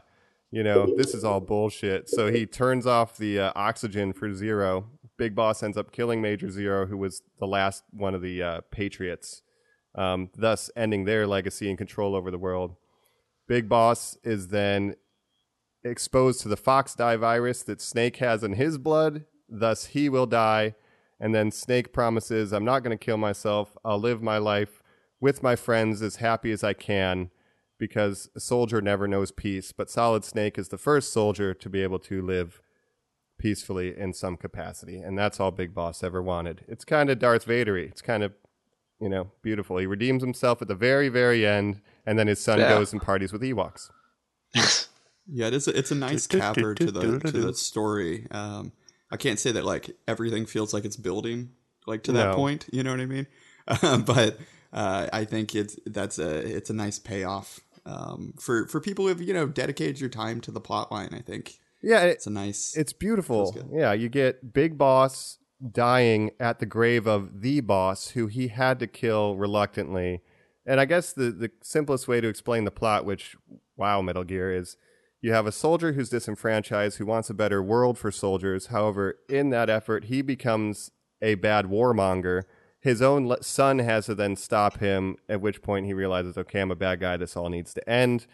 you 0.52 0.64
know, 0.64 0.94
this 0.96 1.14
is 1.14 1.24
all 1.24 1.40
bullshit." 1.40 2.10
So 2.10 2.32
he 2.32 2.46
turns 2.46 2.86
off 2.86 3.18
the 3.18 3.40
uh, 3.40 3.52
oxygen 3.56 4.14
for 4.14 4.34
Zero. 4.34 4.86
Big 5.18 5.36
Boss 5.36 5.64
ends 5.64 5.78
up 5.78 5.92
killing 5.92 6.22
Major 6.22 6.50
Zero, 6.50 6.86
who 6.86 6.98
was 6.98 7.22
the 7.40 7.48
last 7.48 7.84
one 7.92 8.16
of 8.16 8.22
the 8.22 8.42
uh, 8.42 8.62
Patriots, 8.72 9.44
um, 9.96 10.30
thus 10.36 10.70
ending 10.76 11.06
their 11.06 11.28
legacy 11.28 11.70
and 11.70 11.78
control 11.78 12.16
over 12.16 12.32
the 12.32 12.40
world. 12.40 12.76
Big 13.48 13.68
Boss 13.68 14.18
is 14.24 14.48
then 14.48 14.96
exposed 15.84 16.42
to 16.42 16.48
the 16.48 16.58
fox 16.58 16.96
die 16.96 17.16
virus 17.16 17.64
that 17.64 17.82
Snake 17.82 18.18
has 18.18 18.44
in 18.44 18.54
his 18.54 18.78
blood, 18.78 19.26
thus 19.50 19.88
he 19.88 20.10
will 20.10 20.26
die. 20.26 20.76
And 21.20 21.36
then 21.36 21.52
Snake 21.52 21.94
promises, 21.94 22.52
I'm 22.52 22.66
not 22.66 22.80
going 22.80 22.98
to 22.98 23.06
kill 23.06 23.18
myself. 23.18 23.78
I'll 23.86 24.00
live 24.00 24.24
my 24.24 24.38
life 24.38 24.82
with 25.20 25.44
my 25.44 25.56
friends 25.56 26.02
as 26.02 26.16
happy 26.16 26.52
as 26.52 26.64
I 26.64 26.74
can 26.74 27.30
because 27.82 28.30
a 28.36 28.40
soldier 28.40 28.80
never 28.80 29.08
knows 29.08 29.32
peace. 29.32 29.72
But 29.72 29.90
Solid 29.90 30.24
Snake 30.24 30.60
is 30.60 30.68
the 30.68 30.78
first 30.78 31.12
soldier 31.12 31.56
to 31.56 31.68
be 31.68 31.82
able 31.82 31.98
to 32.02 32.22
live 32.22 32.62
peacefully 33.40 33.98
in 33.98 34.14
some 34.14 34.38
capacity. 34.38 34.98
And 35.00 35.18
that's 35.18 35.40
all 35.40 35.50
Big 35.50 35.74
Boss 35.74 36.04
ever 36.04 36.22
wanted. 36.22 36.64
It's 36.68 36.86
kind 36.86 37.10
of 37.10 37.18
Darth 37.18 37.48
Vadery. 37.48 37.90
It's 37.90 38.04
kind 38.04 38.22
of, 38.22 38.34
you 39.00 39.10
know, 39.10 39.32
beautiful. 39.42 39.78
He 39.78 39.88
redeems 39.88 40.22
himself 40.22 40.62
at 40.62 40.68
the 40.68 40.76
very, 40.76 41.10
very 41.10 41.44
end. 41.44 41.82
And 42.06 42.20
then 42.20 42.28
his 42.28 42.40
son 42.40 42.60
Yeah. 42.60 42.70
goes 42.70 42.94
and 42.94 43.02
parties 43.02 43.34
with 43.34 43.42
Ewoks. 43.42 43.90
Yeah, 45.34 45.48
it 45.48 45.54
is. 45.54 45.68
A, 45.68 45.78
it's 45.78 45.92
a 45.92 45.96
nice 45.96 46.28
capper 46.40 46.74
to 46.76 46.92
the 46.92 47.20
to 47.20 47.32
the 47.32 47.54
story. 47.54 48.28
Um, 48.32 48.74
I 49.12 49.18
can't 49.18 49.40
say 49.40 49.52
that 49.54 49.64
like 49.64 49.96
everything 50.08 50.46
feels 50.48 50.74
like 50.74 50.84
it's 50.84 50.98
building 50.98 51.52
like 51.88 52.04
to 52.04 52.12
that 52.14 52.32
No. 52.32 52.36
point. 52.36 52.66
You 52.74 52.84
know 52.84 52.92
what 52.92 53.00
I 53.00 53.06
mean? 53.06 53.28
Um, 53.82 54.02
but 54.16 54.40
uh, 54.74 55.08
I 55.14 55.24
think 55.26 55.56
it's 55.56 55.78
that's 55.86 56.18
a 56.20 56.38
it's 56.40 56.70
a 56.72 56.74
nice 56.74 56.98
payoff 57.00 57.62
um, 57.86 58.34
for 58.40 58.68
for 58.68 58.80
people 58.80 59.08
who've 59.08 59.22
you 59.22 59.34
know 59.34 59.48
dedicated 59.48 60.00
your 60.00 60.10
time 60.10 60.42
to 60.42 60.52
the 60.52 60.62
plot 60.62 60.92
line. 60.92 61.10
I 61.14 61.20
think 61.20 61.60
Yeah, 61.82 62.02
it, 62.04 62.12
it's 62.12 62.28
a 62.28 62.32
nice. 62.32 62.76
It's 62.76 62.94
beautiful. 62.94 63.56
Yeah, 63.72 63.94
you 63.94 64.10
get 64.10 64.54
Big 64.54 64.78
Boss 64.78 65.40
dying 65.70 66.32
at 66.40 66.60
the 66.60 66.66
grave 66.66 67.06
of 67.06 67.42
the 67.42 67.62
boss 67.62 68.10
who 68.10 68.28
he 68.28 68.48
had 68.48 68.80
to 68.80 68.88
kill 68.88 69.36
reluctantly. 69.36 70.22
And 70.66 70.80
I 70.80 70.86
guess 70.86 71.14
the, 71.14 71.32
the 71.32 71.52
simplest 71.62 72.08
way 72.08 72.22
to 72.22 72.28
explain 72.28 72.66
the 72.66 72.72
plot, 72.72 73.06
which, 73.06 73.36
wow, 73.76 74.02
Metal 74.02 74.24
Gear, 74.24 74.54
is 74.54 74.78
you 75.22 75.34
have 75.34 75.46
a 75.46 75.52
soldier 75.52 75.94
who's 75.94 76.10
disenfranchised 76.10 76.98
who 76.98 77.06
wants 77.06 77.30
a 77.30 77.36
better 77.36 77.62
world 77.62 77.98
for 77.98 78.12
soldiers. 78.12 78.68
However, 78.68 79.20
in 79.30 79.50
that 79.52 79.70
effort, 79.70 80.06
he 80.06 80.22
becomes 80.22 80.92
a 81.22 81.36
bad 81.36 81.66
warmonger. 81.66 82.44
His 82.82 83.02
own 83.02 83.34
son 83.42 83.80
has 83.80 84.08
to 84.08 84.16
then 84.16 84.36
stop 84.36 84.80
him, 84.80 85.18
at 85.30 85.40
which 85.40 85.62
point 85.62 85.86
he 85.86 85.94
realizes, 85.94 86.38
okay, 86.38 86.60
I'm 86.60 86.72
a 86.72 86.76
bad 86.76 87.00
guy. 87.00 87.16
This 87.16 87.38
all 87.38 87.50
needs 87.50 87.74
to 87.76 87.90
end 87.90 88.26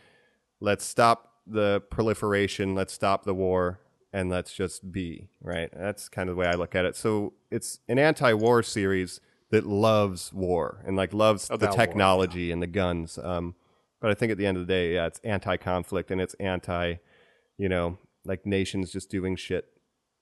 let's 0.60 0.86
stop 0.86 1.34
the 1.46 1.82
proliferation, 1.90 2.76
let's 2.76 2.94
stop 2.94 3.24
the 3.24 3.34
war, 3.34 3.80
and 4.12 4.30
let's 4.30 4.54
just 4.54 4.92
be, 4.92 5.30
right? 5.42 5.70
That's 5.74 6.10
kind 6.10 6.30
of 6.30 6.36
the 6.36 6.40
way 6.40 6.48
I 6.48 6.56
look 6.56 6.76
at 6.76 6.86
it. 6.86 6.96
So 6.96 7.34
it's 7.52 7.80
an 7.88 8.00
anti 8.00 8.34
war 8.34 8.64
series 8.64 9.20
that 9.50 9.66
loves 9.66 10.34
war 10.34 10.84
and 10.86 10.98
like 10.98 11.14
loves 11.14 11.48
the 11.48 11.56
About 11.56 11.70
war, 11.70 11.78
technology 11.78 12.52
and 12.52 12.62
the 12.62 12.68
guns. 12.68 13.18
Um, 13.18 13.56
but 14.02 14.12
I 14.12 14.14
think 14.14 14.32
at 14.32 14.38
the 14.38 14.46
end 14.46 14.58
of 14.58 14.68
the 14.68 14.74
day, 14.74 14.96
yeah, 14.96 15.08
it's 15.08 15.20
anti 15.24 15.58
conflict 15.58 16.12
and 16.12 16.20
it's 16.20 16.34
anti, 16.36 16.96
you 17.58 17.70
know, 17.70 17.98
like 18.26 18.46
nations 18.46 18.92
just 18.92 19.10
doing 19.10 19.36
shit 19.36 19.66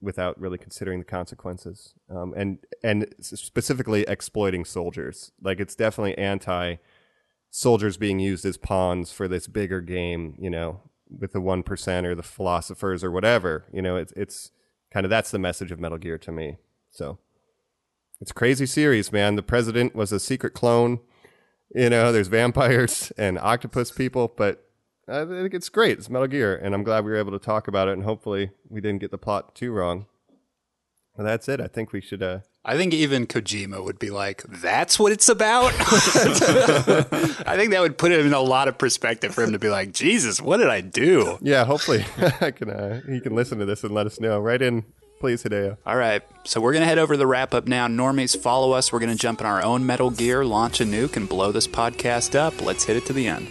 without 0.06 0.40
really 0.40 0.56
considering 0.56 0.98
the 0.98 1.04
consequences 1.04 1.92
um, 2.08 2.32
and 2.34 2.58
and 2.82 3.14
specifically 3.20 4.04
exploiting 4.08 4.64
soldiers 4.64 5.32
like 5.42 5.60
it's 5.60 5.74
definitely 5.74 6.16
anti 6.16 6.76
soldiers 7.56 7.96
being 7.96 8.18
used 8.18 8.44
as 8.44 8.58
pawns 8.58 9.10
for 9.12 9.26
this 9.26 9.46
bigger 9.46 9.80
game, 9.80 10.36
you 10.38 10.50
know, 10.50 10.82
with 11.08 11.32
the 11.32 11.40
one 11.40 11.62
percent 11.62 12.06
or 12.06 12.14
the 12.14 12.22
philosophers 12.22 13.02
or 13.02 13.10
whatever. 13.10 13.64
You 13.72 13.80
know, 13.80 13.96
it's 13.96 14.12
it's 14.12 14.50
kind 14.90 15.06
of 15.06 15.10
that's 15.10 15.30
the 15.30 15.38
message 15.38 15.72
of 15.72 15.80
Metal 15.80 15.96
Gear 15.96 16.18
to 16.18 16.32
me. 16.32 16.58
So 16.90 17.18
it's 18.20 18.32
crazy 18.32 18.66
series, 18.66 19.10
man. 19.10 19.36
The 19.36 19.42
president 19.42 19.94
was 19.94 20.12
a 20.12 20.20
secret 20.20 20.52
clone. 20.52 21.00
You 21.74 21.88
know, 21.88 22.12
there's 22.12 22.28
vampires 22.28 23.10
and 23.18 23.38
octopus 23.38 23.90
people, 23.90 24.32
but 24.36 24.65
I 25.08 25.24
think 25.24 25.54
it's 25.54 25.68
great. 25.68 25.98
It's 25.98 26.10
Metal 26.10 26.26
Gear, 26.26 26.56
and 26.56 26.74
I'm 26.74 26.82
glad 26.82 27.04
we 27.04 27.12
were 27.12 27.16
able 27.16 27.32
to 27.32 27.38
talk 27.38 27.68
about 27.68 27.86
it. 27.88 27.92
And 27.92 28.02
hopefully, 28.02 28.50
we 28.68 28.80
didn't 28.80 29.00
get 29.00 29.12
the 29.12 29.18
plot 29.18 29.54
too 29.54 29.70
wrong. 29.72 30.06
Well, 31.16 31.24
that's 31.26 31.48
it. 31.48 31.60
I 31.60 31.68
think 31.68 31.92
we 31.92 32.00
should. 32.00 32.22
Uh, 32.22 32.40
I 32.64 32.76
think 32.76 32.92
even 32.92 33.28
Kojima 33.28 33.84
would 33.84 34.00
be 34.00 34.10
like, 34.10 34.42
"That's 34.42 34.98
what 34.98 35.12
it's 35.12 35.28
about." 35.28 35.72
I 35.78 37.54
think 37.56 37.70
that 37.70 37.80
would 37.80 37.96
put 37.96 38.10
it 38.10 38.26
in 38.26 38.32
a 38.32 38.40
lot 38.40 38.66
of 38.66 38.78
perspective 38.78 39.32
for 39.32 39.44
him 39.44 39.52
to 39.52 39.58
be 39.60 39.68
like, 39.68 39.92
"Jesus, 39.92 40.40
what 40.42 40.56
did 40.56 40.68
I 40.68 40.80
do?" 40.80 41.38
yeah, 41.40 41.64
hopefully, 41.64 42.04
I 42.40 42.50
can. 42.50 42.68
Uh, 42.68 43.00
he 43.08 43.20
can 43.20 43.34
listen 43.34 43.58
to 43.60 43.64
this 43.64 43.84
and 43.84 43.94
let 43.94 44.06
us 44.06 44.18
know. 44.18 44.40
Right 44.40 44.60
in, 44.60 44.84
please, 45.20 45.44
Hideo. 45.44 45.76
All 45.86 45.96
right, 45.96 46.22
so 46.44 46.60
we're 46.60 46.72
gonna 46.72 46.84
head 46.84 46.98
over 46.98 47.14
to 47.14 47.18
the 47.18 47.28
wrap 47.28 47.54
up 47.54 47.68
now. 47.68 47.86
Normies, 47.86 48.36
follow 48.36 48.72
us. 48.72 48.92
We're 48.92 49.00
gonna 49.00 49.14
jump 49.14 49.40
in 49.40 49.46
our 49.46 49.62
own 49.62 49.86
Metal 49.86 50.10
Gear, 50.10 50.44
launch 50.44 50.80
a 50.80 50.84
nuke, 50.84 51.16
and 51.16 51.28
blow 51.28 51.52
this 51.52 51.68
podcast 51.68 52.34
up. 52.34 52.60
Let's 52.60 52.84
hit 52.84 52.96
it 52.96 53.06
to 53.06 53.12
the 53.12 53.28
end. 53.28 53.46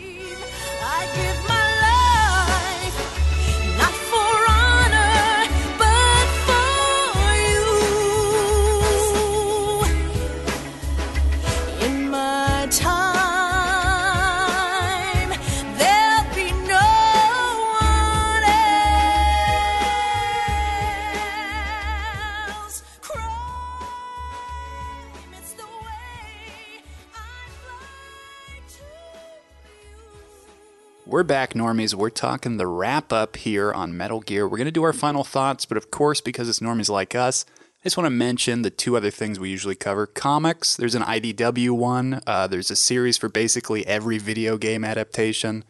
We're 31.16 31.24
back, 31.24 31.54
normies. 31.54 31.94
We're 31.94 32.10
talking 32.10 32.58
the 32.58 32.68
wrap 32.68 33.14
up 33.14 33.38
here 33.38 33.72
on 33.72 33.96
Metal 33.96 34.20
Gear. 34.20 34.46
We're 34.46 34.58
going 34.58 34.66
to 34.66 34.72
do 34.72 34.84
our 34.84 34.92
final 34.92 35.24
thoughts, 35.24 35.66
but 35.66 35.78
of 35.78 35.90
course, 35.90 36.20
because 36.20 36.50
it's 36.50 36.60
normies 36.60 36.90
like 36.90 37.16
us, 37.16 37.46
I 37.62 37.84
just 37.86 37.96
want 37.96 38.08
to 38.08 38.10
mention 38.10 38.64
the 38.64 38.70
two 38.70 38.98
other 38.98 39.10
things 39.12 39.40
we 39.40 39.50
usually 39.50 39.76
cover 39.76 40.08
comics. 40.08 40.76
There's 40.76 40.94
an 40.94 41.04
IDW 41.04 41.72
one, 41.72 42.22
uh, 42.28 42.48
there's 42.48 42.70
a 42.70 42.76
series 42.76 43.18
for 43.18 43.30
basically 43.30 43.88
every 43.88 44.18
video 44.18 44.58
game 44.58 44.84
adaptation. 44.84 45.64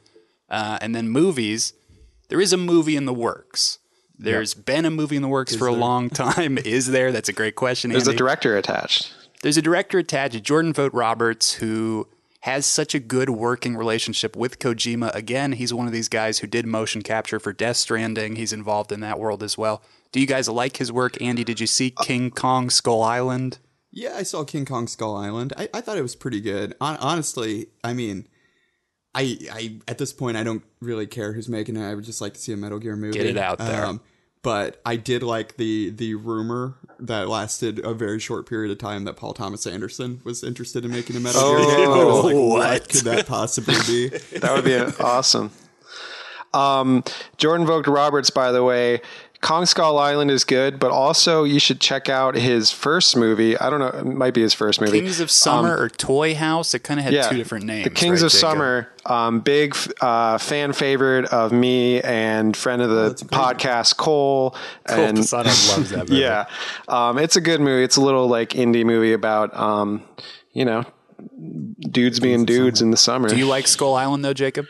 Uh, 0.49 0.79
and 0.81 0.95
then 0.95 1.09
movies. 1.09 1.73
There 2.29 2.41
is 2.41 2.51
a 2.51 2.57
movie 2.57 2.95
in 2.95 3.05
the 3.05 3.13
works. 3.13 3.77
There's 4.17 4.55
been 4.55 4.83
a 4.83 4.89
movie 4.89 5.15
in 5.15 5.21
the 5.21 5.27
works 5.27 5.55
for 5.55 5.67
a 5.67 5.73
long 5.73 6.09
time. 6.09 6.57
is 6.65 6.87
there? 6.87 7.11
That's 7.11 7.29
a 7.29 7.33
great 7.33 7.53
question. 7.53 7.91
There's 7.91 8.07
a 8.07 8.15
director 8.15 8.57
attached. 8.57 9.13
There's 9.43 9.57
a 9.57 9.61
director 9.61 9.99
attached, 9.99 10.41
Jordan 10.41 10.73
Vogt 10.73 10.95
Roberts, 10.95 11.53
who 11.53 12.07
has 12.45 12.63
such 12.63 12.93
a 12.93 12.99
good 12.99 13.27
working 13.27 13.75
relationship 13.75 14.35
with 14.35 14.59
Kojima. 14.59 15.13
Again, 15.15 15.53
he's 15.53 15.73
one 15.73 15.87
of 15.87 15.93
these 15.93 16.07
guys 16.07 16.37
who 16.37 16.45
did 16.45 16.67
motion 16.67 17.01
capture 17.01 17.39
for 17.39 17.51
Death 17.51 17.77
Stranding. 17.77 18.35
He's 18.35 18.53
involved 18.53 18.91
in 18.91 18.99
that 18.99 19.17
world 19.19 19.41
as 19.41 19.57
well. 19.57 19.81
Do 20.11 20.19
you 20.19 20.27
guys 20.27 20.47
like 20.47 20.77
his 20.77 20.91
work? 20.91 21.19
Andy, 21.19 21.43
did 21.43 21.59
you 21.59 21.65
see 21.65 21.91
uh, 21.97 22.03
King 22.03 22.29
Kong 22.29 22.69
Skull 22.69 23.01
Island? 23.01 23.57
Yeah, 23.89 24.13
I 24.15 24.21
saw 24.21 24.43
King 24.43 24.63
Kong 24.63 24.85
Skull 24.85 25.15
Island. 25.15 25.53
I, 25.57 25.69
I 25.73 25.81
thought 25.81 25.97
it 25.97 26.03
was 26.03 26.15
pretty 26.15 26.39
good. 26.39 26.75
Hon- 26.79 26.97
honestly, 26.97 27.65
I 27.83 27.93
mean, 27.93 28.27
I 29.15 29.39
I 29.51 29.79
at 29.87 29.97
this 29.97 30.13
point 30.13 30.37
I 30.37 30.43
don't 30.43 30.63
really 30.81 31.07
care 31.07 31.33
who's 31.33 31.49
making 31.49 31.77
it. 31.77 31.83
I 31.83 31.95
would 31.95 32.05
just 32.05 32.21
like 32.21 32.35
to 32.35 32.39
see 32.39 32.53
a 32.53 32.57
Metal 32.57 32.77
Gear 32.77 32.95
movie. 32.95 33.17
Get 33.17 33.25
it 33.25 33.37
out 33.37 33.57
there. 33.57 33.85
Um, 33.85 34.01
but 34.43 34.79
I 34.85 34.97
did 34.97 35.23
like 35.23 35.57
the 35.57 35.89
the 35.89 36.13
rumor 36.13 36.75
that 37.07 37.29
lasted 37.29 37.79
a 37.85 37.93
very 37.93 38.19
short 38.19 38.47
period 38.47 38.71
of 38.71 38.77
time 38.77 39.03
that 39.05 39.15
Paul 39.15 39.33
Thomas 39.33 39.65
Anderson 39.65 40.21
was 40.23 40.43
interested 40.43 40.85
in 40.85 40.91
making 40.91 41.15
a 41.15 41.19
Gear 41.19 41.31
game. 41.33 41.89
Like, 41.89 42.05
what? 42.05 42.35
what 42.35 42.89
could 42.89 43.01
that 43.01 43.25
possibly 43.27 43.75
be? 43.87 44.09
That 44.39 44.53
would 44.53 44.65
be 44.65 44.75
awesome. 45.03 45.51
Um, 46.53 47.03
Jordan 47.37 47.65
Vogt 47.65 47.87
Roberts, 47.87 48.29
by 48.29 48.51
the 48.51 48.63
way, 48.63 49.01
Kong 49.45 49.67
Skull 49.67 49.99
Island 49.99 50.31
is 50.31 50.43
good, 50.43 50.79
but 50.79 50.89
also 50.89 51.43
you 51.43 51.59
should 51.59 51.79
check 51.79 52.09
out 52.09 52.33
his 52.33 52.71
first 52.71 53.15
movie. 53.15 53.55
I 53.55 53.69
don't 53.69 53.79
know, 53.79 53.89
it 53.89 54.03
might 54.03 54.33
be 54.33 54.41
his 54.41 54.55
first 54.55 54.81
movie. 54.81 54.99
Kings 54.99 55.19
of 55.19 55.29
Summer 55.29 55.77
or 55.77 55.87
Toy 55.87 56.33
House? 56.33 56.73
It 56.73 56.79
kind 56.79 56.99
of 56.99 57.03
had 57.03 57.29
two 57.29 57.37
different 57.37 57.65
names. 57.65 57.83
The 57.83 57.91
Kings 57.91 58.23
right, 58.23 58.25
of 58.25 58.31
Jacob? 58.31 58.41
Summer, 58.41 58.93
um, 59.05 59.41
big 59.41 59.77
uh, 60.01 60.39
fan 60.39 60.73
favorite 60.73 61.25
of 61.25 61.51
me 61.51 62.01
and 62.01 62.57
friend 62.57 62.81
of 62.81 62.89
the 62.89 63.09
that's 63.09 63.21
great. 63.21 63.39
podcast, 63.39 63.97
Cole. 63.97 64.55
and 64.87 65.17
Poseidon 65.17 65.45
loves 65.69 65.91
that 65.91 66.09
movie. 66.09 66.21
yeah, 66.21 66.47
um, 66.87 67.19
it's 67.19 67.35
a 67.35 67.41
good 67.41 67.61
movie. 67.61 67.83
It's 67.83 67.97
a 67.97 68.01
little 68.01 68.27
like 68.27 68.49
indie 68.49 68.83
movie 68.83 69.13
about, 69.13 69.55
um, 69.55 70.03
you 70.53 70.65
know, 70.65 70.85
dudes 71.81 72.19
being 72.19 72.45
dudes 72.45 72.81
in 72.81 72.89
the 72.89 72.97
summer. 72.97 73.29
Do 73.29 73.37
you 73.37 73.45
like 73.45 73.67
Skull 73.67 73.93
Island 73.93 74.25
though, 74.25 74.33
Jacob? 74.33 74.65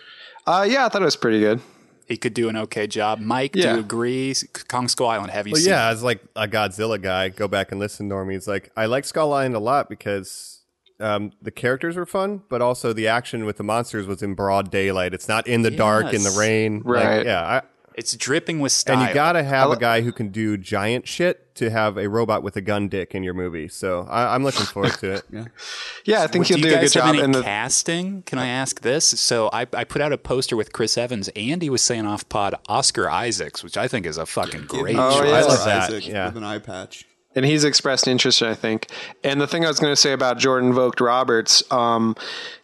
uh, 0.45 0.67
yeah, 0.69 0.85
I 0.85 0.89
thought 0.89 1.01
it 1.01 1.05
was 1.05 1.15
pretty 1.15 1.39
good. 1.39 1.61
He 2.07 2.17
could 2.17 2.33
do 2.33 2.49
an 2.49 2.55
okay 2.57 2.85
job. 2.87 3.19
Mike, 3.19 3.53
do 3.53 3.61
you 3.61 3.79
agree? 3.79 4.35
Kong 4.67 4.87
Skull 4.87 5.07
Island, 5.07 5.31
have 5.31 5.47
you 5.47 5.53
Well, 5.53 5.61
seen 5.61 5.71
yeah, 5.71 5.89
as 5.89 6.03
like 6.03 6.21
a 6.35 6.47
Godzilla 6.47 7.01
guy, 7.01 7.29
go 7.29 7.47
back 7.47 7.71
and 7.71 7.79
listen 7.79 8.09
to 8.09 8.15
Normies. 8.15 8.47
Like, 8.47 8.71
I 8.77 8.85
like 8.85 9.05
Skull 9.05 9.33
Island 9.33 9.55
a 9.55 9.59
lot 9.59 9.89
because 9.89 10.61
um, 10.99 11.31
the 11.41 11.51
characters 11.51 11.95
were 11.95 12.05
fun, 12.05 12.43
but 12.47 12.61
also 12.61 12.93
the 12.93 13.07
action 13.07 13.43
with 13.45 13.57
the 13.57 13.63
monsters 13.63 14.05
was 14.05 14.21
in 14.21 14.35
broad 14.35 14.69
daylight. 14.69 15.13
It's 15.15 15.27
not 15.27 15.47
in 15.47 15.63
the 15.63 15.71
dark, 15.71 16.13
in 16.13 16.21
the 16.23 16.29
Yes. 16.29 16.37
rain. 16.37 16.81
Like, 16.85 17.03
Right. 17.05 17.25
yeah. 17.25 17.41
I, 17.43 17.61
It's 17.97 18.13
dripping 18.15 18.59
with 18.59 18.71
style. 18.73 18.99
and 18.99 19.07
you 19.07 19.13
gotta 19.13 19.41
have 19.43 19.71
a 19.71 19.77
guy 19.77 20.01
who 20.01 20.11
can 20.11 20.27
do 20.29 20.57
giant 20.57 21.07
shit 21.07 21.55
to 21.55 21.69
have 21.69 21.97
a 21.97 22.09
robot 22.09 22.43
with 22.43 22.57
a 22.57 22.61
gun 22.61 22.89
dick 22.89 23.15
in 23.15 23.23
your 23.23 23.33
movie. 23.33 23.69
So 23.69 24.05
I, 24.09 24.35
I'm 24.35 24.43
looking 24.43 24.65
forward 24.65 24.93
to 24.99 25.13
it. 25.13 25.23
Yeah, 26.05 26.21
I 26.23 26.27
think 26.27 26.45
do 26.47 26.55
he'll 26.55 26.57
you 26.59 26.63
do 26.65 26.69
a 26.77 26.81
good 26.81 26.81
have 26.83 26.91
job. 26.91 27.15
any 27.15 27.23
in 27.23 27.31
the 27.31 27.41
casting? 27.41 28.21
Can 28.23 28.37
I 28.37 28.47
ask 28.47 28.81
this? 28.81 29.05
So 29.05 29.49
I, 29.53 29.61
I 29.73 29.85
put 29.85 30.01
out 30.01 30.11
a 30.13 30.17
poster 30.17 30.55
with 30.57 30.71
Chris 30.73 30.97
Evans. 30.97 31.29
and 31.35 31.61
he 31.61 31.69
was 31.69 31.81
saying 31.81 32.05
off 32.05 32.27
pod 32.29 32.53
Oscar 32.67 33.09
Isaacs, 33.09 33.63
which 33.63 33.77
I 33.77 33.87
think 33.87 34.05
is 34.05 34.17
a 34.17 34.25
fucking 34.25 34.65
great 34.67 34.95
Oh, 34.99 35.19
choice. 35.19 35.29
yeah. 35.29 35.35
I 35.37 35.41
love 35.41 35.65
that. 35.65 35.89
Isaac 35.89 36.07
Yeah. 36.07 36.25
with 36.27 36.37
an 36.37 36.43
eye 36.43 36.59
patch. 36.59 37.05
and 37.33 37.43
he's 37.45 37.63
expressed 37.63 38.07
interest, 38.07 38.41
I 38.43 38.53
think. 38.55 38.87
And 39.23 39.41
the 39.41 39.47
thing 39.47 39.65
I 39.65 39.67
was 39.69 39.79
going 39.79 39.91
to 39.91 39.95
say 39.97 40.11
about 40.13 40.37
Jordan 40.37 40.73
Vogt 40.73 40.99
Roberts, 41.01 41.63
um, 41.71 42.15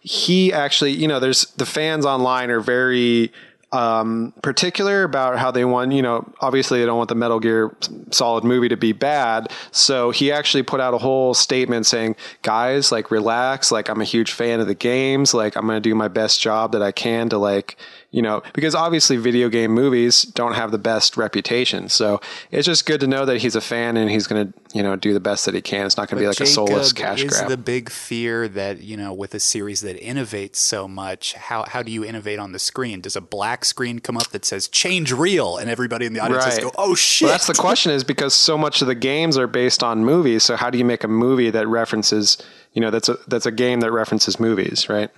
he 0.02 0.53
actually, 0.53 0.91
you 0.91 1.08
know, 1.08 1.20
there's 1.20 1.45
the 1.58 1.66
fans 1.66 2.06
online 2.06 2.49
are 2.52 2.60
very 2.62 3.32
um, 3.72 4.34
particular 4.41 5.03
about 5.03 5.38
how 5.38 5.52
they 5.52 5.64
want, 5.64 5.93
you 5.93 6.02
know, 6.02 6.30
obviously 6.41 6.80
they 6.80 6.85
don't 6.85 6.98
want 6.98 7.10
the 7.10 7.15
Metal 7.15 7.39
Gear 7.39 7.76
Solid 8.11 8.43
movie 8.43 8.69
to 8.69 8.77
be 8.77 8.91
bad. 8.91 9.52
So 9.72 10.11
he 10.11 10.31
actually 10.31 10.64
put 10.64 10.80
out 10.80 10.93
a 10.93 10.98
whole 10.98 11.34
statement 11.34 11.85
saying, 11.85 12.15
guys, 12.41 12.91
like, 12.91 13.11
relax. 13.11 13.72
Like, 13.72 13.89
I'm 13.89 14.02
a 14.02 14.06
huge 14.06 14.31
fan 14.31 14.60
of 14.60 14.68
the 14.68 14.76
games. 14.76 15.34
Like, 15.34 15.56
I'm 15.56 15.65
going 15.65 15.81
to 15.81 15.89
do 15.89 15.95
my 15.95 16.10
best 16.10 16.41
job 16.41 16.73
that 16.73 16.81
I 16.81 16.91
can 16.91 17.30
to, 17.30 17.38
like, 17.38 17.77
you 18.12 18.22
know, 18.22 18.44
because 18.54 18.76
obviously 18.76 19.16
video 19.16 19.48
game 19.48 19.72
movies 19.72 20.24
don't 20.24 20.54
have 20.54 20.72
the 20.72 20.78
best 20.78 21.16
reputation. 21.16 21.88
So 21.88 22.20
it's 22.52 22.66
just 22.66 22.86
good 22.86 23.00
to 23.00 23.08
know 23.08 23.26
that 23.26 23.38
he's 23.38 23.56
a 23.56 23.62
fan 23.62 23.96
and 23.96 24.12
he's 24.12 24.28
going 24.28 24.52
to, 24.52 24.60
you 24.74 24.84
know, 24.84 24.98
do 24.98 25.14
the 25.14 25.22
best 25.22 25.46
that 25.46 25.56
he 25.56 25.62
can. 25.62 25.86
It's 25.86 25.96
not 25.96 26.10
going 26.10 26.18
to 26.18 26.24
be 26.24 26.28
like 26.28 26.40
a 26.42 26.46
soulless 26.46 26.92
cash 26.92 27.24
is 27.24 27.38
grab. 27.38 27.48
the 27.48 27.56
big 27.56 27.90
fear 27.90 28.50
that 28.50 28.82
you 28.82 28.98
know 28.98 29.14
with 29.14 29.34
a 29.34 29.40
series 29.40 29.80
that 29.82 30.00
innovates 30.02 30.58
so 30.58 30.90
much. 30.90 31.34
How 31.34 31.64
how 31.64 31.82
do 31.82 31.92
you 31.92 32.04
innovate 32.04 32.38
on 32.38 32.52
the 32.52 32.60
screen? 32.60 33.00
Does 33.00 33.16
a 33.16 33.22
black 33.22 33.64
screen 33.64 34.00
come 34.00 34.18
up 34.18 34.28
that 34.32 34.44
says 34.44 34.68
"change 34.68 35.14
real" 35.14 35.56
and 35.56 35.70
everybody 35.70 36.06
in 36.06 36.14
the 36.14 36.20
audience 36.20 36.44
just 36.44 36.62
go, 36.62 36.72
"Oh 36.78 36.96
shit"? 36.96 37.28
Well, 37.28 37.34
that's 37.34 37.48
the 37.48 37.54
question 37.54 37.94
is 37.94 38.04
because 38.04 38.34
so 38.34 38.58
much 38.58 38.82
of 38.82 38.88
the 38.88 38.96
games 38.96 39.38
are 39.38 39.48
based 39.48 39.84
on 39.84 40.04
movies. 40.04 40.44
So 40.44 40.58
how 40.58 40.70
do 40.70 40.78
you 40.78 40.86
make 40.86 41.06
a 41.06 41.08
movie 41.08 41.50
that 41.50 41.66
references, 41.66 42.38
you 42.74 42.82
know, 42.82 42.92
that's 42.92 43.08
a 43.08 43.18
that's 43.28 43.46
a 43.46 43.52
game 43.52 43.80
that 43.80 43.92
references 43.92 44.38
movies, 44.38 44.90
right? 44.90 45.10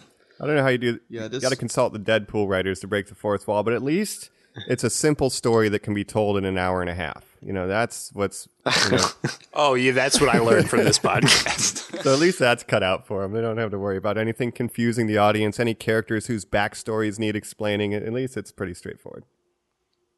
I 0.42 0.46
don't 0.46 0.56
know 0.56 0.64
how 0.64 0.70
you 0.70 0.78
do. 0.78 1.00
Yeah, 1.10 1.28
you 1.32 1.40
got 1.40 1.50
to 1.50 1.56
consult 1.56 1.94
the 1.94 2.00
Deadpool 2.00 2.48
writers 2.48 2.80
to 2.82 2.88
break 2.88 3.08
the 3.08 3.16
fourth 3.16 3.48
wall, 3.48 3.64
but 3.64 3.74
at 3.74 3.84
least 3.84 4.30
it's 4.68 4.84
a 4.84 4.90
simple 4.90 5.30
story 5.30 5.70
that 5.70 5.80
can 5.80 5.94
be 5.94 6.04
told 6.04 6.38
in 6.38 6.46
an 6.46 6.58
hour 6.58 6.82
and 6.82 6.90
a 6.90 6.94
half. 6.94 7.24
You 7.42 7.54
know, 7.54 7.68
that's 7.68 8.12
what's. 8.14 8.48
You 8.86 8.98
know, 8.98 9.08
oh 9.54 9.74
yeah, 9.74 9.92
that's 9.92 10.22
what 10.22 10.34
I 10.34 10.40
learned 10.40 10.70
from 10.70 10.84
this 10.84 11.00
podcast. 11.00 12.02
so 12.04 12.14
at 12.14 12.20
least 12.20 12.40
that's 12.40 12.64
cut 12.64 12.84
out 12.84 13.06
for 13.06 13.22
them. 13.22 13.34
They 13.34 13.42
don't 13.42 13.58
have 13.58 13.72
to 13.72 13.80
worry 13.80 13.98
about 13.98 14.18
anything 14.18 14.52
confusing 14.52 15.08
the 15.08 15.18
audience, 15.18 15.60
any 15.60 15.74
characters 15.74 16.28
whose 16.28 16.46
backstories 16.46 17.20
need 17.20 17.36
explaining. 17.36 17.94
At 17.94 18.12
least 18.14 18.38
it's 18.38 18.52
pretty 18.52 18.74
straightforward. 18.74 19.26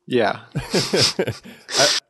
Yeah. 0.07 0.41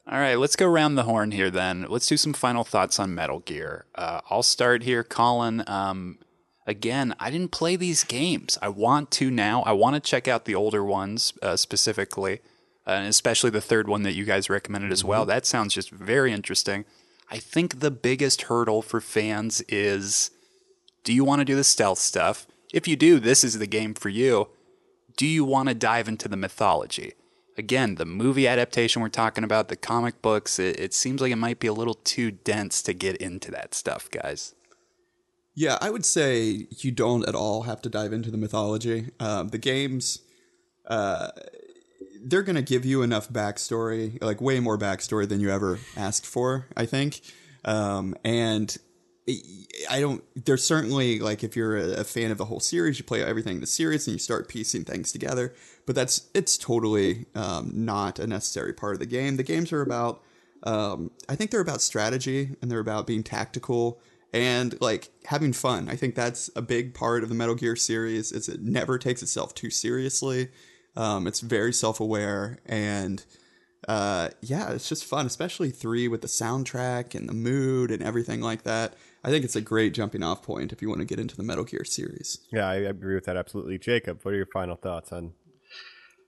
All 0.07 0.19
right, 0.19 0.35
let's 0.35 0.55
go 0.55 0.67
around 0.67 0.95
the 0.95 1.03
horn 1.03 1.31
here 1.31 1.49
then. 1.49 1.85
Let's 1.89 2.07
do 2.07 2.17
some 2.17 2.33
final 2.33 2.63
thoughts 2.63 2.99
on 2.99 3.15
Metal 3.15 3.39
Gear. 3.39 3.85
Uh, 3.95 4.21
I'll 4.29 4.43
start 4.43 4.83
here, 4.83 5.03
Colin. 5.03 5.63
Um, 5.65 6.19
again, 6.65 7.15
I 7.19 7.29
didn't 7.29 7.51
play 7.51 7.75
these 7.75 8.03
games. 8.03 8.57
I 8.61 8.69
want 8.69 9.11
to 9.11 9.29
now. 9.29 9.61
I 9.63 9.71
want 9.71 9.95
to 9.95 9.99
check 9.99 10.27
out 10.27 10.45
the 10.45 10.55
older 10.55 10.83
ones 10.83 11.33
uh, 11.41 11.55
specifically, 11.55 12.39
uh, 12.87 12.91
and 12.91 13.07
especially 13.07 13.49
the 13.49 13.61
third 13.61 13.87
one 13.87 14.03
that 14.03 14.15
you 14.15 14.25
guys 14.25 14.49
recommended 14.49 14.91
as 14.91 15.03
well. 15.03 15.25
That 15.25 15.45
sounds 15.45 15.73
just 15.73 15.89
very 15.91 16.31
interesting. 16.31 16.85
I 17.29 17.37
think 17.37 17.79
the 17.79 17.91
biggest 17.91 18.43
hurdle 18.43 18.81
for 18.81 19.01
fans 19.01 19.61
is 19.67 20.31
do 21.03 21.13
you 21.13 21.23
want 21.23 21.39
to 21.39 21.45
do 21.45 21.55
the 21.55 21.63
stealth 21.63 21.99
stuff? 21.99 22.47
If 22.73 22.87
you 22.87 22.95
do, 22.95 23.19
this 23.19 23.43
is 23.43 23.59
the 23.59 23.67
game 23.67 23.93
for 23.93 24.09
you. 24.09 24.49
do 25.17 25.25
you 25.25 25.45
want 25.45 25.69
to 25.69 25.75
dive 25.75 26.07
into 26.07 26.27
the 26.27 26.35
mythology? 26.35 27.13
Again, 27.57 27.95
the 27.95 28.05
movie 28.05 28.47
adaptation 28.47 29.01
we're 29.01 29.09
talking 29.09 29.43
about, 29.45 29.69
the 29.69 29.77
comic 29.77 30.21
books, 30.21 30.59
it, 30.59 30.77
it 30.77 30.93
seems 30.93 31.21
like 31.21 31.31
it 31.31 31.37
might 31.37 31.59
be 31.59 31.67
a 31.67 31.73
little 31.73 31.93
too 31.93 32.31
dense 32.31 32.81
to 32.81 32.93
get 32.93 33.15
into 33.17 33.49
that 33.51 33.73
stuff, 33.73 34.11
guys. 34.11 34.54
Yeah, 35.57 35.77
I 35.79 35.89
would 35.89 36.05
say 36.05 36.67
you 36.69 36.91
don't 36.91 37.25
at 37.27 37.33
all 37.33 37.63
have 37.63 37.81
to 37.83 37.89
dive 37.89 38.11
into 38.11 38.29
the 38.29 38.37
mythology. 38.37 39.11
Um, 39.21 39.47
the 39.47 39.57
games, 39.57 40.19
uh, 40.85 41.29
they're 42.21 42.43
going 42.43 42.57
to 42.57 42.61
give 42.61 42.85
you 42.85 43.01
enough 43.03 43.29
backstory, 43.29 44.21
like 44.21 44.41
way 44.41 44.59
more 44.59 44.77
backstory 44.77 45.27
than 45.29 45.39
you 45.39 45.49
ever 45.49 45.79
asked 45.95 46.25
for, 46.25 46.67
I 46.75 46.85
think. 46.85 47.21
Um, 47.63 48.15
and 48.25 48.77
I 49.89 50.01
don't, 50.01 50.23
there's 50.45 50.63
certainly, 50.63 51.19
like, 51.19 51.41
if 51.41 51.55
you're 51.55 51.77
a, 51.77 52.01
a 52.01 52.03
fan 52.03 52.31
of 52.31 52.37
the 52.37 52.45
whole 52.45 52.59
series, 52.59 52.99
you 52.99 53.05
play 53.05 53.23
everything 53.23 53.55
in 53.55 53.61
the 53.61 53.67
series 53.67 54.07
and 54.07 54.15
you 54.15 54.19
start 54.19 54.49
piecing 54.49 54.83
things 54.83 55.13
together. 55.13 55.53
But 55.85 55.95
that's, 55.95 56.29
it's 56.33 56.57
totally 56.57 57.27
um, 57.33 57.71
not 57.73 58.19
a 58.19 58.27
necessary 58.27 58.73
part 58.73 58.93
of 58.93 58.99
the 58.99 59.05
game. 59.05 59.37
The 59.37 59.43
games 59.43 59.71
are 59.71 59.81
about, 59.81 60.21
um, 60.63 61.11
I 61.29 61.35
think 61.35 61.51
they're 61.51 61.61
about 61.61 61.81
strategy 61.81 62.55
and 62.61 62.69
they're 62.69 62.79
about 62.79 63.07
being 63.07 63.23
tactical 63.23 64.01
and 64.35 64.79
like 64.81 65.09
having 65.23 65.53
fun. 65.53 65.87
I 65.87 65.95
think 65.95 66.13
that's 66.13 66.49
a 66.57 66.61
big 66.61 66.93
part 66.93 67.23
of 67.23 67.29
the 67.29 67.35
Metal 67.35 67.55
Gear 67.55 67.77
series. 67.77 68.33
Is 68.33 68.49
it 68.49 68.61
never 68.61 68.99
takes 68.99 69.23
itself 69.23 69.55
too 69.55 69.69
seriously. 69.69 70.49
Um, 70.97 71.25
it's 71.25 71.39
very 71.39 71.71
self-aware 71.71 72.59
and 72.65 73.25
uh, 73.87 74.29
yeah, 74.41 74.71
it's 74.71 74.89
just 74.89 75.05
fun, 75.05 75.25
especially 75.25 75.69
three 75.71 76.07
with 76.07 76.21
the 76.21 76.27
soundtrack 76.27 77.15
and 77.15 77.29
the 77.29 77.33
mood 77.33 77.91
and 77.91 78.03
everything 78.03 78.41
like 78.41 78.63
that. 78.63 78.95
I 79.23 79.29
think 79.29 79.45
it's 79.45 79.55
a 79.55 79.61
great 79.61 79.93
jumping 79.93 80.23
off 80.23 80.43
point 80.43 80.73
if 80.73 80.81
you 80.81 80.89
want 80.89 80.99
to 80.99 81.05
get 81.05 81.19
into 81.19 81.37
the 81.37 81.43
Metal 81.43 81.63
Gear 81.63 81.85
series. 81.85 82.39
Yeah, 82.51 82.67
I 82.67 82.75
agree 82.75 83.15
with 83.15 83.25
that 83.25 83.37
absolutely. 83.37 83.77
Jacob, 83.77 84.19
what 84.23 84.33
are 84.33 84.37
your 84.37 84.47
final 84.47 84.75
thoughts 84.75 85.13
on 85.13 85.33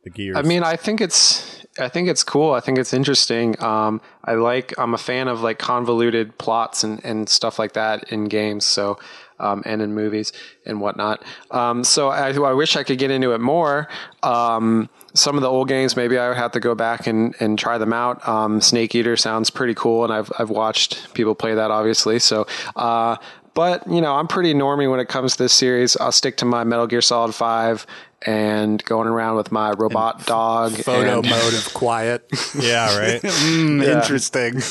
the 0.07 0.13
gears? 0.13 0.37
I 0.37 0.41
mean, 0.41 0.63
I 0.63 0.75
think 0.75 1.01
it's 1.01 1.65
I 1.79 1.89
think 1.89 2.07
it's 2.07 2.23
cool. 2.23 2.53
I 2.53 2.59
think 2.59 2.77
it's 2.77 2.93
interesting. 2.93 3.61
Um, 3.61 4.01
I 4.23 4.33
like 4.33 4.73
I'm 4.77 4.93
a 4.93 4.97
fan 4.97 5.27
of 5.27 5.41
like 5.41 5.59
convoluted 5.59 6.37
plots 6.37 6.83
and, 6.83 7.03
and 7.03 7.29
stuff 7.29 7.59
like 7.59 7.73
that 7.73 8.11
in 8.11 8.25
games. 8.25 8.65
So 8.65 8.97
um, 9.39 9.61
and 9.65 9.81
in 9.81 9.93
movies 9.93 10.33
and 10.65 10.81
whatnot. 10.81 11.23
Um, 11.51 11.83
so 11.83 12.09
I, 12.09 12.31
I 12.31 12.53
wish 12.53 12.75
I 12.75 12.83
could 12.83 12.97
get 12.97 13.11
into 13.11 13.33
it 13.33 13.41
more. 13.41 13.87
Um, 14.23 14.89
some 15.13 15.35
of 15.35 15.41
the 15.41 15.49
old 15.49 15.67
games, 15.67 15.95
maybe 15.95 16.17
I 16.17 16.27
would 16.27 16.37
have 16.37 16.51
to 16.53 16.59
go 16.59 16.75
back 16.75 17.07
and, 17.07 17.35
and 17.39 17.57
try 17.57 17.77
them 17.77 17.93
out. 17.93 18.27
Um, 18.27 18.61
Snake 18.61 18.93
Eater 18.95 19.15
sounds 19.15 19.49
pretty 19.49 19.73
cool, 19.73 20.03
and 20.03 20.13
I've 20.13 20.31
I've 20.37 20.49
watched 20.49 21.13
people 21.13 21.35
play 21.35 21.55
that, 21.55 21.71
obviously. 21.71 22.19
So, 22.19 22.47
uh, 22.75 23.17
but 23.57 23.87
you 23.87 24.01
know, 24.01 24.13
I'm 24.13 24.27
pretty 24.27 24.53
normy 24.53 24.89
when 24.89 24.99
it 24.99 25.07
comes 25.09 25.35
to 25.35 25.43
this 25.43 25.51
series. 25.51 25.97
I'll 25.97 26.11
stick 26.11 26.37
to 26.37 26.45
my 26.45 26.63
Metal 26.63 26.85
Gear 26.85 27.01
Solid 27.01 27.33
Five 27.33 27.87
and 28.23 28.83
going 28.85 29.07
around 29.07 29.35
with 29.35 29.51
my 29.51 29.71
robot 29.71 30.27
dog. 30.27 30.73
Photo 30.73 31.21
and- 31.21 31.27
mode 31.29 31.53
of 31.55 31.73
quiet. 31.73 32.23
yeah, 32.59 32.95
right. 32.99 33.19
Mm, 33.23 33.83
Yeah. 33.83 33.99
Interesting. 33.99 34.61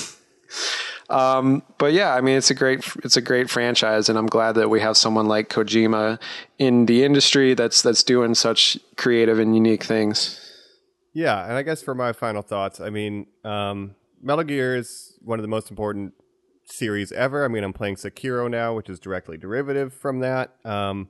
Um, 1.10 1.64
but 1.78 1.92
yeah, 1.92 2.14
I 2.14 2.20
mean, 2.20 2.36
it's 2.36 2.50
a 2.50 2.54
great, 2.54 2.84
it's 3.02 3.16
a 3.16 3.20
great 3.20 3.50
franchise, 3.50 4.08
and 4.08 4.16
I'm 4.16 4.26
glad 4.26 4.52
that 4.54 4.70
we 4.70 4.80
have 4.80 4.96
someone 4.96 5.26
like 5.26 5.48
Kojima 5.48 6.20
in 6.60 6.86
the 6.86 7.02
industry 7.04 7.54
that's 7.54 7.82
that's 7.82 8.04
doing 8.04 8.36
such 8.36 8.78
creative 8.96 9.40
and 9.40 9.52
unique 9.54 9.82
things. 9.82 10.40
Yeah, 11.12 11.42
and 11.44 11.54
I 11.54 11.62
guess 11.62 11.82
for 11.82 11.94
my 11.94 12.12
final 12.12 12.42
thoughts, 12.42 12.78
I 12.80 12.90
mean, 12.90 13.26
um, 13.44 13.96
Metal 14.22 14.44
Gear 14.44 14.76
is 14.76 15.18
one 15.22 15.40
of 15.40 15.42
the 15.42 15.48
most 15.48 15.70
important 15.70 16.12
series 16.66 17.12
ever. 17.12 17.44
I 17.44 17.48
mean, 17.48 17.64
I'm 17.64 17.72
playing 17.72 17.97
Sekiro 17.97 18.51
now, 18.51 18.74
which 18.74 18.88
is 18.88 18.98
directly 19.01 19.36
derivative 19.36 19.93
from 19.94 20.20
that. 20.20 20.56
Um, 20.64 21.09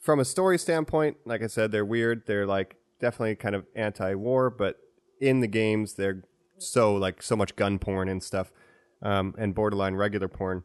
from 0.00 0.20
a 0.20 0.24
story 0.24 0.58
standpoint, 0.58 1.16
like 1.24 1.42
I 1.42 1.46
said, 1.46 1.72
they're 1.72 1.84
weird. 1.84 2.26
They're 2.26 2.46
like 2.46 2.76
definitely 3.00 3.36
kind 3.36 3.54
of 3.54 3.66
anti-war, 3.74 4.50
but 4.50 4.78
in 5.20 5.40
the 5.40 5.46
games, 5.46 5.94
they're 5.94 6.24
so 6.58 6.94
like 6.94 7.22
so 7.22 7.36
much 7.36 7.56
gun 7.56 7.78
porn 7.78 8.08
and 8.08 8.22
stuff, 8.22 8.52
um, 9.02 9.34
and 9.38 9.54
borderline 9.54 9.94
regular 9.94 10.28
porn. 10.28 10.64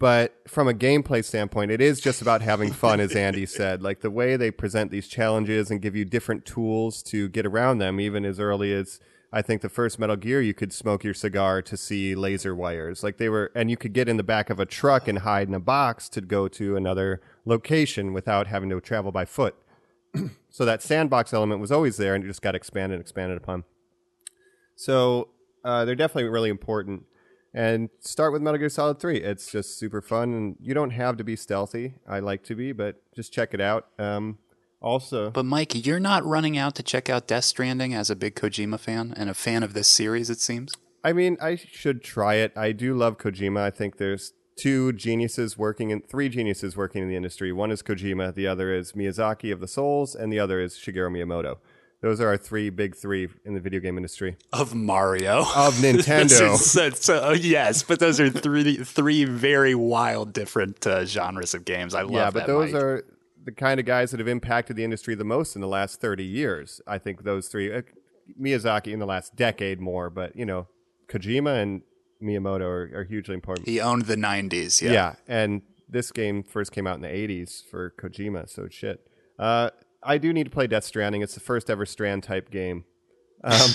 But 0.00 0.34
from 0.48 0.66
a 0.66 0.72
gameplay 0.72 1.22
standpoint, 1.22 1.70
it 1.70 1.82
is 1.82 2.00
just 2.00 2.22
about 2.22 2.40
having 2.40 2.72
fun, 2.72 3.00
as 3.00 3.14
Andy 3.14 3.44
said. 3.58 3.82
Like 3.82 4.00
the 4.00 4.10
way 4.10 4.36
they 4.36 4.50
present 4.50 4.90
these 4.90 5.06
challenges 5.06 5.70
and 5.70 5.82
give 5.82 5.94
you 5.94 6.04
different 6.06 6.46
tools 6.46 7.02
to 7.04 7.28
get 7.28 7.44
around 7.44 7.78
them, 7.78 8.00
even 8.00 8.24
as 8.24 8.40
early 8.40 8.72
as 8.72 8.98
I 9.32 9.42
think 9.42 9.62
the 9.62 9.68
first 9.68 9.98
Metal 9.98 10.16
Gear, 10.16 10.40
you 10.40 10.54
could 10.54 10.72
smoke 10.72 11.04
your 11.04 11.14
cigar 11.14 11.62
to 11.62 11.76
see 11.76 12.16
laser 12.16 12.54
wires. 12.54 13.04
Like 13.04 13.18
they 13.18 13.28
were, 13.28 13.52
and 13.54 13.70
you 13.70 13.76
could 13.76 13.92
get 13.92 14.08
in 14.08 14.16
the 14.16 14.24
back 14.24 14.50
of 14.50 14.58
a 14.58 14.66
truck 14.66 15.06
and 15.06 15.20
hide 15.20 15.46
in 15.46 15.54
a 15.54 15.60
box 15.60 16.08
to 16.10 16.20
go 16.20 16.48
to 16.48 16.76
another 16.76 17.20
location 17.44 18.12
without 18.12 18.48
having 18.48 18.70
to 18.70 18.80
travel 18.80 19.12
by 19.12 19.24
foot. 19.24 19.54
so 20.50 20.64
that 20.64 20.82
sandbox 20.82 21.32
element 21.32 21.60
was 21.60 21.70
always 21.70 21.96
there, 21.96 22.14
and 22.14 22.24
it 22.24 22.26
just 22.26 22.42
got 22.42 22.56
expanded 22.56 22.96
and 22.96 23.02
expanded 23.02 23.38
upon. 23.38 23.62
So 24.74 25.28
uh, 25.64 25.84
they're 25.84 25.94
definitely 25.94 26.28
really 26.28 26.50
important. 26.50 27.04
And 27.54 27.88
start 28.00 28.32
with 28.32 28.42
Metal 28.42 28.58
Gear 28.58 28.68
Solid 28.68 28.98
3. 28.98 29.18
It's 29.18 29.50
just 29.50 29.78
super 29.78 30.00
fun, 30.00 30.34
and 30.34 30.56
you 30.60 30.74
don't 30.74 30.90
have 30.90 31.16
to 31.18 31.24
be 31.24 31.36
stealthy. 31.36 31.94
I 32.08 32.18
like 32.18 32.42
to 32.44 32.56
be, 32.56 32.72
but 32.72 33.02
just 33.14 33.32
check 33.32 33.54
it 33.54 33.60
out. 33.60 33.88
Um, 33.98 34.38
also, 34.80 35.30
But 35.30 35.44
Mike, 35.44 35.86
you're 35.86 36.00
not 36.00 36.24
running 36.24 36.56
out 36.56 36.74
to 36.76 36.82
check 36.82 37.08
out 37.10 37.26
Death 37.26 37.44
Stranding 37.44 37.94
as 37.94 38.10
a 38.10 38.16
big 38.16 38.34
Kojima 38.34 38.78
fan 38.80 39.12
and 39.16 39.28
a 39.30 39.34
fan 39.34 39.62
of 39.62 39.74
this 39.74 39.88
series, 39.88 40.30
it 40.30 40.40
seems. 40.40 40.72
I 41.04 41.12
mean, 41.12 41.36
I 41.40 41.56
should 41.56 42.02
try 42.02 42.34
it. 42.34 42.52
I 42.56 42.72
do 42.72 42.94
love 42.94 43.18
Kojima. 43.18 43.60
I 43.60 43.70
think 43.70 43.96
there's 43.98 44.32
two 44.56 44.92
geniuses 44.92 45.56
working 45.56 45.90
in 45.90 46.02
three 46.02 46.28
geniuses 46.28 46.76
working 46.76 47.02
in 47.02 47.08
the 47.08 47.16
industry. 47.16 47.52
One 47.52 47.70
is 47.70 47.82
Kojima, 47.82 48.34
the 48.34 48.46
other 48.46 48.74
is 48.74 48.92
Miyazaki 48.92 49.52
of 49.52 49.60
the 49.60 49.68
Souls, 49.68 50.14
and 50.14 50.32
the 50.32 50.38
other 50.38 50.60
is 50.60 50.74
Shigeru 50.76 51.10
Miyamoto. 51.10 51.56
Those 52.02 52.18
are 52.20 52.28
our 52.28 52.38
three 52.38 52.70
big 52.70 52.96
three 52.96 53.28
in 53.44 53.52
the 53.52 53.60
video 53.60 53.78
game 53.80 53.98
industry. 53.98 54.36
Of 54.54 54.74
Mario. 54.74 55.40
Of 55.40 55.74
Nintendo. 55.82 56.56
so, 56.56 56.88
so- 56.90 57.32
yes, 57.32 57.82
but 57.82 57.98
those 58.00 58.18
are 58.18 58.30
three 58.30 58.76
three 58.76 59.24
very 59.26 59.74
wild 59.74 60.32
different 60.32 60.86
uh, 60.86 61.04
genres 61.04 61.52
of 61.54 61.66
games. 61.66 61.94
I 61.94 62.02
love 62.02 62.12
that. 62.12 62.16
yeah, 62.16 62.30
but 62.30 62.46
those 62.46 62.72
Mike. 62.72 62.82
are 62.82 63.04
the 63.42 63.52
kind 63.52 63.80
of 63.80 63.86
guys 63.86 64.10
that 64.10 64.20
have 64.20 64.28
impacted 64.28 64.76
the 64.76 64.84
industry 64.84 65.14
the 65.14 65.24
most 65.24 65.54
in 65.54 65.60
the 65.60 65.68
last 65.68 66.00
30 66.00 66.24
years. 66.24 66.80
I 66.86 66.98
think 66.98 67.24
those 67.24 67.48
three, 67.48 67.72
uh, 67.74 67.82
Miyazaki 68.40 68.92
in 68.92 68.98
the 68.98 69.06
last 69.06 69.36
decade 69.36 69.80
more, 69.80 70.10
but 70.10 70.36
you 70.36 70.44
know, 70.46 70.68
Kojima 71.08 71.62
and 71.62 71.82
Miyamoto 72.22 72.62
are, 72.62 72.90
are 73.00 73.04
hugely 73.04 73.34
important. 73.34 73.66
He 73.68 73.80
owned 73.80 74.02
the 74.02 74.16
90s, 74.16 74.80
yeah. 74.82 74.92
Yeah. 74.92 75.14
and 75.26 75.62
this 75.88 76.12
game 76.12 76.42
first 76.42 76.72
came 76.72 76.86
out 76.86 76.96
in 76.96 77.02
the 77.02 77.08
80s 77.08 77.66
for 77.68 77.94
Kojima, 78.00 78.48
so 78.48 78.68
shit. 78.68 79.06
Uh, 79.38 79.70
I 80.02 80.18
do 80.18 80.32
need 80.32 80.44
to 80.44 80.50
play 80.50 80.66
Death 80.66 80.84
Stranding. 80.84 81.22
It's 81.22 81.34
the 81.34 81.40
first 81.40 81.68
ever 81.68 81.84
Strand 81.84 82.22
type 82.22 82.50
game. 82.50 82.84
Um, 83.42 83.70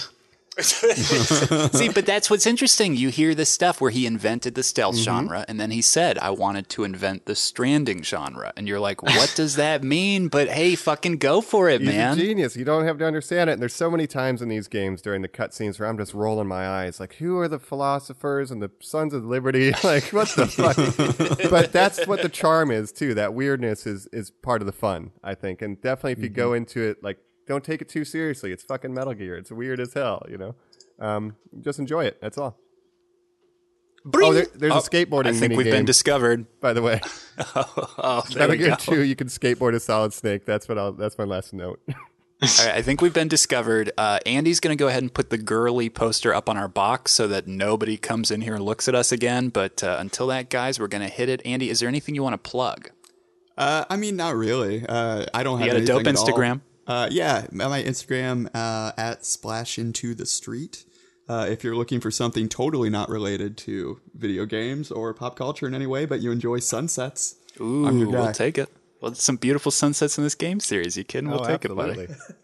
See, 0.61 1.89
but 1.89 2.05
that's 2.05 2.29
what's 2.29 2.45
interesting. 2.45 2.95
You 2.95 3.09
hear 3.09 3.35
this 3.35 3.51
stuff 3.51 3.81
where 3.81 3.91
he 3.91 4.05
invented 4.05 4.55
the 4.55 4.63
stealth 4.63 4.95
Mm-hmm. 4.95 5.03
genre, 5.03 5.45
and 5.47 5.59
then 5.59 5.71
he 5.71 5.81
said, 5.81 6.17
I 6.19 6.29
wanted 6.29 6.69
to 6.69 6.83
invent 6.83 7.25
the 7.25 7.35
stranding 7.35 8.03
genre. 8.03 8.53
And 8.55 8.67
you're 8.67 8.79
like, 8.79 9.01
what 9.03 9.33
does 9.35 9.55
that 9.55 9.83
mean? 9.95 10.27
But 10.29 10.47
hey, 10.49 10.75
fucking 10.75 11.17
go 11.17 11.41
for 11.41 11.69
it, 11.69 11.81
he's 11.81 11.89
man. 11.89 12.13
a 12.17 12.21
genius. 12.21 12.55
You 12.55 12.63
don't 12.65 12.85
have 12.85 12.97
to 12.99 13.05
understand 13.05 13.49
it. 13.49 13.53
And 13.53 13.61
there's 13.61 13.73
so 13.75 13.89
many 13.91 14.07
times 14.07 14.41
in 14.41 14.49
these 14.49 14.67
games 14.67 15.01
during 15.01 15.21
the 15.21 15.27
cutscenes 15.27 15.79
where 15.79 15.89
I'm 15.89 15.97
just 15.97 16.13
rolling 16.13 16.47
my 16.47 16.67
eyes, 16.67 16.99
like, 16.99 17.15
who 17.15 17.37
are 17.39 17.47
the 17.47 17.59
philosophers 17.59 18.51
and 18.51 18.61
the 18.61 18.71
Sons 18.79 19.13
of 19.13 19.25
Liberty? 19.25 19.71
like, 19.83 20.05
what 20.13 20.29
the 20.29 20.47
fuck? 20.47 21.49
but 21.49 21.71
that's 21.71 22.05
what 22.07 22.21
the 22.21 22.29
charm 22.29 22.71
is 22.71 22.91
too. 22.91 23.13
That 23.13 23.33
weirdness 23.33 23.85
is 23.85 24.07
is 24.13 24.29
part 24.31 24.61
of 24.61 24.65
the 24.65 24.71
fun, 24.71 25.11
I 25.23 25.35
think. 25.35 25.61
And 25.61 25.81
definitely, 25.81 26.13
if 26.13 26.19
you 26.19 26.29
go 26.29 26.45
Mm-hmm. 26.49 26.55
into 26.57 26.81
it, 26.83 27.03
like, 27.03 27.17
don't 27.47 27.63
take 27.63 27.81
it 27.81 27.89
too 27.89 28.05
seriously. 28.05 28.51
It's 28.51 28.63
fucking 28.63 28.93
Metal 28.93 29.13
Gear. 29.13 29.35
It's 29.37 29.51
weird 29.51 29.79
as 29.79 29.93
hell, 29.93 30.25
you 30.29 30.37
know. 30.37 30.55
Um, 30.99 31.35
just 31.61 31.79
enjoy 31.79 32.05
it. 32.05 32.19
That's 32.21 32.37
all. 32.37 32.57
Oh, 34.13 34.33
there, 34.33 34.45
there's 34.53 34.71
Oh, 34.73 34.77
a 34.77 34.81
skateboarding 34.81 35.27
I 35.27 35.31
think 35.31 35.41
mini 35.51 35.55
we've 35.57 35.71
been 35.71 35.85
discovered. 35.85 36.45
by 36.61 36.73
the 36.73 36.81
way. 36.81 37.01
Oh, 37.97 38.23
there 38.29 38.47
Metal 38.47 38.55
Gear 38.55 38.69
go. 38.69 38.75
2, 38.75 39.01
you 39.03 39.15
can 39.15 39.27
skateboard 39.27 39.73
a 39.73 39.79
Solid 39.79 40.13
Snake. 40.13 40.45
That's 40.45 40.69
what 40.69 40.77
I'll. 40.77 40.91
That's 40.93 41.17
my 41.17 41.23
last 41.23 41.53
note. 41.53 41.81
All 41.89 42.65
right, 42.65 42.75
I 42.75 42.81
think 42.81 43.01
we've 43.01 43.13
been 43.13 43.27
discovered. 43.27 43.91
Uh, 43.97 44.19
Andy's 44.25 44.59
going 44.59 44.77
to 44.77 44.79
go 44.81 44.87
ahead 44.89 45.01
and 45.01 45.11
put 45.13 45.29
the 45.31 45.37
girly 45.37 45.89
poster 45.89 46.33
up 46.33 46.47
on 46.49 46.55
our 46.57 46.67
box 46.67 47.11
so 47.13 47.27
that 47.27 47.47
nobody 47.47 47.97
comes 47.97 48.29
in 48.29 48.41
here 48.41 48.53
and 48.55 48.63
looks 48.63 48.87
at 48.87 48.93
us 48.95 49.11
again. 49.11 49.49
But 49.49 49.83
uh, 49.83 49.97
until 49.99 50.27
that, 50.27 50.49
guys, 50.49 50.79
we're 50.79 50.87
going 50.87 51.01
to 51.01 51.09
hit 51.13 51.27
it. 51.29 51.41
Andy, 51.45 51.69
is 51.69 51.79
there 51.79 51.89
anything 51.89 52.13
you 52.13 52.21
want 52.23 52.33
to 52.41 52.49
plug? 52.49 52.91
Uh, 53.57 53.85
I 53.89 53.95
mean, 53.97 54.15
not 54.17 54.35
really. 54.35 54.85
Uh, 54.87 55.25
I 55.33 55.43
don't 55.43 55.59
have. 55.59 55.67
You 55.67 55.73
got 55.73 55.81
a 55.81 55.85
dope 55.85 56.05
anything 56.05 56.15
at 56.15 56.19
all. 56.19 56.27
Instagram? 56.27 56.61
Uh, 56.87 57.07
yeah, 57.11 57.47
my 57.51 57.81
Instagram 57.83 58.49
uh, 58.53 58.91
at 58.97 59.25
splash 59.25 59.79
into 59.79 60.13
the 60.13 60.25
street. 60.25 60.85
Uh, 61.27 61.47
if 61.49 61.63
you're 61.63 61.75
looking 61.75 61.99
for 61.99 62.11
something 62.11 62.47
totally 62.47 62.89
not 62.89 63.09
related 63.09 63.57
to 63.57 63.99
video 64.13 64.45
games 64.45 64.91
or 64.91 65.13
pop 65.13 65.35
culture 65.35 65.65
in 65.67 65.73
any 65.73 65.87
way, 65.87 66.05
but 66.05 66.21
you 66.21 66.31
enjoy 66.31 66.59
sunsets, 66.59 67.35
Ooh, 67.59 67.87
I'm 67.87 67.97
your 67.97 68.09
we'll 68.09 68.31
take 68.31 68.59
it. 68.59 68.69
Well, 69.01 69.11
there's 69.11 69.23
some 69.23 69.37
beautiful 69.37 69.71
sunsets 69.71 70.17
in 70.19 70.23
this 70.23 70.35
game 70.35 70.59
series. 70.59 70.95
You 70.97 71.03
kidding? 71.03 71.29
We'll 71.31 71.41
Oh, 71.41 71.47
take 71.47 71.65
it, 71.65 71.75
buddy. 71.75 71.91
absolutely. 72.01 72.15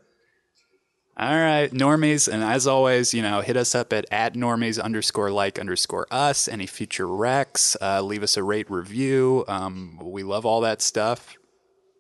All 1.18 1.36
right, 1.36 1.70
normies, 1.72 2.28
and 2.32 2.42
as 2.44 2.66
always, 2.66 3.14
you 3.14 3.22
know, 3.22 3.42
hit 3.42 3.56
us 3.58 3.76
up 3.76 3.94
at 3.94 4.06
at 4.12 4.34
normies 4.34 4.82
underscore 4.82 5.30
like 5.30 5.60
underscore 5.60 6.08
us. 6.10 6.48
Any 6.48 6.66
future 6.66 7.06
recs, 7.06 7.76
uh, 7.80 8.02
leave 8.02 8.24
us 8.24 8.38
a 8.38 8.44
rate 8.44 8.72
review. 8.72 9.46
Um, 9.48 10.00
we 10.02 10.24
love 10.24 10.46
all 10.48 10.62
that 10.62 10.82
stuff. 10.82 11.36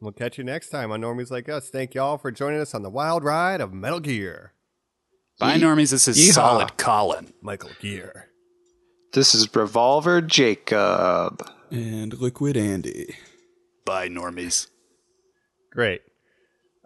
We'll 0.02 0.11
catch 0.11 0.40
you 0.40 0.44
next 0.44 0.69
time 0.69 0.91
on 0.91 0.99
Normies 0.99 1.30
Like 1.30 1.48
Us. 1.48 1.69
Thank 1.69 1.94
y'all 1.94 2.18
for 2.18 2.32
joining 2.32 2.60
us 2.60 2.73
on 2.73 2.82
the 2.82 2.90
wild 2.90 3.23
ride 3.23 3.61
of 3.61 3.72
Metal 3.72 3.99
Gear. 3.99 4.53
Bye, 5.40 5.57
normies. 5.60 5.91
This 5.91 6.07
is 6.07 6.18
Yeehaw. 6.18 6.34
Solid 6.34 6.78
Colin. 6.78 7.34
Michael 7.41 7.69
Gear. 7.80 8.28
This 9.14 9.36
is 9.36 9.53
Revolver 9.56 10.19
Jacob. 10.22 11.48
And 11.69 12.19
Liquid 12.19 12.57
Andy. 12.57 13.15
Bye, 13.86 14.07
normies. 14.10 14.68
Great. 15.72 16.02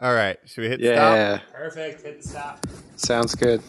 All 0.02 0.14
right. 0.14 0.38
Should 0.46 0.62
we 0.64 0.68
hit 0.68 0.82
stop? 0.82 0.88
Yeah. 1.16 1.40
Perfect. 1.54 2.02
Hit 2.02 2.22
stop. 2.22 2.68
Sounds 2.98 3.34
good. 3.34 3.62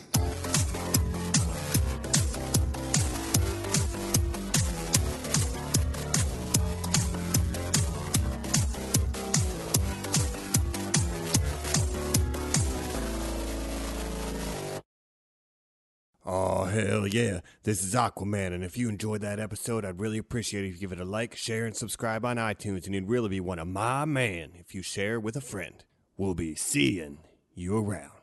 Oh, 16.28 16.64
hell 16.64 17.06
yeah. 17.06 17.38
This 17.62 17.84
is 17.84 17.94
Aquaman, 17.94 18.52
and 18.52 18.64
if 18.64 18.76
you 18.76 18.88
enjoyed 18.88 19.20
that 19.20 19.38
episode, 19.38 19.84
I'd 19.84 20.00
really 20.00 20.18
appreciate 20.18 20.64
it 20.64 20.68
if 20.70 20.74
you 20.74 20.80
give 20.80 20.90
it 20.90 20.98
a 20.98 21.04
like, 21.04 21.36
share, 21.36 21.66
and 21.66 21.76
subscribe 21.76 22.24
on 22.24 22.36
iTunes, 22.36 22.84
and 22.86 22.96
you'd 22.96 23.08
really 23.08 23.28
be 23.28 23.38
one 23.38 23.60
of 23.60 23.68
my 23.68 24.04
man 24.04 24.50
if 24.54 24.74
you 24.74 24.82
share 24.82 25.20
with 25.20 25.36
a 25.36 25.40
friend. 25.40 25.84
We'll 26.16 26.34
be 26.34 26.56
seeing 26.56 27.18
you 27.54 27.78
around. 27.78 28.15